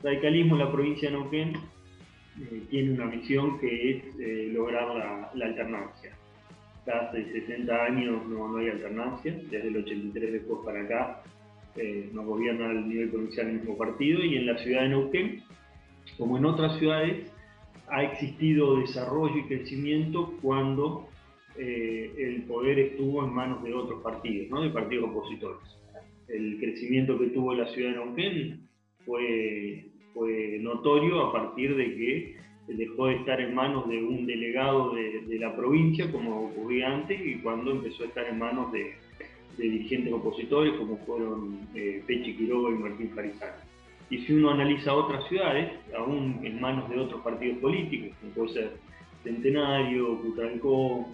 Radicalismo 0.03 0.55
en 0.55 0.59
la 0.59 0.71
provincia 0.71 1.09
de 1.09 1.17
Neuquén 1.17 1.53
eh, 1.55 2.61
tiene 2.69 2.91
una 2.91 3.05
misión 3.05 3.57
que 3.59 3.91
es 3.91 4.03
eh, 4.19 4.49
lograr 4.53 5.31
la, 5.33 5.45
alternancia. 5.45 6.13
hace 6.87 7.23
60 7.31 7.85
años 7.85 8.27
no, 8.27 8.57
hay 8.57 8.67
alternancia, 8.67 9.39
desde 9.49 9.67
el 9.69 9.77
83 9.77 10.33
después 10.33 10.59
para 10.65 10.81
acá 10.81 11.23
eh, 11.77 12.09
no 12.11 12.23
gobierna 12.23 12.69
al 12.69 12.89
nivel 12.89 13.09
provincial 13.09 13.47
el 13.47 13.59
mismo 13.59 13.77
partido 13.77 14.23
y 14.23 14.35
en 14.35 14.45
la 14.45 14.57
ciudad 14.57 14.81
de 14.81 14.89
Neuquén, 14.89 15.43
como 16.17 16.37
en 16.37 16.45
otras 16.45 16.77
ciudades, 16.79 17.31
ha 17.91 18.03
existido 18.03 18.79
desarrollo 18.79 19.37
y 19.37 19.47
crecimiento 19.47 20.33
cuando 20.41 21.09
eh, 21.57 22.13
el 22.17 22.43
poder 22.43 22.79
estuvo 22.79 23.23
en 23.23 23.33
manos 23.33 23.63
de 23.63 23.73
otros 23.73 24.01
partidos, 24.01 24.49
¿no? 24.49 24.61
de 24.61 24.69
partidos 24.69 25.09
opositores. 25.09 25.59
El 26.27 26.57
crecimiento 26.59 27.17
que 27.17 27.27
tuvo 27.27 27.53
la 27.53 27.67
ciudad 27.67 27.91
de 27.91 27.95
Neuquén 27.97 28.69
fue, 29.05 29.85
fue 30.13 30.59
notorio 30.61 31.25
a 31.25 31.33
partir 31.33 31.75
de 31.75 31.85
que 31.95 32.39
dejó 32.67 33.07
de 33.07 33.15
estar 33.15 33.41
en 33.41 33.55
manos 33.55 33.87
de 33.89 34.01
un 34.03 34.25
delegado 34.25 34.93
de, 34.93 35.39
la 35.39 35.55
provincia, 35.55 36.11
como 36.11 36.47
ocurría 36.47 36.93
antes, 36.93 37.19
y 37.25 37.35
cuando 37.35 37.71
empezó 37.71 38.03
a 38.03 38.07
estar 38.07 38.27
en 38.27 38.37
manos 38.37 38.71
de, 38.71 38.93
dirigentes 39.57 40.13
opositores, 40.13 40.73
como 40.77 40.95
fueron 40.99 41.67
eh, 41.75 42.01
Pechi 42.07 42.33
Quiroga 42.35 42.69
y 42.69 42.79
Martín 42.79 43.09
Farizano. 43.09 43.68
Y 44.09 44.19
si 44.19 44.33
uno 44.33 44.51
analiza 44.51 44.93
otras 44.93 45.27
ciudades, 45.27 45.71
aún 45.95 46.39
en 46.43 46.59
manos 46.59 46.89
de 46.89 46.99
otros 46.99 47.21
partidos 47.21 47.59
políticos, 47.59 48.17
como 48.19 48.33
puede 48.33 48.53
ser 48.53 48.71
Centenario, 49.23 50.19
Cutralcó, 50.21 51.07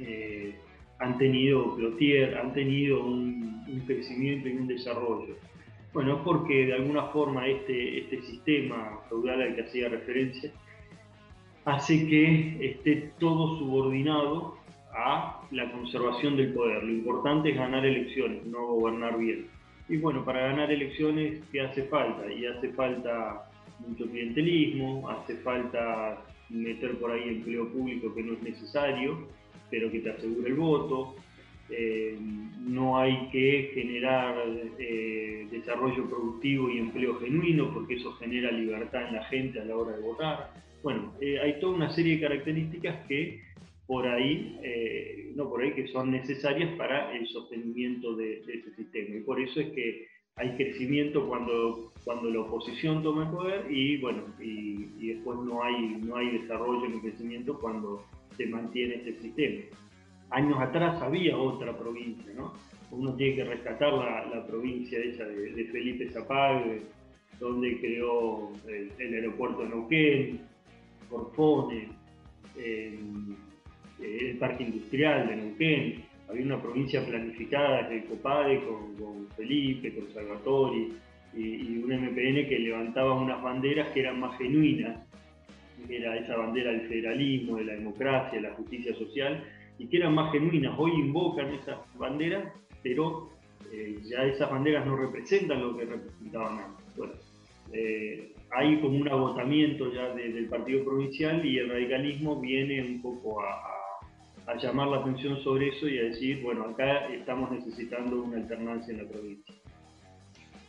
eh, 0.00 0.54
han 0.98 1.18
tenido, 1.18 1.76
Clotier, 1.76 2.36
han 2.38 2.52
tenido 2.52 3.04
un, 3.04 3.46
crecimiento 3.86 4.48
y 4.48 4.52
un 4.52 4.66
desarrollo. 4.66 5.36
Bueno, 5.92 6.16
es 6.16 6.22
porque 6.22 6.66
de 6.66 6.74
alguna 6.74 7.04
forma 7.08 7.46
este, 7.46 7.98
este 7.98 8.22
sistema 8.22 9.00
feudal 9.08 9.42
al 9.42 9.54
que 9.54 9.62
hacía 9.62 9.88
referencia 9.88 10.50
hace 11.64 12.06
que 12.08 12.56
esté 12.60 13.12
todo 13.18 13.58
subordinado 13.58 14.56
a 14.92 15.42
la 15.50 15.70
conservación 15.72 16.36
del 16.36 16.54
poder. 16.54 16.82
Lo 16.82 16.92
importante 16.92 17.50
es 17.50 17.56
ganar 17.56 17.84
elecciones, 17.84 18.44
no 18.46 18.66
gobernar 18.66 19.18
bien. 19.18 19.48
Y 19.88 19.98
bueno, 19.98 20.24
para 20.24 20.40
ganar 20.40 20.70
elecciones, 20.70 21.40
¿qué 21.52 21.60
hace 21.60 21.84
falta? 21.84 22.30
Y 22.32 22.44
hace 22.46 22.70
falta 22.70 23.48
mucho 23.86 24.10
clientelismo, 24.10 25.08
hace 25.08 25.36
falta 25.36 26.22
meter 26.48 26.96
por 26.98 27.12
ahí 27.12 27.28
empleo 27.28 27.68
público 27.72 28.14
que 28.14 28.22
no 28.22 28.34
es 28.34 28.42
necesario, 28.42 29.28
pero 29.70 29.90
que 29.90 30.00
te 30.00 30.10
asegure 30.10 30.48
el 30.48 30.54
voto. 30.54 31.16
Eh, 31.68 32.16
no 32.60 32.98
hay 32.98 33.28
que 33.30 33.72
generar 33.74 34.36
eh, 34.78 35.48
desarrollo 35.50 36.08
productivo 36.08 36.70
y 36.70 36.78
empleo 36.78 37.18
genuino 37.18 37.72
porque 37.74 37.94
eso 37.94 38.12
genera 38.14 38.52
libertad 38.52 39.08
en 39.08 39.14
la 39.14 39.24
gente 39.24 39.60
a 39.60 39.64
la 39.64 39.76
hora 39.76 39.96
de 39.96 40.02
votar. 40.02 40.52
Bueno, 40.82 41.12
eh, 41.20 41.40
hay 41.40 41.58
toda 41.58 41.74
una 41.74 41.90
serie 41.90 42.14
de 42.14 42.20
características 42.20 43.06
que 43.08 43.42
por 43.86 44.06
ahí, 44.06 45.32
no 45.34 45.48
por 45.48 45.62
ahí, 45.62 45.72
que 45.72 45.86
son 45.88 46.10
necesarias 46.10 46.76
para 46.76 47.16
el 47.16 47.26
sostenimiento 47.28 48.14
de, 48.16 48.40
ese 48.40 48.74
sistema. 48.74 49.16
Y 49.16 49.20
por 49.20 49.40
eso 49.40 49.60
es 49.60 49.70
que 49.72 50.06
hay 50.36 50.50
crecimiento 50.56 51.26
cuando, 51.26 51.92
cuando 52.04 52.30
la 52.30 52.40
oposición 52.40 53.02
toma 53.02 53.24
el 53.24 53.30
poder 53.30 53.70
y 53.70 53.96
bueno, 53.98 54.22
y, 54.38 55.06
después 55.14 55.38
no 55.38 55.62
hay, 55.62 55.98
no 56.02 56.16
hay 56.16 56.38
desarrollo 56.38 56.88
ni 56.88 57.00
crecimiento 57.00 57.58
cuando 57.58 58.04
se 58.36 58.46
mantiene 58.46 58.96
este 58.96 59.20
sistema. 59.20 59.64
Años 60.30 60.58
atrás 60.60 61.00
había 61.00 61.38
otra 61.38 61.78
provincia, 61.78 62.32
¿no? 62.34 62.52
Uno 62.90 63.14
tiene 63.14 63.36
que 63.36 63.44
rescatar 63.44 63.92
la, 63.92 64.46
provincia 64.46 64.98
de, 64.98 65.68
Felipe 65.72 66.10
Zapague, 66.10 66.82
donde 67.40 67.80
creó 67.80 68.52
el, 68.68 68.90
aeropuerto 68.98 69.62
de 69.62 69.68
Neuquén, 69.68 70.40
Corfone, 71.08 71.88
el 74.00 74.36
parque 74.38 74.64
industrial 74.64 75.28
de 75.28 75.36
Neuquén. 75.36 76.04
Había 76.28 76.44
una 76.44 76.60
provincia 76.60 77.04
planificada 77.06 77.88
el 77.88 78.04
Copade 78.04 78.60
con, 78.64 79.28
Felipe, 79.36 79.94
con 79.94 80.12
Salvatori 80.12 80.92
y, 81.34 81.78
un 81.78 81.92
MPN 81.92 82.48
que 82.48 82.58
levantaba 82.58 83.14
unas 83.14 83.40
banderas 83.42 83.88
que 83.92 84.00
eran 84.00 84.18
más 84.18 84.36
genuinas 84.38 85.06
era 85.88 86.16
esa 86.16 86.36
bandera 86.36 86.72
del 86.72 86.88
federalismo, 86.88 87.56
de 87.56 87.64
la 87.64 87.74
democracia, 87.74 88.40
de 88.40 88.48
la 88.48 88.54
justicia 88.54 88.94
social, 88.94 89.44
y 89.78 89.86
que 89.86 89.98
eran 89.98 90.14
más 90.14 90.32
genuinas. 90.32 90.74
Hoy 90.78 90.92
invocan 90.92 91.52
esas 91.54 91.78
banderas, 91.94 92.52
pero 92.82 93.30
eh, 93.72 93.96
ya 94.02 94.24
esas 94.24 94.50
banderas 94.50 94.86
no 94.86 94.96
representan 94.96 95.60
lo 95.60 95.76
que 95.76 95.84
representaban 95.84 96.58
antes. 96.58 97.20
Eh, 97.72 98.32
hay 98.50 98.80
como 98.80 98.98
un 98.98 99.08
agotamiento 99.08 99.92
ya 99.92 100.14
del 100.14 100.48
partido 100.48 100.84
provincial 100.84 101.44
y 101.44 101.58
el 101.58 101.68
radicalismo 101.68 102.40
viene 102.40 102.80
un 102.80 103.02
poco 103.02 103.42
a, 103.42 103.75
llamar 104.54 104.88
la 104.88 104.98
atención 104.98 105.42
sobre 105.42 105.68
eso 105.68 105.88
y 105.88 105.98
a 105.98 106.04
decir, 106.04 106.42
bueno, 106.42 106.64
acá 106.64 107.08
estamos 107.08 107.50
necesitando 107.50 108.22
una 108.22 108.36
alternancia 108.36 108.92
en 108.92 109.04
la 109.04 109.08
provincia. 109.10 109.54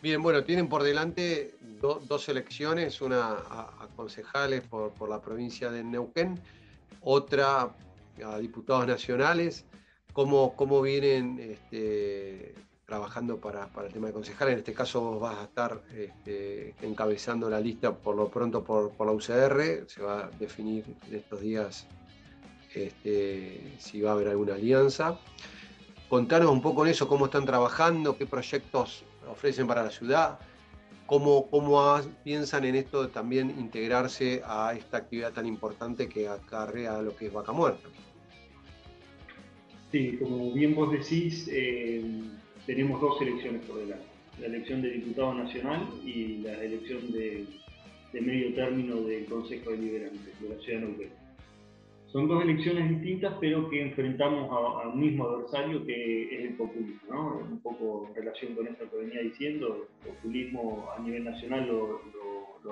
Bien, 0.02 0.22
bueno, 0.22 0.44
tienen 0.44 0.68
por 0.68 0.84
delante 0.84 1.56
dos 1.82 2.30
elecciones, 2.30 3.02
una 3.02 3.32
a, 3.32 3.88
concejales 3.96 4.62
por, 4.62 5.10
la 5.10 5.22
provincia 5.22 5.72
de 5.72 5.84
Neuquén, 5.84 6.40
otra 7.02 7.76
a 8.24 8.38
diputados 8.40 8.88
nacionales. 8.88 9.66
¿Cómo, 10.14 10.56
cómo 10.56 10.82
vienen 10.82 11.40
este, 11.40 12.56
trabajando 12.86 13.38
para, 13.38 13.70
el 13.86 13.94
tema 13.94 14.08
de 14.08 14.14
concejales? 14.14 14.54
En 14.54 14.60
este 14.60 14.74
caso 14.74 15.02
vos 15.02 15.20
vas 15.20 15.38
a 15.38 15.44
estar 15.44 15.82
este, 15.96 16.76
encabezando 16.82 17.50
la 17.50 17.60
lista 17.60 17.96
por 17.96 18.16
lo 18.16 18.30
pronto 18.30 18.64
por, 18.64 18.94
la 19.06 19.12
UCR, 19.12 19.88
se 19.88 20.02
va 20.02 20.26
a 20.26 20.30
definir 20.40 20.86
en 21.08 21.16
estos 21.16 21.42
días 21.42 21.88
este, 22.74 23.76
si 23.78 24.02
va 24.02 24.12
a 24.12 24.14
haber 24.14 24.30
alguna 24.30 24.56
alianza. 24.56 25.20
Contanos 26.10 26.52
un 26.52 26.62
poco 26.62 26.86
en 26.86 26.92
eso, 26.92 27.08
cómo 27.08 27.26
están 27.26 27.46
trabajando, 27.46 28.18
qué 28.18 28.26
proyectos 28.26 29.04
ofrecen 29.30 29.68
para 29.68 29.84
la 29.84 29.92
ciudad, 29.92 30.40
cómo, 31.06 31.50
piensan 32.24 32.66
en 32.66 32.76
esto 32.76 33.04
de 33.04 33.10
también 33.10 33.50
integrarse 33.58 34.42
a 34.46 34.74
esta 34.78 34.98
actividad 34.98 35.34
tan 35.34 35.46
importante 35.46 36.08
que 36.08 36.28
acarrea 36.28 37.02
lo 37.02 37.16
que 37.16 37.28
es 37.28 37.34
Vaca 37.34 37.52
Muerta. 37.52 37.90
Sí, 39.92 40.18
como 40.18 40.52
bien 40.54 40.76
vos 40.76 40.92
decís, 40.92 41.50
eh, 41.52 42.04
tenemos 42.66 43.00
dos 43.00 43.22
elecciones 43.22 43.66
por 43.66 43.80
delante. 43.80 44.06
La 44.40 44.48
elección 44.48 44.82
de 44.82 44.92
diputado 44.92 45.34
nacional 45.34 45.88
y 46.06 46.40
la 46.40 46.62
elección 46.62 47.12
de, 47.12 47.46
medio 48.14 48.54
término 48.54 48.98
del 48.98 49.26
Consejo 49.26 49.72
Deliberante 49.72 50.32
de 50.40 50.50
la 50.50 50.62
Ciudad 50.62 50.82
de. 50.82 51.10
Son 52.18 52.28
dos 52.28 52.44
elecciones 52.44 52.90
distintas, 52.90 53.36
pero 53.40 53.70
que 53.70 53.80
enfrentamos 53.80 54.50
a, 54.50 54.88
un 54.88 55.00
mismo 55.00 55.26
adversario 55.26 55.86
que 55.86 56.24
es 56.36 56.50
el 56.50 56.56
populismo. 56.56 57.14
¿no? 57.14 57.38
Un 57.48 57.60
poco 57.60 58.08
en 58.10 58.16
relación 58.16 58.56
con 58.56 58.66
esto 58.66 58.90
que 58.90 58.98
venía 58.98 59.22
diciendo, 59.22 59.88
el 60.04 60.14
populismo 60.14 60.90
a 60.98 61.00
nivel 61.00 61.26
nacional 61.26 61.68
lo, 61.68 62.02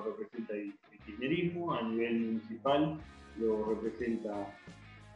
representa 0.02 0.52
el, 0.52 0.74
kirchnerismo, 1.04 1.72
a 1.72 1.82
nivel 1.84 2.20
municipal 2.22 2.98
lo 3.38 3.66
representa 3.66 4.58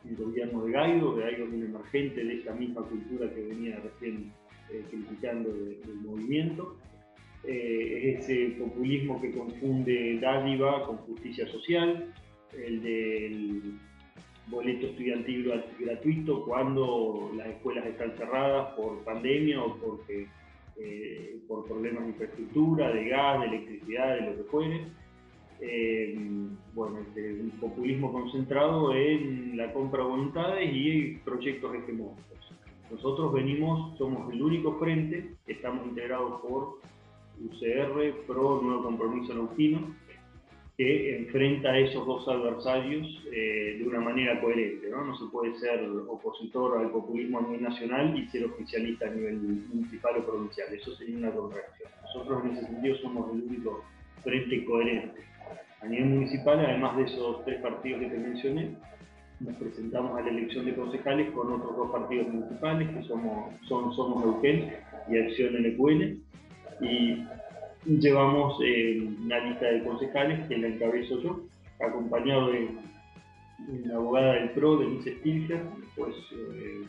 el 0.09 0.15
gobierno 0.15 0.65
de 0.65 0.73
Gaido, 0.75 1.17
que 1.17 1.23
Gaido 1.23 1.45
es 1.47 1.53
un 1.53 1.65
emergente 1.65 2.25
de 2.25 2.35
esta 2.35 2.55
misma 2.55 2.83
cultura 2.83 3.35
que 3.35 3.43
venía 3.43 3.81
recién 3.81 4.33
eh, 4.71 4.85
criticando 4.89 5.53
del 5.53 5.97
movimiento. 6.05 6.77
Eh, 7.43 8.15
es 8.15 8.31
ese 8.31 8.55
populismo 8.61 9.21
que 9.21 9.33
confunde 9.33 10.21
dádiva 10.21 10.87
con 10.87 10.99
justicia 10.99 11.49
social, 11.49 12.15
el 12.53 12.81
del 12.81 13.90
boleto 14.51 14.87
estudiantil 14.87 15.53
gratuito 15.79 16.45
cuando 16.45 17.31
las 17.37 17.47
escuelas 17.49 17.87
están 17.87 18.17
cerradas 18.17 18.75
por 18.75 19.03
pandemia 19.05 19.63
o 19.63 19.77
porque, 19.77 20.27
eh, 20.77 21.39
por 21.47 21.65
problemas 21.67 22.03
de 22.03 22.11
infraestructura, 22.11 22.91
de 22.93 23.09
gas, 23.09 23.41
de 23.41 23.47
electricidad, 23.47 24.15
de 24.17 24.21
lo 24.23 24.37
que 24.37 24.43
fuere. 24.51 24.87
Eh, 25.61 26.19
bueno, 26.75 26.99
este, 27.01 27.35
un 27.35 27.51
populismo 27.61 28.13
concentrado 28.13 28.95
en 28.95 29.57
la 29.57 29.73
compra 29.73 30.03
de 30.03 30.09
voluntades 30.09 30.71
y 30.73 31.17
proyectos 31.25 31.75
hegemónicos. 31.75 32.25
Nosotros 32.91 33.33
venimos, 33.33 33.97
somos 33.99 34.33
el 34.33 34.43
único 34.43 34.79
frente, 34.79 35.37
estamos 35.47 35.87
integrados 35.87 36.41
por 36.41 36.79
UCR, 37.41 38.27
PRO, 38.27 38.61
Nuevo 38.63 38.83
Compromiso 38.83 39.33
Neuquino, 39.35 39.95
que 40.81 41.15
enfrenta 41.15 41.73
a 41.73 41.79
esos 41.79 42.07
dos 42.07 42.27
adversarios 42.27 43.07
eh, 43.31 43.77
de 43.79 43.87
una 43.87 44.01
manera 44.01 44.41
coherente. 44.41 44.89
¿no? 44.89 45.05
¿no? 45.05 45.15
se 45.15 45.27
puede 45.27 45.55
ser 45.59 45.79
opositor 46.09 46.81
al 46.81 46.91
populismo 46.91 47.39
a 47.39 47.43
nivel 47.43 47.65
nacional 47.65 48.19
y 48.19 48.27
ser 48.29 48.47
oficialista 48.47 49.07
a 49.07 49.11
nivel 49.11 49.37
municipal 49.75 50.17
o 50.17 50.25
provincial. 50.25 50.73
Eso 50.73 50.97
sería 50.97 51.19
una 51.19 51.33
contradicción. 51.33 51.91
Nosotros 52.03 52.45
en 52.45 52.51
ese 52.53 52.67
sentido 52.67 52.97
somos 52.97 53.31
el 53.35 53.43
único 53.43 53.85
frente 54.25 54.65
coherente. 54.65 55.21
A 55.83 55.87
nivel 55.87 56.07
municipal, 56.07 56.59
además 56.59 56.97
de 56.97 57.03
esos 57.03 57.45
tres 57.45 57.61
partidos 57.61 58.01
que 58.01 58.07
te 58.09 58.19
mencioné, 58.19 58.71
nos 59.41 59.57
presentamos 59.57 60.19
a 60.19 60.23
la 60.23 60.31
elección 60.31 60.65
de 60.65 60.75
concejales 60.77 61.31
con 61.33 61.53
otros 61.53 61.77
dos 61.77 61.91
partidos 61.91 62.27
municipales, 62.29 62.89
que 62.89 63.03
somos, 63.03 63.53
son 63.69 63.95
Somos 63.95 64.25
Neuquén 64.25 64.73
y 65.11 65.19
Acción 65.19 65.63
NQN. 65.63 66.23
Y 66.81 67.27
llevamos 67.85 68.59
eh, 68.63 69.09
una 69.23 69.39
lista 69.39 69.67
de 69.67 69.85
concejales 69.85 70.47
que 70.49 70.59
la 70.59 70.69
encabezo 70.69 71.21
yo, 71.23 71.41
acompañado 71.81 72.49
de 72.49 72.69
una 73.69 73.95
abogada 73.97 74.35
del 74.35 74.51
PRO, 74.51 74.79
Denise 74.79 75.17
Stilger, 75.19 75.63
pues 75.97 76.15
eh, 76.33 76.83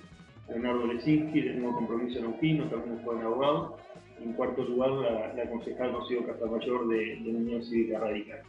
Leonardo 0.50 0.88
Lesinski, 0.88 1.42
del 1.42 1.62
Nuevo 1.62 1.78
Compromiso 1.78 2.22
Neuquino, 2.22 2.66
también 2.66 3.00
fue 3.04 3.16
un 3.16 3.24
abogado. 3.24 3.78
En 4.22 4.34
cuarto 4.34 4.64
lugar, 4.64 4.92
la, 4.92 5.34
la 5.34 5.50
concejal 5.50 5.94
Rocío 5.94 6.26
Castamayor 6.26 6.88
de, 6.88 7.16
de 7.24 7.32
la 7.32 7.40
Unión 7.40 7.64
Cívica 7.64 8.00
Radical. 8.00 8.42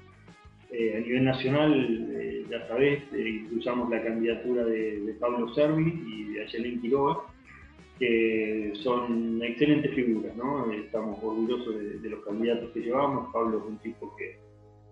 Eh, 0.74 0.96
a 0.96 1.00
nivel 1.00 1.24
nacional, 1.24 2.08
eh, 2.12 2.46
ya 2.50 2.66
sabés, 2.66 3.02
impulsamos 3.12 3.90
la 3.90 4.02
candidatura 4.02 4.64
de, 4.64 5.14
Pablo 5.20 5.52
Servi 5.54 6.02
y 6.06 6.32
de 6.32 6.42
Ayelen 6.44 6.80
Quiroga, 6.80 7.18
que 8.02 8.72
son 8.82 9.40
excelentes 9.44 9.94
figuras, 9.94 10.36
¿no? 10.36 10.72
Estamos 10.72 11.22
orgullosos 11.22 11.78
de, 11.78 12.00
de, 12.00 12.10
los 12.10 12.24
candidatos 12.24 12.72
que 12.72 12.80
llevamos. 12.80 13.32
Pablo 13.32 13.58
es 13.58 13.64
un 13.64 13.78
tipo 13.78 14.12
que 14.16 14.38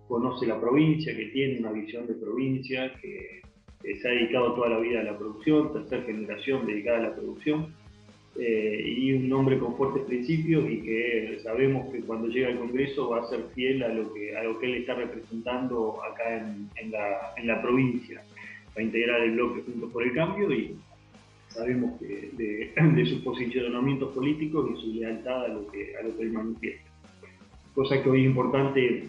conoce 0.07 0.47
la 0.47 0.61
provincia, 0.61 1.17
que 1.17 1.27
tiene 1.27 1.59
una 1.59 1.73
visión 1.73 2.07
de 2.07 2.15
provincia, 2.15 2.95
que, 3.03 3.41
se 3.83 4.09
ha 4.09 4.13
dedicado 4.13 4.55
toda 4.55 4.69
la 4.69 4.79
vida 4.79 5.01
a 5.01 5.03
la 5.03 5.19
producción, 5.19 5.73
tercera 5.73 6.03
generación 6.03 6.67
dedicada 6.67 6.99
a 6.99 7.03
la 7.09 7.15
producción 7.17 7.75
eh, 8.39 8.81
y 8.87 9.15
un 9.15 9.33
hombre 9.33 9.59
con 9.59 9.75
fuertes 9.77 10.03
principios 10.05 10.71
y 10.71 10.83
que 10.83 11.41
sabemos 11.43 11.91
que 11.91 12.03
cuando 12.03 12.29
llega 12.29 12.49
al 12.49 12.59
Congreso 12.59 13.09
va 13.09 13.23
a 13.23 13.29
ser 13.29 13.47
fiel 13.55 13.83
a 13.83 13.89
lo 13.89 14.13
que, 14.13 14.37
a 14.37 14.45
lo 14.45 14.59
que 14.61 14.67
él 14.67 14.75
está 14.75 14.95
representando 14.95 15.99
acá 16.05 16.37
en, 16.37 16.69
en, 16.77 16.93
la, 16.93 17.33
en 17.39 17.47
la, 17.47 17.61
provincia. 17.61 18.23
Va 18.69 18.81
a 18.81 18.83
integrar 18.83 19.23
el 19.23 19.33
bloque 19.33 19.63
Juntos 19.63 19.91
por 19.91 20.03
el 20.05 20.13
Cambio 20.13 20.53
y 20.53 20.77
sabemos 21.51 21.99
que 21.99 22.31
de, 22.33 22.73
de, 22.95 23.07
sus 23.07 23.21
posicionamientos 23.23 24.15
políticos 24.15 24.71
y 24.73 24.81
su 24.81 24.95
lealtad 24.95 25.45
a 25.45 25.49
lo 25.49 25.67
que, 25.71 25.95
a 25.97 26.03
lo 26.03 26.17
que 26.17 26.23
él 26.23 26.33
manifiesta. 26.33 26.91
Cosa 27.75 28.03
que 28.03 28.09
hoy 28.09 28.23
es 28.23 28.27
importante, 28.27 29.09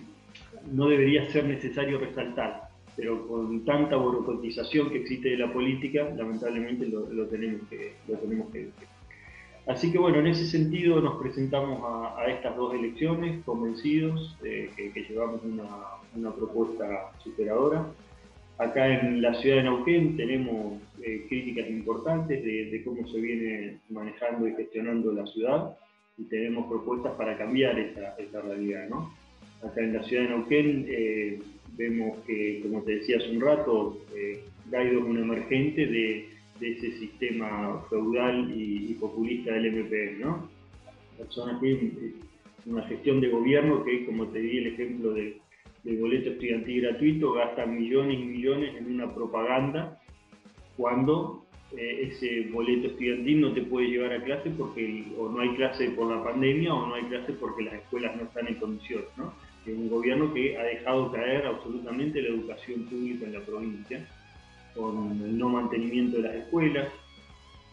no 0.72 0.88
debería 0.88 1.30
ser 1.32 1.46
necesario 1.46 2.00
resaltar, 2.00 2.70
pero 2.96 3.28
con 3.28 3.66
tanta 3.66 3.96
burocratización 3.96 4.90
que 4.90 5.00
existe 5.00 5.30
de 5.30 5.38
la 5.38 5.52
política, 5.52 6.10
lamentablemente 6.16 6.88
lo, 6.88 7.12
lo 7.12 7.26
tenemos 7.28 7.68
que, 7.70 7.94
lo 8.08 8.18
tenemos 8.18 8.52
que 8.52 8.60
decir. 8.66 8.88
Así 9.68 9.92
que 9.92 10.00
bueno, 10.00 10.20
en 10.20 10.28
ese 10.28 10.46
sentido 10.48 11.02
nos 11.02 11.22
presentamos 11.22 11.82
a, 11.84 12.20
a 12.20 12.26
estas 12.28 12.56
dos 12.56 12.74
elecciones 12.74 13.44
convencidos 13.46 14.36
eh, 14.44 14.72
que, 14.76 14.92
que, 14.92 15.04
llevamos 15.04 15.42
una, 15.44 15.68
una, 16.16 16.32
propuesta 16.32 17.12
superadora. 17.24 17.86
Acá 18.58 18.88
en 18.88 19.22
la 19.22 19.34
ciudad 19.36 19.58
de 19.58 19.64
Neuquén 19.64 20.18
tenemos 20.18 20.82
eh, 21.04 21.26
críticas 21.28 21.70
importantes 21.70 22.44
de, 22.44 22.66
de, 22.72 22.84
cómo 22.84 23.08
se 23.08 23.20
viene 23.20 23.80
manejando 23.90 24.48
y 24.48 24.56
gestionando 24.56 25.12
la 25.12 25.26
ciudad 25.28 25.78
y 26.18 26.24
tenemos 26.26 26.68
propuestas 26.68 27.14
para 27.14 27.38
cambiar 27.38 27.78
esta, 27.80 28.16
esta 28.18 28.42
realidad. 28.42 28.90
¿no? 28.90 29.14
Acá 29.64 29.82
en 29.82 29.94
la 29.94 30.04
ciudad 30.04 30.24
de 30.24 30.30
Neuquén 30.30 30.86
eh, 30.90 31.40
vemos 31.78 32.20
que, 32.26 32.62
como 32.62 32.82
te 32.84 32.96
decía 32.96 33.18
hace 33.18 33.32
un 33.32 33.42
rato, 33.42 33.98
eh, 34.16 34.44
Gaido 34.70 35.00
es 35.00 35.06
un 35.06 35.18
emergente 35.18 35.86
de 35.86 36.32
de 36.62 36.74
ese 36.74 36.92
sistema 37.00 37.84
feudal 37.90 38.54
y, 38.56 38.92
y 38.92 38.94
populista 38.94 39.52
del 39.52 39.74
MPN, 39.74 40.22
¿no? 40.22 40.50
Personas 41.18 41.60
que 41.60 42.14
una 42.68 42.84
gestión 42.84 43.20
de 43.20 43.30
gobierno 43.30 43.84
que, 43.84 44.06
como 44.06 44.28
te 44.28 44.40
di 44.40 44.60
el 44.60 44.68
ejemplo 44.68 45.12
del, 45.14 45.38
del 45.84 45.98
boleto 45.98 46.30
estudiantil 46.30 46.82
gratuito, 46.84 47.34
gastan 47.34 47.76
millones 47.76 48.20
y 48.20 48.24
millones 48.24 48.76
en 48.78 48.94
una 48.94 49.14
propaganda 49.14 50.00
cuando 50.82 51.46
eh, 51.78 52.10
ese 52.12 52.50
boleto 52.52 52.88
estudiantil 52.88 53.40
no 53.40 53.54
te 53.54 53.62
puede 53.62 53.88
llevar 53.88 54.14
a 54.14 54.24
clase 54.24 54.50
porque 54.50 55.06
o 55.16 55.30
no 55.30 55.40
hay 55.42 55.56
clase 55.56 55.92
por 55.92 56.12
la 56.12 56.24
pandemia 56.24 56.74
o 56.74 56.88
no 56.88 56.96
hay 56.96 57.04
clase 57.04 57.34
porque 57.34 57.64
las 57.64 57.76
escuelas 57.76 58.16
no 58.16 58.24
están 58.24 58.48
en 58.48 58.56
condiciones, 58.56 59.06
¿no? 59.16 59.32
Es 59.64 59.78
un 59.78 59.90
gobierno 59.90 60.34
que 60.34 60.58
ha 60.58 60.64
dejado 60.64 61.12
caer 61.12 61.46
absolutamente 61.46 62.20
la 62.20 62.30
educación 62.30 62.86
pública 62.86 63.26
en 63.28 63.34
la 63.34 63.42
provincia 63.42 64.08
con 64.76 65.22
el 65.24 65.38
no 65.38 65.50
mantenimiento 65.50 66.18
de 66.18 66.24
las 66.24 66.36
escuelas. 66.38 66.88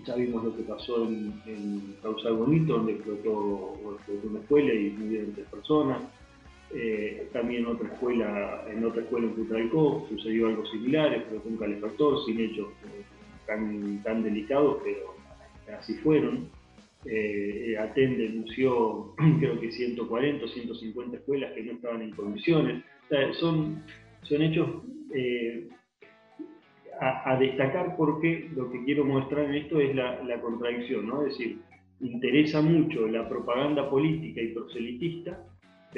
Ya 0.04 0.14
vimos 0.14 0.44
lo 0.44 0.54
que 0.54 0.64
pasó 0.64 1.08
en, 1.08 1.32
en 1.46 1.96
Causal 2.02 2.34
Bonito, 2.34 2.74
donde 2.74 2.92
explotó, 2.92 3.74
explotó, 3.96 4.28
una 4.28 4.40
escuela 4.40 4.74
y 4.74 4.90
murieron 4.90 5.32
tres 5.32 5.46
personas. 5.46 6.02
Eh, 6.74 7.28
también 7.32 7.66
otra 7.66 7.88
escuela, 7.88 8.64
en 8.70 8.84
otra 8.84 9.02
escuela 9.02 9.26
en 9.26 9.34
Putralcó 9.34 10.06
sucedió 10.10 10.48
algo 10.48 10.66
similar, 10.66 11.14
explotó 11.14 11.48
un 11.48 11.56
calefactor 11.56 12.24
sin 12.26 12.40
hechos 12.40 12.68
eh, 12.84 13.02
tan, 13.46 14.02
tan 14.02 14.22
delicados, 14.22 14.78
pero 14.84 15.14
así 15.78 15.94
fueron. 15.94 16.50
Eh, 17.04 17.76
Aten 17.78 18.18
denunció 18.18 19.14
creo 19.38 19.60
que 19.60 19.72
140 19.72 20.44
o 20.44 20.48
150 20.48 21.16
escuelas 21.16 21.52
que 21.52 21.62
no 21.62 21.72
estaban 21.72 22.02
en 22.02 22.10
condiciones. 22.10 22.84
Son, 23.40 23.82
son 24.22 24.42
hechos 24.42 24.68
eh, 25.14 25.68
a, 27.00 27.32
a, 27.32 27.38
destacar 27.38 27.96
porque 27.96 28.50
lo 28.54 28.70
que 28.70 28.84
quiero 28.84 29.04
mostrar 29.04 29.46
en 29.46 29.54
esto 29.54 29.80
es 29.80 29.94
la, 29.94 30.22
la, 30.24 30.38
contradicción, 30.42 31.06
¿no? 31.06 31.22
Es 31.22 31.38
decir, 31.38 31.58
interesa 32.00 32.60
mucho 32.60 33.06
la 33.08 33.26
propaganda 33.26 33.88
política 33.88 34.42
y 34.42 34.48
proselitista, 34.48 35.42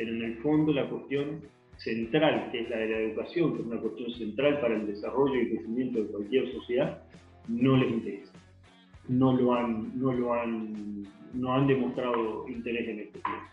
pero 0.01 0.15
en 0.15 0.23
el 0.23 0.37
fondo 0.39 0.73
la 0.73 0.89
cuestión 0.89 1.43
central, 1.77 2.49
que 2.51 2.63
es 2.63 2.71
la 2.71 2.79
de 2.79 2.89
la 2.89 2.99
educación, 3.01 3.53
que 3.53 3.61
es 3.61 3.67
una 3.67 3.81
cuestión 3.83 4.11
central 4.13 4.59
para 4.59 4.77
el 4.77 4.87
desarrollo 4.87 5.39
y 5.39 5.51
crecimiento 5.51 6.03
de 6.03 6.09
cualquier 6.09 6.51
sociedad, 6.53 7.03
no 7.49 7.77
les 7.77 7.91
interesa. 7.91 8.33
No 9.09 9.37
lo 9.37 9.53
han, 9.53 10.01
no 10.01 10.15
lo 10.15 10.33
han, 10.33 11.07
no 11.35 11.53
han 11.53 11.67
demostrado 11.67 12.49
interés 12.49 12.89
en 12.89 13.01
este 13.01 13.19
tema. 13.19 13.53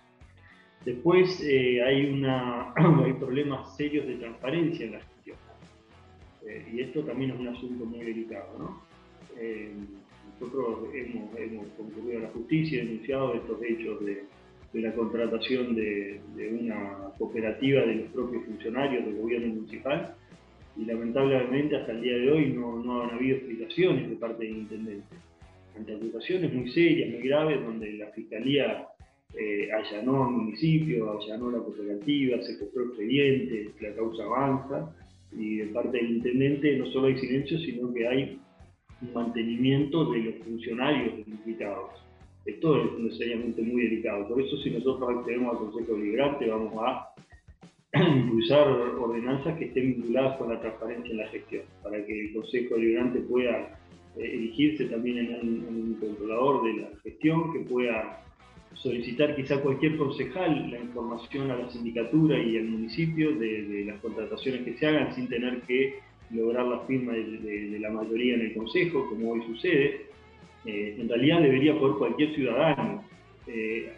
Después 0.86 1.44
eh, 1.44 1.84
hay, 1.84 2.14
una, 2.14 2.74
hay 3.04 3.12
problemas 3.12 3.76
serios 3.76 4.08
de 4.08 4.16
transparencia 4.16 4.86
en 4.86 4.92
la 4.94 5.00
eh, 5.00 6.66
y 6.72 6.80
esto 6.80 7.04
también 7.04 7.32
es 7.32 7.40
un 7.42 7.50
asunto 7.50 7.84
muy 7.84 8.06
delicado. 8.06 8.80
Eh, 9.38 9.74
nosotros 10.40 10.88
hemos, 10.94 11.38
hemos, 11.38 11.68
concurrido 11.76 12.20
a 12.20 12.22
la 12.22 12.30
justicia 12.30 12.82
y 12.82 12.86
denunciado 12.86 13.34
estos 13.34 13.62
hechos 13.62 14.06
de, 14.06 14.24
de 14.74 14.82
la 14.82 14.94
contratación 14.94 15.76
de, 15.76 16.20
una 16.52 17.12
cooperativa 17.18 17.82
de 17.82 17.96
los 17.96 18.12
propios 18.12 18.46
funcionarios 18.46 19.06
del 19.06 19.16
gobierno 19.16 19.54
municipal 19.56 20.16
y 20.76 20.86
lamentablemente 20.86 21.76
hasta 21.76 21.92
el 21.94 22.02
día 22.02 22.18
de 22.18 22.32
hoy 22.32 22.54
no, 22.54 22.78
no 22.84 23.04
han 23.04 23.12
habido 23.12 23.38
explicaciones 23.38 24.10
de 24.10 24.16
parte 24.16 24.46
del 24.46 24.58
intendente. 24.58 25.16
Ante 25.76 25.96
acusaciones 25.96 26.54
muy 26.54 26.72
serias, 26.72 27.10
muy 27.12 27.28
graves, 27.28 27.64
donde 27.64 27.94
la 27.94 28.08
fiscalía 28.08 28.88
eh, 29.34 29.70
allanó 29.72 30.26
al 30.26 30.32
municipio, 30.32 31.20
allanó 31.20 31.52
la 31.52 31.60
cooperativa, 31.60 32.42
se 32.42 32.58
compró 32.58 32.86
expedientes, 32.86 33.70
la 33.82 33.94
causa 33.94 34.24
avanza 34.24 34.96
y 35.32 35.58
de 35.58 35.66
parte 35.68 35.98
del 35.98 36.18
intendente 36.18 36.78
no 36.78 36.86
solo 36.88 37.08
hay 37.08 37.18
silencio, 37.18 37.60
sino 37.60 37.94
que 37.94 38.08
hay 38.08 38.40
un 39.02 39.14
mantenimiento 39.14 40.12
de 40.12 40.20
los 40.20 40.36
funcionarios 40.44 41.28
implicados. 41.28 42.07
Esto 42.48 42.82
es 42.82 43.00
necesariamente 43.00 43.62
muy 43.62 43.84
delicado. 43.84 44.26
Por 44.30 44.42
eso 44.42 44.56
si 44.58 44.72
nosotros 44.72 45.18
accedemos 45.18 45.52
al 45.52 45.66
Consejo 45.66 45.98
Deliberante 45.98 46.50
vamos 46.50 46.74
a 46.82 47.14
impulsar 47.94 48.70
ordenanzas 48.70 49.58
que 49.58 49.66
estén 49.66 49.96
vinculadas 49.96 50.38
con 50.38 50.54
la 50.54 50.62
transparencia 50.62 51.12
en 51.12 51.18
la 51.18 51.28
gestión, 51.28 51.64
para 51.84 52.06
que 52.06 52.22
el 52.22 52.34
Consejo 52.34 52.76
Deliberante 52.76 53.20
pueda 53.20 53.78
eh, 54.16 54.34
erigirse 54.34 54.86
también 54.86 55.18
en 55.18 55.66
un, 55.68 55.98
controlador 56.00 56.64
de 56.64 56.82
la 56.84 56.90
gestión, 57.04 57.52
que 57.52 57.60
pueda 57.60 58.24
solicitar 58.76 59.36
quizá 59.36 59.62
cualquier 59.62 59.98
concejal 59.98 60.72
la 60.72 60.80
información 60.80 61.52
a 61.52 61.58
la 61.58 61.70
sindicatura 61.70 62.40
y 62.40 62.58
al 62.58 62.66
municipio 62.66 63.36
de, 63.36 63.84
las 63.86 64.00
contrataciones 64.00 64.62
que 64.62 64.78
se 64.78 64.88
hagan 64.88 65.14
sin 65.14 65.28
tener 65.28 65.62
que 65.64 65.96
lograr 66.32 66.66
la 66.66 66.80
firma 66.82 67.12
de 67.12 67.78
la 67.78 67.90
mayoría 67.90 68.36
en 68.36 68.42
el 68.42 68.54
consejo, 68.54 69.10
como 69.10 69.32
hoy 69.32 69.42
sucede. 69.48 70.07
Eh, 70.68 70.98
en 71.00 71.08
realidad 71.08 71.42
debería 71.42 71.80
poder 71.80 71.98
cualquier 71.98 72.36
ciudadano 72.36 73.06
eh, 73.48 73.90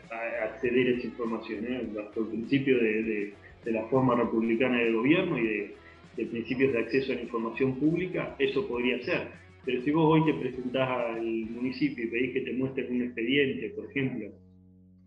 acceder 0.44 0.88
a 0.88 0.98
esa 0.98 1.08
información, 1.08 1.66
¿eh? 1.66 1.90
bajo 1.96 2.22
el 2.22 2.28
principio 2.28 2.78
de, 2.78 3.34
la 3.66 3.88
forma 3.88 4.16
republicana 4.16 4.78
del 4.78 4.94
gobierno 4.94 5.38
y 5.40 5.74
de, 6.16 6.26
principios 6.28 6.74
de 6.74 6.80
acceso 6.80 7.12
a 7.12 7.16
la 7.16 7.22
información 7.22 7.80
pública, 7.80 8.36
eso 8.38 8.68
podría 8.68 9.02
ser. 9.04 9.30
Pero 9.66 9.82
si 9.82 9.91
vos 9.91 10.14
hoy 10.14 10.32
te 10.32 10.40
presentás 10.40 10.90
al 10.90 11.22
municipio 11.22 12.06
y 12.06 12.08
pedís 12.08 12.34
que 12.34 12.41
te 12.41 12.54
muestren 12.54 12.94
un 12.94 13.02
expediente, 13.04 13.70
por 13.70 13.86
ejemplo, 13.90 14.28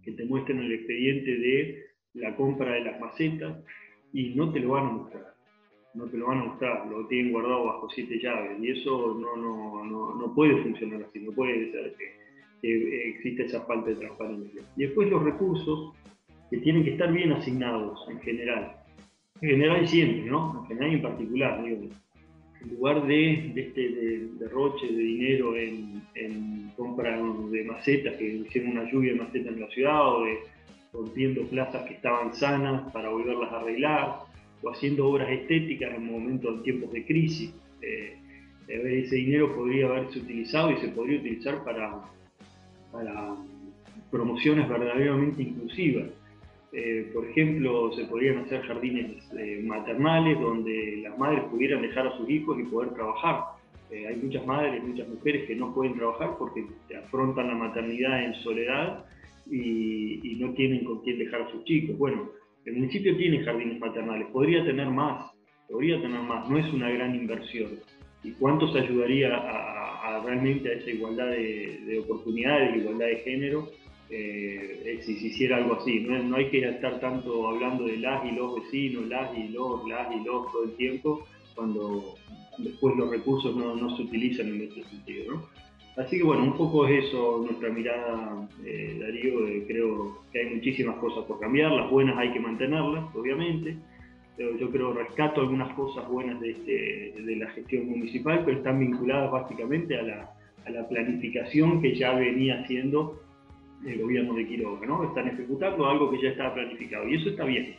que 0.02 0.12
te 0.12 0.24
muestren 0.24 0.58
el 0.60 0.72
expediente 0.72 1.30
de 1.36 1.84
la 2.14 2.34
compra 2.34 2.72
de 2.72 2.80
las 2.80 2.98
macetas, 2.98 3.58
y 4.12 4.34
no 4.34 4.52
te 4.52 4.60
lo 4.60 4.70
van 4.70 4.86
a 4.86 4.90
mostrar. 4.90 5.31
No 5.94 6.06
te 6.06 6.16
lo 6.16 6.26
van 6.28 6.38
a 6.38 6.44
mostrar, 6.44 6.86
lo 6.86 7.06
tienen 7.06 7.32
guardado 7.32 7.64
bajo 7.64 7.90
siete 7.90 8.18
llaves. 8.18 8.58
Y 8.60 8.70
eso 8.70 9.18
no, 9.20 9.36
no, 9.36 9.84
no, 9.84 10.14
no 10.14 10.34
puede 10.34 10.62
funcionar 10.62 11.02
así, 11.02 11.20
no 11.20 11.32
puede 11.32 11.70
ser 11.70 11.94
que, 11.98 12.14
que 12.62 13.08
exista 13.10 13.42
esa 13.42 13.60
falta 13.62 13.90
de 13.90 13.96
transparencia. 13.96 14.62
Y 14.76 14.82
después 14.82 15.10
los 15.10 15.22
recursos 15.22 15.92
que 16.50 16.58
tienen 16.58 16.84
que 16.84 16.90
estar 16.90 17.10
bien 17.12 17.32
asignados 17.32 18.06
en 18.08 18.20
general. 18.20 18.76
En 19.40 19.50
general 19.50 19.82
y 19.82 19.88
siempre, 19.88 20.30
¿no? 20.30 20.60
En 20.60 20.66
general 20.68 20.94
en 20.94 21.02
particular, 21.02 21.64
digo. 21.64 21.88
En 22.60 22.70
lugar 22.76 23.06
de, 23.06 23.50
de 23.54 23.60
este 23.60 23.88
derroche 24.38 24.86
de, 24.86 24.92
dinero 24.92 25.56
en, 25.56 26.02
en, 26.14 26.70
compra 26.76 27.20
de 27.20 27.64
macetas, 27.64 28.16
que 28.16 28.36
hicieron 28.36 28.72
una 28.72 28.90
lluvia 28.90 29.12
de 29.12 29.18
macetas 29.18 29.52
en 29.54 29.60
la 29.60 29.68
ciudad, 29.68 30.16
o 30.16 30.24
de 30.24 30.38
rompiendo 30.92 31.42
plazas 31.46 31.86
que 31.86 31.94
estaban 31.94 32.34
sanas 32.34 32.92
para 32.92 33.08
volverlas 33.08 33.50
a 33.50 33.60
arreglar, 33.60 34.18
o 34.62 34.70
haciendo 34.70 35.08
obras 35.08 35.28
estéticas 35.30 35.94
en 35.94 36.06
momentos, 36.06 36.54
en 36.54 36.62
tiempos 36.62 36.92
de 36.92 37.04
crisis. 37.04 37.54
Eh, 37.80 38.16
ese 38.68 39.16
dinero 39.16 39.54
podría 39.54 39.86
haberse 39.86 40.20
utilizado 40.20 40.70
y 40.70 40.76
se 40.76 40.88
podría 40.88 41.18
utilizar 41.18 41.62
para, 41.64 42.00
promociones 44.10 44.68
verdaderamente 44.68 45.42
inclusivas. 45.42 46.08
Eh, 46.72 47.10
por 47.12 47.26
ejemplo, 47.26 47.92
se 47.92 48.04
podrían 48.04 48.38
hacer 48.38 48.62
jardines 48.62 49.30
eh, 49.36 49.62
maternales 49.62 50.40
donde 50.40 51.00
las 51.02 51.18
madres 51.18 51.44
pudieran 51.50 51.82
dejar 51.82 52.06
a 52.06 52.16
sus 52.16 52.28
hijos 52.30 52.58
y 52.58 52.64
poder 52.64 52.94
trabajar. 52.94 53.44
Hay 53.90 54.16
muchas 54.16 54.46
madres, 54.46 54.82
muchas 54.82 55.06
mujeres 55.06 55.46
que 55.46 55.54
no 55.54 55.74
pueden 55.74 55.94
trabajar 55.94 56.36
porque 56.38 56.64
afrontan 57.04 57.48
la 57.48 57.54
maternidad 57.56 58.24
en 58.24 58.34
soledad 58.36 59.04
y, 59.50 60.18
y, 60.26 60.36
no 60.36 60.54
tienen 60.54 60.82
con 60.84 61.02
quién 61.02 61.18
dejar 61.18 61.42
a 61.42 61.50
sus 61.50 61.62
chicos. 61.64 61.98
Bueno, 61.98 62.30
el 62.64 62.74
municipio 62.74 63.16
tiene 63.16 63.44
jardines 63.44 63.80
maternales, 63.80 64.28
podría 64.28 64.64
tener 64.64 64.88
más, 64.88 65.30
podría 65.68 66.00
tener 66.00 66.20
más, 66.20 66.48
no 66.48 66.58
es 66.58 66.72
una 66.72 66.90
gran 66.90 67.14
inversión. 67.14 67.80
¿Y 68.24 68.32
cuánto 68.32 68.72
se 68.72 68.78
ayudaría 68.78 69.34
a, 69.34 70.22
realmente 70.24 70.68
a 70.70 70.74
esa 70.74 70.90
igualdad 70.90 71.26
de, 71.26 71.80
de 71.86 71.98
oportunidades, 71.98 72.76
igualdad 72.76 73.06
de 73.06 73.16
género? 73.16 73.68
Eh, 74.14 75.00
si 75.00 75.16
se 75.16 75.28
hiciera 75.28 75.56
algo 75.56 75.76
así. 75.76 76.00
No, 76.00 76.22
no, 76.22 76.36
hay 76.36 76.50
que 76.50 76.68
estar 76.68 77.00
tanto 77.00 77.48
hablando 77.48 77.84
de 77.84 77.96
las 77.96 78.22
y 78.26 78.32
los 78.32 78.56
vecinos, 78.56 79.08
las 79.08 79.36
y 79.36 79.48
los, 79.48 79.88
las 79.88 80.14
y 80.14 80.22
los 80.22 80.52
todo 80.52 80.64
el 80.64 80.76
tiempo, 80.76 81.26
cuando 81.54 82.14
después 82.58 82.94
los 82.96 83.10
recursos 83.10 83.56
no, 83.56 83.74
no 83.74 83.96
se 83.96 84.02
utilizan 84.02 84.48
en 84.48 84.62
este 84.62 84.82
sentido. 84.84 85.32
¿no? 85.32 85.48
Así 85.96 86.16
que 86.16 86.24
bueno, 86.24 86.44
un 86.44 86.56
poco 86.56 86.86
es 86.86 87.04
eso 87.04 87.44
nuestra 87.44 87.68
mirada, 87.68 88.48
eh, 88.64 88.96
Darío. 88.98 89.66
Creo 89.66 90.22
que 90.32 90.40
hay 90.40 90.54
muchísimas 90.54 90.96
cosas 90.96 91.24
por 91.24 91.38
cambiar, 91.38 91.70
las 91.72 91.90
buenas 91.90 92.16
hay 92.16 92.32
que 92.32 92.40
mantenerlas, 92.40 93.14
obviamente. 93.14 93.76
Pero 94.36 94.56
yo 94.56 94.70
creo 94.70 94.94
rescato 94.94 95.42
algunas 95.42 95.74
cosas 95.74 96.08
buenas 96.08 96.40
de, 96.40 96.52
este, 96.52 97.36
la 97.36 97.50
gestión 97.50 97.88
municipal, 97.88 98.42
pero 98.44 98.56
están 98.56 98.80
vinculadas 98.80 99.30
básicamente 99.30 99.98
a 99.98 100.02
la, 100.02 100.88
planificación 100.88 101.82
que 101.82 101.94
ya 101.94 102.14
venía 102.14 102.60
haciendo 102.60 103.20
el 103.84 104.00
gobierno 104.00 104.32
de 104.34 104.46
Quiroga, 104.46 104.86
¿no? 104.86 105.04
Están 105.04 105.28
ejecutando 105.28 105.86
algo 105.86 106.10
que 106.10 106.22
ya 106.22 106.30
estaba 106.30 106.54
planificado 106.54 107.06
y 107.08 107.16
eso 107.16 107.30
está 107.30 107.44
bien. 107.44 107.74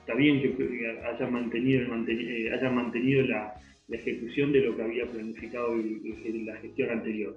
Está 0.00 0.14
bien 0.14 0.42
que 0.42 0.98
hayan 1.08 1.32
mantenido, 1.32 1.82
eh, 1.82 2.70
mantenido 2.70 3.22
la, 3.26 3.54
ejecución 3.88 4.52
de 4.52 4.62
lo 4.62 4.76
que 4.76 4.82
había 4.82 5.06
planificado 5.06 5.76
la 6.44 6.56
gestión 6.56 6.90
anterior. 6.90 7.36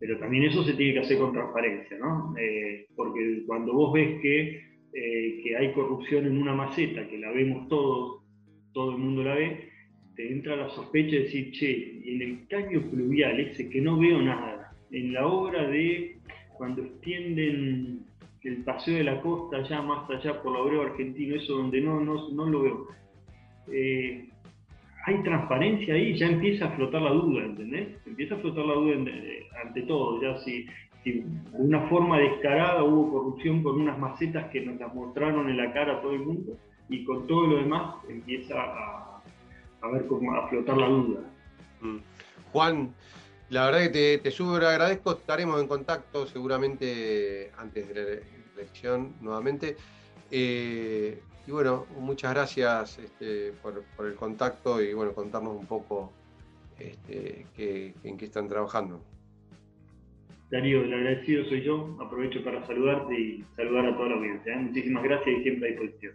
Pero 0.00 0.18
también 0.18 0.44
eso 0.44 0.62
se 0.64 0.74
tiene 0.74 0.94
que 0.94 1.00
hacer 1.00 1.18
con 1.18 1.32
transparencia, 1.32 1.98
¿no? 1.98 2.34
Eh, 2.38 2.86
porque 2.94 3.42
cuando 3.46 3.72
vos 3.72 3.92
ves 3.92 4.20
que, 4.20 4.62
eh, 4.92 5.40
que 5.42 5.56
hay 5.56 5.72
corrupción 5.72 6.26
en 6.26 6.38
una 6.40 6.54
maceta, 6.54 7.08
que 7.08 7.18
la 7.18 7.32
vemos 7.32 7.68
todos, 7.68 8.22
todo 8.72 8.92
el 8.92 8.98
mundo 8.98 9.24
la 9.24 9.34
ve, 9.34 9.70
te 10.14 10.32
entra 10.32 10.56
la 10.56 10.68
sospecha 10.70 11.16
de 11.16 11.22
decir, 11.22 11.52
che, 11.52 12.00
en 12.04 12.22
el 12.22 12.46
caño 12.48 12.88
pluvial 12.90 13.40
ese 13.40 13.68
que 13.68 13.80
no 13.80 13.98
veo 13.98 14.20
nada, 14.22 14.72
en 14.90 15.12
la 15.12 15.26
obra 15.26 15.68
de 15.68 16.18
cuando 16.56 16.82
extienden 16.82 18.04
el 18.48 18.64
paseo 18.64 18.96
de 18.96 19.04
la 19.04 19.20
costa 19.20 19.62
ya 19.62 19.82
más 19.82 20.08
allá 20.10 20.42
por 20.42 20.52
la 20.52 20.60
obrero 20.60 20.82
argentino, 20.82 21.36
eso 21.36 21.54
donde 21.54 21.80
no, 21.80 22.00
no, 22.00 22.30
no 22.30 22.46
lo 22.46 22.62
veo. 22.62 22.86
Eh, 23.70 24.28
hay 25.06 25.22
transparencia 25.22 25.94
ahí, 25.94 26.16
ya 26.16 26.26
empieza 26.26 26.66
a 26.66 26.70
flotar 26.72 27.02
la 27.02 27.10
duda, 27.10 27.44
¿entendés? 27.44 27.88
Empieza 28.06 28.34
a 28.34 28.38
flotar 28.38 28.64
la 28.64 28.74
duda 28.74 28.96
ante 29.64 29.82
todo, 29.82 30.20
ya 30.20 30.38
si, 30.38 30.66
de 31.04 31.24
una 31.52 31.88
forma 31.88 32.18
descarada 32.18 32.82
hubo 32.82 33.10
corrupción 33.10 33.62
con 33.62 33.80
unas 33.80 33.98
macetas 33.98 34.50
que 34.50 34.60
nos 34.60 34.78
las 34.78 34.94
mostraron 34.94 35.48
en 35.48 35.56
la 35.56 35.72
cara 35.72 35.94
a 35.94 36.00
todo 36.02 36.12
el 36.12 36.20
mundo 36.20 36.56
y 36.88 37.04
con 37.04 37.26
todo 37.26 37.46
lo 37.46 37.56
demás 37.56 37.96
empieza 38.08 38.54
a, 38.58 39.22
ver 39.92 40.06
cómo 40.06 40.34
a 40.34 40.48
flotar 40.48 40.76
la 40.76 40.88
duda. 40.88 41.20
Mm. 41.80 41.98
Juan, 42.52 42.94
la 43.50 43.66
verdad 43.66 43.80
que 43.90 44.20
te, 44.20 44.30
te 44.30 44.42
agradezco, 44.66 45.12
estaremos 45.12 45.60
en 45.60 45.68
contacto 45.68 46.26
seguramente 46.26 47.50
antes 47.56 47.88
de 47.88 47.94
la 47.94 48.60
elección 48.60 49.14
nuevamente. 49.20 49.76
Eh, 50.30 51.22
y 51.48 51.50
bueno, 51.50 51.86
muchas 51.98 52.34
gracias 52.34 52.98
este, 52.98 53.52
por, 53.62 53.82
por, 53.96 54.04
el 54.04 54.16
contacto 54.16 54.82
y 54.82 54.92
bueno, 54.92 55.14
contarnos 55.14 55.56
un 55.56 55.64
poco 55.64 56.12
este, 56.78 57.46
que, 57.56 57.94
en 58.04 58.18
qué 58.18 58.26
están 58.26 58.48
trabajando. 58.48 59.00
Darío, 60.50 60.82
el 60.82 60.92
agradecido 60.92 61.46
soy 61.46 61.62
yo. 61.64 61.96
Aprovecho 62.02 62.44
para 62.44 62.66
saludarte 62.66 63.18
y 63.18 63.44
saludar 63.56 63.86
a 63.86 63.96
toda 63.96 64.10
la 64.10 64.14
audiencia. 64.16 64.52
¿eh? 64.52 64.58
Muchísimas 64.58 65.02
gracias 65.02 65.38
y 65.38 65.42
siempre 65.42 65.68
a 65.68 65.72
disposición. 65.72 66.14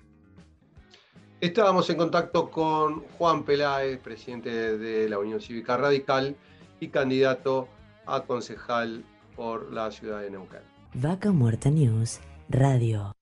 Estábamos 1.41 1.89
en 1.89 1.97
contacto 1.97 2.51
con 2.51 2.99
Juan 3.17 3.43
Peláez, 3.43 3.99
presidente 4.01 4.77
de 4.77 5.09
la 5.09 5.17
Unión 5.17 5.41
Cívica 5.41 5.77
Radical 5.77 6.35
y 6.79 6.89
candidato 6.89 7.67
a 8.05 8.21
concejal 8.21 9.03
por 9.35 9.73
la 9.73 9.89
ciudad 9.89 10.21
de 10.21 10.29
Neuquén. 10.29 10.61
Vaca 10.93 11.31
Muerta 11.31 11.71
News 11.71 12.19
Radio. 12.49 13.13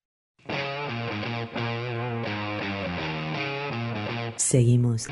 Seguimos 4.41 5.07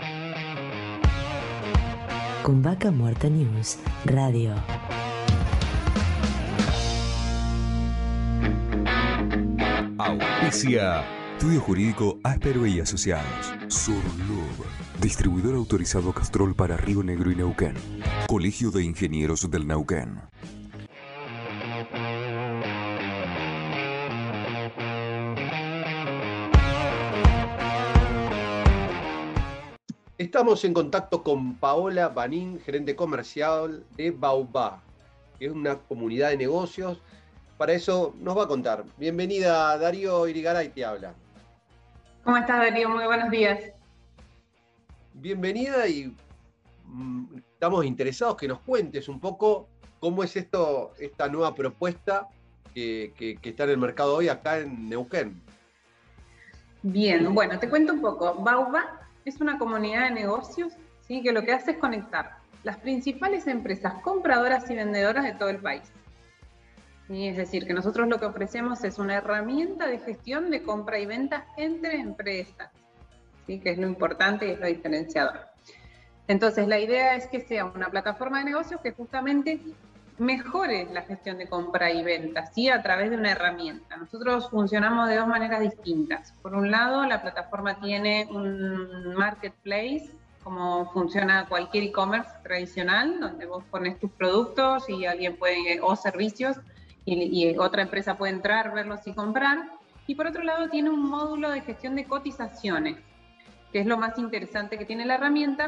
con 2.41 2.61
Vaca 2.63 2.91
Muerta 2.91 3.29
News 3.29 3.77
Radio. 4.03 4.55
Auspicia. 9.97 11.05
Estudio 11.33 11.61
Jurídico 11.61 12.19
Áspero 12.23 12.65
y 12.65 12.81
Asociados. 12.81 13.53
Surlub. 13.67 14.65
Distribuidor 14.99 15.55
autorizado 15.55 16.11
Castrol 16.11 16.55
para 16.55 16.75
Río 16.75 17.03
Negro 17.03 17.31
y 17.31 17.35
Neuquén. 17.35 17.75
Colegio 18.27 18.71
de 18.71 18.83
Ingenieros 18.83 19.49
del 19.49 19.67
Neuquén. 19.67 20.19
Estamos 30.19 30.65
en 30.65 30.73
contacto 30.73 31.23
con 31.23 31.55
Paola 31.55 32.09
Banín, 32.09 32.59
gerente 32.59 32.93
comercial 32.93 33.85
de 33.95 34.11
Baubá, 34.11 34.83
que 35.39 35.45
es 35.45 35.51
una 35.53 35.77
comunidad 35.77 36.31
de 36.31 36.35
negocios. 36.35 36.99
Para 37.57 37.71
eso 37.71 38.13
nos 38.19 38.37
va 38.37 38.43
a 38.43 38.47
contar. 38.47 38.83
Bienvenida, 38.97 39.77
Darío 39.77 40.27
Irigaray 40.27 40.73
te 40.73 40.83
habla. 40.83 41.13
¿Cómo 42.25 42.35
estás, 42.35 42.57
Darío? 42.57 42.89
Muy 42.89 43.05
buenos 43.05 43.31
días. 43.31 43.71
Bienvenida 45.13 45.87
y 45.87 46.13
mm, 46.83 47.37
estamos 47.37 47.85
interesados 47.85 48.35
que 48.35 48.49
nos 48.49 48.59
cuentes 48.59 49.07
un 49.07 49.21
poco 49.21 49.69
cómo 50.01 50.21
es 50.25 50.35
esto, 50.35 50.91
esta 50.99 51.29
nueva 51.29 51.55
propuesta 51.55 52.27
que, 52.73 53.13
que, 53.15 53.37
que 53.37 53.51
está 53.51 53.63
en 53.63 53.69
el 53.69 53.77
mercado 53.77 54.17
hoy 54.17 54.27
acá 54.27 54.59
en 54.59 54.89
Neuquén. 54.89 55.41
Bien, 56.83 57.33
bueno, 57.33 57.57
te 57.57 57.69
cuento 57.69 57.93
un 57.93 58.01
poco. 58.01 58.35
Bauba 58.35 58.99
es 59.25 59.41
una 59.41 59.57
comunidad 59.57 60.09
de 60.09 60.11
negocios 60.11 60.73
¿sí? 61.07 61.21
que 61.21 61.31
lo 61.31 61.43
que 61.43 61.53
hace 61.53 61.71
es 61.71 61.77
conectar 61.77 62.37
las 62.63 62.77
principales 62.77 63.47
empresas 63.47 63.93
compradoras 64.01 64.69
y 64.69 64.75
vendedoras 64.75 65.23
de 65.23 65.33
todo 65.33 65.49
el 65.49 65.59
país. 65.59 65.91
Es 67.09 67.37
decir, 67.37 67.65
que 67.65 67.73
nosotros 67.73 68.07
lo 68.07 68.19
que 68.19 68.25
ofrecemos 68.25 68.83
es 68.83 68.99
una 68.99 69.15
herramienta 69.15 69.87
de 69.87 69.97
gestión 69.97 70.51
de 70.51 70.61
compra 70.61 70.99
y 70.99 71.07
venta 71.07 71.47
entre 71.57 71.95
empresas, 71.95 72.69
¿sí? 73.47 73.59
que 73.59 73.71
es 73.71 73.77
lo 73.79 73.87
importante 73.87 74.47
y 74.47 74.51
es 74.51 74.59
lo 74.59 74.67
diferenciador. 74.67 75.39
Entonces, 76.27 76.67
la 76.67 76.77
idea 76.77 77.15
es 77.15 77.25
que 77.25 77.39
sea 77.39 77.65
una 77.65 77.89
plataforma 77.89 78.39
de 78.39 78.45
negocios 78.45 78.79
que 78.81 78.91
justamente 78.91 79.59
mejore 80.19 80.87
la 80.91 81.01
gestión 81.03 81.37
de 81.37 81.47
compra 81.47 81.91
y 81.91 82.03
venta, 82.03 82.45
¿sí? 82.47 82.69
a 82.69 82.81
través 82.81 83.09
de 83.09 83.17
una 83.17 83.31
herramienta. 83.31 83.97
Nosotros 83.97 84.49
funcionamos 84.49 85.09
de 85.09 85.15
dos 85.15 85.27
maneras 85.27 85.61
distintas. 85.61 86.33
Por 86.41 86.55
un 86.55 86.69
lado, 86.71 87.05
la 87.05 87.21
plataforma 87.21 87.79
tiene 87.79 88.27
un 88.29 89.13
marketplace 89.15 90.11
como 90.43 90.91
funciona 90.91 91.45
cualquier 91.47 91.83
e-commerce 91.83 92.29
tradicional, 92.43 93.19
donde 93.19 93.45
vos 93.45 93.63
pones 93.69 93.99
tus 93.99 94.09
productos 94.11 94.89
y 94.89 95.05
alguien 95.05 95.37
puede, 95.37 95.79
o 95.81 95.95
servicios, 95.95 96.57
y, 97.05 97.45
y 97.45 97.57
otra 97.57 97.83
empresa 97.83 98.17
puede 98.17 98.33
entrar, 98.33 98.73
verlos 98.73 99.05
y 99.05 99.13
comprar. 99.13 99.69
Y 100.07 100.15
por 100.15 100.27
otro 100.27 100.43
lado 100.43 100.69
tiene 100.69 100.89
un 100.89 101.07
módulo 101.07 101.51
de 101.51 101.61
gestión 101.61 101.95
de 101.95 102.05
cotizaciones, 102.05 102.97
que 103.71 103.79
es 103.79 103.85
lo 103.85 103.97
más 103.97 104.17
interesante 104.17 104.77
que 104.77 104.85
tiene 104.85 105.05
la 105.05 105.15
herramienta, 105.15 105.67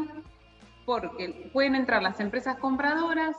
porque 0.85 1.49
pueden 1.53 1.75
entrar 1.75 2.01
las 2.01 2.19
empresas 2.19 2.57
compradoras, 2.57 3.35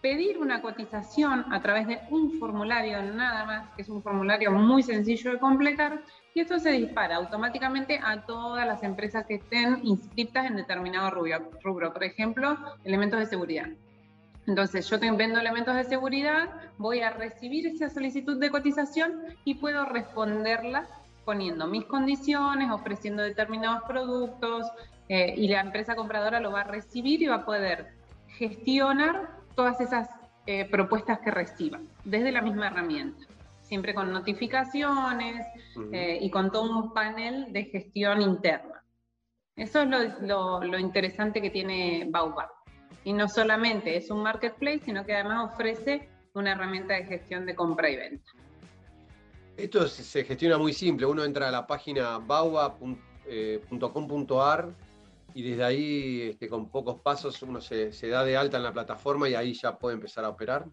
pedir 0.00 0.38
una 0.38 0.62
cotización 0.62 1.52
a 1.52 1.60
través 1.60 1.86
de 1.86 2.00
un 2.10 2.38
formulario 2.38 3.02
nada 3.02 3.44
más, 3.44 3.70
que 3.74 3.82
es 3.82 3.88
un 3.88 4.02
formulario 4.02 4.52
muy 4.52 4.82
sencillo 4.82 5.32
de 5.32 5.38
completar, 5.38 6.02
y 6.34 6.40
esto 6.40 6.58
se 6.58 6.70
dispara 6.70 7.16
automáticamente 7.16 7.98
a 8.02 8.24
todas 8.24 8.66
las 8.66 8.82
empresas 8.82 9.26
que 9.26 9.36
estén 9.36 9.80
inscritas 9.82 10.46
en 10.46 10.56
determinado 10.56 11.10
rubro, 11.10 11.92
por 11.92 12.04
ejemplo, 12.04 12.56
elementos 12.84 13.18
de 13.18 13.26
seguridad. 13.26 13.66
Entonces, 14.46 14.88
yo 14.88 14.98
vendo 14.98 15.40
elementos 15.40 15.74
de 15.74 15.84
seguridad, 15.84 16.48
voy 16.78 17.00
a 17.00 17.10
recibir 17.10 17.66
esa 17.66 17.90
solicitud 17.90 18.38
de 18.38 18.50
cotización 18.50 19.20
y 19.44 19.56
puedo 19.56 19.84
responderla 19.84 20.86
poniendo 21.24 21.66
mis 21.66 21.84
condiciones, 21.84 22.70
ofreciendo 22.70 23.22
determinados 23.22 23.82
productos, 23.82 24.66
eh, 25.10 25.34
y 25.36 25.48
la 25.48 25.60
empresa 25.60 25.96
compradora 25.96 26.40
lo 26.40 26.52
va 26.52 26.62
a 26.62 26.64
recibir 26.64 27.22
y 27.22 27.26
va 27.26 27.36
a 27.36 27.44
poder 27.44 27.92
gestionar 28.28 29.37
todas 29.58 29.80
esas 29.80 30.08
eh, 30.46 30.66
propuestas 30.70 31.18
que 31.18 31.32
reciba 31.32 31.80
desde 32.04 32.30
la 32.30 32.42
misma 32.42 32.68
herramienta, 32.68 33.26
siempre 33.60 33.92
con 33.92 34.12
notificaciones 34.12 35.44
eh, 35.92 36.20
y 36.22 36.30
con 36.30 36.52
todo 36.52 36.70
un 36.70 36.94
panel 36.94 37.52
de 37.52 37.64
gestión 37.64 38.22
interna. 38.22 38.84
Eso 39.56 39.82
es 39.82 39.88
lo, 40.20 40.62
lo, 40.62 40.78
interesante 40.78 41.42
que 41.42 41.50
tiene 41.50 42.06
Baobab. 42.08 42.50
Y 43.02 43.12
no 43.12 43.28
solamente 43.28 43.96
es 43.96 44.12
un 44.12 44.22
marketplace, 44.22 44.82
sino 44.84 45.04
que 45.04 45.14
además 45.14 45.52
ofrece 45.52 46.08
una 46.34 46.52
herramienta 46.52 46.94
de 46.94 47.06
gestión 47.06 47.44
de 47.44 47.56
compra 47.56 47.90
y 47.90 47.96
venta. 47.96 48.30
Esto 49.56 49.88
se 49.88 50.22
gestiona 50.22 50.56
muy 50.56 50.72
simple. 50.72 51.04
Uno 51.04 51.24
entra 51.24 51.48
a 51.48 51.50
la 51.50 51.66
página 51.66 52.18
baobab.com.ar 52.18 54.68
y 55.38 55.42
desde 55.42 55.62
ahí, 55.62 56.22
este, 56.22 56.48
con 56.48 56.68
pocos 56.68 57.00
pasos, 57.00 57.40
uno 57.44 57.60
se, 57.60 57.92
se, 57.92 58.08
da 58.08 58.24
de 58.24 58.36
alta 58.36 58.56
en 58.56 58.64
la 58.64 58.72
plataforma 58.72 59.28
y 59.28 59.36
ahí 59.36 59.54
ya 59.54 59.78
puede 59.78 59.94
empezar 59.94 60.24
a 60.24 60.30
operar? 60.30 60.66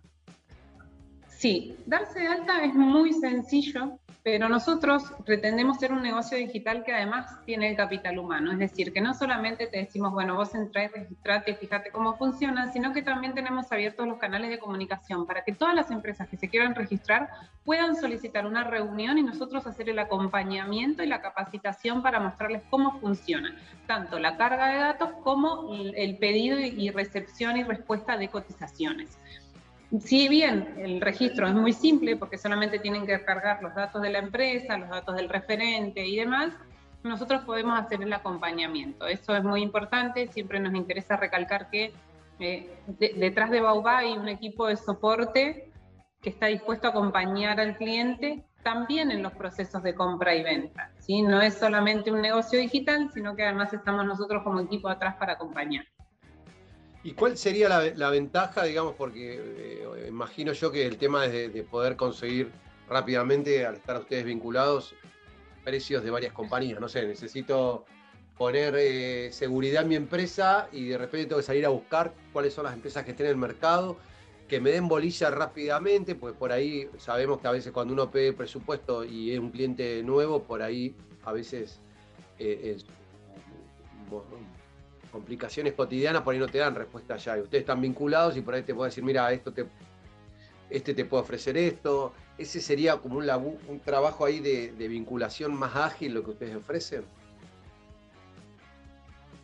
Sí, 1.27 1.77
darse 1.85 2.21
de 2.21 2.27
alta 2.29 2.63
es 2.63 2.73
muy 2.73 3.13
sencillo, 3.13 3.99
pero 4.25 4.49
nosotros 4.49 5.03
pretendemos 5.23 5.77
ser 5.77 5.93
un 5.93 6.01
negocio 6.01 6.35
digital 6.35 6.83
que 6.83 6.91
además 6.91 7.27
tiene 7.45 7.69
el 7.69 7.77
capital 7.77 8.17
humano, 8.17 8.51
es 8.51 8.57
decir, 8.57 8.91
que 8.91 8.99
no 8.99 9.13
solamente 9.13 9.67
te 9.67 9.77
decimos, 9.77 10.13
bueno, 10.13 10.33
vos 10.33 10.55
entrá 10.55 10.85
y 10.85 10.87
registrate, 10.87 11.53
fíjate 11.53 11.91
cómo 11.91 12.17
funciona, 12.17 12.73
sino 12.73 12.91
que 12.91 13.03
también 13.03 13.35
tenemos 13.35 13.71
abiertos 13.71 14.07
los 14.07 14.17
canales 14.17 14.49
de 14.49 14.57
comunicación 14.57 15.27
para 15.27 15.43
que 15.43 15.53
todas 15.53 15.75
las 15.75 15.91
empresas 15.91 16.27
que 16.27 16.37
se 16.37 16.49
quieran 16.49 16.73
registrar 16.73 17.29
puedan 17.63 17.95
solicitar 17.95 18.47
una 18.47 18.63
reunión 18.63 19.19
y 19.19 19.21
nosotros 19.21 19.67
hacer 19.67 19.89
el 19.89 19.99
acompañamiento 19.99 21.03
y 21.03 21.07
la 21.07 21.21
capacitación 21.21 22.01
para 22.01 22.19
mostrarles 22.19 22.63
cómo 22.71 22.99
funciona, 22.99 23.55
tanto 23.85 24.17
la 24.17 24.37
carga 24.37 24.69
de 24.69 24.79
datos 24.79 25.09
como 25.23 25.71
el 25.71 26.17
pedido 26.17 26.57
y 26.57 26.89
recepción 26.89 27.57
y 27.57 27.63
respuesta 27.63 28.17
de 28.17 28.29
cotizaciones. 28.29 29.19
Si 29.99 30.27
bien 30.27 30.75
el 30.77 30.99
registro 30.99 31.47
es 31.47 31.53
muy 31.53 31.73
simple, 31.73 32.15
porque 32.15 32.37
solamente 32.37 32.79
tienen 32.79 33.05
que 33.05 33.23
cargar 33.23 33.61
los 33.61 33.75
datos 33.75 34.01
de 34.01 34.09
la 34.09 34.19
empresa, 34.19 34.77
los 34.77 34.89
datos 34.89 35.15
del 35.15 35.29
referente 35.29 36.05
y 36.05 36.17
demás, 36.17 36.53
nosotros 37.03 37.43
podemos 37.43 37.79
hacer 37.79 38.01
el 38.01 38.11
acompañamiento. 38.11 39.07
Eso 39.07 39.35
es 39.35 39.43
muy 39.43 39.61
importante, 39.61 40.27
siempre 40.27 40.59
nos 40.59 40.73
interesa 40.73 41.17
recalcar 41.17 41.69
que 41.69 41.93
eh, 42.39 42.69
detrás 43.15 43.51
de 43.51 43.61
Baubá 43.61 43.99
hay 43.99 44.17
un 44.17 44.27
equipo 44.27 44.67
de 44.67 44.75
soporte 44.75 45.71
que 46.21 46.31
está 46.31 46.47
dispuesto 46.47 46.87
a 46.87 46.89
acompañar 46.89 47.59
al 47.59 47.77
cliente 47.77 48.43
también 48.63 49.11
en 49.11 49.21
los 49.21 49.31
procesos 49.33 49.83
de 49.83 49.93
compra 49.93 50.35
y 50.35 50.41
venta. 50.41 50.91
¿sí? 50.99 51.21
No 51.21 51.39
es 51.39 51.53
solamente 51.53 52.11
un 52.11 52.21
negocio 52.21 52.59
digital, 52.59 53.11
sino 53.13 53.35
que 53.35 53.43
además 53.43 53.71
estamos 53.71 54.03
nosotros 54.05 54.41
como 54.43 54.59
equipo 54.59 54.89
atrás 54.89 55.15
para 55.17 55.33
acompañar. 55.33 55.85
¿Y 57.05 57.13
cuál 57.13 57.37
sería 57.37 57.69
la, 57.69 58.09
ventaja, 58.09 58.63
digamos, 58.63 58.95
porque 58.95 59.39
eh, 59.39 60.05
imagino 60.07 60.53
yo 60.53 60.71
que 60.71 60.87
el 60.87 60.97
tema 60.97 61.27
es 61.27 61.53
de, 61.53 61.61
poder 61.61 61.95
conseguir 61.95 62.51
rápidamente, 62.89 63.63
al 63.63 63.75
estar 63.75 64.01
ustedes 64.01 64.25
vinculados, 64.25 64.95
precios 65.63 66.03
de 66.03 66.09
varias 66.09 66.33
compañías? 66.33 66.79
No 66.79 66.89
sé, 66.89 67.05
necesito 67.05 67.85
poner 68.39 68.73
eh, 68.75 69.31
seguridad 69.31 69.83
en 69.83 69.89
mi 69.89 69.95
empresa 69.95 70.67
y 70.71 70.87
de 70.87 70.97
repente 70.97 71.27
tengo 71.27 71.37
que 71.37 71.45
salir 71.45 71.67
a 71.67 71.69
buscar 71.69 72.11
cuáles 72.33 72.55
son 72.55 72.63
las 72.63 72.73
empresas 72.73 73.05
que 73.05 73.11
estén 73.11 73.27
en 73.27 73.33
el 73.33 73.37
mercado, 73.37 73.97
que 74.47 74.59
me 74.59 74.71
den 74.71 74.87
bolilla 74.87 75.29
rápidamente, 75.29 76.15
pues 76.15 76.33
por 76.33 76.51
ahí 76.51 76.89
sabemos 76.97 77.39
que 77.39 77.47
a 77.47 77.51
veces 77.51 77.71
cuando 77.71 77.93
uno 77.93 78.09
pide 78.09 78.33
presupuesto 78.33 79.05
y 79.05 79.31
es 79.31 79.37
un 79.37 79.51
cliente 79.51 80.01
nuevo, 80.01 80.41
por 80.41 80.63
ahí 80.63 80.95
a 81.23 81.31
veces 81.31 81.79
eh, 82.39 82.73
es 82.75 82.85
complicaciones 85.15 85.71
cotidianas, 85.71 86.23
por 86.23 86.33
ahí 86.33 86.39
no 86.41 86.47
te 86.47 86.57
dan 86.57 86.75
respuesta 86.75 87.15
ya. 87.15 87.37
Y 87.37 87.41
ustedes 87.41 87.61
están 87.61 87.79
vinculados 87.79 88.35
y 88.35 88.41
por 88.41 88.53
ahí 88.53 88.63
te 88.63 88.73
puedo 88.73 88.83
decir, 88.83 89.01
mira, 89.01 89.31
esto 89.31 89.53
te, 89.53 89.65
este 90.69 90.93
te 90.93 91.05
puede 91.05 91.23
ofrecer 91.23 91.55
esto. 91.55 92.11
Ese 92.37 92.59
sería 92.59 92.97
como 92.97 93.19
un, 93.19 93.79
trabajo 93.79 94.25
ahí 94.25 94.41
de, 94.41 94.87
vinculación 94.89 95.55
más 95.57 95.73
ágil 95.73 96.15
lo 96.15 96.23
que 96.25 96.31
ustedes 96.31 96.57
ofrecen. 96.57 97.05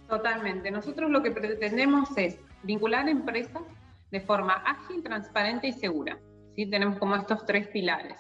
Totalmente. 0.10 0.70
Nosotros 0.72 1.10
lo 1.10 1.24
que 1.24 1.32
pretendemos 1.32 2.10
es 2.18 2.38
vincular 2.64 3.08
empresas 3.08 3.64
de 4.12 4.20
forma 4.20 4.56
ágil, 4.56 5.02
transparente 5.02 5.70
y 5.70 5.72
segura. 5.72 6.20
¿sí? 6.54 6.66
Tenemos 6.66 7.00
como 7.00 7.16
estos 7.16 7.46
tres 7.46 7.70
pilares 7.70 8.18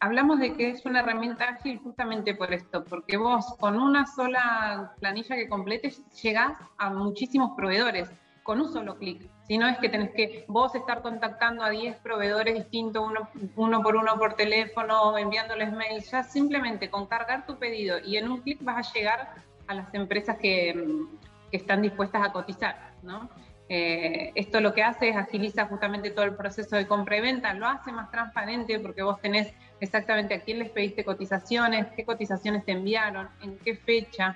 hablamos 0.00 0.38
de 0.38 0.54
que 0.54 0.70
es 0.70 0.84
una 0.84 1.00
herramienta 1.00 1.44
ágil 1.44 1.78
justamente 1.78 2.34
por 2.34 2.52
esto, 2.52 2.84
porque 2.84 3.16
vos 3.16 3.54
con 3.58 3.80
una 3.80 4.06
sola 4.06 4.92
planilla 5.00 5.36
que 5.36 5.48
completes 5.48 6.02
llegás 6.22 6.58
a 6.76 6.90
muchísimos 6.90 7.52
proveedores 7.56 8.10
con 8.42 8.60
un 8.60 8.72
solo 8.72 8.96
clic. 8.96 9.22
Si 9.46 9.58
no 9.58 9.66
es 9.66 9.78
que 9.78 9.88
tenés 9.88 10.10
que 10.10 10.44
vos 10.48 10.74
estar 10.74 11.02
contactando 11.02 11.62
a 11.62 11.70
10 11.70 11.96
proveedores 11.98 12.54
distintos, 12.54 13.04
uno, 13.04 13.28
uno 13.56 13.82
por 13.82 13.96
uno 13.96 14.16
por 14.18 14.34
teléfono, 14.34 15.16
enviándoles 15.16 15.72
mails, 15.72 16.10
ya 16.10 16.22
simplemente 16.22 16.90
con 16.90 17.06
cargar 17.06 17.46
tu 17.46 17.58
pedido 17.58 17.98
y 17.98 18.16
en 18.16 18.30
un 18.30 18.40
clic 18.42 18.62
vas 18.62 18.88
a 18.88 18.92
llegar 18.92 19.34
a 19.66 19.74
las 19.74 19.94
empresas 19.94 20.36
que, 20.38 21.04
que 21.50 21.56
están 21.56 21.82
dispuestas 21.82 22.22
a 22.26 22.32
cotizar, 22.32 22.92
¿no? 23.02 23.28
Eh, 23.72 24.32
esto 24.34 24.60
lo 24.60 24.74
que 24.74 24.82
hace 24.82 25.10
es 25.10 25.16
agiliza 25.16 25.66
justamente 25.66 26.10
todo 26.10 26.24
el 26.24 26.34
proceso 26.34 26.74
de 26.74 26.88
compra 26.88 27.18
y 27.18 27.20
venta, 27.20 27.54
lo 27.54 27.68
hace 27.68 27.92
más 27.92 28.10
transparente 28.10 28.80
porque 28.80 29.04
vos 29.04 29.20
tenés 29.20 29.52
exactamente 29.78 30.34
a 30.34 30.40
quién 30.40 30.58
les 30.58 30.70
pediste 30.70 31.04
cotizaciones, 31.04 31.86
qué 31.94 32.04
cotizaciones 32.04 32.64
te 32.64 32.72
enviaron, 32.72 33.28
en 33.40 33.56
qué 33.58 33.76
fecha. 33.76 34.34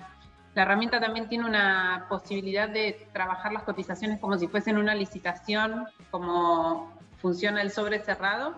La 0.55 0.63
herramienta 0.63 1.01
también 1.01 1.29
tiene 1.29 1.47
una 1.47 2.07
posibilidad 2.09 2.69
de 2.69 3.09
trabajar 3.13 3.53
las 3.53 3.65
cotizaciones 3.65 4.21
como 4.21 4.39
si 4.39 4.47
fuesen 4.47 4.79
una 4.79 4.95
licitación, 4.95 5.85
como 6.13 6.97
funciona 7.21 7.61
el 7.61 7.73
sobre 7.73 7.99
cerrado. 7.99 8.55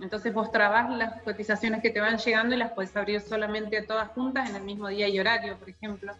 Entonces 0.00 0.32
vos 0.32 0.52
trabas 0.52 0.88
las 0.90 1.20
cotizaciones 1.22 1.82
que 1.82 1.90
te 1.90 2.00
van 2.00 2.18
llegando 2.18 2.54
y 2.54 2.58
las 2.58 2.70
podés 2.70 2.96
abrir 2.96 3.20
solamente 3.22 3.82
todas 3.82 4.06
juntas 4.10 4.48
en 4.48 4.54
el 4.54 4.62
mismo 4.62 4.86
día 4.86 5.08
y 5.08 5.18
horario, 5.18 5.58
por 5.58 5.68
ejemplo. 5.68 6.12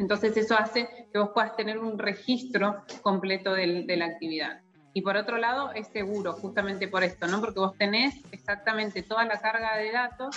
Entonces 0.00 0.34
eso 0.38 0.56
hace 0.56 0.88
que 1.12 1.18
vos 1.18 1.30
puedas 1.34 1.54
tener 1.56 1.78
un 1.78 1.98
registro 1.98 2.84
completo 3.02 3.52
de 3.52 3.96
la 3.98 4.06
actividad. 4.06 4.62
Y 4.94 5.02
por 5.02 5.18
otro 5.18 5.36
lado, 5.36 5.72
es 5.72 5.88
seguro, 5.88 6.32
justamente 6.32 6.88
por 6.88 7.04
esto, 7.04 7.26
¿no? 7.26 7.38
Porque 7.38 7.60
vos 7.60 7.76
tenés 7.76 8.14
exactamente 8.32 9.02
toda 9.02 9.26
la 9.26 9.38
carga 9.38 9.76
de 9.76 9.92
datos 9.92 10.34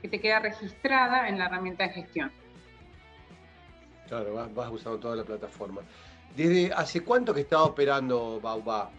que 0.00 0.08
te 0.08 0.20
queda 0.20 0.38
registrada 0.38 1.28
en 1.28 1.40
la 1.40 1.46
herramienta 1.46 1.82
de 1.82 1.90
gestión. 1.90 2.30
Claro, 4.06 4.48
vas, 4.54 4.70
usando 4.70 5.00
toda 5.00 5.16
la 5.16 5.24
plataforma. 5.24 5.80
¿Desde 6.36 6.72
hace 6.72 7.02
cuánto 7.02 7.34
que 7.34 7.40
está 7.40 7.64
operando 7.64 8.40
Bauba? 8.40 8.92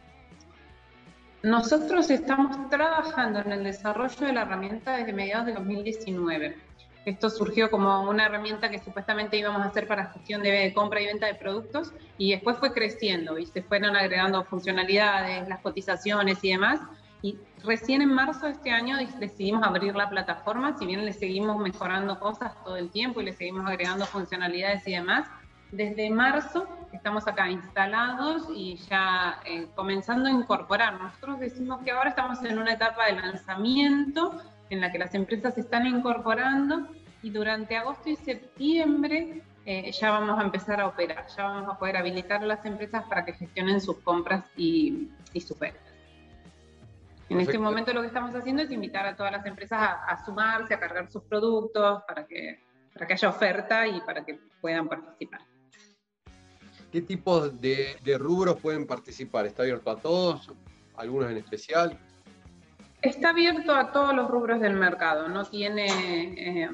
Nosotros 1.44 2.10
estamos 2.10 2.70
trabajando 2.70 3.40
en 3.40 3.54
el 3.54 3.64
desarrollo 3.64 4.28
de 4.28 4.34
la 4.34 4.42
herramienta 4.42 4.98
desde 4.98 5.14
mediados 5.14 5.46
de 5.46 5.54
2019. 5.54 6.71
Esto 7.06 7.32
surgió 7.32 7.72
como 7.72 8.04
una 8.04 8.28
herramienta 8.28 8.70
que 8.70 8.78
supuestamente 8.78 9.38
íbamos 9.38 9.62
a 9.64 9.66
hacer 9.66 9.88
para 9.88 10.08
gestión 10.08 10.44
de 10.44 10.72
compra 10.74 11.02
y 11.02 11.08
venta 11.08 11.26
de 11.26 11.34
productos 11.34 11.94
y 12.18 12.32
después 12.32 12.58
fue 12.58 12.74
creciendo 12.74 13.40
y 13.40 13.48
se 13.48 13.64
fueron 13.64 13.96
agregando 13.96 14.44
funcionalidades, 14.44 15.48
las 15.48 15.62
cotizaciones 15.62 16.44
y 16.44 16.52
demás. 16.52 16.80
Y 17.24 17.40
recién 17.64 18.04
en 18.04 18.14
marzo 18.14 18.46
de 18.46 18.54
este 18.54 18.72
año 18.72 18.98
decidimos 19.20 19.64
abrir 19.64 19.96
la 19.96 20.10
plataforma, 20.10 20.78
si 20.78 20.86
bien 20.86 21.04
le 21.06 21.14
seguimos 21.14 21.58
mejorando 21.58 22.20
cosas 22.20 22.54
todo 22.64 22.78
el 22.78 22.92
tiempo 22.92 23.22
y 23.22 23.26
le 23.26 23.34
seguimos 23.34 23.66
agregando 23.68 24.06
funcionalidades 24.06 24.88
y 24.88 24.92
demás. 24.92 25.28
Desde 25.72 26.10
marzo 26.10 26.68
estamos 26.92 27.28
acá 27.28 27.50
instalados 27.50 28.48
y 28.54 28.76
ya 28.90 29.40
eh, 29.46 29.68
comenzando 29.76 30.28
a 30.28 30.32
incorporar. 30.32 31.00
Nosotros 31.02 31.40
decimos 31.40 31.82
que 31.84 31.92
ahora 31.92 32.10
estamos 32.10 32.44
en 32.44 32.60
una 32.60 32.74
etapa 32.74 33.06
de 33.06 33.14
lanzamiento 33.14 34.40
en 34.72 34.80
la 34.80 34.92
que 34.92 34.98
las 34.98 35.14
empresas 35.14 35.54
se 35.54 35.62
están 35.62 35.86
incorporando 35.86 36.88
y 37.22 37.30
durante 37.30 37.76
agosto 37.76 38.10
y 38.10 38.16
septiembre 38.16 39.44
eh, 39.66 39.92
ya 39.92 40.12
vamos 40.12 40.40
a 40.40 40.44
empezar 40.44 40.80
a 40.80 40.88
operar, 40.88 41.28
ya 41.36 41.44
vamos 41.44 41.76
a 41.76 41.78
poder 41.78 41.98
habilitar 41.98 42.42
a 42.42 42.46
las 42.46 42.66
empresas 42.66 43.04
para 43.08 43.26
que 43.26 43.34
gestionen 43.34 43.82
sus 43.82 43.98
compras 44.00 44.46
y, 44.56 45.10
y 45.34 45.42
sus 45.42 45.60
ventas. 45.60 45.84
En 47.30 47.40
este 47.40 47.58
momento 47.58 47.94
lo 47.94 48.02
que 48.02 48.08
estamos 48.08 48.34
haciendo 48.34 48.64
es 48.64 48.72
invitar 48.72 49.06
a 49.06 49.16
todas 49.16 49.32
las 49.32 49.46
empresas 49.46 49.80
a, 49.82 50.26
sumarse, 50.26 50.74
a 50.74 50.80
cargar 50.80 51.10
sus 51.12 51.24
productos 51.24 52.04
para 52.08 52.26
que, 52.26 52.62
para 52.94 53.08
que 53.08 53.14
haya 53.14 53.30
oferta 53.30 53.88
y 53.88 54.02
para 54.02 54.26
que 54.26 54.40
puedan 54.60 54.88
participar. 54.88 55.42
¿Qué 56.92 57.02
tipos 57.02 57.62
de, 57.62 57.96
de 58.04 58.18
rubros 58.18 58.60
pueden 58.60 58.86
participar? 58.86 59.46
¿Está 59.46 59.64
abierto 59.64 59.92
a 59.92 59.98
todos? 59.98 60.52
¿Algunos 60.98 61.32
en 61.32 61.38
especial? 61.38 61.98
Está 63.02 63.30
abierto 63.30 63.74
a 63.74 63.92
todos 63.92 64.14
los 64.14 64.30
rubros 64.30 64.60
del 64.62 64.76
mercado, 64.76 65.28
no 65.28 65.44
tiene 65.46 65.88
eh, 65.88 66.70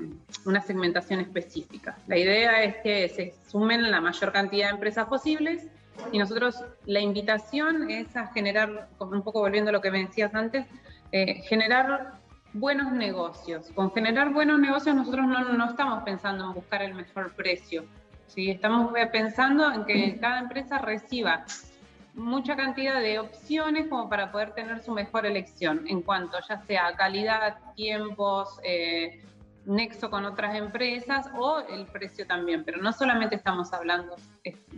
una 0.46 0.62
segmentación 0.62 1.22
específica. 1.22 1.98
La 2.06 2.18
idea 2.18 2.64
es 2.64 2.76
que 2.78 3.08
se 3.08 3.34
sumen 3.50 3.90
la 3.90 4.02
mayor 4.02 4.34
cantidad 4.34 4.68
de 4.68 4.74
empresas 4.74 5.08
posibles 5.08 5.68
y 6.12 6.18
nosotros 6.18 6.66
la 6.86 7.00
invitación 7.00 7.90
es 7.90 8.14
a 8.18 8.28
generar, 8.28 8.90
un 9.00 9.22
poco 9.22 9.40
volviendo 9.40 9.70
a 9.70 9.72
lo 9.72 9.80
que 9.80 9.90
me 9.90 10.06
decías 10.06 10.36
antes, 10.36 10.68
eh, 11.14 11.36
generar 11.44 12.20
buenos 12.52 12.92
negocios. 12.92 13.72
Con 13.74 13.94
generar 13.94 14.34
buenos 14.34 14.60
negocios 14.60 14.98
nosotros 14.98 15.26
no, 15.28 15.54
no 15.54 15.70
estamos 15.70 16.04
pensando 16.04 16.44
en 16.44 16.54
buscar 16.54 16.82
el 16.82 16.94
mejor 16.94 17.34
precio, 17.36 17.86
¿sí? 18.28 18.52
estamos 18.52 18.92
pensando 19.14 19.72
en 19.72 19.86
que 19.86 20.18
cada 20.20 20.40
empresa 20.40 20.78
reciba 20.80 21.46
mucha 22.18 22.56
cantidad 22.56 23.00
de 23.00 23.20
opciones 23.20 23.88
como 23.88 24.10
para 24.10 24.32
poder 24.32 24.52
tener 24.52 24.82
su 24.82 24.92
mejor 24.92 25.26
elección 25.26 25.86
en 25.88 26.02
cuanto 26.02 26.38
ya 26.50 26.58
sea 26.64 26.96
calidad, 26.96 27.58
tiempos, 27.76 28.60
eh, 28.64 29.24
nexo 29.66 30.10
con 30.10 30.26
otras 30.26 30.56
empresas 30.56 31.30
o 31.38 31.60
el 31.60 31.86
precio 31.86 32.26
también, 32.26 32.64
pero 32.64 32.82
no 32.82 32.92
solamente 32.92 33.36
estamos 33.36 33.72
hablando 33.74 34.16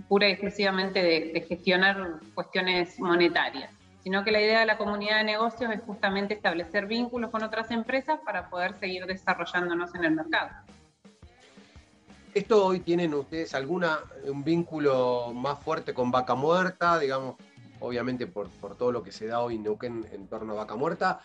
pura 0.07 0.27
y 0.27 0.31
exclusivamente 0.31 1.01
de, 1.01 1.31
de, 1.33 1.41
gestionar 1.41 2.19
cuestiones 2.33 2.99
monetarias, 2.99 3.71
sino 4.03 4.23
que 4.23 4.31
la 4.31 4.41
idea 4.41 4.59
de 4.59 4.65
la 4.65 4.77
comunidad 4.77 5.19
de 5.19 5.23
negocios 5.23 5.71
es 5.71 5.81
justamente 5.81 6.33
establecer 6.33 6.87
vínculos 6.87 7.29
con 7.29 7.43
otras 7.43 7.71
empresas 7.71 8.19
para 8.25 8.49
poder 8.49 8.73
seguir 8.79 9.05
desarrollándonos 9.05 9.93
en 9.95 10.03
el 10.05 10.11
mercado. 10.11 10.49
¿Esto 12.39 12.67
hoy 12.67 12.79
tienen 12.79 13.13
ustedes 13.13 13.53
alguna, 13.53 13.99
un 14.23 14.45
vínculo 14.45 15.33
más 15.33 15.59
fuerte 15.59 15.93
con 15.93 16.09
Vaca 16.09 16.35
Muerta, 16.35 16.97
digamos, 16.97 17.35
obviamente 17.81 18.27
por, 18.27 18.47
todo 18.77 18.93
lo 18.93 19.03
que 19.03 19.11
se 19.11 19.27
da 19.27 19.41
hoy 19.41 19.55
en 19.55 19.63
Neuquén 19.63 20.05
en 20.13 20.25
torno 20.29 20.53
a 20.53 20.55
Vaca 20.55 20.77
Muerta? 20.77 21.19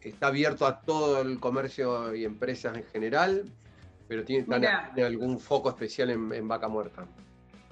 ¿Está 0.00 0.28
abierto 0.28 0.64
a 0.64 0.80
todo 0.80 1.22
el 1.22 1.40
comercio 1.40 2.14
y 2.14 2.24
empresas 2.24 2.76
en 2.76 2.84
general? 2.84 3.50
¿Pero 4.06 4.24
tiene, 4.24 4.46
algún 5.04 5.40
foco 5.40 5.70
especial 5.70 6.10
en, 6.10 6.46
Vaca 6.46 6.68
Muerta? 6.68 7.04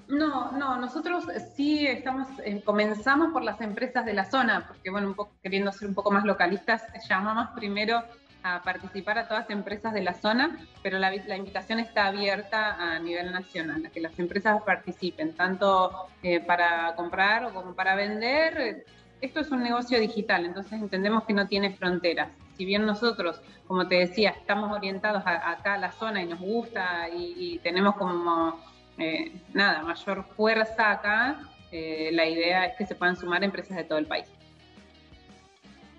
No, 0.09 0.51
no, 0.51 0.77
nosotros 0.77 1.27
sí 1.55 1.87
estamos, 1.87 2.27
eh, 2.45 2.63
comenzamos 2.65 3.33
por 3.33 3.45
las 3.45 3.61
empresas 3.61 4.05
de 4.05 4.13
la 4.13 4.25
zona, 4.25 4.67
porque 4.67 4.91
bueno, 4.91 5.07
un 5.07 5.15
poco, 5.15 5.31
queriendo 5.41 5.71
ser 5.71 5.87
un 5.87 5.95
poco 5.95 6.11
más 6.11 6.25
localistas, 6.25 6.83
llamamos 7.09 7.51
primero 7.55 8.03
a 8.43 8.63
participar 8.63 9.19
a 9.19 9.29
todas 9.29 9.45
las 9.45 9.51
empresas 9.51 9.93
de 9.93 10.03
la 10.03 10.15
zona, 10.15 10.59
pero 10.83 10.99
la, 10.99 11.15
invitación 11.15 11.79
está 11.79 12.07
abierta 12.07 12.77
a 12.79 12.99
nivel 12.99 13.33
nacional, 13.33 13.91
que 13.93 14.01
las 14.01 14.19
empresas 14.19 14.61
participen, 14.63 15.35
tanto 15.35 16.09
eh, 16.23 16.41
para 16.41 16.95
comprar 16.97 17.53
como 17.53 17.75
para 17.75 17.95
vender. 17.95 18.85
Esto 19.21 19.41
es 19.41 19.51
un 19.53 19.63
negocio 19.63 20.01
digital, 20.01 20.45
entonces 20.45 20.73
entendemos 20.73 21.25
que 21.25 21.33
no 21.33 21.47
tiene 21.47 21.71
fronteras. 21.71 22.31
Si 22.57 22.65
bien 22.65 22.85
nosotros, 22.85 23.41
como 23.67 23.87
te 23.87 23.95
decía, 23.97 24.31
estamos 24.31 24.73
orientados 24.73 25.23
a, 25.25 25.51
acá 25.51 25.75
a 25.75 25.79
la 25.79 25.93
zona 25.93 26.23
y 26.23 26.27
nos 26.27 26.41
gusta 26.41 27.09
y, 27.09 27.61
tenemos 27.63 27.95
como, 27.97 28.61
eh, 28.99 29.33
nada, 29.53 29.83
mayor 29.83 30.25
fuerza 30.25 30.91
acá, 30.91 31.41
eh, 31.71 32.11
la 32.13 32.27
idea 32.27 32.67
es 32.67 32.77
que 32.77 32.87
se 32.87 32.95
puedan 32.95 33.17
sumar 33.17 33.45
empresas 33.45 33.77
de 33.77 33.85
todo 33.85 33.99
el 33.99 34.07
país. 34.07 34.27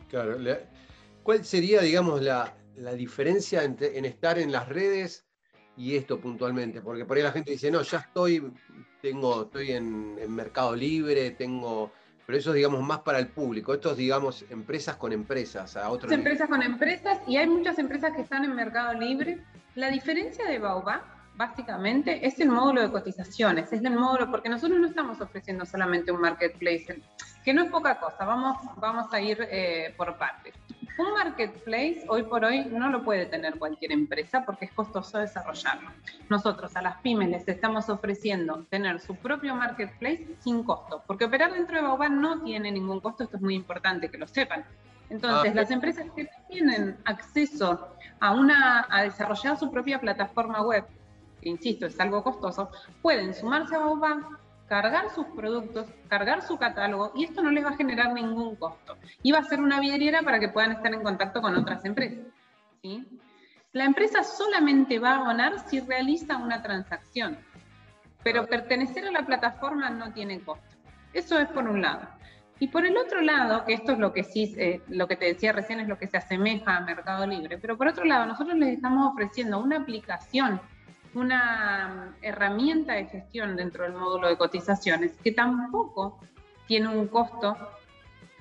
Claro, 0.10 0.38
¿Cuál 1.24 1.46
sería, 1.46 1.82
digamos, 1.82 2.22
la, 2.22 2.54
diferencia 2.96 3.64
en 3.64 4.06
estar 4.06 4.38
en 4.38 4.52
las 4.52 4.68
redes 4.68 5.26
y 5.78 5.96
esto 5.96 6.20
puntualmente? 6.20 6.82
Porque 6.82 7.06
por 7.06 7.18
ahí 7.18 7.24
la 7.24 7.32
gente 7.32 7.52
dice, 7.52 7.72
no, 7.72 7.82
ya 7.82 8.00
estoy, 8.00 8.52
tengo, 9.02 9.44
estoy 9.44 9.72
en, 9.72 10.34
Mercado 10.34 10.76
Libre, 10.76 11.32
tengo. 11.32 11.92
Pero 12.26 12.38
eso 12.38 12.52
es, 12.52 12.56
digamos, 12.56 12.82
más 12.82 13.00
para 13.00 13.20
el 13.20 13.28
público. 13.28 13.74
Esto 13.74 13.92
es, 13.92 13.98
digamos, 13.98 14.46
empresas 14.50 14.96
con 14.96 15.12
empresas. 15.12 15.76
A 15.76 15.90
otro 15.90 16.12
empresas 16.12 16.50
con 16.50 16.62
empresas 16.62 17.20
y 17.28 17.36
hay 17.38 17.48
muchas 17.48 17.78
empresas 17.80 18.14
que 18.16 18.22
están 18.22 18.46
en 18.46 18.56
Mercado 18.56 18.94
Libre. 18.94 19.44
La 19.76 19.90
diferencia 19.90 20.46
de 20.46 20.60
Baobab 20.60 21.02
básicamente 21.36 22.26
es 22.26 22.40
el 22.40 22.50
módulo 22.50 22.82
de 22.82 22.92
cotizaciones, 22.92 23.72
es 23.74 23.84
el 23.84 23.96
módulo, 23.96 24.30
porque 24.30 24.50
nosotros 24.50 24.80
no 24.80 24.88
estamos 24.88 25.20
ofreciendo 25.20 25.66
solamente 25.66 26.12
un 26.12 26.22
marketplace, 26.22 27.02
que 27.44 27.54
no 27.54 27.64
es 27.64 27.72
poca 27.72 28.00
cosa, 28.00 28.26
vamos, 28.26 28.58
vamos 28.78 29.12
a 29.12 29.20
ir 29.20 29.40
eh, 29.50 29.94
por 29.98 30.18
partes. 30.18 30.54
Un 30.98 31.12
marketplace 31.14 32.06
hoy 32.08 32.24
por 32.24 32.46
hoy 32.46 32.66
no 32.66 32.90
lo 32.90 33.04
puede 33.04 33.26
tener 33.26 33.58
cualquier 33.58 33.92
empresa 33.92 34.46
porque 34.46 34.66
es 34.66 34.72
costoso 34.74 35.18
desarrollarlo. 35.18 35.90
Nosotros 36.30 36.76
a 36.76 36.84
las 36.84 36.98
pymes 36.98 37.30
les 37.30 37.48
estamos 37.48 37.90
ofreciendo 37.90 38.66
tener 38.70 39.00
su 39.00 39.16
propio 39.16 39.56
marketplace 39.56 40.28
sin 40.40 40.64
costo, 40.64 41.04
porque 41.08 41.26
operar 41.26 41.52
dentro 41.52 41.76
de 41.76 41.82
Baobab 41.82 42.12
no 42.12 42.42
tiene 42.44 42.72
ningún 42.72 43.00
costo, 43.00 43.24
esto 43.24 43.38
es 43.38 43.44
muy 43.44 43.56
importante 43.56 44.10
que 44.10 44.20
lo 44.20 44.28
sepan. 44.28 44.66
Entonces, 45.10 45.52
ah, 45.52 45.56
las 45.56 45.72
empresas 45.72 46.06
que 46.16 46.30
tienen 46.48 46.98
acceso 47.06 47.88
a, 48.20 48.32
una, 48.34 48.86
a 48.90 49.02
desarrollar 49.04 49.58
su 49.58 49.72
propia 49.72 50.00
plataforma 50.00 50.62
web, 50.62 50.86
que 51.42 51.50
insisto, 51.50 51.88
es 51.88 52.00
algo 52.00 52.24
costoso, 52.24 52.70
pueden 53.02 53.34
sumarse 53.34 53.76
a 53.76 53.80
Baobab, 53.80 54.24
cargar 54.74 55.12
sus 55.12 55.28
productos, 55.28 55.86
cargar 56.08 56.42
su 56.42 56.58
catálogo 56.58 57.12
y 57.14 57.26
esto 57.26 57.44
no 57.44 57.52
les 57.52 57.64
va 57.64 57.70
a 57.70 57.76
generar 57.76 58.12
ningún 58.12 58.56
costo. 58.56 58.98
Y 59.22 59.32
va 59.32 59.38
a 59.38 59.44
ser 59.44 59.62
una 59.62 59.80
vidriera 59.80 60.24
para 60.24 60.40
que 60.40 60.50
puedan 60.50 60.72
estar 60.72 60.92
en 60.92 61.04
contacto 61.04 61.44
con 61.44 61.56
otras 61.56 61.86
empresas. 61.86 62.26
¿sí? 62.82 63.06
La 63.72 63.86
empresa 63.86 64.24
solamente 64.24 64.98
va 64.98 65.12
a 65.12 65.16
abonar 65.18 65.60
si 65.70 65.80
realiza 65.80 66.38
una 66.38 66.64
transacción, 66.64 67.38
pero 68.24 68.48
pertenecer 68.48 69.06
a 69.06 69.12
la 69.12 69.24
plataforma 69.28 69.92
no 69.92 70.12
tiene 70.12 70.40
costo. 70.40 70.76
Eso 71.14 71.38
es 71.38 71.48
por 71.50 71.70
un 71.70 71.84
lado. 71.84 72.08
Y 72.58 72.70
por 72.70 72.84
el 72.84 72.98
otro 72.98 73.22
lado, 73.22 73.66
que 73.66 73.74
esto 73.74 73.92
es 73.92 74.00
lo 74.00 74.12
que 74.12 74.24
sí, 74.24 74.56
eh, 74.58 74.82
lo 74.88 75.08
que 75.08 75.18
te 75.18 75.26
decía 75.26 75.52
recién 75.52 75.82
es 75.82 75.88
lo 75.88 76.00
que 76.00 76.08
se 76.08 76.18
asemeja 76.18 76.78
a 76.78 76.82
Mercado 76.82 77.28
Libre, 77.28 77.60
pero 77.60 77.78
por 77.78 77.90
otro 77.90 78.06
lado, 78.06 78.26
nosotros 78.26 78.58
les 78.58 78.74
estamos 78.74 79.12
ofreciendo 79.12 79.60
una 79.60 79.78
aplicación 79.78 80.60
una 81.16 82.16
herramienta 82.22 82.94
de 82.94 83.06
gestión 83.06 83.56
dentro 83.56 83.84
del 83.84 83.94
módulo 83.94 84.28
de 84.28 84.38
cotizaciones 84.38 85.14
que 85.24 85.32
tampoco 85.32 86.20
tiene 86.68 86.90
un 86.90 87.08
costo 87.08 87.58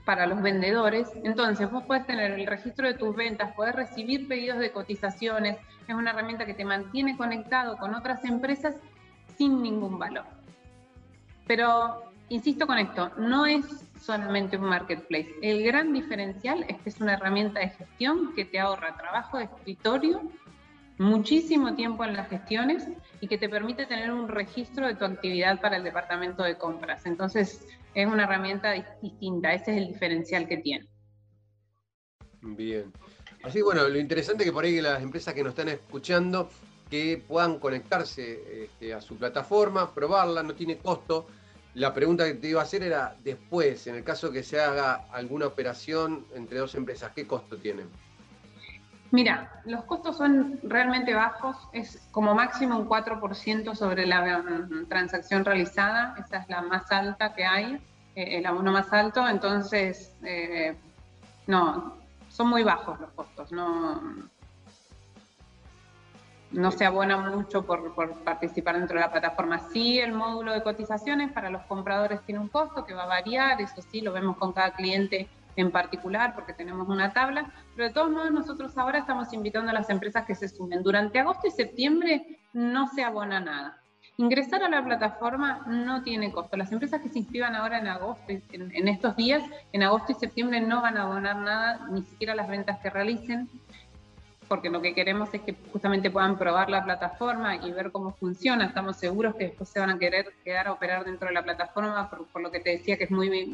para 0.04 0.26
los 0.26 0.42
vendedores. 0.42 1.08
Entonces, 1.22 1.70
vos 1.70 1.84
puedes 1.84 2.06
tener 2.06 2.32
el 2.32 2.46
registro 2.46 2.86
de 2.86 2.94
tus 2.94 3.14
ventas, 3.14 3.54
puedes 3.54 3.74
recibir 3.74 4.26
pedidos 4.26 4.58
de 4.58 4.72
cotizaciones, 4.72 5.58
es 5.86 5.94
una 5.94 6.10
herramienta 6.10 6.46
que 6.46 6.54
te 6.54 6.64
mantiene 6.64 7.16
conectado 7.16 7.76
con 7.76 7.94
otras 7.94 8.24
empresas 8.24 8.76
sin 9.36 9.62
ningún 9.62 9.98
valor. 9.98 10.24
Pero, 11.46 12.02
insisto 12.28 12.66
con 12.66 12.78
esto, 12.78 13.10
no 13.18 13.46
es 13.46 13.84
solamente 14.00 14.56
un 14.56 14.64
marketplace. 14.64 15.34
El 15.42 15.62
gran 15.64 15.92
diferencial 15.92 16.64
es 16.68 16.78
que 16.78 16.88
es 16.88 17.00
una 17.00 17.14
herramienta 17.14 17.60
de 17.60 17.70
gestión 17.70 18.34
que 18.34 18.44
te 18.44 18.58
ahorra 18.58 18.96
trabajo 18.96 19.38
de 19.38 19.44
escritorio 19.44 20.22
muchísimo 20.98 21.74
tiempo 21.74 22.04
en 22.04 22.14
las 22.14 22.28
gestiones 22.28 22.86
y 23.20 23.28
que 23.28 23.38
te 23.38 23.48
permite 23.48 23.86
tener 23.86 24.12
un 24.12 24.28
registro 24.28 24.86
de 24.86 24.94
tu 24.94 25.04
actividad 25.04 25.60
para 25.60 25.76
el 25.76 25.84
departamento 25.84 26.42
de 26.42 26.56
compras. 26.56 27.06
Entonces, 27.06 27.66
es 27.94 28.06
una 28.06 28.24
herramienta 28.24 28.72
distinta, 29.00 29.52
ese 29.52 29.72
es 29.72 29.78
el 29.78 29.88
diferencial 29.88 30.48
que 30.48 30.58
tiene. 30.58 30.86
Bien. 32.42 32.92
Así 33.44 33.60
bueno, 33.60 33.88
lo 33.88 33.98
interesante 33.98 34.44
es 34.44 34.50
que 34.50 34.52
por 34.52 34.64
ahí 34.64 34.80
las 34.80 35.02
empresas 35.02 35.34
que 35.34 35.42
nos 35.42 35.50
están 35.50 35.68
escuchando 35.68 36.48
que 36.90 37.22
puedan 37.26 37.58
conectarse 37.58 38.64
este, 38.64 38.92
a 38.92 39.00
su 39.00 39.16
plataforma, 39.16 39.94
probarla, 39.94 40.42
no 40.42 40.54
tiene 40.54 40.76
costo. 40.76 41.26
La 41.74 41.94
pregunta 41.94 42.26
que 42.26 42.34
te 42.34 42.48
iba 42.48 42.60
a 42.60 42.64
hacer 42.64 42.82
era 42.82 43.16
después, 43.24 43.86
en 43.86 43.94
el 43.94 44.04
caso 44.04 44.30
que 44.30 44.42
se 44.42 44.60
haga 44.60 45.06
alguna 45.10 45.46
operación 45.46 46.26
entre 46.34 46.58
dos 46.58 46.74
empresas, 46.74 47.12
¿qué 47.14 47.26
costo 47.26 47.56
tienen? 47.56 47.88
Mira, 49.12 49.60
los 49.66 49.84
costos 49.84 50.16
son 50.16 50.58
realmente 50.62 51.12
bajos, 51.12 51.68
es 51.74 52.08
como 52.12 52.34
máximo 52.34 52.78
un 52.78 52.88
4% 52.88 53.74
sobre 53.74 54.06
la 54.06 54.38
mm, 54.38 54.86
transacción 54.88 55.44
realizada, 55.44 56.14
esa 56.18 56.38
es 56.38 56.48
la 56.48 56.62
más 56.62 56.90
alta 56.90 57.34
que 57.34 57.44
hay, 57.44 57.74
eh, 58.16 58.38
el 58.38 58.46
abono 58.46 58.72
más 58.72 58.90
alto, 58.90 59.28
entonces, 59.28 60.16
eh, 60.24 60.74
no, 61.46 61.94
son 62.30 62.48
muy 62.48 62.62
bajos 62.62 62.98
los 63.00 63.10
costos, 63.10 63.52
no, 63.52 64.00
no 66.50 66.70
se 66.70 66.86
abona 66.86 67.18
mucho 67.18 67.66
por, 67.66 67.94
por, 67.94 68.14
participar 68.24 68.78
dentro 68.78 68.94
de 68.94 69.04
la 69.04 69.12
plataforma. 69.12 69.58
Sí, 69.74 69.98
el 69.98 70.14
módulo 70.14 70.54
de 70.54 70.62
cotizaciones 70.62 71.32
para 71.32 71.50
los 71.50 71.62
compradores 71.64 72.22
tiene 72.22 72.40
un 72.40 72.48
costo 72.48 72.86
que 72.86 72.94
va 72.94 73.02
a 73.02 73.08
variar, 73.08 73.60
eso 73.60 73.82
sí, 73.90 74.00
lo 74.00 74.14
vemos 74.14 74.38
con 74.38 74.54
cada 74.54 74.70
cliente 74.70 75.28
en 75.56 75.70
particular 75.70 76.34
porque 76.34 76.52
tenemos 76.52 76.88
una 76.88 77.12
tabla, 77.12 77.50
pero 77.74 77.88
de 77.88 77.94
todos 77.94 78.10
modos 78.10 78.32
nosotros 78.32 78.76
ahora 78.78 78.98
estamos 78.98 79.32
invitando 79.32 79.70
a 79.70 79.74
las 79.74 79.90
empresas 79.90 80.24
que 80.24 80.34
se 80.34 80.48
sumen. 80.48 80.82
Durante 80.82 81.18
agosto 81.18 81.46
y 81.46 81.50
septiembre 81.50 82.40
no 82.52 82.88
se 82.88 83.04
abona 83.04 83.40
nada. 83.40 83.78
Ingresar 84.18 84.62
a 84.62 84.68
la 84.68 84.84
plataforma 84.84 85.64
no 85.66 86.02
tiene 86.02 86.32
costo. 86.32 86.56
Las 86.56 86.70
empresas 86.70 87.00
que 87.00 87.08
se 87.08 87.20
inscriban 87.20 87.54
ahora 87.54 87.78
en 87.78 87.86
agosto, 87.86 88.24
en, 88.28 88.88
estos 88.88 89.16
días, 89.16 89.42
en 89.72 89.82
agosto 89.82 90.12
y 90.12 90.14
septiembre 90.16 90.60
no 90.60 90.82
van 90.82 90.98
a 90.98 91.04
abonar 91.04 91.36
nada, 91.36 91.86
ni 91.90 92.02
siquiera 92.02 92.34
las 92.34 92.48
ventas 92.48 92.78
que 92.80 92.90
realicen, 92.90 93.48
porque 94.48 94.70
lo 94.70 94.82
que 94.82 94.94
queremos 94.94 95.32
es 95.32 95.40
que 95.42 95.54
justamente 95.72 96.10
puedan 96.10 96.38
probar 96.38 96.68
la 96.68 96.84
plataforma 96.84 97.56
y 97.56 97.72
ver 97.72 97.90
cómo 97.90 98.12
funciona. 98.12 98.66
Estamos 98.66 98.96
seguros 98.96 99.34
que 99.34 99.44
después 99.44 99.68
se 99.68 99.80
van 99.80 99.90
a 99.90 99.98
querer 99.98 100.32
quedar 100.44 100.68
a 100.68 100.72
operar 100.72 101.04
dentro 101.04 101.28
de 101.28 101.34
la 101.34 101.42
plataforma, 101.42 102.10
por, 102.10 102.42
lo 102.42 102.50
que 102.50 102.60
te 102.60 102.70
decía 102.70 102.96
que 102.96 103.04
es 103.04 103.10
muy, 103.10 103.46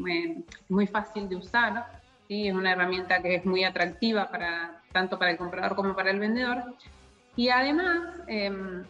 muy, 0.67 0.87
fácil 0.87 1.29
de 1.29 1.35
usar. 1.35 1.85
¿sí? 2.27 2.47
Es 2.47 2.53
una 2.53 2.71
herramienta 2.71 3.21
que 3.21 3.35
es 3.35 3.45
muy 3.45 3.63
atractiva 3.63 4.29
para, 4.29 4.81
tanto 4.91 5.17
para 5.17 5.31
el 5.31 5.37
comprador 5.37 5.75
como 5.75 5.95
para 5.95 6.11
el 6.11 6.19
vendedor. 6.19 6.63
Y 7.35 7.49
además, 7.49 8.21
em, 8.27 8.83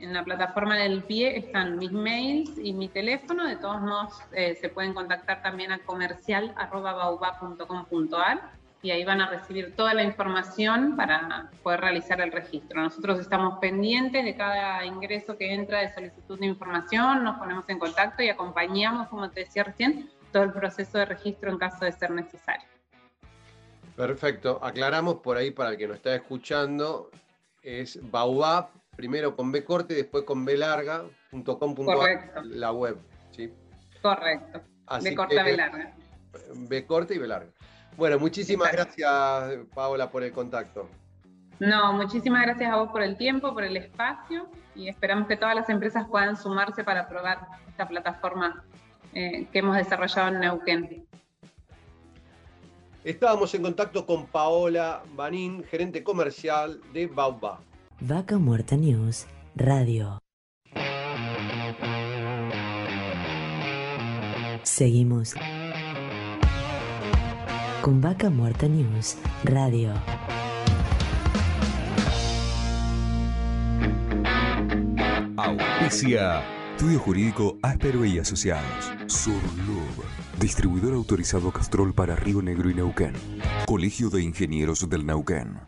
En 0.00 0.12
la 0.12 0.24
plataforma 0.24 0.76
del 0.76 1.04
pie 1.04 1.38
están 1.38 1.78
mis 1.78 1.92
mails 1.92 2.58
y 2.58 2.72
mi 2.72 2.88
teléfono. 2.88 3.46
De 3.46 3.54
todos 3.56 3.80
modos, 3.80 4.12
eh, 4.32 4.58
se 4.60 4.68
pueden 4.68 4.92
contactar 4.92 5.40
también 5.42 5.70
a 5.72 5.78
comercial.bauba.com.ar 5.78 8.63
y 8.84 8.90
ahí 8.90 9.02
van 9.02 9.22
a 9.22 9.30
recibir 9.30 9.74
toda 9.74 9.94
la 9.94 10.02
información 10.02 10.94
para 10.94 11.50
poder 11.62 11.80
realizar 11.80 12.20
el 12.20 12.30
registro. 12.30 12.82
Nosotros 12.82 13.18
estamos 13.18 13.58
pendientes 13.58 14.22
de 14.22 14.36
cada 14.36 14.84
ingreso 14.84 15.38
que 15.38 15.54
entra 15.54 15.80
de 15.80 15.94
solicitud 15.94 16.38
de 16.38 16.44
información, 16.44 17.24
nos 17.24 17.38
ponemos 17.38 17.66
en 17.70 17.78
contacto 17.78 18.22
y 18.22 18.28
acompañamos, 18.28 19.08
como 19.08 19.30
te 19.30 19.40
decía 19.40 19.64
recién, 19.64 20.10
todo 20.32 20.42
el 20.42 20.52
proceso 20.52 20.98
de 20.98 21.06
registro 21.06 21.50
en 21.50 21.56
caso 21.56 21.86
de 21.86 21.92
ser 21.92 22.10
necesario. 22.10 22.68
Perfecto, 23.96 24.60
aclaramos 24.62 25.14
por 25.16 25.38
ahí 25.38 25.50
para 25.50 25.70
el 25.70 25.78
que 25.78 25.88
nos 25.88 25.96
está 25.96 26.14
escuchando, 26.14 27.10
es 27.62 27.98
baubab, 28.10 28.68
primero 28.96 29.34
con 29.34 29.50
B 29.50 29.64
corte 29.64 29.94
y 29.94 29.96
después 29.96 30.24
con 30.24 30.44
B 30.44 30.58
larga, 30.58 31.04
la 32.44 32.70
web, 32.70 32.98
¿sí? 33.30 33.50
Correcto, 34.02 34.60
B 35.02 35.14
corte, 35.14 35.42
B 35.42 35.56
larga. 35.56 35.94
B 36.54 36.84
corte 36.84 37.14
y 37.14 37.18
B 37.18 37.26
larga. 37.26 37.53
Bueno, 37.96 38.18
muchísimas 38.18 38.72
gracias, 38.72 39.10
Paola, 39.74 40.10
por 40.10 40.22
el 40.22 40.32
contacto. 40.32 40.88
No, 41.60 41.92
muchísimas 41.92 42.42
gracias 42.42 42.72
a 42.72 42.76
vos 42.76 42.90
por 42.90 43.02
el 43.02 43.16
tiempo, 43.16 43.54
por 43.54 43.64
el 43.64 43.76
espacio 43.76 44.48
y 44.74 44.88
esperamos 44.88 45.28
que 45.28 45.36
todas 45.36 45.54
las 45.54 45.68
empresas 45.68 46.06
puedan 46.08 46.36
sumarse 46.36 46.82
para 46.82 47.08
probar 47.08 47.46
esta 47.68 47.86
plataforma 47.86 48.64
eh, 49.12 49.46
que 49.52 49.60
hemos 49.60 49.76
desarrollado 49.76 50.28
en 50.28 50.40
Neuquén. 50.40 51.06
Estábamos 53.04 53.54
en 53.54 53.62
contacto 53.62 54.06
con 54.06 54.26
Paola 54.26 55.02
Banín, 55.14 55.62
gerente 55.64 56.02
comercial 56.02 56.80
de 56.92 57.06
Bauba. 57.06 57.60
Vaca 58.00 58.38
Muerta 58.38 58.76
News, 58.76 59.26
Radio. 59.54 60.18
Seguimos 64.62 65.34
con 67.84 68.00
Vaca 68.00 68.30
Muerta 68.30 68.66
News 68.66 69.18
Radio. 69.42 69.92
Auspicia. 75.36 76.42
Estudio 76.70 76.98
Jurídico 76.98 77.58
Áspero 77.60 78.06
y 78.06 78.18
Asociados. 78.18 78.90
Surlub. 79.06 80.02
Distribuidor 80.40 80.94
autorizado 80.94 81.50
Castrol 81.52 81.92
para 81.92 82.16
Río 82.16 82.40
Negro 82.40 82.70
y 82.70 82.74
Neuquén. 82.74 83.12
Colegio 83.66 84.08
de 84.08 84.22
Ingenieros 84.22 84.88
del 84.88 85.04
Neuquén. 85.04 85.60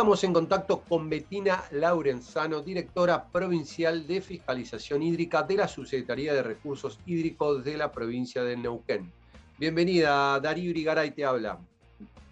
Estamos 0.00 0.24
en 0.24 0.32
contacto 0.32 0.80
con 0.80 1.10
Betina 1.10 1.62
Laurenzano, 1.72 2.62
directora 2.62 3.26
provincial 3.26 4.06
de 4.06 4.22
Fiscalización 4.22 5.02
Hídrica 5.02 5.42
de 5.42 5.56
la 5.56 5.68
Subsecretaría 5.68 6.32
de 6.32 6.42
Recursos 6.42 6.98
Hídricos 7.04 7.62
de 7.62 7.76
la 7.76 7.92
provincia 7.92 8.42
de 8.42 8.56
Neuquén. 8.56 9.12
Bienvenida, 9.58 10.40
Darío 10.40 10.70
Urigaray 10.70 11.10
te 11.10 11.22
habla. 11.22 11.58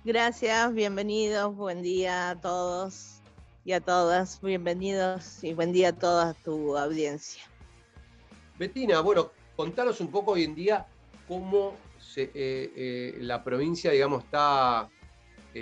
Gracias, 0.02 0.72
bienvenidos, 0.72 1.54
buen 1.54 1.82
día 1.82 2.30
a 2.30 2.40
todos 2.40 3.20
y 3.66 3.72
a 3.72 3.82
todas, 3.82 4.40
bienvenidos 4.40 5.44
y 5.44 5.52
buen 5.52 5.70
día 5.70 5.90
a 5.90 5.92
toda 5.92 6.32
tu 6.32 6.74
audiencia. 6.74 7.42
Betina, 8.58 9.00
bueno, 9.00 9.30
contanos 9.56 10.00
un 10.00 10.10
poco 10.10 10.32
hoy 10.32 10.44
en 10.44 10.54
día 10.54 10.86
cómo 11.28 11.76
eh, 12.16 12.30
eh, 12.34 13.18
la 13.20 13.44
provincia, 13.44 13.90
digamos, 13.90 14.24
está 14.24 14.88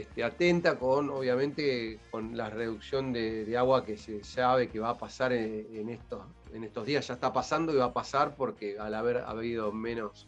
este, 0.00 0.24
atenta 0.24 0.78
con, 0.78 1.08
obviamente, 1.08 1.98
con 2.10 2.36
la 2.36 2.50
reducción 2.50 3.12
de, 3.12 3.56
agua 3.56 3.84
que 3.84 3.96
se 3.96 4.22
sabe 4.24 4.68
que 4.68 4.78
va 4.78 4.90
a 4.90 4.98
pasar 4.98 5.32
en, 5.32 5.88
estos, 5.88 6.22
en 6.52 6.64
estos 6.64 6.84
días. 6.84 7.06
Ya 7.06 7.14
está 7.14 7.32
pasando 7.32 7.72
y 7.72 7.76
va 7.76 7.86
a 7.86 7.92
pasar 7.92 8.34
porque 8.36 8.78
al 8.78 8.94
haber 8.94 9.18
habido 9.18 9.72
menos 9.72 10.26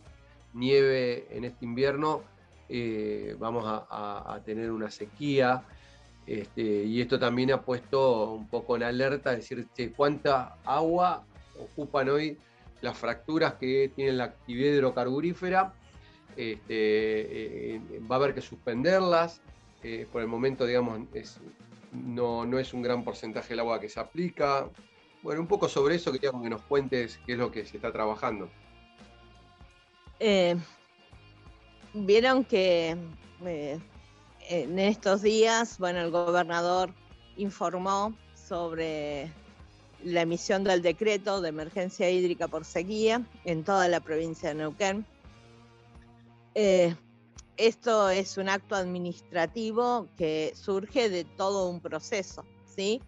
nieve 0.55 1.27
en 1.31 1.45
este 1.45 1.66
invierno, 1.66 2.23
eh, 2.70 3.36
vamos 3.39 3.65
a, 3.66 4.40
tener 4.47 4.70
una 4.70 4.90
sequía. 4.90 5.62
Este, 6.27 6.62
y 6.62 7.01
esto 7.01 7.19
también 7.19 7.53
ha 7.53 7.61
puesto 7.61 8.32
un 8.32 8.49
poco 8.49 8.77
en 8.77 8.85
alerta, 8.85 9.35
decir, 9.35 9.66
cuánta 9.97 10.57
agua 10.65 11.24
ocupan 11.61 12.09
hoy 12.09 12.39
las 12.81 12.97
fracturas 12.97 13.55
que 13.55 13.90
tiene 13.95 14.12
la 14.12 14.24
actividad 14.24 14.73
hidrocarburífera. 14.73 15.74
Este, 16.36 16.74
eh, 16.74 17.74
eh, 17.74 18.01
va 18.11 18.16
a 18.16 18.19
haber 18.19 18.35
que 18.35 18.40
suspenderlas. 18.40 19.43
Eh, 19.82 20.06
por 20.10 20.22
el 20.22 20.28
momento, 20.28 20.66
digamos, 20.66 21.00
no, 21.92 22.44
no, 22.44 22.59
es 22.59 22.74
un 22.74 22.82
gran 22.82 23.05
porcentaje 23.05 23.50
del 23.50 23.60
agua 23.60 23.80
que 23.80 23.88
se 23.88 24.00
aplica. 24.00 24.68
Bueno, 25.22 25.40
un 25.40 25.46
poco 25.46 25.68
sobre 25.68 25.96
eso 25.96 26.12
quería 26.12 26.30
que 26.30 26.50
nos 26.50 26.62
cuentes 26.62 27.20
qué 27.26 27.32
es 27.32 27.38
lo 27.38 27.50
que 27.50 27.64
se 27.64 27.76
está 27.76 27.92
trabajando. 27.92 28.48
Eh, 30.20 30.56
vieron 31.94 32.44
que 32.44 32.96
eh, 33.44 33.78
en 34.48 34.78
estos 34.78 35.22
días, 35.22 35.78
bueno, 35.78 36.00
el 36.00 36.10
gobernador 36.10 36.90
informó 37.36 38.14
sobre 38.34 39.30
la 40.02 40.22
emisión 40.22 40.64
del 40.64 40.82
decreto 40.82 41.40
de 41.40 41.50
emergencia 41.50 42.10
hídrica 42.10 42.48
por 42.48 42.64
sequía 42.64 43.22
en 43.44 43.64
toda 43.64 43.88
la 43.88 44.00
provincia 44.00 44.50
de 44.50 44.55
Neuquén. 44.56 45.06
Esto 47.59 48.09
es 48.09 48.39
un 48.39 48.48
acto 48.48 48.76
administrativo 48.76 50.06
que 50.16 50.52
surge 50.55 51.10
de 51.10 51.24
todo 51.24 51.68
un 51.68 51.80
proceso, 51.80 52.44
¿sí? 52.64 53.02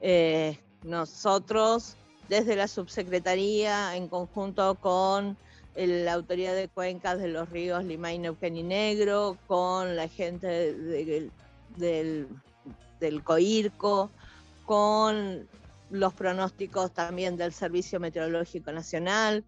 Eh, 0.00 0.56
nosotros 0.84 1.96
desde 2.28 2.54
la 2.54 2.68
subsecretaría 2.68 3.96
en 3.96 4.06
conjunto 4.06 4.76
con 4.76 5.36
la 5.74 6.12
autoridad 6.12 6.54
de 6.54 6.68
cuencas 6.68 7.18
de 7.18 7.28
los 7.28 7.48
ríos 7.50 7.84
Limay, 7.84 8.18
Neuquén 8.18 8.56
y 8.56 8.62
Negro, 8.62 9.36
con 9.48 9.96
la 9.96 10.06
gente 10.08 10.74
del, 10.74 11.30
del 11.76 13.24
COIRCO, 13.24 14.10
con 14.64 15.48
los 15.90 16.14
pronósticos 16.14 16.92
también 16.92 17.36
del 17.36 17.52
Servicio 17.52 17.98
Meteorológico 17.98 18.70
Nacional, 18.70 19.44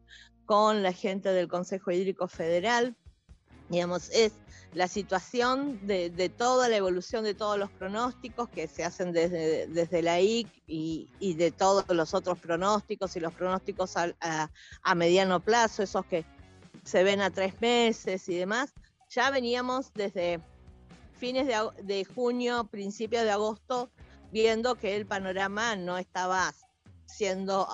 con 0.46 0.82
la 0.82 0.92
gente 0.92 1.28
del 1.28 1.46
Consejo 1.46 1.90
Hídrico 1.92 2.26
Federal. 2.26 2.96
Digamos, 3.70 4.10
es 4.10 4.32
la 4.74 4.88
situación 4.88 5.84
de, 5.86 6.28
toda 6.28 6.68
la 6.68 6.76
evolución 6.76 7.24
de 7.24 7.34
todos 7.34 7.58
los 7.58 7.70
pronósticos 7.70 8.48
que 8.48 8.68
se 8.68 8.84
hacen 8.84 9.12
desde, 9.12 9.66
desde 9.68 10.02
la 10.02 10.20
IC 10.20 10.48
y, 10.66 11.34
de 11.34 11.50
todos 11.50 11.84
los 11.88 12.14
otros 12.14 12.38
pronósticos 12.38 13.16
y 13.16 13.20
los 13.20 13.32
pronósticos 13.32 13.94
a, 13.96 14.94
mediano 14.94 15.40
plazo, 15.40 15.82
esos 15.82 16.04
que 16.06 16.24
se 16.84 17.02
ven 17.02 17.20
a 17.20 17.30
tres 17.30 17.60
meses 17.60 18.28
y 18.28 18.36
demás, 18.36 18.72
ya 19.08 19.30
veníamos 19.30 19.92
desde 19.94 20.40
fines 21.12 21.48
de, 21.82 22.04
junio, 22.04 22.64
principios 22.64 23.24
de 23.24 23.30
agosto, 23.30 23.90
viendo 24.32 24.76
que 24.76 24.96
el 24.96 25.06
panorama 25.06 25.74
no 25.76 25.98
estaba 25.98 26.52
siendo 27.06 27.68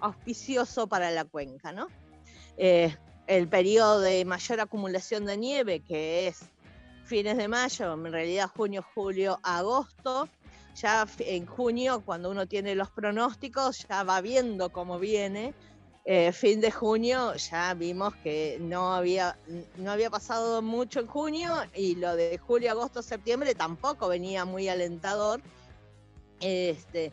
auspicioso 0.00 0.86
para 0.86 1.10
la 1.10 1.24
cuenca, 1.24 1.72
¿no? 1.72 1.88
Eh, 2.56 2.94
el 3.26 3.48
periodo 3.48 4.00
de 4.00 4.24
mayor 4.24 4.60
acumulación 4.60 5.24
de 5.26 5.36
nieve, 5.36 5.80
que 5.80 6.28
es 6.28 6.40
fines 7.04 7.36
de 7.36 7.48
mayo, 7.48 7.92
en 7.92 8.12
realidad 8.12 8.50
junio, 8.54 8.84
julio, 8.94 9.38
agosto. 9.42 10.28
Ya 10.74 11.06
en 11.18 11.44
junio, 11.44 12.02
cuando 12.04 12.30
uno 12.30 12.46
tiene 12.46 12.74
los 12.74 12.90
pronósticos, 12.90 13.86
ya 13.88 14.02
va 14.04 14.20
viendo 14.20 14.70
cómo 14.70 14.98
viene. 14.98 15.54
Eh, 16.04 16.32
fin 16.32 16.60
de 16.60 16.72
junio 16.72 17.32
ya 17.36 17.74
vimos 17.74 18.12
que 18.24 18.58
no 18.60 18.92
había, 18.92 19.38
no 19.76 19.92
había 19.92 20.10
pasado 20.10 20.60
mucho 20.60 20.98
en 20.98 21.06
junio 21.06 21.52
y 21.76 21.94
lo 21.94 22.16
de 22.16 22.38
julio, 22.38 22.72
agosto, 22.72 23.02
septiembre 23.02 23.54
tampoco 23.54 24.08
venía 24.08 24.44
muy 24.44 24.68
alentador. 24.68 25.40
Este, 26.40 27.12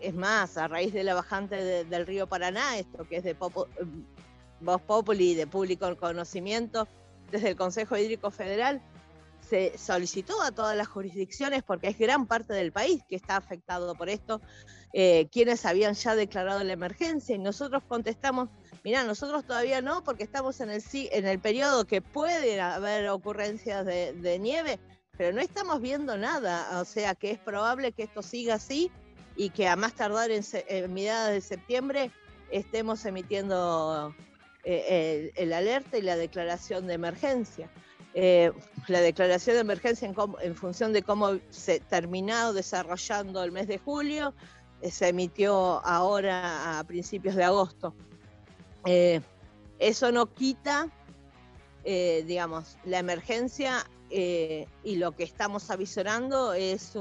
es 0.00 0.14
más, 0.14 0.56
a 0.56 0.66
raíz 0.66 0.92
de 0.92 1.04
la 1.04 1.14
bajante 1.14 1.84
del 1.84 2.06
río 2.06 2.26
Paraná, 2.26 2.78
esto 2.78 3.04
que 3.04 3.16
es 3.18 3.24
de 3.24 3.34
Popo, 3.34 3.68
Voz 4.62 4.80
Populi 4.80 5.34
de 5.34 5.46
público 5.46 5.96
conocimiento 5.96 6.88
desde 7.30 7.50
el 7.50 7.56
Consejo 7.56 7.96
Hídrico 7.96 8.30
Federal, 8.30 8.82
se 9.48 9.76
solicitó 9.76 10.40
a 10.40 10.52
todas 10.52 10.76
las 10.76 10.88
jurisdicciones, 10.88 11.62
porque 11.62 11.88
es 11.88 11.98
gran 11.98 12.26
parte 12.26 12.54
del 12.54 12.72
país 12.72 13.02
que 13.08 13.16
está 13.16 13.36
afectado 13.36 13.94
por 13.94 14.08
esto, 14.08 14.40
eh, 14.92 15.28
quienes 15.30 15.66
habían 15.66 15.94
ya 15.94 16.14
declarado 16.14 16.62
la 16.62 16.72
emergencia, 16.72 17.34
y 17.34 17.38
nosotros 17.38 17.82
contestamos, 17.88 18.48
mira, 18.84 19.04
nosotros 19.04 19.44
todavía 19.44 19.82
no, 19.82 20.04
porque 20.04 20.22
estamos 20.22 20.60
en 20.60 20.70
el, 20.70 20.82
en 20.92 21.26
el 21.26 21.38
periodo 21.38 21.86
que 21.86 22.00
pueden 22.00 22.60
haber 22.60 23.08
ocurrencias 23.08 23.84
de, 23.84 24.38
nieve, 24.40 24.78
pero 25.18 25.34
no 25.34 25.40
estamos 25.40 25.80
viendo 25.80 26.16
nada, 26.16 26.80
o 26.80 26.84
sea 26.84 27.14
que 27.14 27.32
es 27.32 27.38
probable 27.38 27.92
que 27.92 28.04
esto 28.04 28.22
siga 28.22 28.54
así 28.54 28.90
y 29.36 29.50
que 29.50 29.68
a 29.68 29.76
más 29.76 29.94
tardar 29.94 30.30
en, 30.30 30.42
en 30.68 30.94
mediados 30.94 31.30
de 31.30 31.40
septiembre 31.40 32.10
estemos 32.50 33.04
emitiendo 33.04 34.14
eh, 34.64 35.32
el, 35.34 35.52
alerta 35.52 35.98
y 35.98 36.02
la 36.02 36.16
declaración 36.16 36.86
de 36.86 36.94
emergencia. 36.94 37.68
Eh, 38.14 38.52
la 38.88 39.00
declaración 39.00 39.56
de 39.56 39.60
emergencia 39.60 40.12
en, 40.42 40.54
función 40.54 40.92
de 40.92 41.02
cómo 41.02 41.38
se 41.50 41.80
terminado 41.80 42.52
desarrollando 42.52 43.42
el 43.42 43.50
mes 43.50 43.66
de 43.66 43.78
julio, 43.78 44.34
eh, 44.80 44.90
se 44.90 45.08
emitió 45.08 45.84
ahora 45.84 46.78
a 46.78 46.84
principios 46.84 47.34
de 47.34 47.44
agosto. 47.44 47.94
eso 48.84 50.12
no 50.12 50.26
quita, 50.26 50.88
digamos, 51.84 52.76
la 52.84 52.98
emergencia 52.98 53.84
y 54.10 54.96
lo 54.96 55.12
que 55.12 55.24
estamos 55.24 55.70
avisorando 55.70 56.52
es 56.52 56.94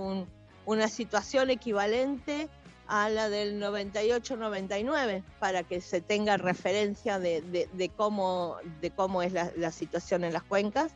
una 0.65 0.87
situación 0.87 1.49
equivalente 1.49 2.49
a 2.91 3.07
la 3.07 3.29
del 3.29 3.57
98-99 3.61 5.23
para 5.39 5.63
que 5.63 5.79
se 5.79 6.01
tenga 6.01 6.35
referencia 6.35 7.19
de, 7.19 7.91
cómo, 7.95 8.57
de 8.81 8.91
cómo 8.91 9.21
es 9.23 9.31
la, 9.31 9.71
situación 9.71 10.25
en 10.25 10.33
las 10.33 10.43
cuencas. 10.43 10.91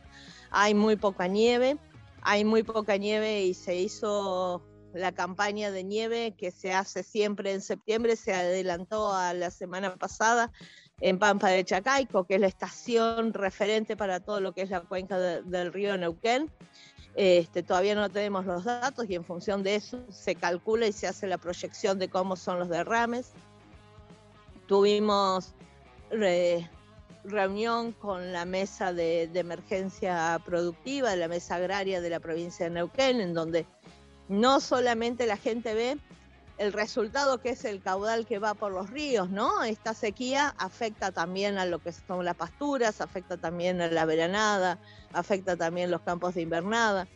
Hay 0.50 0.74
muy 0.74 0.96
poca 0.96 1.26
nieve, 1.26 1.78
hay 2.20 2.44
muy 2.44 2.62
poca 2.64 2.98
nieve 2.98 3.44
y 3.44 3.54
se 3.54 3.76
hizo 3.76 4.62
la 4.92 5.12
campaña 5.12 5.70
de 5.70 5.84
nieve 5.84 6.34
que 6.36 6.50
se 6.50 6.74
hace 6.74 7.02
siempre 7.02 7.52
en 7.52 7.62
septiembre, 7.62 8.16
se 8.16 8.34
adelantó 8.34 9.14
a 9.14 9.32
la 9.32 9.50
semana 9.50 9.96
pasada 9.96 10.52
en 11.00 11.18
Pampa 11.18 11.48
de 11.48 11.64
Chacaico, 11.64 12.24
que 12.24 12.34
es 12.34 12.40
la 12.42 12.46
estación 12.46 13.32
referente 13.32 13.96
para 13.96 14.20
todo 14.20 14.40
lo 14.40 14.52
que 14.52 14.60
es 14.60 14.68
la 14.68 14.82
cuenca 14.82 15.18
del 15.18 15.72
río 15.72 15.96
Neuquén. 15.96 16.52
Este, 17.16 17.62
todavía 17.62 17.94
no 17.94 18.10
tenemos 18.10 18.44
los 18.44 18.64
datos 18.64 19.06
y 19.08 19.14
en 19.14 19.24
función 19.24 19.62
de 19.62 19.76
eso 19.76 20.04
se 20.10 20.34
calcula 20.34 20.86
y 20.86 20.92
se 20.92 21.06
hace 21.06 21.26
la 21.26 21.38
proyección 21.38 21.98
de 21.98 22.10
cómo 22.10 22.36
son 22.36 22.58
los 22.58 22.68
derrames. 22.68 23.32
Tuvimos 24.66 25.54
reunión 27.24 27.92
con 27.92 28.32
la 28.32 28.44
mesa 28.44 28.92
de, 28.92 29.30
emergencia 29.32 30.38
productiva, 30.44 31.16
la 31.16 31.26
mesa 31.26 31.54
agraria 31.54 32.02
de 32.02 32.10
la 32.10 32.20
provincia 32.20 32.66
de 32.66 32.72
Neuquén, 32.72 33.22
en 33.22 33.32
donde 33.32 33.64
no 34.28 34.60
solamente 34.60 35.26
la 35.26 35.38
gente 35.38 35.72
ve 35.72 35.96
el 36.58 36.72
resultado 36.72 37.38
que 37.38 37.50
es 37.50 37.64
el 37.64 37.82
caudal 37.82 38.26
que 38.26 38.38
va 38.38 38.54
por 38.54 38.72
los 38.72 38.90
ríos, 38.90 39.30
¿no? 39.30 39.62
Esta 39.62 39.94
sequía 39.94 40.54
afecta 40.58 41.12
también 41.12 41.58
a 41.58 41.66
lo 41.66 41.78
que 41.80 41.92
son 41.92 42.24
las 42.24 42.34
pasturas, 42.34 43.00
afecta 43.00 43.36
también 43.36 43.80
a 43.80 43.88
la 43.88 44.04
veranada, 44.04 44.78
afecta 45.12 45.56
también 45.56 45.90
los 45.90 46.00
campos 46.00 46.34
de 46.34 46.42
invernada. 46.42 47.08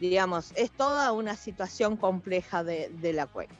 Digamos, 0.00 0.52
es 0.56 0.70
toda 0.70 1.12
una 1.12 1.36
situación 1.36 1.96
compleja 1.96 2.64
de, 2.64 2.90
la 3.12 3.26
cuenca. 3.26 3.54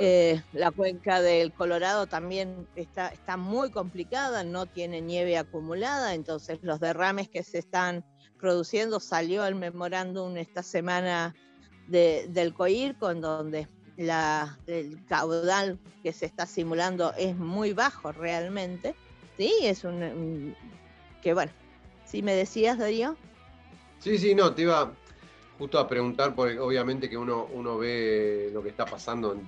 Eh, 0.00 0.42
la 0.52 0.70
cuenca 0.70 1.22
del 1.22 1.52
Colorado 1.52 2.06
también 2.06 2.68
está, 2.74 3.08
está 3.08 3.38
muy 3.38 3.70
complicada, 3.70 4.44
no 4.44 4.66
tiene 4.66 5.00
nieve 5.00 5.38
acumulada, 5.38 6.12
entonces 6.12 6.58
los 6.62 6.80
derrames 6.80 7.28
que 7.30 7.42
se 7.42 7.58
están 7.58 8.04
produciendo, 8.38 9.00
salió 9.00 9.46
el 9.46 9.54
memorándum 9.54 10.36
esta 10.36 10.62
semana 10.62 11.34
del 11.88 12.54
COIRCO, 12.54 13.10
en 13.10 13.20
donde 13.20 13.68
la, 13.96 14.58
el 14.66 15.04
caudal 15.06 15.78
que 16.02 16.12
se 16.12 16.26
está 16.26 16.46
simulando 16.46 17.12
es 17.18 17.36
muy 17.36 17.72
bajo 17.72 18.12
realmente. 18.12 18.94
Sí, 19.36 19.52
es 19.62 19.84
un, 19.84 20.54
que 21.22 21.34
bueno, 21.34 21.52
si 22.04 22.22
me 22.22 22.34
decías, 22.34 22.78
Darío. 22.78 23.16
Sí, 23.98 24.18
sí, 24.18 24.34
no, 24.34 24.54
te 24.54 24.62
iba 24.62 24.92
justo 25.58 25.78
a 25.78 25.88
preguntar, 25.88 26.34
porque 26.34 26.58
obviamente 26.58 27.10
que 27.10 27.16
uno, 27.16 27.48
uno 27.52 27.78
ve 27.78 28.50
lo 28.52 28.62
que 28.62 28.68
está 28.68 28.86
pasando 28.86 29.32
en 29.32 29.42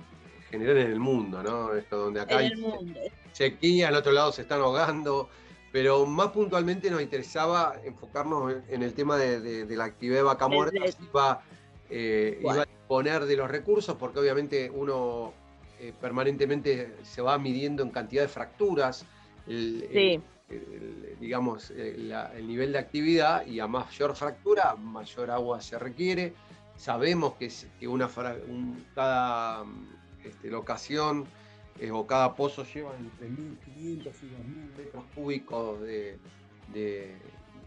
general 0.49 0.77
en 0.77 0.91
el 0.91 0.99
mundo, 0.99 1.41
¿no? 1.41 1.73
Esto 1.73 1.97
donde 1.97 2.19
acá 2.19 2.39
hay 2.39 2.51
sequía, 3.31 3.87
al 3.87 3.95
otro 3.95 4.11
lado 4.11 4.31
se 4.33 4.41
están 4.41 4.59
ahogando, 4.59 5.29
pero 5.71 6.05
más 6.05 6.27
puntualmente 6.29 6.91
nos 6.91 7.01
interesaba 7.01 7.75
enfocarnos 7.85 8.55
en, 8.67 8.83
el 8.83 8.93
tema 8.93 9.17
de, 9.17 9.65
la 9.69 9.85
actividad 9.85 10.17
de 10.17 10.23
vaca 10.23 10.47
muerta, 10.49 11.41
eh, 11.93 12.39
iba 12.39 12.53
a 12.53 12.65
disponer 12.65 13.25
de 13.25 13.35
los 13.35 13.51
recursos, 13.51 13.97
porque 13.97 14.19
obviamente 14.19 14.69
uno 14.69 15.33
eh, 15.77 15.93
permanentemente 15.99 16.95
se 17.03 17.21
va 17.21 17.37
midiendo 17.37 17.83
en 17.83 17.89
cantidad 17.89 18.21
de 18.21 18.29
fracturas, 18.29 19.05
el, 19.45 20.21
digamos, 21.19 21.71
el, 21.71 22.47
nivel 22.47 22.71
de 22.71 22.79
actividad, 22.79 23.45
y 23.45 23.59
a 23.59 23.67
mayor 23.67 24.15
fractura, 24.15 24.75
mayor 24.75 25.31
agua 25.31 25.59
se 25.59 25.77
requiere. 25.77 26.33
Sabemos 26.77 27.33
que, 27.33 27.51
que 27.77 27.87
una, 27.89 28.09
cada 28.95 29.65
este, 30.23 30.49
locación 30.49 31.25
eh, 31.79 31.91
o 31.91 32.07
cada 32.07 32.35
pozo 32.35 32.63
lleva 32.63 32.95
entre 32.97 33.29
1.500 33.29 33.67
y 33.75 33.97
2.000 33.97 34.77
metros 34.77 35.03
cúbicos 35.13 35.81
de 35.81 37.09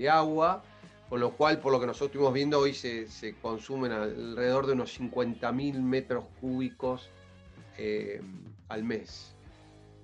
agua 0.09 0.63
con 1.09 1.21
lo 1.21 1.37
cual, 1.37 1.61
por 1.61 1.73
lo 1.73 1.81
que 1.81 1.87
nosotros 1.87 2.09
estuvimos 2.09 2.35
viendo, 2.35 2.59
hoy 2.59 2.75
se, 2.75 3.35
consumen 3.41 3.93
alrededor 3.93 4.67
de 4.67 4.73
unos 4.73 4.99
50.000 4.99 5.81
metros 5.81 6.25
cúbicos 6.41 7.11
eh, 7.79 8.21
al 8.69 8.85
mes. 8.85 9.35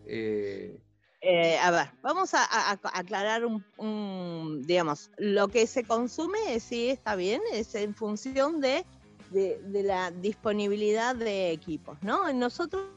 Eh, 0.07 0.79
eh, 1.23 1.59
a 1.59 1.71
ver, 1.71 1.91
vamos 2.03 2.33
a, 2.33 2.47
aclarar 2.95 3.43
un, 3.45 4.63
digamos, 4.67 5.11
lo 5.19 5.49
que 5.49 5.67
se 5.67 5.85
consume, 5.85 6.59
sí 6.61 6.89
está 6.89 7.15
bien, 7.15 7.43
es 7.53 7.75
en 7.75 7.95
función 7.95 8.61
de, 8.61 8.87
de, 9.31 9.61
de 9.63 9.83
la 9.83 10.11
disponibilidad 10.11 11.15
de 11.15 11.51
equipos, 11.51 11.99
¿no? 12.03 12.33
Nosotros 12.33 12.89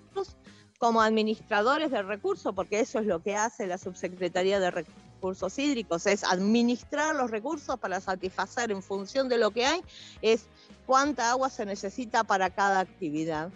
como 0.83 1.01
administradores 1.01 1.91
de 1.91 2.01
recursos, 2.01 2.53
porque 2.53 2.81
eso 2.81 2.99
es 2.99 3.05
lo 3.05 3.21
que 3.21 3.35
hace 3.35 3.67
la 3.67 3.77
Subsecretaría 3.77 4.59
de 4.59 4.69
Recursos, 4.69 5.02
recursos 5.23 5.57
hídricos, 5.57 6.05
es 6.05 6.25
administrar 6.25 7.15
los 7.15 7.31
recursos 7.31 7.79
para 7.79 8.01
satisfacer 8.01 8.71
en 8.71 8.83
función 8.83 9.29
de 9.29 9.37
lo 9.37 9.51
que 9.51 9.65
hay, 9.65 9.81
es 10.21 10.47
cuánta 10.85 11.31
agua 11.31 11.49
se 11.49 11.65
necesita 11.65 12.25
para 12.25 12.49
cada 12.49 12.81
actividad. 12.81 13.49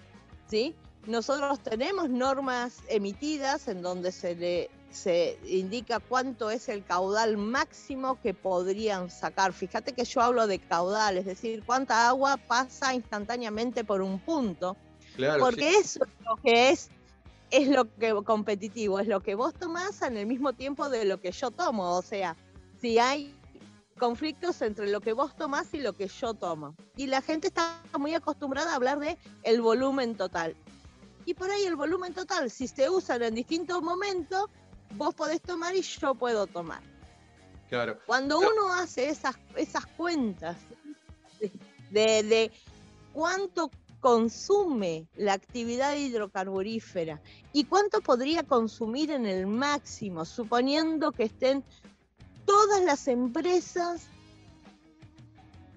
¿sí? 0.49 0.73
nosotros 1.07 1.59
tenemos 1.59 2.09
normas 2.09 2.77
emitidas 2.87 3.67
en 3.67 3.81
donde 3.81 4.11
se 4.11 4.35
le 4.35 4.69
se 4.89 5.37
indica 5.45 5.99
cuánto 5.99 6.49
es 6.49 6.69
el 6.69 6.83
caudal 6.83 7.35
máximo 7.35 8.19
que 8.21 8.33
podrían 8.33 9.11
sacar. 9.11 9.51
Fíjate 9.51 9.91
que 9.91 10.05
yo 10.05 10.21
hablo 10.21 10.47
de 10.47 10.59
caudal, 10.59 11.17
es 11.17 11.25
decir, 11.25 11.61
cuánta 11.65 12.07
agua 12.07 12.37
pasa 12.37 12.93
instantáneamente 12.93 13.83
por 13.83 14.01
un 14.01 14.17
punto. 14.17 14.77
porque 15.39 15.71
eso 15.71 16.05
es 16.05 16.25
lo 16.25 16.37
que 16.37 16.69
es, 16.69 16.89
es 17.51 17.67
lo 17.69 17.93
que 17.95 18.13
competitivo, 18.23 18.99
es 18.99 19.07
lo 19.07 19.21
que 19.21 19.35
vos 19.35 19.53
tomás 19.53 20.01
en 20.01 20.17
el 20.17 20.25
mismo 20.25 20.53
tiempo 20.53 20.89
de 20.89 21.05
lo 21.05 21.19
que 21.19 21.31
yo 21.31 21.51
tomo. 21.51 21.95
O 21.97 22.01
sea, 22.01 22.35
si 22.79 22.99
hay 22.99 23.33
conflictos 23.97 24.61
entre 24.61 24.89
lo 24.89 25.01
que 25.01 25.13
vos 25.13 25.35
tomás 25.35 25.73
y 25.73 25.79
lo 25.79 25.93
que 25.93 26.07
yo 26.07 26.33
tomo. 26.33 26.75
Y 26.95 27.07
la 27.07 27.21
gente 27.21 27.47
está 27.47 27.81
muy 27.97 28.13
acostumbrada 28.13 28.71
a 28.71 28.75
hablar 28.75 28.99
de 28.99 29.17
el 29.43 29.61
volumen 29.61 30.15
total. 30.15 30.55
Y 31.25 31.33
por 31.33 31.49
ahí 31.49 31.63
el 31.63 31.75
volumen 31.75 32.13
total, 32.13 32.49
si 32.49 32.67
se 32.67 32.89
usan 32.89 33.21
en 33.23 33.35
distintos 33.35 33.81
momentos, 33.81 34.49
vos 34.95 35.13
podés 35.13 35.41
tomar 35.41 35.75
y 35.75 35.81
yo 35.81 36.15
puedo 36.15 36.47
tomar. 36.47 36.81
Claro. 37.69 37.99
Cuando 38.05 38.39
uno 38.39 38.73
hace 38.73 39.09
esas, 39.09 39.35
esas 39.55 39.85
cuentas 39.85 40.55
de, 41.91 42.23
de 42.23 42.51
cuánto 43.11 43.69
consume 43.99 45.07
la 45.15 45.33
actividad 45.33 45.95
hidrocarburífera 45.95 47.21
y 47.53 47.65
cuánto 47.65 48.01
podría 48.01 48.43
consumir 48.43 49.11
en 49.11 49.25
el 49.25 49.47
máximo, 49.47 50.25
suponiendo 50.25 51.11
que 51.11 51.23
estén 51.23 51.63
todas 52.45 52.83
las 52.83 53.07
empresas 53.07 54.07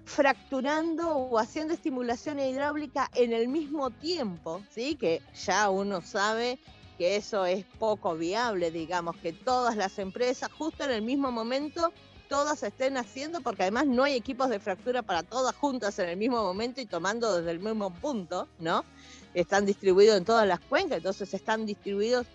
fracturando 0.05 1.15
o 1.15 1.39
haciendo 1.39 1.73
estimulación 1.73 2.39
hidráulica 2.39 3.09
en 3.15 3.33
el 3.33 3.47
mismo 3.47 3.91
tiempo, 3.91 4.61
¿sí? 4.69 4.95
que 4.95 5.21
ya 5.45 5.69
uno 5.69 6.01
sabe 6.01 6.59
que 6.97 7.15
eso 7.15 7.45
es 7.45 7.65
poco 7.79 8.15
viable, 8.15 8.71
digamos, 8.71 9.15
que 9.17 9.31
todas 9.33 9.75
las 9.77 9.97
empresas 9.99 10.51
justo 10.51 10.83
en 10.83 10.91
el 10.91 11.01
mismo 11.01 11.31
momento 11.31 11.93
todas 12.31 12.63
estén 12.63 12.95
haciendo, 12.95 13.41
porque 13.41 13.63
además 13.63 13.87
no 13.87 14.05
hay 14.05 14.15
equipos 14.15 14.49
de 14.49 14.61
fractura 14.61 15.01
para 15.01 15.21
todas 15.21 15.53
juntas 15.53 15.99
en 15.99 16.07
el 16.07 16.15
mismo 16.15 16.41
momento 16.41 16.79
y 16.79 16.85
tomando 16.85 17.35
desde 17.35 17.51
el 17.51 17.59
mismo 17.59 17.93
punto, 17.93 18.47
¿no? 18.57 18.85
Están 19.33 19.65
distribuidos 19.65 20.15
en 20.15 20.23
todas 20.23 20.47
las 20.47 20.61
cuencas, 20.61 20.99
entonces 20.99 21.33
están 21.33 21.65
distribuidos 21.65 22.25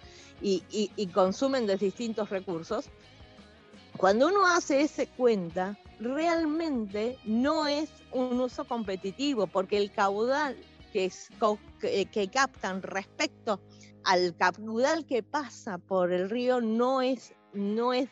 y, 0.43 0.63
y 0.71 1.07
consumen 1.07 1.67
de 1.67 1.79
distintos 1.79 2.29
recursos. 2.29 2.91
Cuando 3.97 4.27
uno 4.29 4.47
hace 4.47 4.83
ese 4.83 5.07
cuenta, 5.07 5.79
realmente 5.99 7.19
no 7.25 7.67
es 7.67 7.89
un 8.13 8.39
uso 8.39 8.67
competitivo, 8.67 9.47
porque 9.47 9.79
el 9.79 9.91
caudal 9.91 10.59
que, 10.93 11.07
es, 11.07 11.31
que 11.81 12.31
captan 12.31 12.83
respecto 12.83 13.63
al 14.05 14.37
caudal 14.37 15.07
que 15.07 15.23
pasa 15.23 15.79
por 15.79 16.13
el 16.13 16.29
río 16.29 16.61
no 16.61 17.01
es, 17.01 17.33
no 17.55 17.95
es, 17.95 18.11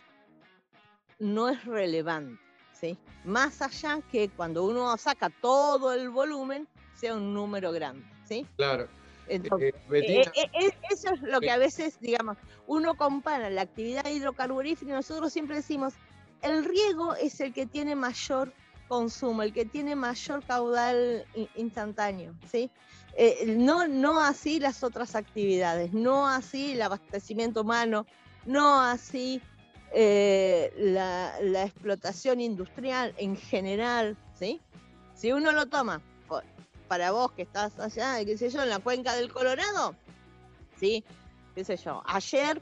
no 1.18 1.48
es 1.48 1.64
relevante. 1.64 2.40
¿sí? 2.72 2.98
Más 3.24 3.62
allá 3.62 4.00
que 4.10 4.28
cuando 4.28 4.64
uno 4.64 4.96
saca 4.96 5.30
todo 5.30 5.92
el 5.92 6.10
volumen, 6.10 6.68
sea 6.94 7.14
un 7.14 7.34
número 7.34 7.72
grande. 7.72 8.04
¿sí? 8.28 8.46
Claro. 8.56 8.88
Entonces, 9.26 9.74
eh, 9.90 10.24
eh, 10.34 10.50
eh, 10.60 10.70
eso 10.90 11.14
es 11.14 11.22
lo 11.22 11.40
que 11.40 11.50
a 11.50 11.56
veces, 11.56 11.98
digamos, 12.00 12.36
uno 12.66 12.94
compara 12.94 13.48
la 13.48 13.62
actividad 13.62 14.06
hidrocarburífera 14.06 14.90
y 14.90 14.94
nosotros 14.94 15.32
siempre 15.32 15.56
decimos, 15.56 15.94
el 16.42 16.64
riego 16.64 17.14
es 17.14 17.40
el 17.40 17.54
que 17.54 17.64
tiene 17.64 17.94
mayor 17.94 18.52
consumo, 18.86 19.42
el 19.42 19.52
que 19.52 19.64
tiene 19.64 19.96
mayor 19.96 20.44
caudal 20.44 21.24
instantáneo, 21.54 22.34
¿sí? 22.50 22.70
Eh, 23.16 23.54
no, 23.56 23.86
no 23.86 24.20
así 24.20 24.58
las 24.58 24.82
otras 24.82 25.14
actividades, 25.14 25.92
no 25.92 26.26
así 26.26 26.72
el 26.72 26.82
abastecimiento 26.82 27.62
humano, 27.62 28.06
no 28.44 28.80
así 28.80 29.40
eh, 29.96 30.72
la, 30.76 31.62
explotación 31.64 32.40
industrial 32.40 33.14
en 33.16 33.36
general, 33.36 34.16
¿sí? 34.36 34.60
Si 35.14 35.30
uno 35.30 35.52
lo 35.52 35.66
toma, 35.66 36.02
para 36.88 37.12
vos 37.12 37.30
que 37.32 37.42
estás 37.42 37.78
allá, 37.78 38.24
qué 38.24 38.36
sé 38.36 38.50
yo, 38.50 38.62
en 38.62 38.70
la 38.70 38.80
cuenca 38.80 39.14
del 39.14 39.32
Colorado, 39.32 39.94
¿sí? 40.78 41.04
qué 41.54 41.64
sé 41.64 41.76
yo, 41.76 42.02
ayer 42.06 42.60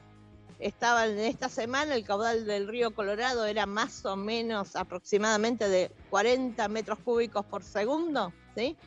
estaba 0.59 1.07
en 1.07 1.17
esta 1.19 1.49
semana 1.49 1.95
el 1.95 2.05
caudal 2.05 2.45
del 2.45 2.67
río 2.67 2.93
Colorado 2.93 3.45
era 3.45 3.65
más 3.65 4.05
o 4.05 4.15
menos 4.15 4.75
aproximadamente 4.75 5.67
de 5.67 5.91
40 6.11 6.67
metros 6.67 6.99
cúbicos 6.99 7.45
por 7.45 7.63
segundo, 7.63 8.31
¿sí? 8.55 8.77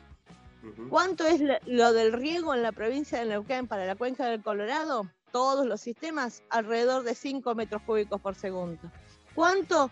¿Cuánto 0.89 1.25
es 1.25 1.41
lo 1.65 1.93
del 1.93 2.13
riego 2.13 2.53
en 2.53 2.63
la 2.63 2.71
provincia 2.71 3.19
de 3.19 3.25
Neuquén 3.25 3.67
para 3.67 3.85
la 3.85 3.95
cuenca 3.95 4.25
del 4.25 4.41
Colorado? 4.41 5.03
Todos 5.37 5.67
los 5.67 5.81
sistemas, 5.81 6.41
alrededor 6.49 7.03
de 7.03 7.13
5 7.13 7.53
metros 7.53 7.83
cúbicos 7.83 8.19
por 8.19 8.33
segundo. 8.33 8.91
¿Cuánto 9.35 9.91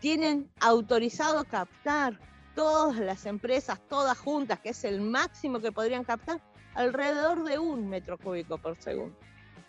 tienen 0.00 0.50
autorizado 0.58 1.44
captar 1.44 2.18
todas 2.54 2.98
las 2.98 3.26
empresas, 3.26 3.78
todas 3.90 4.16
juntas, 4.16 4.60
que 4.60 4.70
es 4.70 4.84
el 4.84 5.02
máximo 5.02 5.60
que 5.60 5.70
podrían 5.70 6.02
captar? 6.02 6.40
Alrededor 6.72 7.44
de 7.44 7.58
un 7.58 7.90
metro 7.90 8.16
cúbico 8.16 8.56
por 8.56 8.80
segundo. 8.80 9.14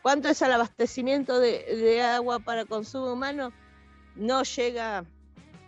¿Cuánto 0.02 0.30
es 0.30 0.42
el 0.42 0.54
abastecimiento 0.54 1.42
de, 1.42 1.66
de 1.76 2.02
agua 2.02 2.40
para 2.40 2.64
consumo 2.64 3.12
humano? 3.12 3.52
No 4.16 4.44
llega 4.44 5.04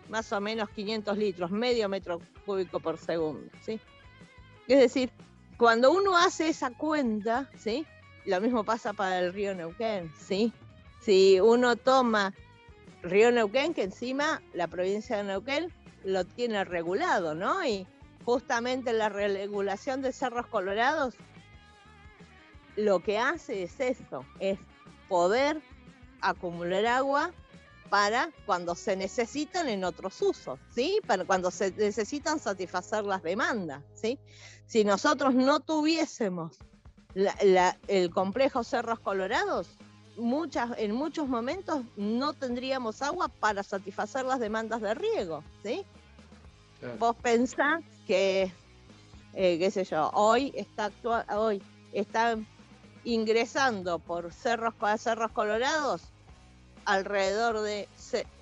más 0.08 0.32
o 0.32 0.40
menos 0.40 0.70
500 0.70 1.18
litros, 1.18 1.50
medio 1.50 1.86
metro 1.90 2.22
cúbico 2.46 2.80
por 2.80 2.96
segundo. 2.96 3.50
¿sí? 3.60 3.78
Es 4.68 4.78
decir, 4.78 5.12
cuando 5.58 5.92
uno 5.92 6.16
hace 6.16 6.48
esa 6.48 6.70
cuenta, 6.70 7.50
¿sí? 7.58 7.84
Lo 8.28 8.42
mismo 8.42 8.62
pasa 8.62 8.92
para 8.92 9.20
el 9.20 9.32
río 9.32 9.54
Neuquén, 9.54 10.12
¿sí? 10.20 10.52
Si 11.00 11.40
uno 11.40 11.76
toma 11.76 12.34
río 13.02 13.32
Neuquén, 13.32 13.72
que 13.72 13.84
encima 13.84 14.42
la 14.52 14.66
provincia 14.66 15.16
de 15.16 15.24
Neuquén 15.24 15.72
lo 16.04 16.26
tiene 16.26 16.62
regulado, 16.64 17.34
¿no? 17.34 17.64
Y 17.64 17.86
justamente 18.26 18.92
la 18.92 19.08
regulación 19.08 20.02
de 20.02 20.12
cerros 20.12 20.46
colorados 20.48 21.14
lo 22.76 23.00
que 23.00 23.16
hace 23.18 23.62
es 23.62 23.80
eso, 23.80 24.26
es 24.40 24.58
poder 25.08 25.62
acumular 26.20 26.84
agua 26.84 27.32
para 27.88 28.28
cuando 28.44 28.74
se 28.74 28.94
necesitan 28.94 29.70
en 29.70 29.84
otros 29.84 30.20
usos, 30.20 30.60
¿sí? 30.74 31.00
Para 31.06 31.24
cuando 31.24 31.50
se 31.50 31.72
necesitan 31.72 32.38
satisfacer 32.38 33.04
las 33.04 33.22
demandas, 33.22 33.82
¿sí? 33.94 34.18
Si 34.66 34.84
nosotros 34.84 35.34
no 35.34 35.60
tuviésemos 35.60 36.58
el 37.14 38.10
complejo 38.10 38.64
Cerros 38.64 38.98
Colorados, 39.00 39.68
muchas, 40.16 40.70
en 40.78 40.92
muchos 40.94 41.28
momentos 41.28 41.82
no 41.96 42.32
tendríamos 42.32 43.02
agua 43.02 43.28
para 43.28 43.62
satisfacer 43.62 44.24
las 44.24 44.40
demandas 44.40 44.80
de 44.80 44.94
riego, 44.94 45.42
¿sí? 45.62 45.84
Vos 46.98 47.16
pensás 47.16 47.82
que, 48.06 48.52
eh, 49.34 49.58
qué 49.58 49.70
sé 49.70 49.84
yo, 49.84 50.10
hoy 50.14 50.52
está 50.54 50.90
hoy 51.36 51.62
está 51.92 52.36
ingresando 53.04 53.98
por 53.98 54.32
cerros, 54.32 54.74
cerros 54.98 55.32
colorados 55.32 56.02
alrededor 56.84 57.60
de 57.60 57.88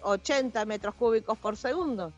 80 0.02 0.64
metros 0.66 0.94
cúbicos 0.94 1.38
por 1.38 1.56
segundo. 1.56 2.12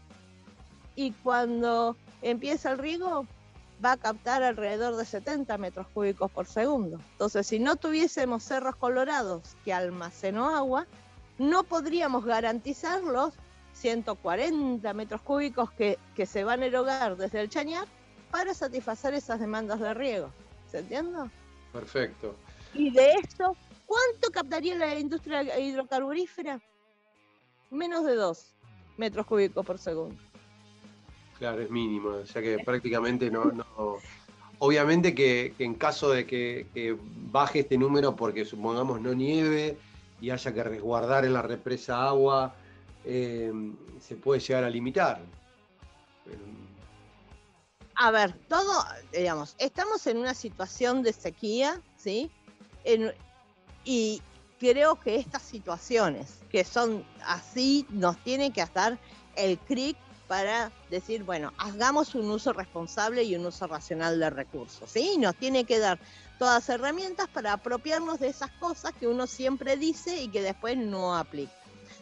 Y 0.96 1.12
cuando 1.12 1.96
empieza 2.22 2.72
el 2.72 2.78
riego, 2.78 3.26
va 3.84 3.92
a 3.92 3.96
captar 3.96 4.42
alrededor 4.42 4.96
de 4.96 5.04
70 5.04 5.56
metros 5.58 5.86
cúbicos 5.88 6.30
por 6.30 6.46
segundo. 6.46 7.00
Entonces, 7.12 7.46
si 7.46 7.58
no 7.58 7.76
tuviésemos 7.76 8.42
cerros 8.42 8.76
colorados 8.76 9.56
que 9.64 9.72
almacenó 9.72 10.54
agua, 10.54 10.86
no 11.38 11.64
podríamos 11.64 12.24
garantizar 12.24 13.02
los 13.02 13.34
140 13.74 14.92
metros 14.94 15.22
cúbicos 15.22 15.70
que, 15.72 15.98
que 16.16 16.26
se 16.26 16.44
van 16.44 16.62
a 16.62 16.66
erogar 16.66 17.16
desde 17.16 17.40
el 17.40 17.48
Chañar 17.48 17.86
para 18.30 18.52
satisfacer 18.54 19.14
esas 19.14 19.38
demandas 19.38 19.80
de 19.80 19.94
riego. 19.94 20.30
¿Se 20.70 20.78
entiende? 20.78 21.30
Perfecto. 21.72 22.34
Y 22.74 22.90
de 22.90 23.12
esto 23.12 23.56
¿Cuánto 23.88 24.30
captaría 24.30 24.76
la 24.76 24.98
industria 24.98 25.58
hidrocarburífera? 25.58 26.60
Menos 27.70 28.04
de 28.04 28.16
2 28.16 28.54
metros 28.98 29.24
cúbicos 29.24 29.64
por 29.64 29.78
segundo. 29.78 30.20
Claro, 31.38 31.62
es 31.62 31.70
mínimo, 31.70 32.10
o 32.10 32.26
sea 32.26 32.42
que 32.42 32.58
prácticamente 32.58 33.30
no... 33.30 33.52
Obviamente 34.60 35.14
que, 35.14 35.54
en 35.60 35.74
caso 35.74 36.10
de 36.10 36.26
que, 36.26 36.98
baje 37.30 37.60
este 37.60 37.78
número 37.78 38.16
porque 38.16 38.44
supongamos 38.44 39.00
no 39.00 39.14
nieve 39.14 39.78
y 40.20 40.30
haya 40.30 40.52
que 40.52 40.64
resguardar 40.64 41.24
en 41.24 41.32
la 41.32 41.42
represa 41.42 42.08
agua, 42.08 42.56
eh, 43.04 43.52
se 44.00 44.16
puede 44.16 44.40
llegar 44.40 44.64
a 44.64 44.70
limitar. 44.70 45.20
A 47.94 48.10
ver, 48.10 48.32
todo, 48.48 48.84
digamos, 49.12 49.54
estamos 49.58 50.04
en 50.08 50.18
una 50.18 50.34
situación 50.34 51.02
de 51.02 51.12
sequía, 51.12 51.80
¿sí? 51.96 52.28
Y 53.84 54.22
creo 54.58 54.98
que 54.98 55.16
estas 55.16 55.42
situaciones 55.42 56.40
que 56.50 56.64
son 56.64 57.04
así 57.24 57.86
nos 57.90 58.16
tiene 58.24 58.52
que 58.52 58.62
hacer 58.62 58.98
el 59.36 59.56
CRIC 59.58 59.96
para 60.28 60.70
decir, 60.90 61.24
bueno, 61.24 61.52
hagamos 61.56 62.14
un 62.14 62.30
uso 62.30 62.52
responsable 62.52 63.24
y 63.24 63.34
un 63.34 63.46
uso 63.46 63.66
racional 63.66 64.20
de 64.20 64.30
recursos, 64.30 64.90
¿sí? 64.90 65.16
Nos 65.18 65.34
tiene 65.34 65.64
que 65.64 65.78
dar 65.78 65.98
todas 66.38 66.68
herramientas 66.68 67.28
para 67.28 67.54
apropiarnos 67.54 68.20
de 68.20 68.28
esas 68.28 68.50
cosas 68.52 68.92
que 68.92 69.08
uno 69.08 69.26
siempre 69.26 69.76
dice 69.76 70.20
y 70.20 70.28
que 70.28 70.42
después 70.42 70.76
no 70.76 71.16
aplica. 71.16 71.52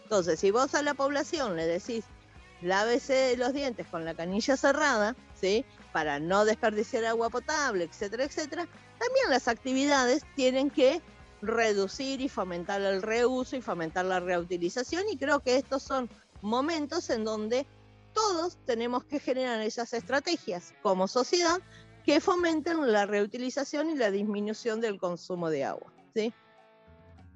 Entonces, 0.03 0.41
si 0.41 0.51
vos 0.51 0.75
a 0.75 0.83
la 0.83 0.95
población 0.95 1.57
le 1.57 1.67
decís, 1.67 2.05
lávese 2.63 3.37
los 3.37 3.53
dientes 3.53 3.87
con 3.87 4.05
la 4.05 4.15
canilla 4.15 4.57
cerrada, 4.57 5.15
¿sí? 5.41 5.65
Para 5.93 6.19
no 6.19 6.45
desperdiciar 6.45 7.05
agua 7.05 7.31
potable, 7.31 7.85
etcétera, 7.85 8.25
etcétera, 8.25 8.67
también 8.99 9.31
las 9.31 9.47
actividades 9.47 10.25
tienen 10.35 10.71
que 10.71 11.01
reducir 11.43 12.21
y 12.21 12.29
fomentar 12.29 12.81
el 12.81 13.03
reuso 13.03 13.57
y 13.57 13.63
fomentar 13.63 14.05
la 14.05 14.19
reutilización 14.19 15.05
y 15.11 15.17
creo 15.17 15.41
que 15.41 15.57
estos 15.57 15.83
son 15.83 16.09
momentos 16.41 17.11
en 17.11 17.25
donde 17.25 17.67
todos 18.17 18.57
tenemos 18.65 19.05
que 19.05 19.21
generar 19.21 19.61
esas 19.61 19.93
estrategias 19.93 20.73
como 20.83 21.07
sociedad 21.07 21.61
que 22.03 22.19
fomenten 22.21 22.91
la 22.91 23.05
reutilización 23.05 23.91
y 23.91 23.95
la 23.95 24.11
disminución 24.11 24.81
del 24.81 24.99
consumo 24.99 25.51
de 25.51 25.65
agua. 25.65 25.93
¿sí? 26.15 26.33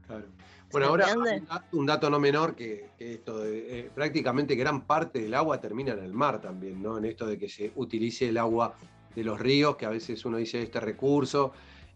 Claro. 0.07 0.27
Bueno, 0.73 0.86
ahora 0.86 1.09
un 1.73 1.85
dato 1.85 2.09
no 2.09 2.19
menor 2.19 2.55
que, 2.55 2.90
esto, 2.98 3.40
de, 3.40 3.81
eh, 3.81 3.90
prácticamente 3.93 4.55
gran 4.55 4.86
parte 4.86 5.20
del 5.20 5.35
agua 5.35 5.61
termina 5.61 5.93
en 5.93 5.98
el 5.98 6.15
mar 6.15 6.40
también, 6.40 6.81
¿no? 6.81 6.97
En 6.97 7.05
esto 7.05 7.27
de 7.27 7.36
que 7.36 7.48
se 7.48 7.73
utilice 7.74 8.28
el 8.28 8.39
agua 8.39 8.77
de 9.15 9.24
los 9.24 9.39
ríos, 9.40 9.77
que 9.77 9.85
a 9.85 9.90
veces 9.90 10.24
uno 10.24 10.36
dice 10.39 10.62
este 10.62 10.78
recurso, 10.78 11.52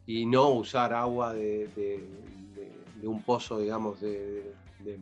y 0.06 0.26
no 0.26 0.50
usar 0.50 0.92
agua 0.92 1.32
de, 1.32 2.04
un 3.04 3.22
pozo, 3.22 3.60
digamos, 3.60 4.00
de, 4.00 4.52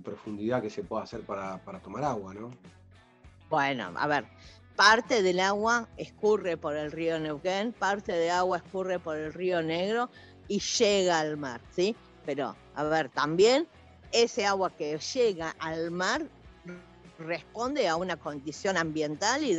profundidad 0.05 0.63
que 0.63 0.71
se 0.71 0.85
pueda 0.85 1.05
hacer 1.05 1.23
para, 1.23 1.59
para 1.65 1.81
tomar 1.81 2.05
agua, 2.05 2.35
¿no? 2.35 2.51
Bueno, 3.53 3.93
a 3.97 4.07
ver, 4.07 4.24
parte 4.77 5.23
del 5.23 5.39
agua 5.39 5.87
escurre 5.99 6.57
por 6.57 6.74
el 6.74 6.91
río 6.91 7.20
Neuquén, 7.20 7.74
parte 7.74 8.12
de 8.12 8.31
agua 8.31 8.57
escurre 8.57 8.99
por 8.99 9.19
el 9.19 9.31
río 9.31 9.61
Negro 9.61 10.09
y 10.49 10.59
llega 10.59 11.20
al 11.20 11.37
mar, 11.37 11.61
¿sí? 11.70 11.95
Pero, 12.24 12.57
a 12.74 12.85
ver, 12.85 13.11
también 13.11 13.69
ese 14.11 14.47
agua 14.47 14.74
que 14.74 14.97
llega 14.97 15.55
al 15.59 15.91
mar 15.91 16.23
responde 17.19 17.89
a 17.89 17.97
una 17.97 18.16
condición 18.16 18.79
ambiental 18.79 19.45
y 19.45 19.55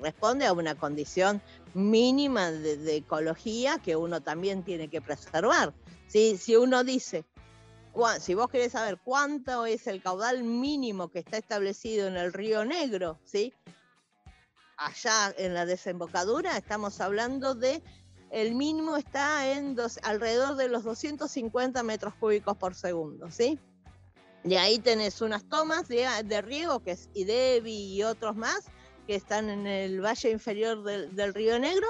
responde 0.00 0.46
a 0.46 0.52
una 0.52 0.76
condición 0.76 1.42
mínima 1.74 2.52
de, 2.52 2.98
ecología 2.98 3.80
que 3.80 3.96
uno 3.96 4.20
también 4.20 4.62
tiene 4.62 4.86
que 4.86 5.02
preservar. 5.02 5.74
¿sí? 6.06 6.36
Si 6.36 6.54
uno 6.54 6.84
dice, 6.84 7.24
si 8.20 8.34
vos 8.34 8.48
querés 8.50 8.72
saber 8.72 8.98
cuánto 9.02 9.66
es 9.66 9.86
el 9.86 10.02
caudal 10.02 10.42
mínimo 10.42 11.08
que 11.08 11.20
está 11.20 11.36
establecido 11.36 12.08
en 12.08 12.16
el 12.16 12.32
río 12.32 12.64
Negro, 12.64 13.18
¿sí? 13.24 13.52
allá 14.76 15.34
en 15.36 15.54
la 15.54 15.66
desembocadura 15.66 16.56
estamos 16.56 17.00
hablando 17.00 17.54
de 17.54 17.82
el 18.30 18.54
mínimo 18.54 18.96
está 18.96 19.52
en 19.52 19.76
alrededor 20.02 20.56
de 20.56 20.68
los 20.68 20.82
250 20.82 21.82
metros 21.84 22.14
cúbicos 22.14 22.56
por 22.56 22.74
segundo, 22.74 23.30
¿sí? 23.30 23.60
De 24.42 24.58
ahí 24.58 24.78
tenés 24.78 25.20
unas 25.20 25.44
tomas 25.48 25.86
de, 25.86 26.42
riego, 26.42 26.80
que 26.80 26.92
es 26.92 27.08
IDEBI 27.14 27.94
y 27.94 28.02
otros 28.02 28.34
más, 28.34 28.64
que 29.06 29.14
están 29.14 29.50
en 29.50 29.66
el 29.66 30.04
valle 30.04 30.30
inferior 30.30 30.82
del, 30.82 31.34
Río 31.34 31.58
Negro, 31.60 31.86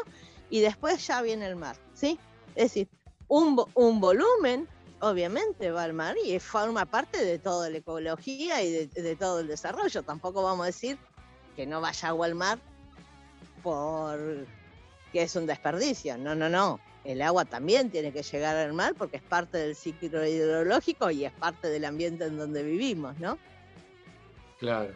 y 0.51 0.61
después 0.61 1.07
ya 1.07 1.23
viene 1.23 1.47
el 1.47 1.57
mar, 1.57 1.77
¿sí? 1.95 2.19
Es 2.55 2.65
decir, 2.65 2.89
un, 3.27 3.57
volumen, 4.01 4.69
obviamente, 5.01 5.71
va 5.71 5.83
al 5.83 5.93
mar 5.93 6.17
y 6.25 6.39
forma 6.39 6.87
parte 6.87 7.25
de 7.25 7.39
toda 7.39 7.71
la 7.71 7.79
ecología 7.79 8.63
y 8.63 8.71
de, 8.71 8.87
de 8.87 9.17
todo 9.17 9.41
el 9.41 9.49
desarrollo. 9.49 10.03
Tampoco 10.03 10.43
vamos 10.43 10.65
a 10.65 10.67
decir 10.67 10.99
que 11.57 11.67
no 11.67 11.81
vaya 11.81 12.09
agua 12.09 12.27
al 12.27 12.35
mar 12.35 12.59
por 13.63 14.47
que 15.13 15.23
es 15.23 15.37
un 15.37 15.47
desperdicio. 15.47 16.19
No, 16.19 16.35
no, 16.35 16.49
no. 16.49 16.81
El 17.05 17.23
agua 17.23 17.45
también 17.45 17.91
tiene 17.91 18.13
que 18.13 18.23
llegar 18.23 18.57
al 18.57 18.73
mar 18.73 18.95
porque 18.99 19.19
es 19.19 19.23
parte 19.23 19.59
del 19.59 19.77
ciclo 19.77 20.27
hidrológico 20.27 21.11
y 21.11 21.25
es 21.25 21.33
parte 21.33 21.69
del 21.69 21.85
ambiente 21.85 22.25
en 22.25 22.37
donde 22.37 22.63
vivimos, 22.63 23.19
¿no? 23.21 23.39
Claro. 24.59 24.93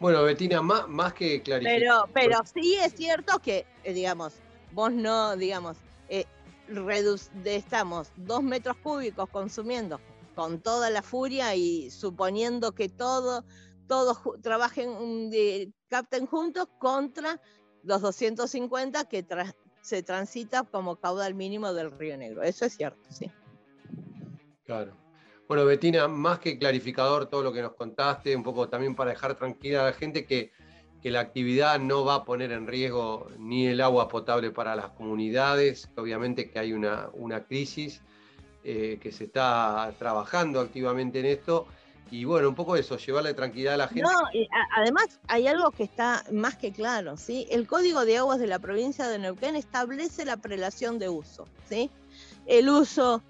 Bueno, 0.00 0.22
Betina, 0.22 0.62
más, 0.62 0.88
más 0.88 1.12
que 1.12 1.42
clarificar. 1.42 1.78
Pero, 1.78 2.08
pero 2.14 2.38
sí 2.52 2.76
es 2.76 2.94
cierto 2.94 3.38
que, 3.40 3.66
eh, 3.82 3.92
digamos, 3.92 4.34
vos 4.72 4.92
no, 4.92 5.36
digamos, 5.36 5.76
eh, 6.08 6.24
estamos 7.44 8.12
dos 8.16 8.42
metros 8.42 8.76
cúbicos 8.78 9.28
consumiendo 9.30 10.00
con 10.34 10.60
toda 10.60 10.90
la 10.90 11.02
furia 11.02 11.54
y 11.54 11.90
suponiendo 11.90 12.72
que 12.72 12.88
todo, 12.88 13.44
todos 13.86 14.18
trabajen, 14.42 15.30
capten 15.88 16.26
juntos 16.26 16.68
contra 16.78 17.40
los 17.82 18.00
250 18.00 19.04
que 19.04 19.24
se 19.80 20.02
transita 20.02 20.64
como 20.64 20.96
caudal 20.96 21.34
mínimo 21.34 21.72
del 21.72 21.92
Río 21.92 22.16
Negro. 22.16 22.42
Eso 22.42 22.64
es 22.64 22.76
cierto, 22.76 23.00
sí. 23.10 23.30
Claro. 24.64 24.96
Bueno, 25.46 25.66
Betina, 25.66 26.08
más 26.08 26.38
que 26.38 26.58
clarificador 26.58 27.26
todo 27.26 27.42
lo 27.42 27.52
que 27.52 27.60
nos 27.60 27.74
contaste, 27.74 28.34
un 28.34 28.42
poco 28.42 28.68
también 28.68 28.94
para 28.94 29.10
dejar 29.10 29.34
tranquila 29.36 29.82
a 29.82 29.90
la 29.90 29.92
gente 29.92 30.24
que, 30.24 30.52
la 31.10 31.20
actividad 31.20 31.78
no 31.78 32.04
va 32.04 32.16
a 32.16 32.24
poner 32.24 32.52
en 32.52 32.66
riesgo 32.66 33.28
ni 33.38 33.66
el 33.66 33.80
agua 33.80 34.08
potable 34.08 34.50
para 34.50 34.74
las 34.74 34.90
comunidades, 34.90 35.90
obviamente 35.96 36.50
que 36.50 36.58
hay 36.58 36.72
una, 36.72 37.10
una 37.12 37.44
crisis, 37.44 38.00
eh, 38.64 38.98
que 39.02 39.12
se 39.12 39.24
está 39.24 39.92
trabajando 39.98 40.60
activamente 40.60 41.20
en 41.20 41.26
esto 41.26 41.66
y 42.10 42.24
bueno, 42.24 42.48
un 42.48 42.54
poco 42.54 42.76
eso, 42.76 42.96
llevarle 42.96 43.34
tranquilidad 43.34 43.74
a 43.74 43.76
la 43.76 43.88
gente. 43.88 44.02
No, 44.02 44.46
además 44.76 45.20
hay 45.26 45.46
algo 45.48 45.70
que 45.70 45.82
está 45.82 46.24
más 46.32 46.56
que 46.56 46.72
claro, 46.72 47.16
¿sí? 47.16 47.46
El 47.50 47.66
Código 47.66 48.04
de 48.04 48.18
Aguas 48.18 48.38
de 48.38 48.46
la 48.46 48.58
provincia 48.58 49.08
de 49.08 49.18
Neuquén 49.18 49.56
establece 49.56 50.24
la 50.24 50.36
prelación 50.36 50.98
de 50.98 51.08
uso, 51.08 51.46
¿sí? 51.68 51.90
El 52.46 52.68
uso 52.68 53.22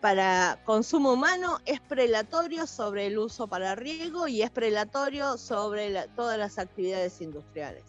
para 0.00 0.58
consumo 0.64 1.12
humano 1.12 1.58
es 1.64 1.80
prelatorio 1.80 2.66
sobre 2.66 3.06
el 3.06 3.18
uso 3.18 3.46
para 3.46 3.74
riego 3.74 4.26
y 4.26 4.42
es 4.42 4.50
prelatorio 4.50 5.36
sobre 5.36 6.08
todas 6.16 6.38
las 6.38 6.58
actividades 6.58 7.20
industriales. 7.20 7.84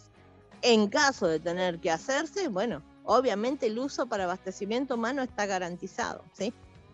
En 0.61 0.87
caso 0.87 1.27
de 1.27 1.39
tener 1.39 1.79
que 1.79 1.89
hacerse, 1.89 2.47
bueno, 2.47 2.83
obviamente 3.03 3.67
el 3.67 3.79
uso 3.79 4.05
para 4.05 4.25
abastecimiento 4.25 4.95
humano 4.95 5.23
está 5.23 5.45
garantizado, 5.45 6.23
¿sí? 6.33 6.53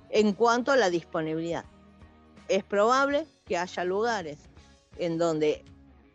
En 0.09 0.33
cuanto 0.33 0.71
a 0.71 0.77
la 0.77 0.89
disponibilidad 0.89 1.65
es 2.47 2.63
probable 2.63 3.27
que 3.45 3.57
haya 3.57 3.83
lugares 3.83 4.37
en 4.97 5.17
donde, 5.17 5.65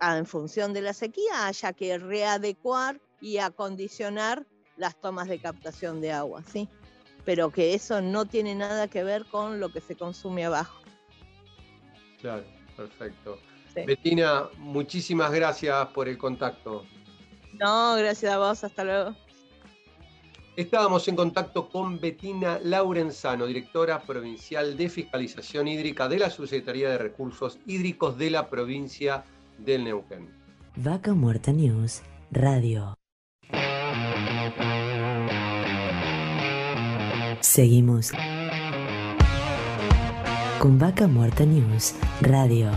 ah, 0.00 0.16
en 0.16 0.26
función 0.26 0.72
de 0.72 0.82
la 0.82 0.94
sequía, 0.94 1.46
haya 1.46 1.72
que 1.72 1.98
readecuar 1.98 3.00
y 3.20 3.38
acondicionar 3.38 4.46
las 4.76 4.96
tomas 4.96 5.28
de 5.28 5.38
captación 5.38 6.00
de 6.00 6.12
agua, 6.12 6.42
¿sí? 6.50 6.68
Pero 7.24 7.50
que 7.50 7.74
eso 7.74 8.00
no 8.00 8.26
tiene 8.26 8.54
nada 8.54 8.88
que 8.88 9.04
ver 9.04 9.24
con 9.26 9.60
lo 9.60 9.70
que 9.70 9.80
se 9.80 9.96
consume 9.96 10.44
abajo. 10.44 10.82
Claro, 12.20 12.44
perfecto. 12.76 13.38
Betina, 13.74 14.48
muchísimas 14.58 15.32
gracias 15.32 15.88
por 15.88 16.08
el 16.08 16.18
contacto. 16.18 16.84
No, 17.58 17.96
gracias 17.96 18.32
a 18.32 18.38
vos, 18.38 18.64
hasta 18.64 18.84
luego. 18.84 19.14
Estábamos 20.56 21.08
en 21.08 21.16
contacto 21.16 21.70
con 21.70 21.98
Betina 21.98 22.58
Laurenzano, 22.62 23.46
directora 23.46 24.02
provincial 24.02 24.76
de 24.76 24.90
Fiscalización 24.90 25.66
Hídrica 25.66 26.08
de 26.08 26.18
la 26.18 26.28
Subsecretaría 26.28 26.90
de 26.90 26.98
Recursos 26.98 27.58
Hídricos 27.66 28.18
de 28.18 28.30
la 28.30 28.50
provincia 28.50 29.24
del 29.56 29.84
Neuquén. 29.84 30.28
Vaca 30.76 31.14
Muerta 31.14 31.52
News, 31.52 32.02
Radio. 32.30 32.94
Seguimos 37.42 38.12
con 40.60 40.78
Vaca 40.78 41.08
Muerta 41.08 41.44
News, 41.44 41.94
Radio. 42.20 42.70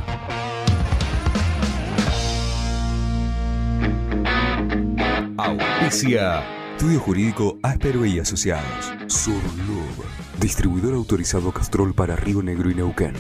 Auspicia 5.38 6.44
Estudio 6.76 7.00
Jurídico 7.00 7.60
Áspero 7.62 8.06
y 8.06 8.20
Asociados. 8.20 8.92
Surlub. 9.08 10.04
Distribuidor 10.42 10.96
autorizado 10.96 11.52
Castrol 11.52 11.94
para 11.94 12.16
Río 12.16 12.42
Negro 12.42 12.70
y 12.72 12.76
Neuquén. 12.76 13.14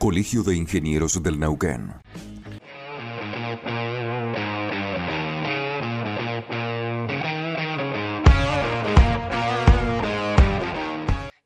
Colegio 0.00 0.42
de 0.42 0.56
Ingenieros 0.56 1.22
del 1.22 1.38
Neuquén. 1.38 1.92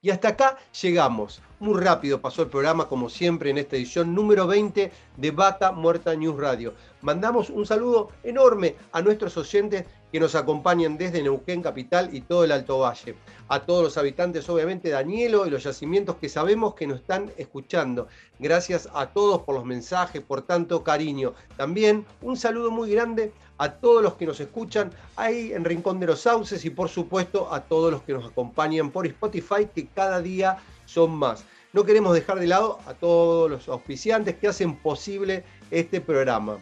Y 0.03 0.11
hasta 0.11 0.29
acá 0.29 0.59
llegamos. 0.83 1.41
Muy 1.63 1.81
rápido 1.81 2.21
pasó 2.21 2.43
el 2.43 2.49
programa, 2.49 2.89
como 2.89 3.09
siempre, 3.09 3.51
en 3.51 3.57
esta 3.57 3.77
edición 3.77 4.17
número 4.17 4.49
20 4.49 4.91
de 5.17 5.31
Bata 5.31 5.71
Muerta 5.71 6.13
News 6.17 6.37
Radio. 6.37 6.75
Mandamos 7.03 7.51
un 7.51 7.65
saludo 7.65 8.09
enorme 8.25 8.75
a 8.91 9.01
nuestros 9.01 9.37
oyentes 9.37 9.87
que 10.11 10.19
nos 10.19 10.35
acompañan 10.35 10.99
desde 10.99 11.23
Neuquén 11.23 11.63
Capital 11.63 12.13
y 12.13 12.23
todo 12.23 12.43
el 12.43 12.51
Alto 12.51 12.81
Valle. 12.81 13.15
A 13.47 13.61
todos 13.61 13.85
los 13.85 13.97
habitantes, 13.97 14.49
obviamente, 14.49 14.91
Danielo 14.91 15.47
y 15.47 15.51
los 15.51 15.63
yacimientos 15.63 16.17
que 16.17 16.29
sabemos 16.29 16.75
que 16.75 16.89
nos 16.89 16.99
están 16.99 17.31
escuchando. 17.37 18.09
Gracias 18.41 18.89
a 18.93 19.07
todos 19.07 19.43
por 19.43 19.55
los 19.55 19.65
mensajes, 19.65 20.21
por 20.21 20.43
tanto 20.43 20.83
cariño. 20.83 21.33
También 21.57 22.05
un 22.23 22.37
saludo 22.37 22.73
muy 22.73 22.91
grande 22.91 23.33
a 23.59 23.71
todos 23.71 24.03
los 24.03 24.15
que 24.15 24.27
nos 24.27 24.41
escuchan 24.41 24.91
ahí 25.15 25.53
en 25.53 25.65
Rincón 25.65 26.01
de 26.01 26.07
los 26.07 26.23
Sauces 26.23 26.65
y 26.65 26.71
por 26.71 26.89
supuesto 26.89 27.55
a 27.55 27.61
todos 27.61 27.93
los 27.93 28.03
que 28.03 28.15
nos 28.15 28.25
acompañan 28.25 28.91
por 28.91 29.07
Spotify, 29.07 29.69
que 29.73 29.87
cada 29.87 30.21
día 30.21 30.59
son 30.93 31.11
más. 31.17 31.45
No 31.73 31.85
queremos 31.85 32.15
dejar 32.15 32.39
de 32.39 32.47
lado 32.47 32.79
a 32.87 32.95
todos 32.95 33.51
los 33.51 33.69
auspiciantes 33.69 34.37
que 34.37 34.49
hacen 34.49 34.77
posible 34.77 35.45
este 35.71 36.01
programa. 36.01 36.59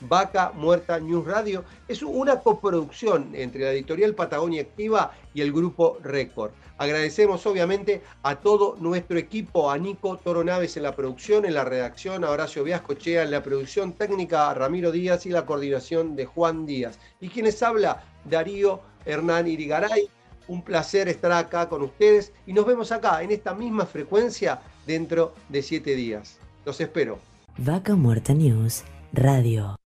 Vaca 0.00 0.52
Muerta 0.54 0.98
News 0.98 1.26
Radio 1.26 1.64
es 1.86 2.02
una 2.02 2.40
coproducción 2.40 3.30
entre 3.34 3.62
la 3.62 3.72
editorial 3.72 4.14
Patagonia 4.14 4.62
Activa 4.62 5.12
y 5.32 5.40
el 5.40 5.52
grupo 5.52 5.98
Record. 6.02 6.52
Agradecemos 6.78 7.46
obviamente 7.46 8.02
a 8.22 8.36
todo 8.36 8.76
nuestro 8.80 9.18
equipo, 9.18 9.70
a 9.70 9.78
Nico 9.78 10.16
Toro 10.16 10.42
Naves 10.42 10.76
en 10.76 10.82
la 10.82 10.96
producción, 10.96 11.44
en 11.44 11.54
la 11.54 11.64
redacción, 11.64 12.24
a 12.24 12.30
Horacio 12.30 12.64
Viascochea 12.64 13.22
en 13.22 13.30
la 13.30 13.42
producción 13.42 13.92
técnica, 13.92 14.50
a 14.50 14.54
Ramiro 14.54 14.90
Díaz 14.90 15.24
y 15.26 15.30
la 15.30 15.46
coordinación 15.46 16.16
de 16.16 16.26
Juan 16.26 16.66
Díaz. 16.66 16.98
Y 17.20 17.28
quienes 17.28 17.62
habla, 17.62 18.04
Darío 18.24 18.80
Hernán 19.04 19.46
Irigaray. 19.46 20.08
Un 20.48 20.62
placer 20.62 21.08
estar 21.08 21.32
acá 21.32 21.68
con 21.68 21.82
ustedes 21.82 22.32
y 22.46 22.52
nos 22.52 22.66
vemos 22.66 22.92
acá 22.92 23.22
en 23.22 23.30
esta 23.30 23.54
misma 23.54 23.86
frecuencia 23.86 24.60
dentro 24.86 25.34
de 25.48 25.62
siete 25.62 25.94
días. 25.94 26.38
Los 26.64 26.80
espero. 26.80 27.18
Vaca 27.56 27.94
Muerta 27.94 28.34
News 28.34 28.84
Radio. 29.12 29.76